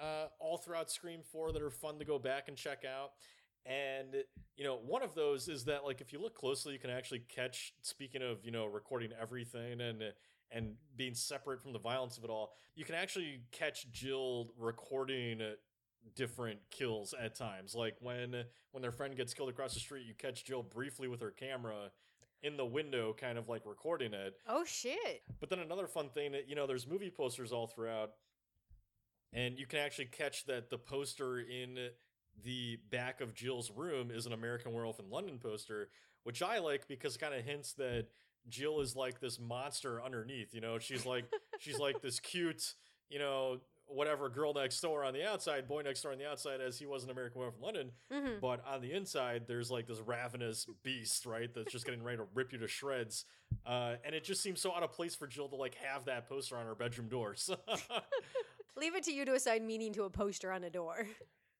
uh, 0.00 0.26
all 0.38 0.56
throughout 0.56 0.90
Scream 0.90 1.20
4 1.30 1.52
that 1.52 1.62
are 1.62 1.70
fun 1.70 1.98
to 1.98 2.04
go 2.04 2.18
back 2.18 2.48
and 2.48 2.56
check 2.56 2.84
out. 2.84 3.12
And 3.66 4.24
you 4.56 4.64
know, 4.64 4.76
one 4.76 5.02
of 5.02 5.14
those 5.14 5.48
is 5.48 5.64
that 5.64 5.84
like 5.84 6.00
if 6.00 6.12
you 6.12 6.20
look 6.20 6.34
closely, 6.34 6.72
you 6.72 6.78
can 6.78 6.90
actually 6.90 7.22
catch. 7.28 7.74
Speaking 7.82 8.22
of 8.22 8.44
you 8.44 8.50
know 8.50 8.66
recording 8.66 9.10
everything 9.20 9.80
and 9.80 10.02
and 10.50 10.74
being 10.96 11.14
separate 11.14 11.62
from 11.62 11.72
the 11.72 11.78
violence 11.78 12.16
of 12.16 12.24
it 12.24 12.30
all, 12.30 12.52
you 12.74 12.84
can 12.84 12.94
actually 12.94 13.42
catch 13.52 13.90
Jill 13.92 14.50
recording 14.58 15.40
different 16.16 16.58
kills 16.70 17.14
at 17.22 17.34
times. 17.34 17.74
Like 17.74 17.96
when 18.00 18.44
when 18.72 18.80
their 18.80 18.92
friend 18.92 19.14
gets 19.14 19.34
killed 19.34 19.50
across 19.50 19.74
the 19.74 19.80
street, 19.80 20.06
you 20.06 20.14
catch 20.14 20.44
Jill 20.44 20.62
briefly 20.62 21.06
with 21.06 21.20
her 21.20 21.30
camera 21.30 21.90
in 22.42 22.56
the 22.56 22.64
window, 22.64 23.14
kind 23.18 23.38
of 23.38 23.48
like 23.48 23.62
recording 23.66 24.14
it. 24.14 24.34
Oh 24.48 24.64
shit. 24.64 25.22
But 25.40 25.50
then 25.50 25.58
another 25.58 25.86
fun 25.86 26.08
thing 26.10 26.32
that 26.32 26.48
you 26.48 26.54
know, 26.54 26.66
there's 26.66 26.86
movie 26.86 27.10
posters 27.10 27.52
all 27.52 27.66
throughout, 27.66 28.12
and 29.32 29.58
you 29.58 29.66
can 29.66 29.78
actually 29.80 30.06
catch 30.06 30.46
that 30.46 30.70
the 30.70 30.78
poster 30.78 31.40
in 31.40 31.90
the 32.42 32.78
back 32.90 33.20
of 33.20 33.34
Jill's 33.34 33.70
room 33.70 34.10
is 34.10 34.26
an 34.26 34.32
American 34.32 34.72
Werewolf 34.72 34.98
in 34.98 35.10
London 35.10 35.38
poster, 35.38 35.90
which 36.24 36.42
I 36.42 36.58
like 36.58 36.88
because 36.88 37.16
it 37.16 37.18
kind 37.18 37.34
of 37.34 37.44
hints 37.44 37.74
that 37.74 38.06
Jill 38.48 38.80
is 38.80 38.96
like 38.96 39.20
this 39.20 39.38
monster 39.38 40.02
underneath. 40.02 40.54
You 40.54 40.60
know, 40.60 40.78
she's 40.78 41.04
like 41.04 41.26
she's 41.58 41.78
like 41.78 42.00
this 42.00 42.20
cute, 42.20 42.74
you 43.08 43.18
know, 43.18 43.58
whatever 43.92 44.28
girl 44.28 44.54
next 44.54 44.80
door 44.80 45.04
on 45.04 45.12
the 45.12 45.24
outside, 45.28 45.66
boy 45.68 45.82
next 45.82 46.02
door 46.02 46.12
on 46.12 46.18
the 46.18 46.28
outside, 46.28 46.60
as 46.60 46.78
he 46.78 46.86
was 46.86 47.04
an 47.04 47.10
American 47.10 47.38
Werewolf 47.40 47.54
from 47.56 47.64
London. 47.64 47.90
hmm 48.10 48.38
But 48.40 48.64
on 48.66 48.80
the 48.80 48.92
inside, 48.92 49.44
there's 49.46 49.70
like 49.70 49.86
this 49.86 50.00
ravenous 50.00 50.66
beast, 50.82 51.26
right? 51.26 51.52
That's 51.54 51.72
just 51.72 51.84
getting 51.84 52.02
ready 52.02 52.18
to 52.18 52.24
rip 52.34 52.52
you 52.52 52.58
to 52.58 52.68
shreds. 52.68 53.24
Uh, 53.66 53.96
and 54.04 54.14
it 54.14 54.24
just 54.24 54.42
seems 54.42 54.60
so 54.60 54.72
out 54.74 54.82
of 54.82 54.92
place 54.92 55.14
for 55.14 55.26
Jill 55.26 55.48
to 55.48 55.56
like 55.56 55.74
have 55.76 56.04
that 56.06 56.28
poster 56.28 56.56
on 56.56 56.66
her 56.66 56.74
bedroom 56.74 57.08
door. 57.08 57.34
So 57.34 57.56
Leave 58.76 58.94
it 58.94 59.02
to 59.04 59.12
you 59.12 59.24
to 59.24 59.34
assign 59.34 59.66
meaning 59.66 59.92
to 59.94 60.04
a 60.04 60.10
poster 60.10 60.50
on 60.52 60.64
a 60.64 60.70
door. 60.70 61.06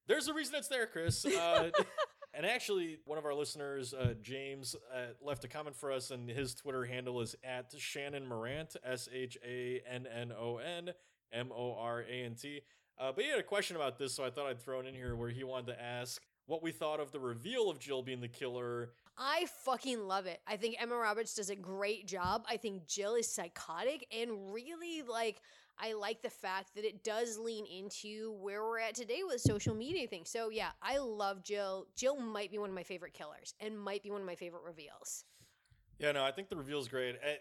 there's 0.06 0.28
a 0.28 0.34
reason 0.34 0.54
it's 0.56 0.68
there, 0.68 0.86
Chris. 0.86 1.24
Uh, 1.26 1.70
and 2.34 2.46
actually, 2.46 2.98
one 3.04 3.18
of 3.18 3.24
our 3.26 3.34
listeners, 3.34 3.92
uh, 3.92 4.14
James, 4.22 4.74
uh, 4.94 5.12
left 5.20 5.44
a 5.44 5.48
comment 5.48 5.76
for 5.76 5.90
us, 5.92 6.10
and 6.12 6.28
his 6.30 6.54
Twitter 6.54 6.84
handle 6.84 7.20
is 7.20 7.34
at 7.44 7.72
Shannon 7.76 8.26
Morant, 8.26 8.76
S 8.84 9.08
H 9.12 9.36
A 9.46 9.82
N 9.90 10.06
N 10.06 10.32
O 10.32 10.58
N 10.58 10.90
M 11.32 11.50
O 11.52 11.74
R 11.78 12.02
A 12.02 12.24
N 12.24 12.34
T. 12.34 12.60
Uh, 12.98 13.12
but 13.12 13.24
he 13.24 13.30
had 13.30 13.40
a 13.40 13.44
question 13.44 13.76
about 13.76 13.98
this, 13.98 14.14
so 14.14 14.24
I 14.24 14.30
thought 14.30 14.46
I'd 14.46 14.60
throw 14.60 14.80
it 14.80 14.86
in 14.86 14.94
here 14.94 15.16
where 15.16 15.30
he 15.30 15.42
wanted 15.42 15.68
to 15.68 15.82
ask 15.82 16.22
what 16.46 16.62
we 16.62 16.70
thought 16.70 17.00
of 17.00 17.12
the 17.12 17.20
reveal 17.20 17.70
of 17.70 17.78
Jill 17.78 18.02
being 18.02 18.20
the 18.20 18.28
killer 18.28 18.90
I 19.22 19.46
fucking 19.64 20.08
love 20.08 20.24
it. 20.24 20.40
I 20.46 20.56
think 20.56 20.76
Emma 20.80 20.96
Roberts 20.96 21.34
does 21.34 21.50
a 21.50 21.54
great 21.54 22.06
job. 22.06 22.44
I 22.48 22.56
think 22.56 22.86
Jill 22.86 23.16
is 23.16 23.30
psychotic 23.30 24.06
and 24.18 24.50
really 24.50 25.02
like 25.02 25.42
I 25.78 25.92
like 25.92 26.22
the 26.22 26.30
fact 26.30 26.74
that 26.74 26.86
it 26.86 27.04
does 27.04 27.38
lean 27.38 27.66
into 27.66 28.32
where 28.40 28.62
we're 28.62 28.80
at 28.80 28.94
today 28.94 29.20
with 29.26 29.42
social 29.42 29.74
media 29.74 30.06
things. 30.06 30.30
So 30.30 30.48
yeah, 30.48 30.70
I 30.82 30.98
love 30.98 31.44
Jill. 31.44 31.86
Jill 31.96 32.18
might 32.18 32.50
be 32.50 32.56
one 32.56 32.70
of 32.70 32.74
my 32.74 32.82
favorite 32.82 33.12
killers 33.12 33.54
and 33.60 33.78
might 33.78 34.02
be 34.02 34.10
one 34.10 34.22
of 34.22 34.26
my 34.26 34.36
favorite 34.36 34.62
reveals. 34.64 35.24
Yeah, 35.98 36.12
no, 36.12 36.24
I 36.24 36.32
think 36.32 36.48
the 36.48 36.56
reveal 36.56 36.80
is 36.80 36.88
great. 36.88 37.16
I, 37.22 37.32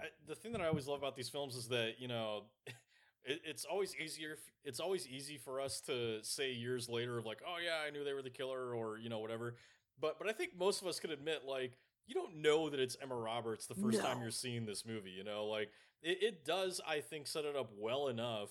I, 0.00 0.06
the 0.26 0.34
thing 0.34 0.50
that 0.52 0.60
I 0.60 0.66
always 0.66 0.88
love 0.88 0.98
about 0.98 1.14
these 1.14 1.28
films 1.28 1.54
is 1.54 1.68
that 1.68 1.94
you 2.00 2.08
know, 2.08 2.42
it, 3.24 3.40
it's 3.44 3.64
always 3.64 3.94
easier. 3.96 4.36
It's 4.64 4.80
always 4.80 5.06
easy 5.06 5.38
for 5.38 5.60
us 5.60 5.80
to 5.82 6.22
say 6.22 6.52
years 6.52 6.88
later 6.88 7.18
of 7.18 7.26
like, 7.26 7.40
oh 7.46 7.56
yeah, 7.64 7.86
I 7.86 7.90
knew 7.90 8.04
they 8.04 8.12
were 8.12 8.22
the 8.22 8.30
killer, 8.30 8.74
or 8.74 8.98
you 8.98 9.08
know, 9.08 9.18
whatever. 9.18 9.56
But 10.00 10.18
but 10.18 10.28
I 10.28 10.32
think 10.32 10.58
most 10.58 10.82
of 10.82 10.88
us 10.88 10.98
could 11.00 11.10
admit 11.10 11.42
like 11.46 11.72
you 12.06 12.14
don't 12.14 12.36
know 12.42 12.68
that 12.70 12.80
it's 12.80 12.96
Emma 13.02 13.14
Roberts 13.14 13.66
the 13.66 13.74
first 13.74 14.00
time 14.00 14.20
you're 14.20 14.30
seeing 14.30 14.66
this 14.66 14.84
movie. 14.86 15.10
You 15.10 15.24
know, 15.24 15.46
like 15.46 15.70
it, 16.02 16.22
it 16.22 16.44
does. 16.44 16.80
I 16.86 17.00
think 17.00 17.26
set 17.26 17.44
it 17.44 17.56
up 17.56 17.70
well 17.78 18.08
enough 18.08 18.50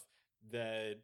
that 0.52 0.98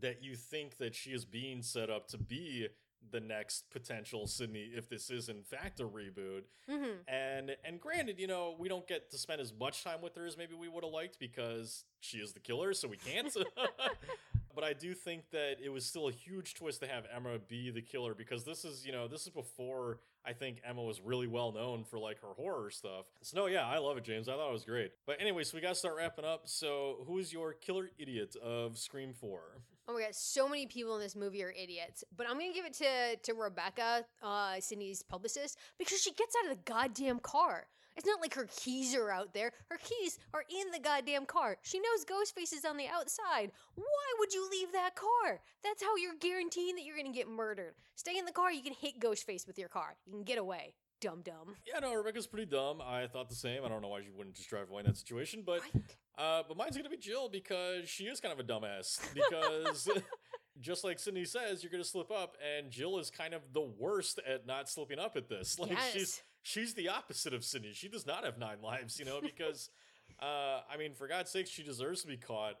that 0.00 0.22
you 0.22 0.36
think 0.36 0.78
that 0.78 0.94
she 0.94 1.10
is 1.10 1.24
being 1.24 1.62
set 1.62 1.90
up 1.90 2.08
to 2.08 2.18
be 2.18 2.68
the 3.10 3.20
next 3.20 3.70
potential 3.70 4.26
Sidney 4.26 4.70
if 4.74 4.88
this 4.88 5.10
is 5.10 5.28
in 5.28 5.42
fact 5.42 5.80
a 5.80 5.84
reboot. 5.84 6.42
hmm 6.68 6.98
And 7.08 7.56
and 7.64 7.80
granted, 7.80 8.18
you 8.18 8.26
know, 8.26 8.54
we 8.58 8.68
don't 8.68 8.86
get 8.86 9.10
to 9.10 9.18
spend 9.18 9.40
as 9.40 9.52
much 9.52 9.84
time 9.84 10.00
with 10.02 10.14
her 10.16 10.26
as 10.26 10.36
maybe 10.36 10.54
we 10.54 10.68
would 10.68 10.84
have 10.84 10.92
liked 10.92 11.18
because 11.18 11.84
she 12.00 12.18
is 12.18 12.32
the 12.32 12.40
killer, 12.40 12.72
so 12.74 12.88
we 12.88 12.96
can't. 12.96 13.34
but 14.54 14.64
I 14.64 14.72
do 14.72 14.94
think 14.94 15.30
that 15.32 15.56
it 15.62 15.68
was 15.68 15.84
still 15.84 16.08
a 16.08 16.12
huge 16.12 16.54
twist 16.54 16.80
to 16.80 16.86
have 16.88 17.04
Emma 17.14 17.38
be 17.38 17.70
the 17.70 17.82
killer 17.82 18.14
because 18.14 18.44
this 18.44 18.64
is, 18.64 18.86
you 18.86 18.92
know, 18.92 19.06
this 19.06 19.22
is 19.22 19.28
before 19.28 19.98
I 20.24 20.32
think 20.32 20.60
Emma 20.68 20.82
was 20.82 21.00
really 21.00 21.26
well 21.26 21.52
known 21.52 21.84
for 21.84 21.98
like 21.98 22.20
her 22.22 22.32
horror 22.36 22.70
stuff. 22.70 23.06
So 23.22 23.38
no, 23.38 23.46
yeah, 23.46 23.66
I 23.66 23.78
love 23.78 23.96
it, 23.96 24.04
James. 24.04 24.28
I 24.28 24.32
thought 24.32 24.48
it 24.48 24.52
was 24.52 24.64
great. 24.64 24.92
But 25.06 25.20
anyway, 25.20 25.44
so 25.44 25.56
we 25.56 25.60
gotta 25.60 25.74
start 25.74 25.96
wrapping 25.96 26.24
up. 26.24 26.42
So 26.48 27.04
who 27.06 27.18
is 27.18 27.32
your 27.32 27.52
killer 27.52 27.90
idiot 27.98 28.34
of 28.42 28.78
Scream 28.78 29.12
4? 29.12 29.40
Oh 29.88 29.94
my 29.94 30.00
god, 30.00 30.14
so 30.14 30.48
many 30.48 30.66
people 30.66 30.96
in 30.96 31.00
this 31.00 31.14
movie 31.14 31.42
are 31.44 31.52
idiots. 31.52 32.02
But 32.16 32.28
I'm 32.28 32.38
gonna 32.38 32.52
give 32.52 32.66
it 32.66 32.74
to 32.74 33.16
to 33.22 33.34
Rebecca, 33.34 34.04
uh, 34.22 34.60
Sidney's 34.60 35.02
publicist, 35.02 35.58
because 35.78 36.00
she 36.00 36.12
gets 36.12 36.34
out 36.36 36.50
of 36.50 36.56
the 36.56 36.62
goddamn 36.70 37.20
car. 37.20 37.66
It's 37.96 38.04
not 38.06 38.20
like 38.20 38.34
her 38.34 38.46
keys 38.54 38.94
are 38.94 39.10
out 39.10 39.32
there. 39.32 39.52
Her 39.70 39.78
keys 39.78 40.18
are 40.34 40.44
in 40.50 40.70
the 40.70 40.78
goddamn 40.78 41.24
car. 41.24 41.56
She 41.62 41.78
knows 41.78 42.04
Ghostface 42.04 42.52
is 42.52 42.64
on 42.66 42.76
the 42.76 42.88
outside. 42.88 43.52
Why 43.74 44.14
would 44.18 44.34
you 44.34 44.46
leave 44.50 44.70
that 44.72 44.96
car? 44.96 45.40
That's 45.64 45.82
how 45.82 45.96
you're 45.96 46.14
guaranteeing 46.20 46.74
that 46.76 46.84
you're 46.84 46.96
gonna 46.96 47.10
get 47.12 47.28
murdered. 47.28 47.74
Stay 47.94 48.18
in 48.18 48.26
the 48.26 48.32
car, 48.32 48.52
you 48.52 48.62
can 48.62 48.74
hit 48.74 49.00
Ghostface 49.00 49.46
with 49.46 49.58
your 49.58 49.68
car. 49.70 49.96
You 50.04 50.12
can 50.12 50.24
get 50.24 50.36
away. 50.38 50.74
dumb 51.00 51.22
dumb. 51.22 51.56
Yeah, 51.66 51.78
no, 51.80 51.94
Rebecca's 51.94 52.26
pretty 52.26 52.46
dumb. 52.46 52.80
I 52.82 53.06
thought 53.06 53.28
the 53.28 53.34
same. 53.34 53.64
I 53.64 53.68
don't 53.68 53.82
know 53.82 53.88
why 53.88 54.02
she 54.02 54.10
wouldn't 54.10 54.34
just 54.34 54.48
drive 54.48 54.68
away 54.70 54.80
in 54.80 54.86
that 54.86 54.96
situation, 54.96 55.42
but 55.44 55.60
Right? 55.60 55.96
Uh, 56.18 56.42
but 56.48 56.56
mine's 56.56 56.76
gonna 56.76 56.88
be 56.88 56.96
Jill 56.96 57.28
because 57.28 57.88
she 57.88 58.04
is 58.04 58.20
kind 58.20 58.32
of 58.32 58.40
a 58.40 58.44
dumbass. 58.44 58.98
Because 59.14 59.88
just 60.60 60.84
like 60.84 60.98
Sidney 60.98 61.24
says, 61.24 61.62
you're 61.62 61.70
gonna 61.72 61.84
slip 61.84 62.10
up, 62.10 62.36
and 62.56 62.70
Jill 62.70 62.98
is 62.98 63.10
kind 63.10 63.34
of 63.34 63.42
the 63.52 63.60
worst 63.60 64.18
at 64.26 64.46
not 64.46 64.68
slipping 64.68 64.98
up 64.98 65.16
at 65.16 65.28
this. 65.28 65.58
Like 65.58 65.76
she's 65.92 65.94
Yes. 65.94 66.22
she's 66.42 66.74
the 66.74 66.88
opposite 66.88 67.34
of 67.34 67.44
Sidney. 67.44 67.72
She 67.74 67.88
does 67.88 68.06
not 68.06 68.24
have 68.24 68.38
nine 68.38 68.62
lives, 68.62 68.98
you 68.98 69.04
know, 69.04 69.20
because 69.20 69.68
uh, 70.20 70.60
I 70.70 70.76
mean, 70.78 70.94
for 70.94 71.06
God's 71.06 71.30
sake, 71.30 71.46
she 71.46 71.62
deserves 71.62 72.02
to 72.02 72.08
be 72.08 72.16
caught 72.16 72.54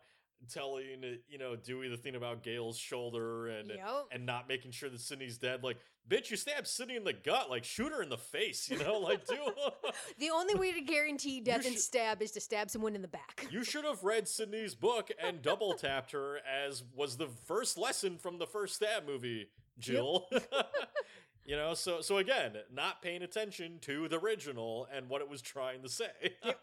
telling 0.50 1.02
uh, 1.04 1.16
you 1.28 1.38
know 1.38 1.56
Dewey 1.56 1.88
the 1.88 1.96
thing 1.96 2.14
about 2.14 2.42
Gale's 2.42 2.78
shoulder 2.78 3.48
and 3.48 3.68
Yep. 3.70 4.06
and 4.12 4.26
not 4.26 4.48
making 4.48 4.70
sure 4.70 4.88
that 4.88 5.00
Sidney's 5.00 5.38
dead. 5.38 5.62
Like, 5.64 5.78
bitch, 6.08 6.30
you 6.30 6.36
stabbed 6.36 6.66
Sidney 6.66 6.96
in 6.96 7.04
the 7.04 7.12
gut. 7.12 7.50
Like, 7.50 7.64
shoot 7.64 7.90
her 7.92 8.02
in 8.02 8.08
the 8.08 8.16
face. 8.18 8.68
You 8.70 8.78
know, 8.78 8.98
like, 8.98 9.26
do. 9.26 9.36
The 10.18 10.30
only 10.30 10.54
way 10.54 10.72
to 10.72 10.80
guarantee 10.80 11.40
death 11.40 11.66
and 11.66 11.78
stab 11.78 12.22
is 12.22 12.30
to 12.32 12.40
stab 12.40 12.70
someone 12.70 12.94
in 12.94 13.02
the 13.02 13.08
back. 13.08 13.46
You 13.50 13.64
should 13.64 13.84
have 13.84 14.02
read 14.04 14.26
Sidney's 14.28 14.74
book 14.74 15.10
and 15.22 15.42
double 15.42 15.74
tapped 15.74 16.12
her, 16.12 16.38
as 16.66 16.82
was 16.94 17.16
the 17.16 17.28
first 17.46 17.76
lesson 17.78 18.18
from 18.18 18.38
the 18.38 18.46
first 18.46 18.74
stab 18.76 19.06
movie, 19.06 19.48
Jill. 19.78 20.28
you 21.46 21.56
know, 21.56 21.74
so 21.74 22.00
so 22.00 22.18
again, 22.18 22.52
not 22.74 23.02
paying 23.02 23.22
attention 23.22 23.78
to 23.82 24.08
the 24.08 24.18
original 24.18 24.88
and 24.94 25.08
what 25.08 25.20
it 25.20 25.28
was 25.28 25.40
trying 25.40 25.82
to 25.82 25.88
say. 25.88 26.10
uh, 26.44 26.54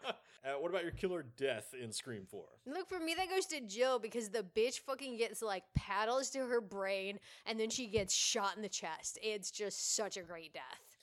what 0.60 0.70
about 0.70 0.82
your 0.82 0.92
killer 0.92 1.24
death 1.36 1.74
in 1.80 1.90
Scream 1.90 2.26
Four? 2.28 2.44
Look, 2.66 2.88
for 2.88 3.00
me, 3.00 3.14
that 3.14 3.30
goes 3.30 3.46
to 3.46 3.60
Jill 3.60 3.98
because 3.98 4.28
the 4.28 4.44
bitch 4.54 4.80
fucking 4.80 5.16
gets 5.16 5.42
like 5.42 5.64
paddles 5.74 6.30
to 6.30 6.40
her 6.40 6.60
brain 6.60 7.18
and 7.46 7.58
then 7.58 7.70
she 7.70 7.86
gets 7.86 8.14
shot 8.14 8.56
in 8.56 8.62
the 8.62 8.68
chest. 8.68 9.18
It's 9.22 9.50
just 9.50 9.96
such 9.96 10.16
a 10.16 10.22
great 10.22 10.52
death. 10.52 10.93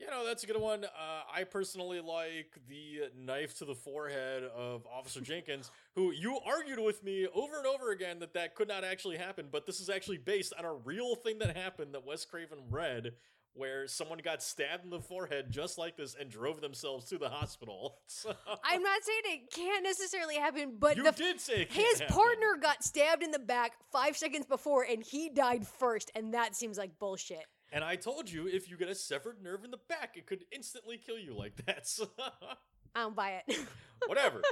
You 0.00 0.06
know, 0.06 0.24
that's 0.24 0.44
a 0.44 0.46
good 0.46 0.60
one. 0.60 0.84
Uh, 0.84 0.88
I 1.32 1.42
personally 1.44 2.00
like 2.00 2.56
the 2.68 3.10
knife 3.18 3.58
to 3.58 3.64
the 3.64 3.74
forehead 3.74 4.44
of 4.44 4.86
Officer 4.86 5.20
Jenkins, 5.22 5.70
who 5.96 6.12
you 6.12 6.38
argued 6.46 6.78
with 6.78 7.02
me 7.02 7.26
over 7.34 7.58
and 7.58 7.66
over 7.66 7.90
again 7.90 8.20
that 8.20 8.32
that 8.34 8.54
could 8.54 8.68
not 8.68 8.84
actually 8.84 9.16
happen, 9.16 9.46
but 9.50 9.66
this 9.66 9.80
is 9.80 9.90
actually 9.90 10.18
based 10.18 10.52
on 10.56 10.64
a 10.64 10.72
real 10.72 11.16
thing 11.16 11.38
that 11.40 11.56
happened 11.56 11.94
that 11.94 12.06
Wes 12.06 12.24
Craven 12.24 12.58
read, 12.70 13.14
where 13.54 13.88
someone 13.88 14.20
got 14.22 14.40
stabbed 14.40 14.84
in 14.84 14.90
the 14.90 15.00
forehead 15.00 15.46
just 15.50 15.78
like 15.78 15.96
this 15.96 16.14
and 16.14 16.30
drove 16.30 16.60
themselves 16.60 17.06
to 17.06 17.18
the 17.18 17.28
hospital. 17.28 17.96
So, 18.08 18.32
I'm 18.64 18.82
not 18.82 19.02
saying 19.02 19.20
it 19.24 19.50
can't 19.52 19.82
necessarily 19.84 20.36
happen, 20.36 20.76
but 20.78 20.96
you 20.96 21.02
the 21.02 21.10
did 21.12 21.40
say 21.40 21.62
it 21.62 21.70
can't 21.70 21.86
his 21.88 22.00
happen. 22.00 22.14
partner 22.16 22.56
got 22.60 22.84
stabbed 22.84 23.22
in 23.24 23.32
the 23.32 23.38
back 23.40 23.72
five 23.92 24.16
seconds 24.16 24.46
before 24.46 24.84
and 24.84 25.02
he 25.02 25.28
died 25.28 25.66
first, 25.66 26.10
and 26.14 26.34
that 26.34 26.54
seems 26.54 26.78
like 26.78 26.98
bullshit. 27.00 27.44
And 27.70 27.84
I 27.84 27.96
told 27.96 28.30
you 28.30 28.46
if 28.46 28.70
you 28.70 28.76
get 28.76 28.88
a 28.88 28.94
severed 28.94 29.42
nerve 29.42 29.64
in 29.64 29.70
the 29.70 29.78
back, 29.88 30.16
it 30.16 30.26
could 30.26 30.44
instantly 30.50 30.96
kill 30.98 31.18
you 31.18 31.34
like 31.34 31.64
that. 31.66 31.86
So, 31.86 32.08
I 32.98 33.02
don't 33.02 33.14
buy 33.14 33.42
it. 33.46 33.58
whatever. 34.06 34.42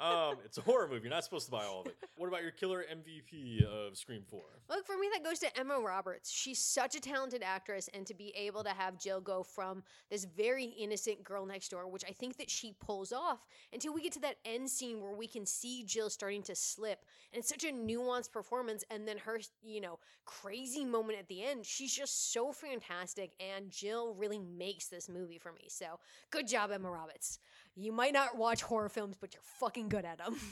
um, 0.00 0.36
it's 0.44 0.56
a 0.56 0.62
horror 0.62 0.88
movie. 0.88 1.02
You're 1.02 1.10
not 1.10 1.24
supposed 1.24 1.46
to 1.46 1.52
buy 1.52 1.64
all 1.64 1.82
of 1.82 1.86
it. 1.86 1.96
What 2.16 2.28
about 2.28 2.42
your 2.42 2.50
killer 2.50 2.84
MVP 2.90 3.62
of 3.64 3.96
Scream 3.96 4.22
4? 4.28 4.40
Look, 4.68 4.86
for 4.86 4.96
me, 4.96 5.08
that 5.12 5.24
goes 5.24 5.38
to 5.40 5.58
Emma 5.58 5.78
Roberts. 5.78 6.30
She's 6.30 6.58
such 6.58 6.94
a 6.94 7.00
talented 7.00 7.42
actress, 7.44 7.88
and 7.92 8.06
to 8.06 8.14
be 8.14 8.32
able 8.36 8.64
to 8.64 8.70
have 8.70 8.98
Jill 8.98 9.20
go 9.20 9.42
from 9.42 9.82
this 10.10 10.24
very 10.24 10.64
innocent 10.64 11.24
girl 11.24 11.44
next 11.44 11.70
door, 11.70 11.88
which 11.88 12.04
I 12.08 12.12
think 12.12 12.36
that 12.38 12.50
she 12.50 12.74
pulls 12.80 13.12
off, 13.12 13.44
until 13.72 13.92
we 13.92 14.02
get 14.02 14.12
to 14.12 14.20
that 14.20 14.36
end 14.44 14.68
scene 14.70 15.00
where 15.00 15.14
we 15.14 15.26
can 15.26 15.44
see 15.44 15.82
Jill 15.84 16.08
starting 16.08 16.42
to 16.44 16.54
slip. 16.54 17.04
And 17.32 17.40
it's 17.40 17.48
such 17.48 17.64
a 17.64 17.72
nuanced 17.72 18.32
performance, 18.32 18.84
and 18.90 19.06
then 19.06 19.18
her, 19.18 19.40
you 19.62 19.80
know, 19.80 19.98
crazy 20.24 20.84
moment 20.84 21.18
at 21.18 21.28
the 21.28 21.42
end. 21.42 21.66
She's 21.66 21.94
just 21.94 22.32
so 22.32 22.52
fantastic, 22.52 23.32
and 23.40 23.70
Jill 23.70 24.14
really 24.14 24.38
makes 24.38 24.86
this 24.86 25.08
movie 25.08 25.38
for 25.38 25.52
me. 25.52 25.66
So, 25.68 25.98
good 26.30 26.46
job, 26.46 26.70
Emma 26.70 26.90
Roberts. 26.90 27.38
You 27.76 27.92
might 27.92 28.12
not 28.12 28.36
watch 28.36 28.62
horror 28.62 28.88
films, 28.88 29.16
but 29.20 29.32
you're 29.34 29.42
fucking 29.58 29.88
good 29.88 30.04
at 30.04 30.18
them. 30.18 30.36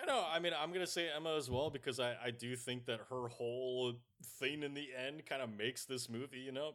You 0.00 0.06
know, 0.06 0.24
I 0.26 0.38
mean, 0.38 0.54
I'm 0.58 0.70
going 0.70 0.80
to 0.84 0.90
say 0.90 1.08
Emma 1.14 1.36
as 1.36 1.50
well 1.50 1.68
because 1.68 2.00
I, 2.00 2.16
I 2.24 2.30
do 2.30 2.56
think 2.56 2.86
that 2.86 2.98
her 3.10 3.28
whole 3.28 3.92
thing 4.40 4.62
in 4.62 4.72
the 4.72 4.88
end 5.06 5.26
kind 5.26 5.42
of 5.42 5.50
makes 5.56 5.84
this 5.84 6.08
movie, 6.08 6.38
you 6.38 6.50
know? 6.50 6.72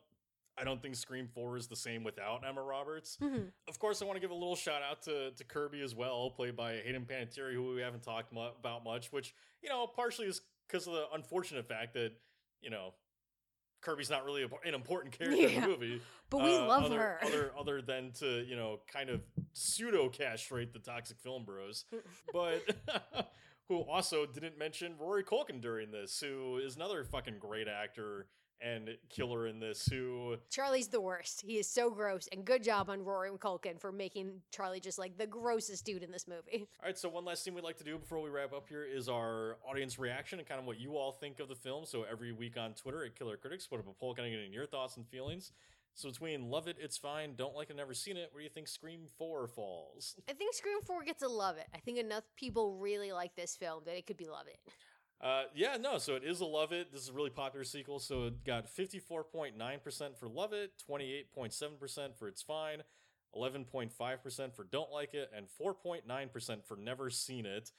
I 0.55 0.63
don't 0.63 0.79
think 0.81 0.95
Scream 0.95 1.27
4 1.33 1.57
is 1.57 1.65
the 1.67 1.75
same 1.75 2.03
without 2.03 2.43
Emma 2.47 2.61
Roberts. 2.61 3.17
Mhm. 3.19 3.51
Of 3.67 3.79
course, 3.79 4.03
I 4.03 4.05
want 4.05 4.17
to 4.17 4.21
give 4.21 4.29
a 4.29 4.35
little 4.35 4.55
shout 4.55 4.83
out 4.83 5.01
to, 5.03 5.31
to 5.31 5.43
Kirby 5.43 5.81
as 5.81 5.95
well, 5.95 6.29
played 6.29 6.55
by 6.55 6.73
Hayden 6.75 7.05
Panettiere, 7.09 7.53
who 7.53 7.73
we 7.73 7.81
haven't 7.81 8.03
talked 8.03 8.31
mu- 8.31 8.51
about 8.59 8.83
much, 8.83 9.11
which, 9.11 9.33
you 9.63 9.67
know, 9.69 9.87
partially 9.87 10.27
is 10.27 10.41
because 10.67 10.85
of 10.85 10.93
the 10.93 11.05
unfortunate 11.15 11.67
fact 11.67 11.95
that, 11.95 12.11
you 12.61 12.69
know, 12.69 12.93
Kirby's 13.87 14.09
not 14.09 14.25
really 14.25 14.43
an 14.65 14.73
important 14.73 15.13
character 15.17 15.47
in 15.47 15.61
the 15.61 15.67
movie. 15.67 16.01
But 16.29 16.43
we 16.43 16.57
uh, 16.57 16.65
love 16.65 16.83
other, 16.83 16.99
her. 16.99 17.19
Other, 17.23 17.51
other 17.57 17.81
than 17.81 18.11
to, 18.19 18.43
you 18.45 18.57
know, 18.57 18.79
kind 18.91 19.09
of 19.09 19.21
pseudo 19.53 20.09
castrate 20.09 20.73
the 20.73 20.79
toxic 20.79 21.17
film 21.19 21.45
bros. 21.45 21.85
but 22.33 22.63
who 23.69 23.79
also 23.79 24.25
didn't 24.25 24.57
mention 24.57 24.95
Rory 24.99 25.23
Culkin 25.23 25.61
during 25.61 25.91
this, 25.91 26.19
who 26.19 26.57
is 26.57 26.75
another 26.75 27.05
fucking 27.05 27.35
great 27.39 27.69
actor 27.69 28.27
and 28.61 28.89
killer 29.09 29.47
in 29.47 29.59
this, 29.59 29.87
who 29.87 30.37
Charlie's 30.49 30.87
the 30.87 31.01
worst. 31.01 31.41
He 31.41 31.57
is 31.57 31.67
so 31.67 31.89
gross. 31.89 32.27
And 32.31 32.45
good 32.45 32.63
job 32.63 32.89
on 32.89 33.03
Rory 33.03 33.29
Culkin 33.31 33.79
for 33.79 33.91
making 33.91 34.41
Charlie 34.51 34.79
just 34.79 34.97
like 34.97 35.17
the 35.17 35.27
grossest 35.27 35.85
dude 35.85 36.03
in 36.03 36.11
this 36.11 36.27
movie. 36.27 36.67
All 36.81 36.87
right, 36.87 36.97
so 36.97 37.09
one 37.09 37.25
last 37.25 37.43
thing 37.43 37.53
we'd 37.53 37.63
like 37.63 37.77
to 37.77 37.83
do 37.83 37.97
before 37.97 38.21
we 38.21 38.29
wrap 38.29 38.53
up 38.53 38.67
here 38.67 38.83
is 38.83 39.09
our 39.09 39.57
audience 39.67 39.99
reaction 39.99 40.39
and 40.39 40.47
kind 40.47 40.59
of 40.59 40.65
what 40.65 40.79
you 40.79 40.97
all 40.97 41.11
think 41.11 41.39
of 41.39 41.47
the 41.47 41.55
film. 41.55 41.85
So 41.85 42.03
every 42.09 42.31
week 42.31 42.57
on 42.57 42.73
Twitter 42.73 43.03
at 43.05 43.15
Killer 43.15 43.37
Critics, 43.37 43.67
put 43.67 43.79
up 43.79 43.87
a 43.87 43.93
poll 43.93 44.15
kind 44.15 44.27
of 44.27 44.33
getting 44.33 44.53
your 44.53 44.65
thoughts 44.65 44.97
and 44.97 45.07
feelings. 45.07 45.51
So 45.97 46.09
between 46.09 46.51
love 46.51 46.67
it, 46.67 46.77
it's 46.79 46.95
fine, 46.95 47.33
don't 47.35 47.55
like 47.55 47.71
it, 47.71 47.75
never 47.75 47.95
seen 47.95 48.17
it, 48.17 48.29
where 48.31 48.41
do 48.41 48.43
you 48.43 48.51
think 48.51 48.67
Scream 48.67 49.07
4 49.17 49.47
falls? 49.47 50.15
I 50.29 50.33
think 50.33 50.53
Scream 50.53 50.77
4 50.85 51.03
gets 51.03 51.23
a 51.23 51.27
love 51.27 51.57
it. 51.57 51.65
I 51.73 51.79
think 51.79 51.97
enough 51.97 52.23
people 52.35 52.77
really 52.77 53.11
like 53.11 53.35
this 53.35 53.55
film 53.55 53.81
that 53.85 53.97
it 53.97 54.05
could 54.05 54.17
be 54.17 54.27
love 54.27 54.45
it. 54.45 54.59
Uh, 55.19 55.43
yeah, 55.55 55.77
no, 55.79 55.97
so 55.97 56.15
it 56.15 56.23
is 56.23 56.41
a 56.41 56.45
love 56.45 56.71
it. 56.71 56.91
This 56.91 57.01
is 57.01 57.09
a 57.09 57.13
really 57.13 57.31
popular 57.31 57.63
sequel, 57.63 57.99
so 57.99 58.25
it 58.25 58.43
got 58.43 58.67
54.9% 58.67 60.15
for 60.15 60.27
love 60.27 60.53
it, 60.53 60.71
28.7% 60.89 62.15
for 62.15 62.27
it's 62.27 62.43
fine, 62.43 62.83
11.5% 63.35 64.53
for 64.53 64.63
don't 64.65 64.91
like 64.91 65.15
it, 65.15 65.31
and 65.35 65.47
4.9% 65.47 66.63
for 66.63 66.77
never 66.77 67.09
seen 67.09 67.47
it. 67.47 67.71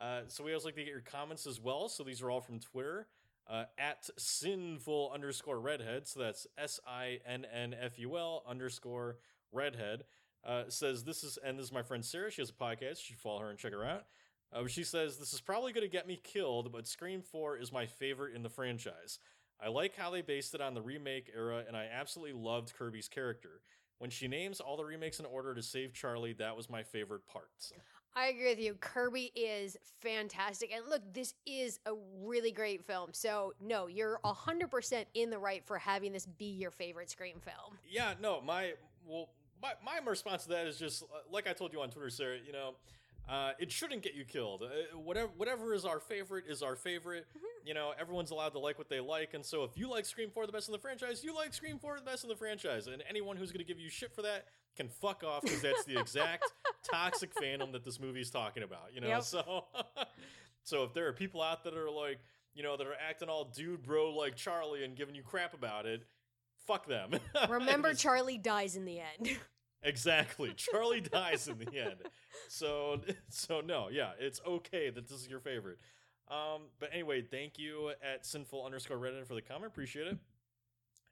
Uh, 0.00 0.22
so 0.28 0.44
we 0.44 0.52
always 0.52 0.64
like 0.64 0.76
to 0.76 0.84
get 0.84 0.90
your 0.90 1.00
comments 1.00 1.46
as 1.46 1.60
well. 1.60 1.88
So 1.88 2.04
these 2.04 2.22
are 2.22 2.30
all 2.30 2.40
from 2.40 2.58
Twitter 2.58 3.08
uh, 3.48 3.64
at 3.78 4.08
sinful 4.16 5.10
underscore 5.12 5.58
redhead. 5.60 6.06
So 6.06 6.20
that's 6.20 6.46
S 6.56 6.78
I 6.86 7.18
N 7.26 7.46
N 7.52 7.74
F 7.78 7.98
U 7.98 8.16
L 8.16 8.44
underscore 8.46 9.16
redhead. 9.52 10.04
Uh, 10.46 10.64
says 10.68 11.04
this 11.04 11.24
is, 11.24 11.38
and 11.44 11.58
this 11.58 11.66
is 11.66 11.72
my 11.72 11.82
friend 11.82 12.04
Sarah. 12.04 12.30
She 12.30 12.40
has 12.40 12.50
a 12.50 12.52
podcast. 12.52 12.80
You 12.80 13.06
should 13.08 13.18
follow 13.18 13.40
her 13.40 13.50
and 13.50 13.58
check 13.58 13.72
her 13.72 13.84
out. 13.84 14.04
Uh, 14.52 14.66
she 14.66 14.84
says, 14.84 15.18
This 15.18 15.32
is 15.32 15.40
probably 15.40 15.72
going 15.72 15.86
to 15.86 15.90
get 15.90 16.06
me 16.06 16.20
killed, 16.22 16.72
but 16.72 16.86
Scream 16.86 17.22
4 17.22 17.58
is 17.58 17.72
my 17.72 17.86
favorite 17.86 18.34
in 18.34 18.42
the 18.42 18.48
franchise. 18.48 19.18
I 19.60 19.68
like 19.68 19.96
how 19.96 20.10
they 20.10 20.22
based 20.22 20.54
it 20.54 20.60
on 20.60 20.74
the 20.74 20.82
remake 20.82 21.32
era, 21.34 21.64
and 21.66 21.76
I 21.76 21.88
absolutely 21.92 22.40
loved 22.40 22.74
Kirby's 22.74 23.08
character. 23.08 23.60
When 23.98 24.10
she 24.10 24.28
names 24.28 24.60
all 24.60 24.76
the 24.76 24.84
remakes 24.84 25.18
in 25.18 25.26
order 25.26 25.54
to 25.54 25.62
save 25.62 25.92
Charlie, 25.92 26.32
that 26.34 26.56
was 26.56 26.70
my 26.70 26.84
favorite 26.84 27.26
part. 27.26 27.50
I 28.14 28.28
agree 28.28 28.50
with 28.50 28.60
you. 28.60 28.74
Kirby 28.74 29.32
is 29.34 29.76
fantastic. 30.00 30.72
And 30.72 30.84
look, 30.88 31.02
this 31.12 31.34
is 31.46 31.80
a 31.84 31.92
really 32.22 32.52
great 32.52 32.84
film. 32.84 33.10
So, 33.12 33.54
no, 33.60 33.88
you're 33.88 34.20
100% 34.24 35.04
in 35.14 35.30
the 35.30 35.38
right 35.38 35.64
for 35.66 35.78
having 35.78 36.12
this 36.12 36.26
be 36.26 36.46
your 36.46 36.70
favorite 36.70 37.10
Scream 37.10 37.40
film. 37.40 37.78
Yeah, 37.88 38.14
no, 38.20 38.40
my 38.40 38.74
well, 39.04 39.30
my 39.60 39.72
my 39.84 39.98
response 40.08 40.44
to 40.44 40.50
that 40.50 40.66
is 40.66 40.78
just 40.78 41.02
uh, 41.02 41.06
like 41.30 41.48
I 41.48 41.52
told 41.52 41.72
you 41.72 41.80
on 41.80 41.90
Twitter, 41.90 42.10
Sarah. 42.10 42.36
You 42.44 42.52
know, 42.52 42.74
uh, 43.28 43.52
it 43.58 43.70
shouldn't 43.70 44.02
get 44.02 44.14
you 44.14 44.24
killed. 44.24 44.62
Uh, 44.62 44.96
whatever 44.98 45.30
whatever 45.36 45.74
is 45.74 45.84
our 45.84 46.00
favorite 46.00 46.44
is 46.48 46.62
our 46.62 46.76
favorite. 46.76 47.26
You 47.64 47.74
know, 47.74 47.92
everyone's 48.00 48.30
allowed 48.30 48.50
to 48.50 48.58
like 48.58 48.78
what 48.78 48.88
they 48.88 49.00
like, 49.00 49.34
and 49.34 49.44
so 49.44 49.64
if 49.64 49.76
you 49.76 49.90
like 49.90 50.06
Scream 50.06 50.30
Four 50.30 50.46
the 50.46 50.52
best 50.52 50.68
in 50.68 50.72
the 50.72 50.78
franchise, 50.78 51.22
you 51.22 51.34
like 51.34 51.52
Scream 51.52 51.78
Four 51.78 51.96
the 51.98 52.04
best 52.04 52.24
in 52.24 52.28
the 52.30 52.36
franchise, 52.36 52.86
and 52.86 53.02
anyone 53.08 53.36
who's 53.36 53.52
going 53.52 53.64
to 53.64 53.68
give 53.70 53.78
you 53.78 53.90
shit 53.90 54.14
for 54.14 54.22
that 54.22 54.46
can 54.76 54.88
fuck 54.88 55.22
off 55.24 55.42
because 55.42 55.60
that's 55.60 55.84
the 55.84 55.98
exact 55.98 56.44
toxic 56.90 57.34
fandom 57.34 57.72
that 57.72 57.84
this 57.84 58.00
movie's 58.00 58.30
talking 58.30 58.62
about. 58.62 58.94
You 58.94 59.00
know, 59.02 59.08
Yep. 59.08 59.22
so 59.24 59.64
so 60.64 60.84
if 60.84 60.94
there 60.94 61.06
are 61.08 61.12
people 61.12 61.42
out 61.42 61.64
that 61.64 61.74
are 61.74 61.90
like. 61.90 62.18
You 62.54 62.64
know, 62.64 62.76
that 62.76 62.88
are 62.88 62.96
acting 63.08 63.28
all 63.28 63.44
dude 63.54 63.84
bro 63.84 64.10
like 64.12 64.34
Charlie 64.34 64.82
and 64.82 64.96
giving 64.96 65.14
you 65.14 65.22
crap 65.22 65.54
about 65.54 65.86
it, 65.86 66.02
fuck 66.66 66.88
them. 66.88 67.12
Remember, 67.48 67.90
Just- 67.90 68.02
Charlie 68.02 68.38
dies 68.38 68.74
in 68.74 68.84
the 68.84 68.98
end. 68.98 69.38
Exactly. 69.82 70.52
Charlie 70.56 71.00
dies 71.00 71.48
in 71.48 71.58
the 71.58 71.78
end. 71.78 71.96
So 72.48 73.00
so 73.28 73.60
no, 73.60 73.88
yeah, 73.90 74.10
it's 74.18 74.40
okay 74.46 74.90
that 74.90 75.08
this 75.08 75.18
is 75.20 75.28
your 75.28 75.40
favorite. 75.40 75.78
Um, 76.30 76.62
but 76.78 76.90
anyway, 76.92 77.22
thank 77.22 77.58
you 77.58 77.90
at 78.02 78.26
sinful 78.26 78.64
underscore 78.64 78.98
redhead 78.98 79.26
for 79.26 79.34
the 79.34 79.42
comment. 79.42 79.66
Appreciate 79.66 80.06
it. 80.08 80.18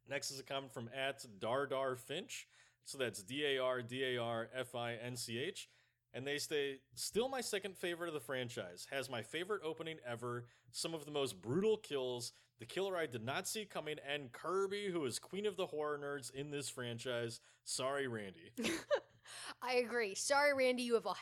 Next 0.09 0.31
is 0.31 0.39
a 0.41 0.43
comment 0.43 0.73
from 0.73 0.89
at 0.95 1.25
Dardar 1.41 1.97
Finch. 1.97 2.47
So 2.85 2.99
that's 2.99 3.23
D 3.23 3.45
A 3.45 3.59
R 3.59 3.83
D 3.83 4.05
A 4.05 4.19
R 4.23 4.49
F 4.55 4.75
I 4.75 4.95
N 4.95 5.17
C 5.17 5.39
H. 5.39 5.69
And 6.15 6.27
they 6.27 6.39
say, 6.39 6.79
still 6.95 7.29
my 7.29 7.41
second 7.43 7.77
favorite 7.77 8.09
of 8.09 8.15
the 8.15 8.21
franchise. 8.21 8.87
Has 8.91 9.11
my 9.11 9.21
favorite 9.23 9.61
opening 9.65 9.99
ever. 10.07 10.47
Some 10.71 10.95
of 10.95 11.05
the 11.05 11.11
most 11.11 11.43
brutal 11.43 11.77
kills. 11.77 12.33
The 12.59 12.67
killer 12.67 12.97
I 12.97 13.07
did 13.07 13.25
not 13.25 13.47
see 13.47 13.65
coming. 13.65 13.97
And 14.09 14.33
Kirby, 14.33 14.91
who 14.91 15.05
is 15.05 15.19
queen 15.19 15.47
of 15.47 15.57
the 15.57 15.67
horror 15.67 15.99
nerds 16.03 16.33
in 16.33 16.51
this 16.51 16.69
franchise. 16.69 17.41
Sorry, 17.65 18.07
Randy. 18.07 18.53
I 19.63 19.75
agree. 19.75 20.15
Sorry, 20.15 20.55
Randy, 20.55 20.83
you 20.83 20.95
have 20.95 21.07
a. 21.07 21.15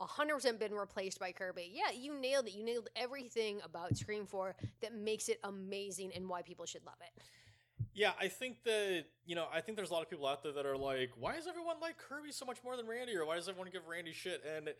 100% 0.00 0.58
been 0.58 0.72
replaced 0.72 1.20
by 1.20 1.30
Kirby. 1.30 1.70
Yeah, 1.72 1.96
you 1.96 2.18
nailed 2.18 2.48
it. 2.48 2.54
You 2.54 2.64
nailed 2.64 2.88
everything 2.96 3.60
about 3.64 3.96
Scream 3.96 4.26
4 4.26 4.56
that 4.80 4.94
makes 4.94 5.28
it 5.28 5.38
amazing 5.44 6.10
and 6.16 6.28
why 6.28 6.42
people 6.42 6.66
should 6.66 6.84
love 6.84 6.96
it. 7.00 7.22
Yeah, 7.94 8.12
I 8.18 8.28
think 8.28 8.62
that 8.64 9.04
you 9.26 9.34
know, 9.34 9.46
I 9.52 9.60
think 9.60 9.76
there's 9.76 9.90
a 9.90 9.92
lot 9.92 10.02
of 10.02 10.10
people 10.10 10.26
out 10.26 10.42
there 10.42 10.52
that 10.52 10.64
are 10.64 10.78
like, 10.78 11.10
why 11.18 11.34
does 11.34 11.46
everyone 11.46 11.76
like 11.80 11.98
Kirby 11.98 12.32
so 12.32 12.46
much 12.46 12.58
more 12.64 12.76
than 12.76 12.86
Randy, 12.86 13.14
or 13.14 13.26
why 13.26 13.36
does 13.36 13.48
everyone 13.48 13.70
give 13.70 13.86
Randy 13.86 14.12
shit? 14.12 14.42
And 14.56 14.70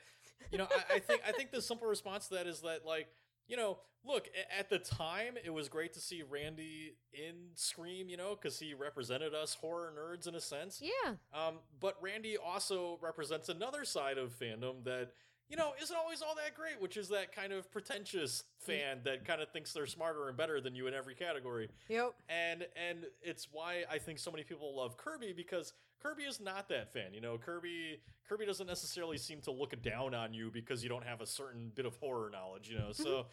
you 0.50 0.58
know, 0.58 0.66
I, 0.90 0.96
I 0.96 0.98
think 0.98 1.20
I 1.26 1.32
think 1.32 1.50
the 1.50 1.60
simple 1.60 1.86
response 1.86 2.28
to 2.28 2.34
that 2.34 2.46
is 2.46 2.60
that 2.60 2.86
like, 2.86 3.08
you 3.48 3.56
know, 3.56 3.78
look 4.04 4.28
at 4.58 4.68
the 4.70 4.78
time 4.78 5.34
it 5.44 5.50
was 5.50 5.68
great 5.68 5.92
to 5.94 6.00
see 6.00 6.22
Randy 6.28 6.94
in 7.12 7.34
Scream, 7.54 8.08
you 8.08 8.16
know, 8.16 8.34
because 8.40 8.58
he 8.58 8.74
represented 8.74 9.34
us 9.34 9.54
horror 9.54 9.92
nerds 9.96 10.26
in 10.26 10.34
a 10.34 10.40
sense. 10.40 10.82
Yeah. 10.82 11.14
Um, 11.32 11.56
but 11.80 11.96
Randy 12.00 12.36
also 12.36 12.98
represents 13.02 13.48
another 13.48 13.84
side 13.84 14.18
of 14.18 14.32
fandom 14.38 14.84
that 14.84 15.10
you 15.48 15.56
know 15.56 15.72
isn't 15.82 15.94
always 15.96 16.22
all 16.22 16.34
that 16.36 16.54
great, 16.56 16.80
which 16.80 16.96
is 16.96 17.08
that 17.10 17.34
kind 17.34 17.52
of 17.52 17.70
pretentious 17.70 18.44
fan 18.58 19.00
that 19.04 19.24
kind 19.26 19.42
of 19.42 19.50
thinks 19.50 19.72
they're 19.72 19.86
smarter 19.86 20.28
and 20.28 20.36
better 20.36 20.60
than 20.60 20.74
you 20.74 20.86
in 20.86 20.94
every 20.94 21.14
category 21.14 21.68
Yep. 21.88 22.14
and 22.28 22.66
and 22.88 23.04
it's 23.20 23.48
why 23.52 23.84
I 23.90 23.98
think 23.98 24.18
so 24.18 24.30
many 24.30 24.44
people 24.44 24.74
love 24.76 24.96
Kirby 24.96 25.34
because 25.36 25.74
Kirby 26.02 26.24
is 26.24 26.40
not 26.40 26.68
that 26.68 26.92
fan. 26.92 27.12
You 27.14 27.20
know, 27.20 27.38
Kirby 27.38 28.00
Kirby 28.28 28.46
doesn't 28.46 28.66
necessarily 28.66 29.18
seem 29.18 29.40
to 29.42 29.50
look 29.50 29.80
down 29.82 30.14
on 30.14 30.34
you 30.34 30.50
because 30.50 30.82
you 30.82 30.88
don't 30.88 31.04
have 31.04 31.20
a 31.20 31.26
certain 31.26 31.70
bit 31.74 31.86
of 31.86 31.94
horror 31.96 32.30
knowledge. 32.30 32.68
You 32.70 32.78
know, 32.78 32.92
so 32.92 33.26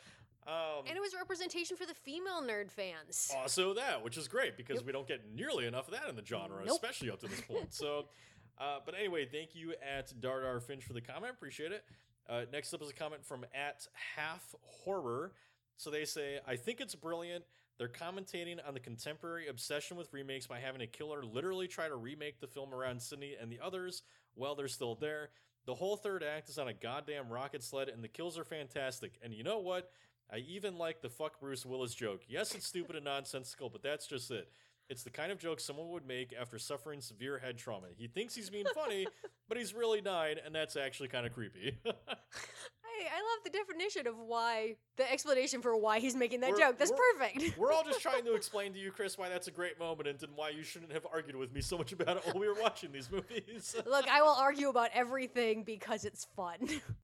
um, 0.48 0.86
And 0.88 0.96
it 0.96 1.00
was 1.02 1.14
representation 1.18 1.78
for 1.78 1.86
the 1.86 1.94
female 1.94 2.42
nerd 2.42 2.72
fans. 2.72 3.32
also 3.36 3.74
that, 3.74 4.04
which 4.04 4.18
is 4.18 4.28
great 4.28 4.58
because 4.58 4.78
Yep. 4.78 4.86
we 4.86 4.92
don't 4.92 5.08
get 5.08 5.22
nearly 5.34 5.66
enough 5.68 5.88
of 5.88 5.94
that 5.94 6.10
in 6.10 6.16
the 6.16 6.26
genre, 6.26 6.64
Nope. 6.66 6.76
especially 6.76 7.10
up 7.12 7.20
to 7.22 7.28
this 7.28 7.42
point. 7.42 7.74
So, 7.74 8.06
uh, 8.60 8.80
but 8.86 8.96
anyway, 8.96 9.26
thank 9.26 9.56
you 9.56 9.74
at 9.82 10.14
Dardar 10.20 10.62
Finch 10.62 10.84
for 10.84 10.94
the 10.94 11.02
comment. 11.02 11.34
Appreciate 11.34 11.72
it. 11.72 11.84
Uh, 12.28 12.46
next 12.52 12.74
up 12.74 12.82
is 12.82 12.90
a 12.90 12.94
comment 12.94 13.26
from 13.26 13.46
at 13.56 13.88
Half 14.16 14.56
Horror. 14.62 15.32
So 15.78 15.90
they 15.90 16.06
say, 16.06 16.40
I 16.48 16.56
think 16.58 16.82
it's 16.82 16.94
brilliant. 16.94 17.44
They're 17.80 17.88
commentating 17.88 18.58
on 18.68 18.74
the 18.74 18.80
contemporary 18.82 19.48
obsession 19.48 19.96
with 19.96 20.12
remakes 20.12 20.46
by 20.46 20.60
having 20.60 20.82
a 20.82 20.88
killer 20.88 21.24
literally 21.24 21.68
try 21.68 21.88
to 21.88 21.96
remake 21.96 22.42
the 22.42 22.48
film 22.48 22.74
around 22.74 23.02
Sidney 23.02 23.38
and 23.42 23.50
the 23.50 23.62
others 23.64 24.04
while 24.36 24.54
they're 24.54 24.68
still 24.68 24.96
there. 24.96 25.30
The 25.66 25.76
whole 25.76 25.96
third 25.96 26.22
act 26.22 26.50
is 26.50 26.58
on 26.58 26.68
a 26.68 26.74
goddamn 26.74 27.30
rocket 27.30 27.64
sled, 27.64 27.88
and 27.88 28.04
the 28.04 28.10
kills 28.10 28.38
are 28.38 28.44
fantastic. 28.44 29.14
And 29.24 29.34
you 29.34 29.44
know 29.44 29.60
what? 29.60 29.92
I 30.32 30.40
even 30.40 30.78
like 30.78 31.02
the 31.02 31.10
fuck 31.10 31.40
Bruce 31.40 31.66
Willis 31.66 31.96
joke. 31.96 32.22
Yes, 32.28 32.54
it's 32.54 32.68
stupid 32.68 32.98
and 32.98 33.06
nonsensical, 33.06 33.70
but 33.70 33.82
that's 33.82 34.08
just 34.08 34.30
it. 34.30 34.52
It's 34.90 35.04
the 35.04 35.10
kind 35.10 35.32
of 35.32 35.38
joke 35.38 35.60
someone 35.60 35.90
would 35.90 36.06
make 36.06 36.34
after 36.40 36.58
suffering 36.58 37.00
severe 37.00 37.38
head 37.38 37.58
trauma. 37.58 37.88
He 37.96 38.08
thinks 38.08 38.36
he's 38.36 38.50
being 38.50 38.66
funny, 38.76 39.08
but 39.48 39.58
he's 39.58 39.74
really 39.74 40.02
dying, 40.02 40.38
and 40.44 40.54
that's 40.54 40.76
actually 40.76 41.08
kind 41.10 41.26
of 41.26 41.34
creepy. 41.34 41.78
I, 43.00 43.16
love 43.16 43.44
the 43.44 43.50
definition 43.50 44.08
of 44.08 44.18
why, 44.18 44.76
the 44.98 45.12
explanation 45.12 45.62
for 45.62 45.76
why 45.76 46.00
he's 46.00 46.16
making 46.16 46.42
that 46.42 46.52
We're- 46.52 46.64
joke. 46.64 46.78
That's 46.78 46.92
we're- 46.92 47.02
perfect. 47.18 47.58
We're 47.58 47.72
all 47.72 47.84
just 47.84 48.02
trying 48.02 48.26
to 48.26 48.34
explain 48.36 48.74
to 48.74 48.80
you, 48.80 48.92
Chris, 48.92 49.18
why 49.18 49.30
that's 49.30 49.48
a 49.48 49.52
great 49.52 49.80
moment 49.80 50.08
and 50.08 50.20
and 50.22 50.36
why 50.36 50.50
you 50.50 50.64
shouldn't 50.64 50.92
have 50.92 51.06
argued 51.12 51.36
with 51.36 51.54
me 51.54 51.62
so 51.62 51.78
much 51.78 51.92
about 51.94 52.18
it 52.18 52.26
while 52.26 52.40
we 52.40 52.48
were 52.48 52.60
watching 52.62 52.92
these 52.92 53.10
movies. 53.12 53.76
Look, 53.86 54.08
I 54.08 54.22
will 54.22 54.36
argue 54.38 54.70
about 54.70 54.90
everything 54.94 55.64
because 55.64 56.04
it's 56.04 56.26
fun. 56.36 56.58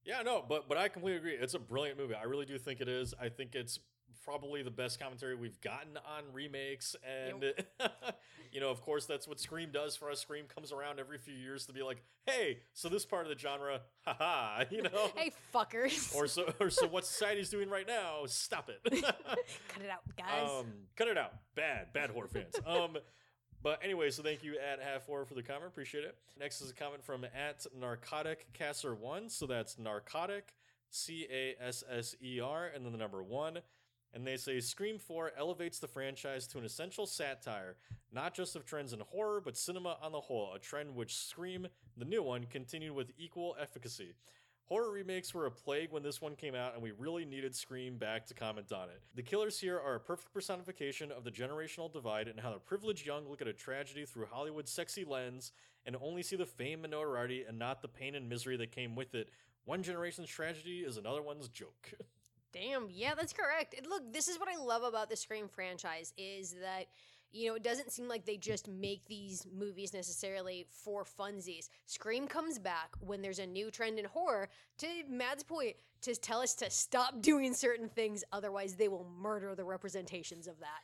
Yeah, 0.04 0.22
no, 0.22 0.44
but 0.48 0.68
but 0.68 0.78
I 0.78 0.88
completely 0.90 1.18
agree. 1.18 1.34
It's 1.34 1.54
a 1.54 1.60
brilliant 1.60 1.98
movie. 1.98 2.14
I 2.16 2.24
really 2.24 2.46
do 2.46 2.58
think 2.58 2.82
it 2.82 2.88
is. 2.90 3.14
I 3.20 3.30
think 3.30 3.56
it's 3.56 3.80
probably 4.26 4.64
the 4.64 4.72
best 4.72 5.00
commentary 5.00 5.36
we've 5.36 5.62
gotten 5.62 5.98
on 5.98 6.24
remakes 6.34 6.96
and 7.04 7.54
you 8.52 8.60
know, 8.60 8.70
of 8.70 8.82
course 8.82 9.06
that's 9.06 9.28
what 9.28 9.40
Scream 9.40 9.70
does 9.72 9.96
for 9.96 10.10
us. 10.10 10.20
Scream 10.22 10.46
comes 10.48 10.72
around 10.72 11.00
every 11.00 11.18
few 11.18 11.34
years 11.34 11.66
to 11.66 11.74
be 11.74 11.84
like, 11.84 12.04
"Hey, 12.26 12.60
so 12.74 12.90
this 12.90 13.06
part 13.06 13.26
of 13.26 13.30
the 13.30 13.38
genre, 13.38 13.82
haha, 14.06 14.64
you 14.72 14.82
know." 14.82 15.12
hey, 15.16 15.32
fuckers. 15.54 16.16
Or 16.16 16.28
so 16.28 16.52
or 16.60 16.70
so 16.70 16.88
what 16.88 17.06
society's 17.06 17.50
doing 17.50 17.70
right 17.70 17.88
now, 17.88 18.24
stop 18.28 18.70
it. 18.70 18.80
Cut 19.04 19.84
it 19.84 19.90
out, 19.92 20.04
guys. 20.18 20.50
Um, 20.50 20.68
cut 20.96 21.08
it 21.10 21.18
out. 21.18 21.34
Bad, 21.56 21.94
bad 21.94 22.10
horror 22.10 22.28
fans. 22.28 22.56
Um, 22.66 22.98
but 23.62 23.80
anyway, 23.84 24.10
so 24.12 24.24
thank 24.24 24.44
you 24.44 24.58
at 24.58 24.82
half 24.82 25.06
horror 25.06 25.26
for 25.26 25.34
the 25.34 25.44
comment. 25.44 25.66
Appreciate 25.68 26.04
it. 26.04 26.16
Next 26.40 26.62
is 26.62 26.70
a 26.72 26.74
comment 26.74 27.04
from 27.04 27.26
at 27.26 27.66
narcotic 27.78 28.48
casser 28.54 28.98
one. 28.98 29.28
So 29.28 29.48
that's 29.48 29.78
narcotic, 29.78 30.54
C 30.90 31.28
A 31.30 31.56
S 31.62 31.84
S 31.92 32.16
E 32.24 32.40
R, 32.40 32.68
and 32.74 32.86
then 32.86 32.94
the 32.94 32.98
number 32.98 33.22
one. 33.22 33.60
And 34.16 34.26
they 34.26 34.38
say 34.38 34.62
Scream 34.62 34.98
4 34.98 35.34
elevates 35.38 35.80
the 35.80 35.90
franchise 35.90 36.48
to 36.48 36.58
an 36.58 36.64
essential 36.64 37.06
satire, 37.06 37.76
not 38.14 38.34
just 38.34 38.56
of 38.56 38.66
trends 38.66 38.94
in 38.94 39.02
horror, 39.02 39.42
but 39.42 39.58
cinema 39.58 39.98
on 40.02 40.14
the 40.14 40.22
whole, 40.22 40.54
a 40.56 40.60
trend 40.60 40.96
which 40.96 41.18
Scream, 41.18 41.68
the 41.98 42.06
new 42.06 42.24
one, 42.24 42.46
continued 42.46 42.94
with 42.94 43.12
equal 43.18 43.58
efficacy. 43.62 44.14
Horror 44.68 44.90
remakes 44.90 45.34
were 45.34 45.46
a 45.46 45.52
plague 45.52 45.92
when 45.92 46.02
this 46.02 46.22
one 46.22 46.38
came 46.38 46.56
out, 46.56 46.74
and 46.74 46.82
we 46.82 46.92
really 46.98 47.26
needed 47.26 47.54
Scream 47.54 47.98
back 47.98 48.26
to 48.28 48.34
comment 48.34 48.72
on 48.72 48.88
it. 48.88 49.02
The 49.16 49.22
killers 49.22 49.60
here 49.60 49.78
are 49.78 49.96
a 49.96 50.00
perfect 50.00 50.34
personification 50.34 51.12
of 51.12 51.26
the 51.26 51.30
generational 51.30 51.92
divide 51.92 52.30
and 52.30 52.40
how 52.40 52.54
the 52.54 52.60
privileged 52.60 53.06
young 53.06 53.28
look 53.28 53.42
at 53.42 53.50
a 53.50 53.54
tragedy 53.54 54.06
through 54.06 54.28
Hollywood's 54.32 54.72
sexy 54.72 55.04
lens 55.04 55.52
and 55.86 55.98
only 56.02 56.24
see 56.24 56.38
the 56.38 56.46
fame 56.46 56.86
and 56.86 56.92
notoriety 56.92 57.44
and 57.48 57.60
not 57.60 57.82
the 57.82 57.90
pain 57.90 58.16
and 58.16 58.30
misery 58.30 58.56
that 58.56 58.72
came 58.72 58.96
with 58.96 59.14
it. 59.14 59.30
One 59.66 59.84
generation's 59.84 60.30
tragedy 60.30 60.80
is 60.80 60.96
another 60.96 61.22
one's 61.22 61.50
joke. 61.50 61.92
Damn, 62.56 62.88
yeah, 62.90 63.14
that's 63.16 63.34
correct. 63.34 63.76
And 63.78 63.86
look, 63.86 64.14
this 64.14 64.28
is 64.30 64.40
what 64.40 64.48
I 64.48 64.58
love 64.58 64.84
about 64.84 65.10
the 65.10 65.18
Scream 65.18 65.48
franchise 65.48 66.14
is 66.18 66.56
that 66.62 66.86
you 67.36 67.50
know, 67.50 67.56
it 67.56 67.64
doesn't 67.64 67.92
seem 67.92 68.08
like 68.08 68.26
they 68.26 68.38
just 68.38 68.70
make 68.70 69.06
these 69.08 69.46
movies 69.54 69.94
necessarily 69.94 70.66
for 70.70 71.04
funsies. 71.04 71.68
Scream 71.86 72.28
comes 72.28 72.58
back 72.58 72.92
when 73.02 73.22
there's 73.22 73.40
a 73.40 73.46
new 73.46 73.70
trend 73.70 74.00
in 74.00 74.06
horror, 74.06 74.48
to 74.78 74.88
Matt's 75.10 75.44
point, 75.44 75.76
to 76.04 76.16
tell 76.16 76.40
us 76.40 76.54
to 76.56 76.70
stop 76.70 77.22
doing 77.22 77.54
certain 77.54 77.90
things, 77.90 78.24
otherwise 78.32 78.76
they 78.76 78.88
will 78.88 79.06
murder 79.20 79.54
the 79.54 79.66
representations 79.66 80.48
of 80.48 80.58
that. 80.60 80.84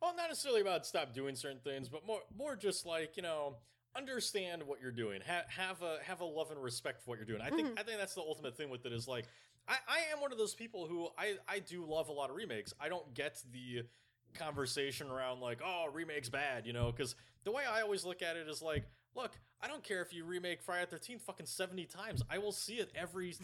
well, 0.00 0.14
not 0.14 0.28
necessarily 0.28 0.60
about 0.60 0.86
stop 0.86 1.12
doing 1.12 1.34
certain 1.34 1.58
things, 1.64 1.88
but 1.88 2.06
more 2.06 2.20
more 2.36 2.54
just 2.54 2.86
like, 2.86 3.16
you 3.16 3.24
know, 3.24 3.56
understand 3.96 4.62
what 4.62 4.80
you're 4.80 4.92
doing. 4.92 5.20
Ha- 5.26 5.46
have 5.48 5.82
a 5.82 5.98
have 6.04 6.20
a 6.20 6.24
love 6.24 6.52
and 6.52 6.62
respect 6.62 7.02
for 7.02 7.10
what 7.10 7.18
you're 7.18 7.26
doing. 7.26 7.40
I 7.40 7.50
think 7.50 7.68
mm-hmm. 7.68 7.78
I 7.78 7.82
think 7.82 7.98
that's 7.98 8.14
the 8.14 8.20
ultimate 8.20 8.56
thing 8.56 8.70
with 8.70 8.86
it 8.86 8.92
is 8.92 9.08
like 9.08 9.26
I, 9.68 9.76
I 9.86 9.98
am 10.12 10.20
one 10.20 10.32
of 10.32 10.38
those 10.38 10.54
people 10.54 10.86
who 10.86 11.08
I, 11.18 11.34
I 11.46 11.58
do 11.58 11.84
love 11.84 12.08
a 12.08 12.12
lot 12.12 12.30
of 12.30 12.36
remakes. 12.36 12.72
I 12.80 12.88
don't 12.88 13.12
get 13.14 13.42
the 13.52 13.82
conversation 14.34 15.10
around 15.10 15.40
like, 15.40 15.60
oh, 15.64 15.86
remakes 15.92 16.28
bad, 16.28 16.66
you 16.66 16.72
know, 16.72 16.90
because 16.90 17.14
the 17.44 17.52
way 17.52 17.62
I 17.70 17.82
always 17.82 18.04
look 18.04 18.22
at 18.22 18.36
it 18.36 18.48
is 18.48 18.62
like, 18.62 18.84
look, 19.14 19.32
I 19.60 19.66
don't 19.66 19.82
care 19.82 20.00
if 20.02 20.14
you 20.14 20.24
remake 20.24 20.62
Friday 20.62 20.86
the 20.90 20.96
13th 20.96 21.22
fucking 21.22 21.46
70 21.46 21.86
times. 21.86 22.22
I 22.30 22.38
will 22.38 22.52
see 22.52 22.74
it 22.74 22.90
every 22.94 23.34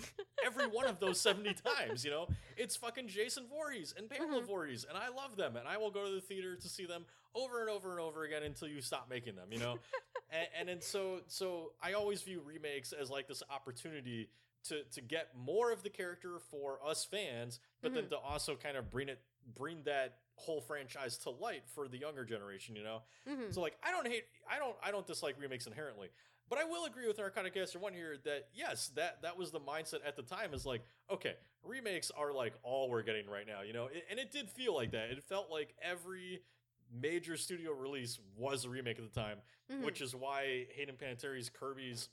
every 0.44 0.66
one 0.66 0.86
of 0.86 1.00
those 1.00 1.20
70 1.20 1.54
times, 1.78 2.04
you 2.04 2.10
know? 2.10 2.28
It's 2.56 2.76
fucking 2.76 3.08
Jason 3.08 3.44
Voorhees 3.48 3.94
and 3.96 4.08
Pamela 4.08 4.38
mm-hmm. 4.38 4.46
Voorhees, 4.46 4.86
and 4.88 4.96
I 4.96 5.08
love 5.08 5.36
them, 5.36 5.56
and 5.56 5.66
I 5.66 5.76
will 5.76 5.90
go 5.90 6.06
to 6.06 6.14
the 6.14 6.20
theater 6.20 6.56
to 6.56 6.68
see 6.68 6.86
them 6.86 7.04
over 7.34 7.60
and 7.60 7.68
over 7.68 7.90
and 7.90 8.00
over 8.00 8.24
again 8.24 8.44
until 8.44 8.68
you 8.68 8.80
stop 8.80 9.08
making 9.10 9.34
them, 9.36 9.48
you 9.50 9.58
know? 9.58 9.78
and, 10.30 10.46
and 10.58 10.68
then 10.68 10.80
so 10.80 11.20
so 11.26 11.72
I 11.82 11.92
always 11.92 12.22
view 12.22 12.40
remakes 12.44 12.92
as 12.92 13.10
like 13.10 13.26
this 13.26 13.42
opportunity 13.50 14.28
to 14.64 14.84
to 14.84 15.00
get 15.00 15.28
more 15.36 15.70
of 15.72 15.82
the 15.82 15.90
character 15.90 16.38
for 16.50 16.78
us 16.84 17.04
fans, 17.04 17.60
but 17.82 17.94
then 17.94 18.08
to 18.08 18.16
also 18.18 18.56
kind 18.56 18.76
of 18.76 18.90
bring 18.90 19.08
it 19.08 19.20
bring 19.54 19.82
that 19.84 20.18
whole 20.36 20.60
franchise 20.60 21.16
to 21.18 21.30
light 21.30 21.62
for 21.74 21.86
the 21.86 21.98
younger 21.98 22.24
generation, 22.24 22.74
you 22.74 22.82
know? 22.82 23.02
Mhm. 23.28 23.52
So 23.54 23.60
like 23.60 23.76
I 23.82 23.90
don't 23.90 24.06
hate 24.06 24.24
I 24.50 24.58
don't 24.58 24.76
I 24.82 24.90
don't 24.90 25.06
dislike 25.06 25.36
remakes 25.40 25.66
inherently. 25.66 26.08
But 26.48 26.58
I 26.58 26.64
will 26.64 26.84
agree 26.84 27.06
with 27.06 27.16
Narcotic 27.18 27.54
Caster 27.54 27.78
One 27.78 27.94
here 27.94 28.16
that 28.24 28.48
yes, 28.52 28.88
that 28.96 29.22
that 29.22 29.36
was 29.38 29.50
the 29.50 29.60
mindset 29.60 30.00
at 30.06 30.16
the 30.16 30.22
time 30.22 30.52
is 30.54 30.66
like, 30.66 30.82
okay, 31.10 31.34
remakes 31.62 32.10
are 32.10 32.32
like 32.32 32.54
all 32.62 32.90
we're 32.90 33.02
getting 33.02 33.28
right 33.28 33.46
now, 33.46 33.62
you 33.62 33.72
know? 33.72 33.86
It, 33.86 34.04
and 34.10 34.18
it 34.18 34.30
did 34.30 34.50
feel 34.50 34.74
like 34.74 34.90
that. 34.92 35.10
It 35.10 35.22
felt 35.24 35.50
like 35.50 35.74
every 35.82 36.42
major 36.92 37.36
studio 37.36 37.72
release 37.72 38.18
was 38.36 38.64
a 38.66 38.68
remake 38.68 38.98
at 38.98 39.04
the 39.12 39.20
time, 39.20 39.38
Mhm. 39.70 39.82
which 39.84 40.00
is 40.02 40.14
why 40.14 40.66
Hayden 40.74 40.96
Panettiere's 40.96 41.48
Kirby's 41.48 42.08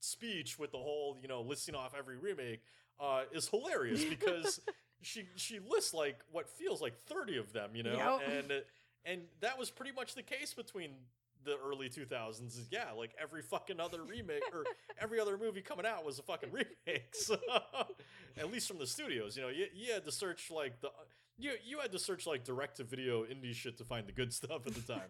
speech 0.00 0.58
with 0.58 0.72
the 0.72 0.78
whole, 0.78 1.16
you 1.20 1.28
know, 1.28 1.42
listing 1.42 1.74
off 1.74 1.94
every 1.96 2.16
remake 2.16 2.60
uh, 3.00 3.22
is 3.32 3.48
hilarious 3.48 4.04
because 4.08 4.60
she 5.02 5.24
she 5.36 5.58
lists 5.58 5.94
like 5.94 6.18
what 6.32 6.48
feels 6.48 6.80
like 6.80 6.94
30 7.06 7.38
of 7.38 7.52
them, 7.52 7.70
you 7.74 7.82
know? 7.82 8.20
Yep. 8.20 8.28
And 8.38 8.62
and 9.04 9.22
that 9.40 9.58
was 9.58 9.70
pretty 9.70 9.92
much 9.92 10.14
the 10.14 10.22
case 10.22 10.52
between 10.52 10.90
the 11.44 11.56
early 11.64 11.88
2000s 11.88 12.58
is 12.58 12.66
yeah 12.70 12.90
like 12.96 13.12
every 13.22 13.40
fucking 13.40 13.78
other 13.78 14.02
remake 14.02 14.42
or 14.52 14.64
every 15.00 15.20
other 15.20 15.38
movie 15.38 15.62
coming 15.62 15.86
out 15.86 16.04
was 16.04 16.18
a 16.18 16.22
fucking 16.22 16.50
remake 16.50 17.06
so 17.12 17.38
at 18.36 18.52
least 18.52 18.66
from 18.66 18.78
the 18.78 18.86
studios 18.86 19.36
you 19.36 19.42
know 19.42 19.48
you, 19.48 19.66
you 19.72 19.92
had 19.92 20.04
to 20.04 20.10
search 20.10 20.50
like 20.50 20.80
the 20.80 20.90
you 21.38 21.52
you 21.64 21.78
had 21.78 21.92
to 21.92 21.98
search 21.98 22.26
like 22.26 22.44
direct 22.44 22.78
to 22.78 22.84
video 22.84 23.22
indie 23.22 23.54
shit 23.54 23.78
to 23.78 23.84
find 23.84 24.06
the 24.08 24.12
good 24.12 24.32
stuff 24.32 24.66
at 24.66 24.74
the 24.74 24.92
time 24.92 25.08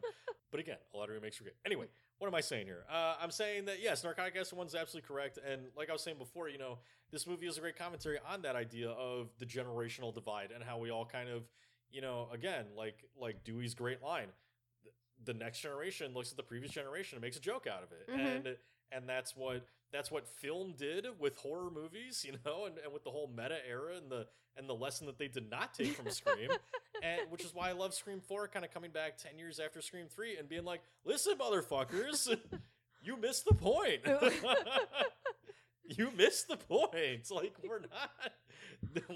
but 0.50 0.60
again 0.60 0.76
a 0.94 0.96
lot 0.96 1.08
of 1.08 1.14
remakes 1.14 1.38
good 1.38 1.52
anyway 1.64 1.86
what 2.18 2.28
am 2.28 2.34
i 2.34 2.40
saying 2.40 2.66
here? 2.66 2.84
Uh, 2.90 3.14
i'm 3.20 3.30
saying 3.30 3.64
that 3.66 3.80
yes 3.82 4.02
narcotic 4.04 4.34
acid 4.36 4.56
one's 4.56 4.74
absolutely 4.74 5.06
correct. 5.06 5.38
And 5.48 5.62
like 5.76 5.90
i 5.90 5.92
was 5.92 6.02
saying 6.02 6.18
before 6.18 6.48
you 6.48 6.58
know 6.58 6.78
this 7.10 7.26
movie 7.26 7.46
is 7.46 7.56
a 7.58 7.60
great 7.60 7.76
commentary 7.78 8.18
on 8.28 8.42
that 8.42 8.56
idea 8.56 8.90
of 8.90 9.28
the 9.38 9.46
generational 9.46 10.12
divide 10.14 10.50
and 10.54 10.62
how 10.64 10.78
we 10.78 10.90
all 10.90 11.04
kind 11.04 11.28
of 11.28 11.42
you 11.90 12.00
know 12.00 12.28
again 12.32 12.64
like 12.76 13.04
like 13.20 13.44
dewey's 13.44 13.74
great 13.74 14.02
line 14.02 14.28
the 15.24 15.34
next 15.34 15.60
generation 15.60 16.12
looks 16.14 16.30
at 16.30 16.36
the 16.36 16.42
previous 16.42 16.72
generation 16.72 17.16
and 17.16 17.22
makes 17.22 17.36
a 17.36 17.40
joke 17.40 17.66
out 17.66 17.82
of 17.82 17.90
it. 17.92 18.08
Mhm. 18.08 18.36
and 18.36 18.56
and 18.92 19.08
that's 19.08 19.34
what 19.34 19.66
that's 19.92 20.10
what 20.10 20.26
film 20.28 20.74
did 20.76 21.06
with 21.18 21.36
horror 21.36 21.70
movies, 21.70 22.24
you 22.26 22.32
know, 22.44 22.66
and, 22.66 22.78
and 22.78 22.92
with 22.92 23.04
the 23.04 23.10
whole 23.10 23.30
meta 23.34 23.58
era 23.68 23.96
and 23.96 24.10
the 24.10 24.26
and 24.56 24.68
the 24.68 24.74
lesson 24.74 25.06
that 25.06 25.18
they 25.18 25.28
did 25.28 25.50
not 25.50 25.74
take 25.74 25.94
from 25.94 26.10
Scream, 26.10 26.50
and 27.02 27.20
which 27.30 27.44
is 27.44 27.54
why 27.54 27.68
I 27.68 27.72
love 27.72 27.94
Scream 27.94 28.20
Four, 28.20 28.48
kind 28.48 28.64
of 28.64 28.72
coming 28.72 28.90
back 28.90 29.18
ten 29.18 29.38
years 29.38 29.60
after 29.60 29.80
Scream 29.80 30.06
Three 30.08 30.36
and 30.36 30.48
being 30.48 30.64
like, 30.64 30.82
"Listen, 31.04 31.34
motherfuckers, 31.38 32.36
you 33.02 33.16
missed 33.16 33.44
the 33.44 33.54
point. 33.54 34.00
you 35.84 36.10
missed 36.16 36.48
the 36.48 36.56
point. 36.56 37.30
Like 37.30 37.54
we're 37.62 37.80
not. 37.80 38.32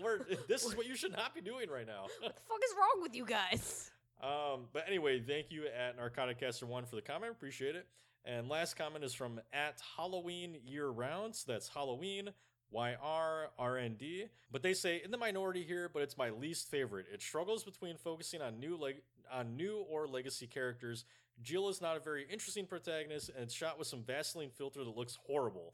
We're 0.02 0.20
this 0.48 0.64
is 0.64 0.76
what 0.76 0.86
you 0.86 0.94
should 0.94 1.12
not 1.12 1.34
be 1.34 1.40
doing 1.40 1.70
right 1.70 1.86
now." 1.86 2.02
What 2.20 2.36
the 2.36 2.42
fuck 2.42 2.60
is 2.64 2.74
wrong 2.76 3.02
with 3.02 3.14
you 3.14 3.24
guys? 3.24 3.90
Um, 4.22 4.66
but 4.72 4.84
anyway, 4.86 5.20
thank 5.20 5.50
you 5.50 5.64
at 5.66 5.98
Narcoticaster 5.98 6.64
One 6.64 6.84
for 6.84 6.96
the 6.96 7.02
comment. 7.02 7.32
Appreciate 7.32 7.74
it. 7.74 7.86
And 8.24 8.48
last 8.48 8.74
comment 8.74 9.04
is 9.04 9.14
from 9.14 9.40
at 9.52 9.80
Halloween 9.96 10.58
Year 10.64 10.88
Round. 10.88 11.34
So 11.34 11.52
that's 11.52 11.68
Halloween 11.68 12.30
Y 12.70 12.96
R 13.02 13.50
R 13.58 13.78
N 13.78 13.96
D. 13.98 14.26
But 14.52 14.62
they 14.62 14.74
say 14.74 15.00
in 15.04 15.10
the 15.10 15.16
minority 15.16 15.62
here, 15.62 15.90
but 15.92 16.02
it's 16.02 16.16
my 16.18 16.30
least 16.30 16.70
favorite. 16.70 17.06
It 17.12 17.22
struggles 17.22 17.64
between 17.64 17.96
focusing 17.96 18.42
on 18.42 18.60
new 18.60 18.76
leg 18.76 18.96
on 19.32 19.56
new 19.56 19.84
or 19.88 20.06
legacy 20.06 20.46
characters. 20.46 21.04
Jill 21.42 21.68
is 21.68 21.80
not 21.80 21.96
a 21.96 22.00
very 22.00 22.26
interesting 22.30 22.66
protagonist, 22.66 23.30
and 23.30 23.44
it's 23.44 23.54
shot 23.54 23.78
with 23.78 23.88
some 23.88 24.02
Vaseline 24.02 24.50
filter 24.50 24.84
that 24.84 24.96
looks 24.96 25.18
horrible. 25.26 25.72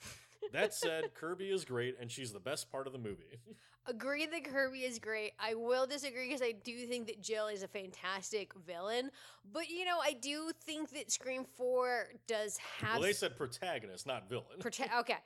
That 0.52 0.74
said, 0.74 1.14
Kirby 1.14 1.46
is 1.46 1.64
great, 1.64 1.96
and 2.00 2.10
she's 2.10 2.32
the 2.32 2.40
best 2.40 2.70
part 2.70 2.86
of 2.86 2.92
the 2.92 2.98
movie. 2.98 3.40
Agree 3.88 4.26
that 4.26 4.44
Kirby 4.44 4.80
is 4.80 4.98
great. 4.98 5.32
I 5.38 5.54
will 5.54 5.86
disagree 5.86 6.26
because 6.26 6.42
I 6.42 6.52
do 6.52 6.86
think 6.86 7.06
that 7.06 7.22
Jill 7.22 7.46
is 7.46 7.62
a 7.62 7.68
fantastic 7.68 8.52
villain. 8.66 9.10
But 9.52 9.68
you 9.70 9.84
know, 9.84 9.98
I 10.02 10.12
do 10.12 10.50
think 10.64 10.90
that 10.90 11.12
Scream 11.12 11.44
Four 11.56 12.06
does 12.26 12.58
have. 12.80 12.94
well, 12.94 13.02
they 13.02 13.12
said 13.12 13.36
protagonist, 13.36 14.04
not 14.06 14.28
villain. 14.28 14.58
Prote- 14.58 14.92
okay. 15.00 15.18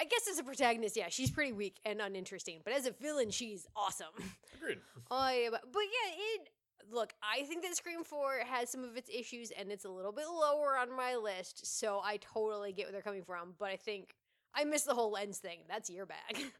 I 0.00 0.04
guess 0.06 0.28
as 0.28 0.38
a 0.38 0.42
protagonist, 0.42 0.96
yeah, 0.96 1.06
she's 1.08 1.30
pretty 1.30 1.52
weak 1.52 1.76
and 1.84 2.00
uninteresting. 2.00 2.60
But 2.64 2.74
as 2.74 2.86
a 2.86 2.90
villain, 2.90 3.30
she's 3.30 3.66
awesome. 3.76 4.08
Agreed. 4.56 4.78
I, 5.10 5.48
but 5.50 5.62
yeah, 5.82 6.14
it. 6.16 6.48
Look, 6.90 7.14
I 7.22 7.44
think 7.44 7.62
that 7.62 7.76
Scream 7.76 8.04
4 8.04 8.40
has 8.46 8.70
some 8.70 8.84
of 8.84 8.96
its 8.96 9.10
issues 9.12 9.50
and 9.50 9.70
it's 9.70 9.84
a 9.84 9.90
little 9.90 10.12
bit 10.12 10.26
lower 10.28 10.76
on 10.78 10.94
my 10.94 11.16
list, 11.16 11.78
so 11.78 12.00
I 12.04 12.18
totally 12.18 12.72
get 12.72 12.86
where 12.86 12.92
they're 12.92 13.02
coming 13.02 13.24
from. 13.24 13.54
But 13.58 13.70
I 13.70 13.76
think 13.76 14.14
I 14.54 14.64
missed 14.64 14.86
the 14.86 14.94
whole 14.94 15.10
lens 15.12 15.38
thing. 15.38 15.60
That's 15.68 15.90
your 15.90 16.06
bag. 16.06 16.36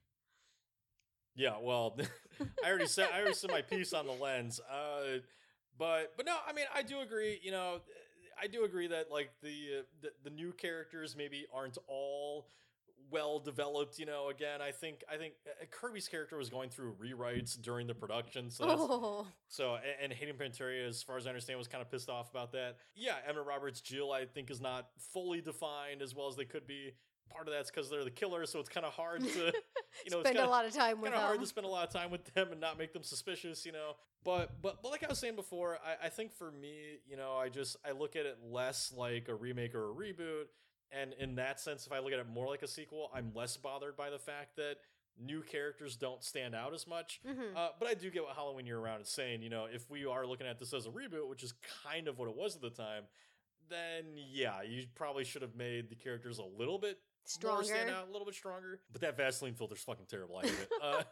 Yeah, 1.37 1.55
well, 1.61 1.99
I 2.65 2.69
already 2.69 2.87
said 2.87 3.09
I 3.13 3.19
already 3.19 3.35
said 3.35 3.51
my 3.51 3.63
piece 3.63 3.93
on 3.93 4.07
the 4.07 4.13
lens. 4.21 4.61
Uh, 4.71 5.19
but 5.77 6.13
but 6.17 6.27
no, 6.27 6.37
I 6.47 6.53
mean 6.53 6.67
I 6.73 6.83
do 6.83 7.01
agree. 7.01 7.41
You 7.43 7.51
know, 7.51 7.81
I 8.41 8.47
do 8.47 8.65
agree 8.65 8.87
that 8.89 9.11
like 9.11 9.31
the 9.43 9.81
uh, 9.81 9.83
the, 10.01 10.11
the 10.23 10.31
new 10.31 10.53
characters 10.53 11.17
maybe 11.17 11.47
aren't 11.53 11.79
all 11.89 12.47
well 13.11 13.39
developed. 13.39 13.99
You 13.99 14.07
know, 14.07 14.29
again, 14.29 14.61
I 14.61 14.71
think 14.71 15.05
I 15.13 15.17
think 15.17 15.35
uh, 15.47 15.65
Kirby's 15.71 16.09
character 16.09 16.37
was 16.37 16.49
going 16.49 16.71
through 16.71 16.95
rewrites 16.95 17.61
during 17.61 17.87
the 17.87 17.95
production, 17.95 18.51
so 18.51 18.65
oh, 18.69 19.27
so 19.49 19.75
and, 19.77 20.11
and 20.11 20.13
Hayden 20.13 20.37
Panettiere, 20.37 20.87
as 20.87 21.03
far 21.03 21.17
as 21.17 21.27
I 21.27 21.31
understand, 21.31 21.59
was 21.59 21.69
kind 21.69 21.83
of 21.83 21.91
pissed 21.91 22.11
off 22.11 22.31
about 22.31 22.53
that. 22.53 22.77
Yeah, 22.95 23.15
Emma 23.29 23.43
Roberts 23.43 23.81
Jill, 23.81 24.13
I 24.13 24.27
think, 24.27 24.51
is 24.51 24.61
not 24.61 24.89
fully 25.13 25.41
defined 25.41 26.03
as 26.03 26.15
well 26.15 26.29
as 26.29 26.37
they 26.37 26.45
could 26.45 26.67
be. 26.67 26.93
Part 27.31 27.49
of 27.49 27.55
that's 27.55 27.71
because 27.71 27.91
they're 27.91 28.05
the 28.05 28.11
killer, 28.11 28.45
so 28.47 28.61
it's 28.61 28.69
kind 28.69 28.85
of 28.85 28.93
hard 28.93 29.23
to, 29.23 29.27
you 30.05 30.11
know, 30.11 30.21
spend 30.21 30.37
kinda, 30.37 30.47
a 30.47 30.49
lot 30.49 30.67
of 30.67 30.73
time 30.73 31.01
with 31.01 31.11
kind 31.11 31.15
of 31.17 31.23
hard 31.23 31.37
them. 31.37 31.43
to 31.43 31.49
spend 31.49 31.67
a 31.67 31.71
lot 31.71 31.87
of 31.89 31.93
time 31.93 32.11
with 32.11 32.25
them 32.35 32.53
and 32.53 32.61
not 32.61 32.79
make 32.79 32.93
them 32.93 33.03
suspicious, 33.03 33.65
you 33.65 33.73
know. 33.73 33.95
But 34.25 34.61
but 34.63 34.83
but 34.83 34.91
like 34.91 35.03
I 35.03 35.07
was 35.09 35.19
saying 35.19 35.35
before, 35.35 35.79
I, 35.85 36.07
I 36.07 36.09
think 36.11 36.33
for 36.33 36.51
me, 36.51 36.99
you 37.09 37.17
know, 37.17 37.33
I 37.33 37.49
just 37.49 37.77
I 37.85 37.93
look 37.93 38.15
at 38.15 38.27
it 38.27 38.39
less 38.45 38.93
like 38.97 39.29
a 39.29 39.35
remake 39.35 39.75
or 39.75 39.91
a 39.91 39.95
reboot, 39.95 40.45
and 40.93 41.13
in 41.15 41.35
that 41.37 41.61
sense, 41.61 41.87
if 41.87 41.93
I 41.93 41.99
look 41.99 42.13
at 42.13 42.19
it 42.19 42.29
more 42.29 42.47
like 42.49 42.63
a 42.63 42.69
sequel, 42.69 43.11
I'm 43.15 43.33
less 43.35 43.57
bothered 43.57 43.97
by 43.97 44.11
the 44.11 44.19
fact 44.19 44.57
that 44.57 44.77
new 45.19 45.43
characters 45.43 45.97
don't 45.97 46.23
stand 46.25 46.55
out 46.55 46.75
as 46.75 46.87
much. 46.87 47.21
Mhm. 47.25 47.57
Uh, 47.57 47.71
but 47.79 47.89
I 47.89 47.95
do 47.95 48.11
get 48.11 48.25
what 48.25 48.35
Halloween 48.35 48.67
Year 48.67 48.79
Round 48.79 49.03
is 49.03 49.09
saying. 49.09 49.43
You 49.43 49.51
know, 49.51 49.67
if 49.67 49.89
we 49.89 50.05
are 50.07 50.27
looking 50.27 50.47
at 50.47 50.59
this 50.59 50.73
as 50.73 50.87
a 50.87 50.91
reboot, 50.91 51.29
which 51.29 51.43
is 51.43 51.53
kind 51.85 52.09
of 52.09 52.19
what 52.19 52.29
it 52.29 52.35
was 52.37 52.57
at 52.57 52.63
the 52.63 52.71
time, 52.71 53.05
then 53.69 54.17
yeah, 54.17 54.63
you 54.63 54.87
probably 54.95 55.25
should 55.25 55.43
have 55.43 55.55
made 55.55 55.89
the 55.89 55.95
characters 55.95 56.39
a 56.39 56.45
little 56.45 56.79
bit 56.79 56.99
more 57.43 57.63
stand 57.65 57.91
out, 57.91 58.09
a 58.09 58.11
little 58.11 58.27
bit 58.27 58.35
stronger. 58.35 58.81
But 58.93 59.01
that 59.03 59.17
Vaseline 59.17 59.55
filter's 59.55 59.83
fucking 59.83 60.07
terrible. 60.07 60.39
I 60.39 60.43
hate 60.43 60.59
it. 60.59 60.71
Uh, 60.83 61.03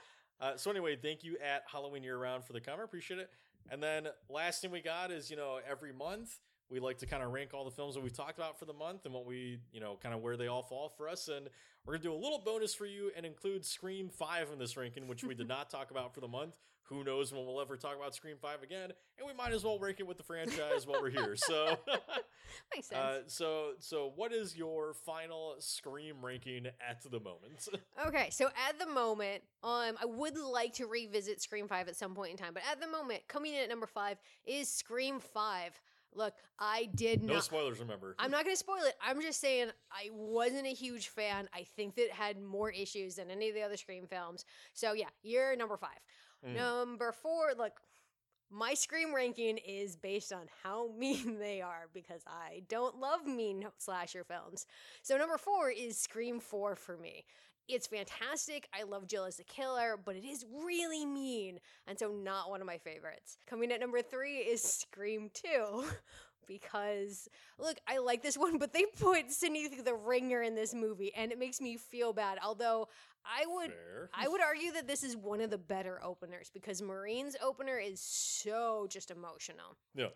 uh, 0.40 0.56
so 0.56 0.70
anyway, 0.70 0.96
thank 0.96 1.24
you 1.24 1.36
at 1.38 1.64
Halloween 1.66 2.02
Year 2.02 2.18
Round 2.18 2.44
for 2.44 2.52
the 2.52 2.60
comment. 2.60 2.84
Appreciate 2.84 3.18
it. 3.20 3.30
And 3.70 3.82
then 3.82 4.08
last 4.28 4.62
thing 4.62 4.70
we 4.70 4.80
got 4.80 5.10
is 5.10 5.30
you 5.30 5.36
know 5.36 5.58
every 5.68 5.92
month 5.92 6.38
we 6.70 6.80
like 6.80 6.98
to 6.98 7.06
kind 7.06 7.22
of 7.22 7.32
rank 7.32 7.54
all 7.54 7.64
the 7.64 7.70
films 7.70 7.94
that 7.94 8.02
we've 8.02 8.16
talked 8.16 8.38
about 8.38 8.58
for 8.58 8.64
the 8.64 8.72
month 8.72 9.04
and 9.04 9.14
what 9.14 9.26
we 9.26 9.58
you 9.72 9.80
know 9.80 9.98
kind 10.02 10.14
of 10.14 10.20
where 10.20 10.36
they 10.36 10.46
all 10.46 10.62
fall 10.62 10.88
for 10.88 11.08
us. 11.08 11.28
And 11.28 11.48
we're 11.84 11.94
gonna 11.94 12.04
do 12.04 12.12
a 12.12 12.22
little 12.22 12.42
bonus 12.44 12.74
for 12.74 12.86
you 12.86 13.10
and 13.16 13.24
include 13.24 13.64
Scream 13.64 14.08
Five 14.08 14.48
in 14.52 14.58
this 14.58 14.76
ranking, 14.76 15.08
which 15.08 15.24
we 15.24 15.34
did 15.34 15.48
not 15.48 15.70
talk 15.70 15.90
about 15.90 16.14
for 16.14 16.20
the 16.20 16.28
month. 16.28 16.54
Who 16.84 17.04
knows 17.04 17.32
when 17.32 17.44
we'll 17.44 17.60
ever 17.60 17.76
talk 17.76 17.96
about 17.96 18.14
Scream 18.14 18.36
Five 18.40 18.62
again? 18.62 18.92
And 19.18 19.26
we 19.26 19.34
might 19.34 19.52
as 19.52 19.62
well 19.62 19.78
rank 19.78 20.00
it 20.00 20.06
with 20.06 20.16
the 20.16 20.22
franchise 20.22 20.86
while 20.86 21.02
we're 21.02 21.10
here. 21.10 21.36
So. 21.36 21.76
Makes 22.74 22.88
sense. 22.88 22.98
Uh, 22.98 23.20
so, 23.26 23.72
so 23.78 24.12
what 24.16 24.32
is 24.32 24.56
your 24.56 24.94
final 24.94 25.56
Scream 25.58 26.24
ranking 26.24 26.66
at 26.66 27.02
the 27.10 27.20
moment? 27.20 27.68
Okay, 28.06 28.30
so 28.30 28.46
at 28.68 28.78
the 28.78 28.86
moment, 28.86 29.42
um, 29.62 29.96
I 30.00 30.06
would 30.06 30.36
like 30.36 30.74
to 30.74 30.86
revisit 30.86 31.42
Scream 31.42 31.68
Five 31.68 31.88
at 31.88 31.96
some 31.96 32.14
point 32.14 32.32
in 32.32 32.36
time, 32.36 32.54
but 32.54 32.62
at 32.70 32.80
the 32.80 32.88
moment, 32.88 33.22
coming 33.28 33.54
in 33.54 33.60
at 33.60 33.68
number 33.68 33.86
five 33.86 34.18
is 34.46 34.68
Scream 34.68 35.20
Five. 35.20 35.78
Look, 36.14 36.34
I 36.58 36.88
did 36.94 37.22
no 37.22 37.34
not. 37.34 37.44
spoilers, 37.44 37.78
remember. 37.78 38.14
I'm 38.18 38.30
not 38.30 38.44
going 38.44 38.54
to 38.54 38.58
spoil 38.58 38.82
it. 38.82 38.94
I'm 39.02 39.20
just 39.20 39.40
saying 39.40 39.70
I 39.92 40.08
wasn't 40.12 40.66
a 40.66 40.74
huge 40.74 41.08
fan. 41.08 41.48
I 41.54 41.62
think 41.62 41.94
that 41.96 42.06
it 42.06 42.12
had 42.12 42.40
more 42.40 42.70
issues 42.70 43.16
than 43.16 43.30
any 43.30 43.48
of 43.48 43.54
the 43.54 43.62
other 43.62 43.76
Scream 43.76 44.06
films. 44.06 44.44
So 44.72 44.92
yeah, 44.92 45.08
you're 45.22 45.54
number 45.56 45.76
five. 45.76 45.98
Mm. 46.46 46.56
Number 46.56 47.12
four, 47.12 47.52
look, 47.56 47.72
my 48.50 48.74
Scream 48.74 49.14
ranking 49.14 49.58
is 49.58 49.96
based 49.96 50.32
on 50.32 50.46
how 50.62 50.90
mean 50.98 51.38
they 51.38 51.60
are 51.60 51.88
because 51.92 52.22
I 52.26 52.62
don't 52.68 52.98
love 52.98 53.26
mean 53.26 53.66
slasher 53.78 54.24
films. 54.24 54.66
So 55.02 55.16
number 55.16 55.38
four 55.38 55.70
is 55.70 55.98
Scream 55.98 56.40
4 56.40 56.74
for 56.74 56.96
me. 56.96 57.24
It's 57.68 57.86
fantastic. 57.86 58.66
I 58.72 58.84
love 58.84 59.06
Jill 59.06 59.24
as 59.24 59.38
a 59.38 59.44
killer, 59.44 59.98
but 60.02 60.16
it 60.16 60.24
is 60.24 60.46
really 60.64 61.04
mean, 61.04 61.60
and 61.86 61.98
so 61.98 62.10
not 62.10 62.48
one 62.48 62.60
of 62.60 62.66
my 62.66 62.78
favorites. 62.78 63.38
Coming 63.46 63.70
at 63.72 63.80
number 63.80 64.00
three 64.00 64.38
is 64.38 64.62
Scream 64.62 65.30
2. 65.34 65.84
Because, 66.46 67.28
look, 67.58 67.76
I 67.86 67.98
like 67.98 68.22
this 68.22 68.38
one, 68.38 68.56
but 68.56 68.72
they 68.72 68.86
put 68.98 69.30
Sidney 69.30 69.68
through 69.68 69.82
the 69.82 69.94
ringer 69.94 70.40
in 70.40 70.54
this 70.54 70.72
movie, 70.72 71.12
and 71.14 71.30
it 71.30 71.38
makes 71.38 71.60
me 71.60 71.76
feel 71.76 72.14
bad. 72.14 72.38
Although, 72.42 72.88
I 73.22 73.44
would 73.46 73.72
Fair. 73.72 74.08
I 74.14 74.28
would 74.28 74.40
argue 74.40 74.72
that 74.72 74.86
this 74.86 75.04
is 75.04 75.14
one 75.14 75.42
of 75.42 75.50
the 75.50 75.58
better 75.58 76.02
openers 76.02 76.50
because 76.50 76.80
Maureen's 76.80 77.36
opener 77.42 77.78
is 77.78 78.00
so 78.00 78.86
just 78.88 79.10
emotional. 79.10 79.76
Yeah. 79.94 80.06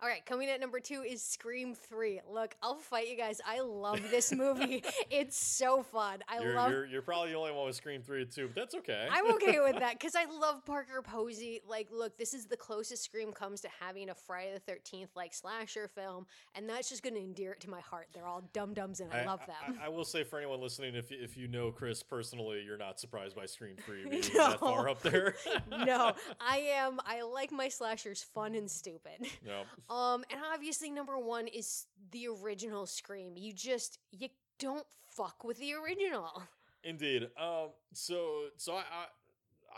All 0.00 0.08
right, 0.08 0.24
coming 0.24 0.48
at 0.48 0.60
number 0.60 0.78
two 0.78 1.02
is 1.02 1.20
Scream 1.20 1.74
3. 1.74 2.20
Look, 2.32 2.54
I'll 2.62 2.76
fight 2.76 3.08
you 3.08 3.16
guys. 3.16 3.40
I 3.44 3.62
love 3.62 4.00
this 4.12 4.32
movie. 4.32 4.84
it's 5.10 5.36
so 5.36 5.82
fun. 5.82 6.20
I 6.28 6.38
You're, 6.38 6.54
love 6.54 6.70
you're, 6.70 6.86
you're 6.86 7.02
probably 7.02 7.30
the 7.32 7.36
only 7.36 7.50
one 7.50 7.66
with 7.66 7.74
Scream 7.74 8.00
3 8.02 8.26
too, 8.26 8.46
but 8.46 8.54
that's 8.54 8.76
okay. 8.76 9.08
I'm 9.10 9.28
okay 9.34 9.58
with 9.58 9.76
that 9.80 9.98
because 9.98 10.14
I 10.14 10.26
love 10.26 10.64
Parker 10.64 11.02
Posey. 11.02 11.62
Like, 11.68 11.88
look, 11.90 12.16
this 12.16 12.32
is 12.32 12.46
the 12.46 12.56
closest 12.56 13.02
Scream 13.02 13.32
comes 13.32 13.60
to 13.62 13.68
having 13.80 14.08
a 14.10 14.14
Friday 14.14 14.52
the 14.64 14.72
13th 14.72 15.08
like 15.16 15.34
slasher 15.34 15.88
film, 15.88 16.26
and 16.54 16.68
that's 16.68 16.88
just 16.88 17.02
going 17.02 17.14
to 17.14 17.20
endear 17.20 17.50
it 17.52 17.60
to 17.62 17.70
my 17.70 17.80
heart. 17.80 18.06
They're 18.14 18.26
all 18.28 18.48
dum 18.52 18.74
dums, 18.74 19.00
and 19.00 19.12
I, 19.12 19.26
love 19.26 19.40
them. 19.46 19.78
I, 19.82 19.86
I 19.86 19.88
will 19.88 20.04
say 20.04 20.22
for 20.22 20.38
anyone 20.38 20.60
listening, 20.60 20.94
if 20.94 21.10
you, 21.10 21.18
if 21.20 21.36
you 21.36 21.48
know 21.48 21.72
Chris 21.72 22.04
personally, 22.04 22.62
you're 22.64 22.78
not 22.78 23.00
surprised 23.00 23.34
by 23.34 23.46
Scream 23.46 23.74
3 23.84 24.04
being 24.10 24.22
No. 24.32 24.50
that 24.50 24.60
far 24.60 24.88
up 24.88 25.02
there. 25.02 25.34
no, 25.68 26.12
I 26.40 26.58
am. 26.76 27.00
I 27.04 27.22
like 27.22 27.50
my 27.50 27.68
slashers 27.68 28.22
fun 28.22 28.54
and 28.54 28.70
stupid. 28.70 29.26
no. 29.44 29.62
Um, 29.90 30.24
and 30.30 30.40
obviously 30.52 30.90
number 30.90 31.18
one 31.18 31.46
is 31.46 31.86
the 32.10 32.28
original 32.28 32.86
Scream. 32.86 33.34
You 33.36 33.52
just 33.52 33.98
you 34.10 34.28
don't 34.58 34.86
fuck 35.10 35.44
with 35.44 35.58
the 35.58 35.74
original. 35.74 36.42
Indeed. 36.84 37.28
Um. 37.40 37.70
So 37.92 38.46
so 38.56 38.74
I. 38.74 38.80
I 38.80 39.06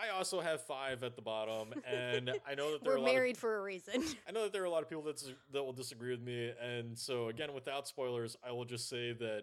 I 0.02 0.16
also 0.16 0.40
have 0.40 0.62
five 0.62 1.02
at 1.02 1.14
the 1.16 1.20
bottom, 1.20 1.74
and 1.84 2.30
I 2.48 2.54
know 2.54 2.72
that 2.72 2.84
there 2.84 2.92
are 2.92 2.96
We're 2.96 2.98
a 2.98 3.00
lot 3.02 3.08
of 3.08 3.14
married 3.14 3.36
for 3.36 3.58
a 3.58 3.62
reason. 3.62 4.02
I 4.28 4.32
know 4.32 4.44
that 4.44 4.52
there 4.52 4.62
are 4.62 4.66
a 4.66 4.70
lot 4.70 4.82
of 4.82 4.88
people 4.88 5.02
that 5.02 5.22
that 5.52 5.62
will 5.62 5.72
disagree 5.72 6.10
with 6.10 6.22
me, 6.22 6.52
and 6.62 6.98
so 6.98 7.28
again, 7.28 7.52
without 7.52 7.86
spoilers, 7.86 8.36
I 8.46 8.52
will 8.52 8.64
just 8.64 8.88
say 8.88 9.12
that 9.12 9.42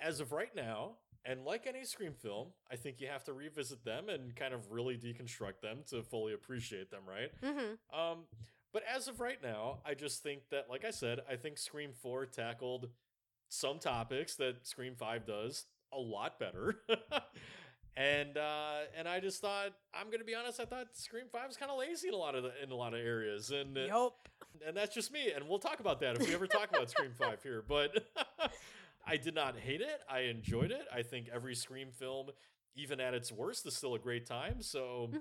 as 0.00 0.18
of 0.18 0.32
right 0.32 0.52
now, 0.56 0.96
and 1.24 1.44
like 1.44 1.66
any 1.66 1.84
Scream 1.84 2.14
film, 2.14 2.48
I 2.70 2.76
think 2.76 3.00
you 3.00 3.06
have 3.08 3.22
to 3.24 3.32
revisit 3.32 3.84
them 3.84 4.08
and 4.08 4.34
kind 4.34 4.54
of 4.54 4.72
really 4.72 4.96
deconstruct 4.96 5.60
them 5.62 5.84
to 5.90 6.02
fully 6.02 6.32
appreciate 6.32 6.90
them, 6.90 7.02
right? 7.06 7.30
hmm 7.40 7.74
Um, 7.96 8.24
but 8.72 8.82
as 8.92 9.08
of 9.08 9.20
right 9.20 9.42
now, 9.42 9.78
I 9.86 9.94
just 9.94 10.22
think 10.22 10.42
that, 10.50 10.68
like 10.70 10.84
I 10.84 10.90
said, 10.90 11.20
I 11.30 11.36
think 11.36 11.58
Scream 11.58 11.90
Four 11.92 12.26
tackled 12.26 12.88
some 13.48 13.78
topics 13.78 14.34
that 14.36 14.66
Scream 14.66 14.94
Five 14.96 15.26
does 15.26 15.66
a 15.92 15.98
lot 15.98 16.38
better. 16.38 16.76
And 17.94 18.38
uh, 18.38 18.78
and 18.96 19.06
I 19.06 19.20
just 19.20 19.42
thought 19.42 19.72
I'm 19.92 20.10
gonna 20.10 20.24
be 20.24 20.34
honest. 20.34 20.58
I 20.58 20.64
thought 20.64 20.86
Scream 20.94 21.26
Five 21.30 21.48
was 21.48 21.58
kind 21.58 21.70
of 21.70 21.78
lazy 21.78 22.08
in 22.08 22.14
a 22.14 22.16
lot 22.16 22.34
of 22.34 22.42
the, 22.42 22.50
in 22.62 22.70
a 22.70 22.74
lot 22.74 22.94
of 22.94 23.00
areas, 23.00 23.50
and 23.50 23.76
uh, 23.76 23.82
Yup. 23.82 24.28
And 24.66 24.74
that's 24.74 24.94
just 24.94 25.12
me. 25.12 25.30
And 25.30 25.46
we'll 25.46 25.58
talk 25.58 25.80
about 25.80 26.00
that 26.00 26.16
if 26.16 26.26
we 26.26 26.34
ever 26.34 26.46
talk 26.46 26.70
about 26.70 26.88
Scream 26.88 27.12
5 27.18 27.42
here. 27.42 27.62
But 27.66 28.04
I 29.06 29.16
did 29.16 29.34
not 29.34 29.58
hate 29.58 29.80
it. 29.80 30.00
I 30.10 30.20
enjoyed 30.20 30.70
it. 30.70 30.82
I 30.94 31.02
think 31.02 31.28
every 31.34 31.54
Scream 31.54 31.88
film, 31.90 32.28
even 32.76 33.00
at 33.00 33.12
its 33.12 33.30
worst, 33.30 33.66
is 33.66 33.74
still 33.76 33.94
a 33.94 33.98
great 33.98 34.24
time. 34.24 34.62
So. 34.62 35.10
Mhm. 35.12 35.18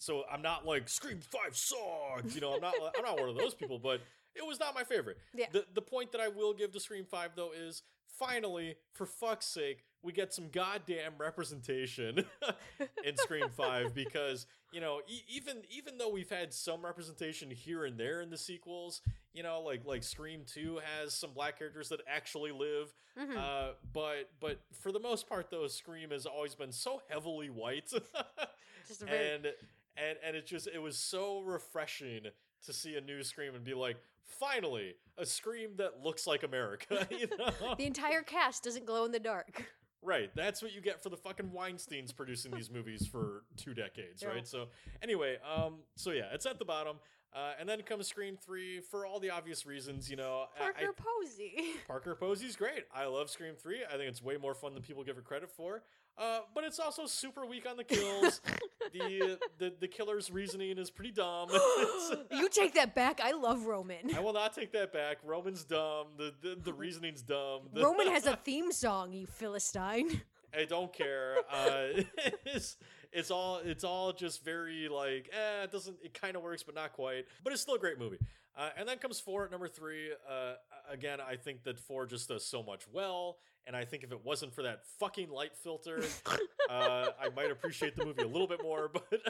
So 0.00 0.24
I'm 0.32 0.40
not 0.42 0.66
like 0.66 0.88
Scream 0.88 1.20
Five 1.30 1.54
sucked, 1.56 2.34
you 2.34 2.40
know. 2.40 2.54
I'm 2.54 2.60
not. 2.62 2.74
I'm 2.96 3.04
not 3.04 3.20
one 3.20 3.28
of 3.28 3.36
those 3.36 3.52
people, 3.54 3.78
but 3.78 4.00
it 4.34 4.44
was 4.46 4.58
not 4.58 4.74
my 4.74 4.82
favorite. 4.82 5.18
Yeah. 5.34 5.46
The 5.52 5.66
the 5.74 5.82
point 5.82 6.10
that 6.12 6.20
I 6.22 6.28
will 6.28 6.54
give 6.54 6.72
to 6.72 6.80
Scream 6.80 7.04
Five 7.04 7.32
though 7.36 7.50
is 7.52 7.82
finally, 8.18 8.76
for 8.94 9.04
fuck's 9.06 9.44
sake, 9.46 9.84
we 10.02 10.12
get 10.12 10.32
some 10.32 10.48
goddamn 10.50 11.12
representation 11.18 12.24
in 13.04 13.16
Scream 13.18 13.50
Five 13.54 13.92
because 13.94 14.46
you 14.72 14.80
know 14.80 15.00
e- 15.06 15.20
even 15.28 15.58
even 15.68 15.98
though 15.98 16.08
we've 16.08 16.30
had 16.30 16.54
some 16.54 16.82
representation 16.82 17.50
here 17.50 17.84
and 17.84 18.00
there 18.00 18.22
in 18.22 18.30
the 18.30 18.38
sequels, 18.38 19.02
you 19.34 19.42
know, 19.42 19.60
like 19.60 19.84
like 19.84 20.02
Scream 20.02 20.44
Two 20.46 20.80
has 20.96 21.12
some 21.12 21.32
black 21.34 21.58
characters 21.58 21.90
that 21.90 22.00
actually 22.08 22.52
live, 22.52 22.90
Mhm. 23.18 23.36
uh, 23.36 23.72
but 23.92 24.30
but 24.40 24.60
for 24.80 24.92
the 24.92 25.00
most 25.00 25.28
part 25.28 25.50
though, 25.50 25.66
Scream 25.66 26.08
has 26.10 26.24
always 26.24 26.54
been 26.54 26.72
so 26.72 27.02
heavily 27.10 27.50
white, 27.50 27.90
Just 28.88 29.02
very 29.02 29.30
and 29.34 29.46
and 29.96 30.18
and 30.26 30.36
it 30.36 30.46
just 30.46 30.66
it 30.66 30.78
was 30.80 30.98
so 30.98 31.40
refreshing 31.40 32.22
to 32.66 32.72
see 32.72 32.96
a 32.96 33.00
new 33.00 33.22
Scream 33.22 33.54
and 33.54 33.64
be 33.64 33.74
like, 33.74 33.96
finally, 34.24 34.94
a 35.18 35.24
Scream 35.26 35.70
that 35.76 36.02
looks 36.02 36.26
like 36.26 36.42
America, 36.42 37.06
you 37.10 37.26
know? 37.38 37.74
the 37.78 37.86
entire 37.86 38.22
cast 38.22 38.64
doesn't 38.64 38.86
glow 38.86 39.04
in 39.04 39.12
the 39.12 39.18
dark. 39.20 39.64
Right. 40.02 40.30
That's 40.34 40.62
what 40.62 40.74
you 40.74 40.80
get 40.80 41.02
for 41.02 41.10
the 41.10 41.16
fucking 41.16 41.50
Weinsteins 41.54 42.14
producing 42.16 42.52
these 42.52 42.70
movies 42.70 43.06
for 43.06 43.44
two 43.56 43.74
decades, 43.74 44.22
Yeah. 44.22 44.28
right? 44.28 44.46
So 44.48 44.68
anyway, 45.02 45.36
um, 45.44 45.80
so 45.94 46.10
yeah, 46.10 46.28
it's 46.32 46.46
at 46.46 46.58
the 46.58 46.64
bottom. 46.64 46.96
Uh, 47.32 47.52
and 47.60 47.68
then 47.68 47.80
comes 47.82 48.08
Scream 48.08 48.36
3 48.44 48.80
for 48.80 49.06
all 49.06 49.20
the 49.20 49.30
obvious 49.30 49.64
reasons, 49.64 50.10
you 50.10 50.16
know. 50.16 50.46
I- 50.58 50.64
I- 50.68 50.72
Parker 50.72 50.94
Posey. 50.96 51.64
Parker 51.86 52.14
Posey's 52.16 52.56
great. 52.56 52.86
I 52.92 53.04
love 53.04 53.30
Scream 53.30 53.54
3. 53.54 53.84
I 53.84 53.92
think 53.96 54.08
it's 54.08 54.20
way 54.22 54.36
more 54.36 54.52
fun 54.54 54.74
than 54.74 54.82
people 54.82 55.04
give 55.04 55.16
it 55.16 55.22
credit 55.24 55.48
for. 55.50 55.84
Uh, 56.18 56.40
but 56.54 56.64
it's 56.64 56.78
also 56.78 57.06
super 57.06 57.46
weak 57.46 57.66
on 57.68 57.76
the 57.76 57.84
kills. 57.84 58.40
the, 58.92 59.38
the 59.58 59.72
the 59.80 59.88
killer's 59.88 60.30
reasoning 60.30 60.76
is 60.76 60.90
pretty 60.90 61.12
dumb. 61.12 61.48
You 62.30 62.48
take 62.48 62.74
that 62.74 62.94
back. 62.94 63.20
I 63.22 63.32
love 63.32 63.66
Roman. 63.66 64.14
I 64.14 64.20
will 64.20 64.32
not 64.32 64.54
take 64.54 64.72
that 64.72 64.92
back. 64.92 65.18
Roman's 65.24 65.64
dumb. 65.64 66.08
The 66.16 66.34
the, 66.42 66.58
the 66.62 66.72
reasoning's 66.72 67.22
dumb. 67.22 67.62
The- 67.72 67.82
Roman 67.84 68.08
has 68.08 68.26
a 68.26 68.36
theme 68.36 68.72
song, 68.72 69.12
you 69.12 69.26
Philistine. 69.26 70.20
I 70.58 70.64
don't 70.64 70.92
care. 70.92 71.36
Uh, 71.50 72.02
it's 73.12 73.30
all 73.30 73.60
it's 73.64 73.84
all 73.84 74.12
just 74.12 74.44
very 74.44 74.88
like 74.88 75.30
eh, 75.32 75.64
it 75.64 75.72
doesn't 75.72 75.96
it 76.02 76.14
kind 76.14 76.36
of 76.36 76.42
works 76.42 76.62
but 76.62 76.74
not 76.74 76.92
quite. 76.92 77.26
But 77.42 77.52
it's 77.52 77.62
still 77.62 77.74
a 77.74 77.78
great 77.78 77.98
movie. 77.98 78.18
Uh, 78.56 78.70
and 78.76 78.88
then 78.88 78.98
comes 78.98 79.20
four 79.20 79.44
at 79.44 79.50
number 79.50 79.68
three. 79.68 80.10
Uh, 80.28 80.54
again, 80.90 81.18
I 81.20 81.36
think 81.36 81.62
that 81.64 81.78
four 81.78 82.06
just 82.06 82.28
does 82.28 82.44
so 82.44 82.62
much 82.62 82.82
well. 82.92 83.38
And 83.66 83.76
I 83.76 83.84
think 83.84 84.02
if 84.02 84.10
it 84.10 84.24
wasn't 84.24 84.54
for 84.54 84.62
that 84.62 84.84
fucking 84.98 85.30
light 85.30 85.56
filter, 85.56 86.02
uh, 86.70 87.08
I 87.20 87.28
might 87.36 87.50
appreciate 87.50 87.94
the 87.94 88.04
movie 88.04 88.22
a 88.22 88.26
little 88.28 88.48
bit 88.48 88.62
more. 88.62 88.90
But 89.10 89.20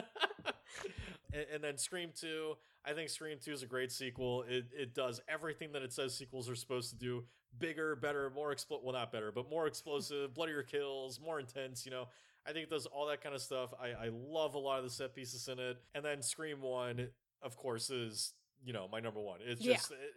and, 1.33 1.45
and 1.55 1.63
then 1.63 1.77
Scream 1.77 2.11
Two, 2.15 2.55
I 2.85 2.93
think 2.93 3.09
Scream 3.09 3.37
Two 3.43 3.51
is 3.51 3.61
a 3.61 3.65
great 3.65 3.91
sequel. 3.91 4.43
It 4.47 4.65
it 4.73 4.95
does 4.95 5.21
everything 5.27 5.73
that 5.73 5.81
it 5.81 5.91
says 5.91 6.15
sequels 6.15 6.49
are 6.49 6.55
supposed 6.55 6.91
to 6.91 6.95
do: 6.95 7.25
bigger, 7.59 7.95
better, 7.95 8.29
more 8.33 8.53
expl 8.53 8.81
well 8.81 8.93
not 8.93 9.11
better, 9.11 9.31
but 9.31 9.49
more 9.49 9.67
explosive, 9.67 10.33
bloodier 10.33 10.63
kills, 10.63 11.19
more 11.19 11.39
intense. 11.39 11.85
You 11.85 11.91
know, 11.91 12.07
I 12.47 12.51
think 12.53 12.63
it 12.65 12.69
does 12.69 12.85
all 12.87 13.05
that 13.07 13.21
kind 13.21 13.35
of 13.35 13.41
stuff. 13.41 13.73
I 13.79 13.89
I 13.89 14.09
love 14.11 14.55
a 14.55 14.59
lot 14.59 14.79
of 14.79 14.83
the 14.85 14.89
set 14.89 15.13
pieces 15.15 15.47
in 15.47 15.59
it. 15.59 15.77
And 15.93 16.03
then 16.03 16.21
Scream 16.21 16.61
One, 16.61 17.09
of 17.41 17.55
course, 17.55 17.89
is 17.89 18.33
you 18.63 18.73
know 18.73 18.87
my 18.91 18.99
number 18.99 19.19
one. 19.21 19.39
It's 19.43 19.61
Yeah. 19.61 19.73
just. 19.75 19.91
it- 19.91 19.95
it- 19.95 20.13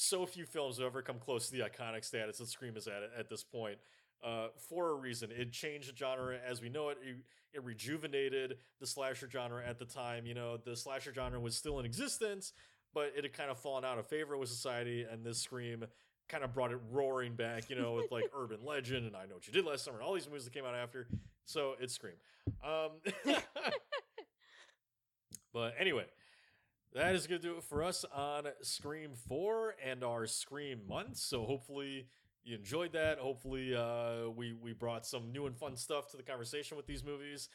so 0.00 0.24
few 0.26 0.46
films 0.46 0.76
have 0.76 0.86
ever 0.86 1.02
come 1.02 1.18
close 1.18 1.48
to 1.50 1.56
the 1.56 1.64
iconic 1.68 2.04
status 2.04 2.38
that 2.38 2.46
Scream 2.46 2.76
is 2.76 2.86
at 2.86 3.02
at 3.18 3.28
this 3.28 3.42
point. 3.42 3.78
Uh, 4.22 4.48
for 4.68 4.90
a 4.90 4.94
reason, 4.94 5.32
it 5.32 5.50
changed 5.52 5.92
the 5.92 5.96
genre 5.96 6.38
as 6.38 6.60
we 6.60 6.68
know 6.68 6.90
it. 6.90 6.98
It, 7.02 7.16
it 7.54 7.64
rejuvenated 7.64 8.58
the 8.78 8.86
slasher 8.86 9.28
genre 9.28 9.64
at 9.66 9.80
the 9.80 9.84
time. 9.84 10.24
You 10.24 10.34
know, 10.34 10.56
the 10.56 10.76
slasher 10.76 11.12
genre 11.12 11.40
was 11.40 11.56
still 11.56 11.80
in 11.80 11.84
existence, 11.84 12.52
but 12.94 13.12
it 13.16 13.24
had 13.24 13.32
kind 13.32 13.50
of 13.50 13.58
fallen 13.58 13.84
out 13.84 13.98
of 13.98 14.06
favor 14.06 14.36
with 14.36 14.48
society, 14.50 15.02
and 15.02 15.24
this 15.26 15.40
Scream 15.42 15.84
kind 16.28 16.44
of 16.44 16.52
brought 16.52 16.70
it 16.70 16.78
roaring 16.92 17.34
back. 17.34 17.68
You 17.68 17.74
know, 17.74 17.94
with 17.94 18.12
like 18.12 18.30
Urban 18.36 18.64
Legend 18.64 19.04
and 19.04 19.16
I 19.16 19.26
Know 19.26 19.34
What 19.34 19.48
You 19.48 19.52
Did 19.52 19.64
Last 19.64 19.84
Summer, 19.84 19.98
and 19.98 20.06
all 20.06 20.14
these 20.14 20.28
movies 20.28 20.44
that 20.44 20.52
came 20.52 20.64
out 20.64 20.76
after. 20.76 21.08
So 21.48 21.76
it's 21.80 21.94
Scream. 21.94 22.12
Um, 22.62 22.90
but 25.54 25.74
anyway, 25.80 26.04
that 26.94 27.14
is 27.14 27.26
going 27.26 27.40
to 27.40 27.48
do 27.48 27.56
it 27.56 27.64
for 27.64 27.82
us 27.82 28.04
on 28.14 28.44
Scream 28.60 29.12
4 29.28 29.76
and 29.82 30.04
our 30.04 30.26
Scream 30.26 30.80
month. 30.86 31.16
So 31.16 31.44
hopefully 31.44 32.06
you 32.44 32.56
enjoyed 32.56 32.92
that. 32.92 33.18
Hopefully 33.18 33.74
uh, 33.74 34.28
we, 34.36 34.52
we 34.52 34.74
brought 34.74 35.06
some 35.06 35.32
new 35.32 35.46
and 35.46 35.56
fun 35.56 35.74
stuff 35.76 36.10
to 36.10 36.18
the 36.18 36.22
conversation 36.22 36.76
with 36.76 36.86
these 36.86 37.02
movies. 37.02 37.48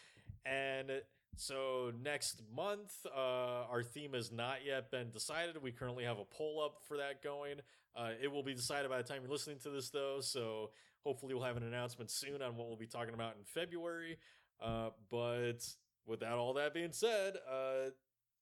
And 0.44 0.90
so 1.36 1.92
next 2.04 2.42
month, 2.52 2.94
uh, 3.16 3.66
our 3.70 3.84
theme 3.84 4.14
has 4.14 4.32
not 4.32 4.66
yet 4.66 4.90
been 4.90 5.12
decided. 5.12 5.62
We 5.62 5.72
currently 5.72 6.06
have 6.06 6.18
a 6.18 6.26
poll 6.26 6.64
up 6.66 6.80
for 6.88 6.98
that 6.98 7.22
going. 7.22 7.58
Uh, 7.96 8.10
it 8.20 8.32
will 8.32 8.42
be 8.42 8.56
decided 8.56 8.90
by 8.90 8.98
the 8.98 9.04
time 9.04 9.22
you're 9.22 9.32
listening 9.32 9.60
to 9.60 9.70
this, 9.70 9.92
though. 9.92 10.18
So 10.20 10.72
hopefully 11.04 11.34
we'll 11.34 11.44
have 11.44 11.58
an 11.58 11.64
announcement 11.64 12.10
soon 12.10 12.42
on 12.42 12.56
what 12.56 12.68
we'll 12.68 12.78
be 12.78 12.88
talking 12.88 13.14
about 13.14 13.36
in 13.38 13.44
February. 13.46 14.18
Uh, 14.62 14.90
but 15.12 15.60
without 16.06 16.38
all 16.38 16.54
that 16.54 16.74
being 16.74 16.92
said, 16.92 17.36
uh, 17.50 17.90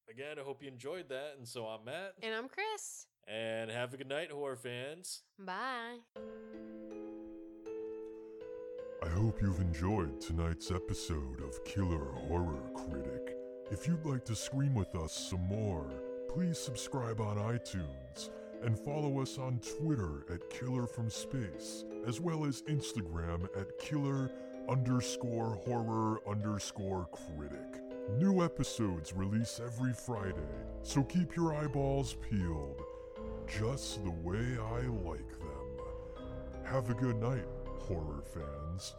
again, 0.09 0.38
I 0.39 0.43
hope 0.43 0.61
you 0.61 0.67
enjoyed 0.67 1.09
that. 1.09 1.35
And 1.38 1.47
so 1.47 1.65
I'm 1.65 1.85
Matt. 1.85 2.13
And 2.21 2.33
I'm 2.33 2.47
Chris. 2.47 3.07
And 3.27 3.69
have 3.69 3.93
a 3.93 3.97
good 3.97 4.09
night, 4.09 4.31
horror 4.31 4.55
fans. 4.55 5.23
Bye. 5.39 5.97
I 9.03 9.09
hope 9.09 9.41
you've 9.41 9.59
enjoyed 9.59 10.21
tonight's 10.21 10.69
episode 10.69 11.41
of 11.41 11.63
Killer 11.65 12.11
Horror 12.27 12.61
Critic. 12.75 13.35
If 13.71 13.88
you'd 13.88 14.05
like 14.05 14.25
to 14.25 14.35
scream 14.35 14.75
with 14.75 14.95
us 14.95 15.13
some 15.13 15.47
more, 15.47 15.89
please 16.29 16.59
subscribe 16.59 17.19
on 17.19 17.38
iTunes 17.38 18.29
and 18.63 18.77
follow 18.77 19.21
us 19.21 19.38
on 19.38 19.59
Twitter 19.79 20.25
at 20.33 20.49
Killer 20.49 20.88
from 20.88 21.09
Space, 21.09 21.85
as 22.07 22.19
well 22.19 22.45
as 22.45 22.61
Instagram 22.63 23.45
at 23.59 23.77
Killer 23.79 24.31
underscore 24.69 25.59
horror 25.65 26.21
underscore 26.27 27.07
critic. 27.11 27.81
New 28.17 28.43
episodes 28.43 29.13
release 29.13 29.59
every 29.63 29.93
Friday, 29.93 30.35
so 30.83 31.03
keep 31.03 31.35
your 31.35 31.53
eyeballs 31.55 32.15
peeled, 32.29 32.81
just 33.47 34.03
the 34.03 34.11
way 34.11 34.57
I 34.59 34.81
like 35.07 35.29
them. 35.39 36.25
Have 36.63 36.89
a 36.89 36.93
good 36.93 37.21
night, 37.21 37.45
horror 37.79 38.23
fans. 38.33 38.95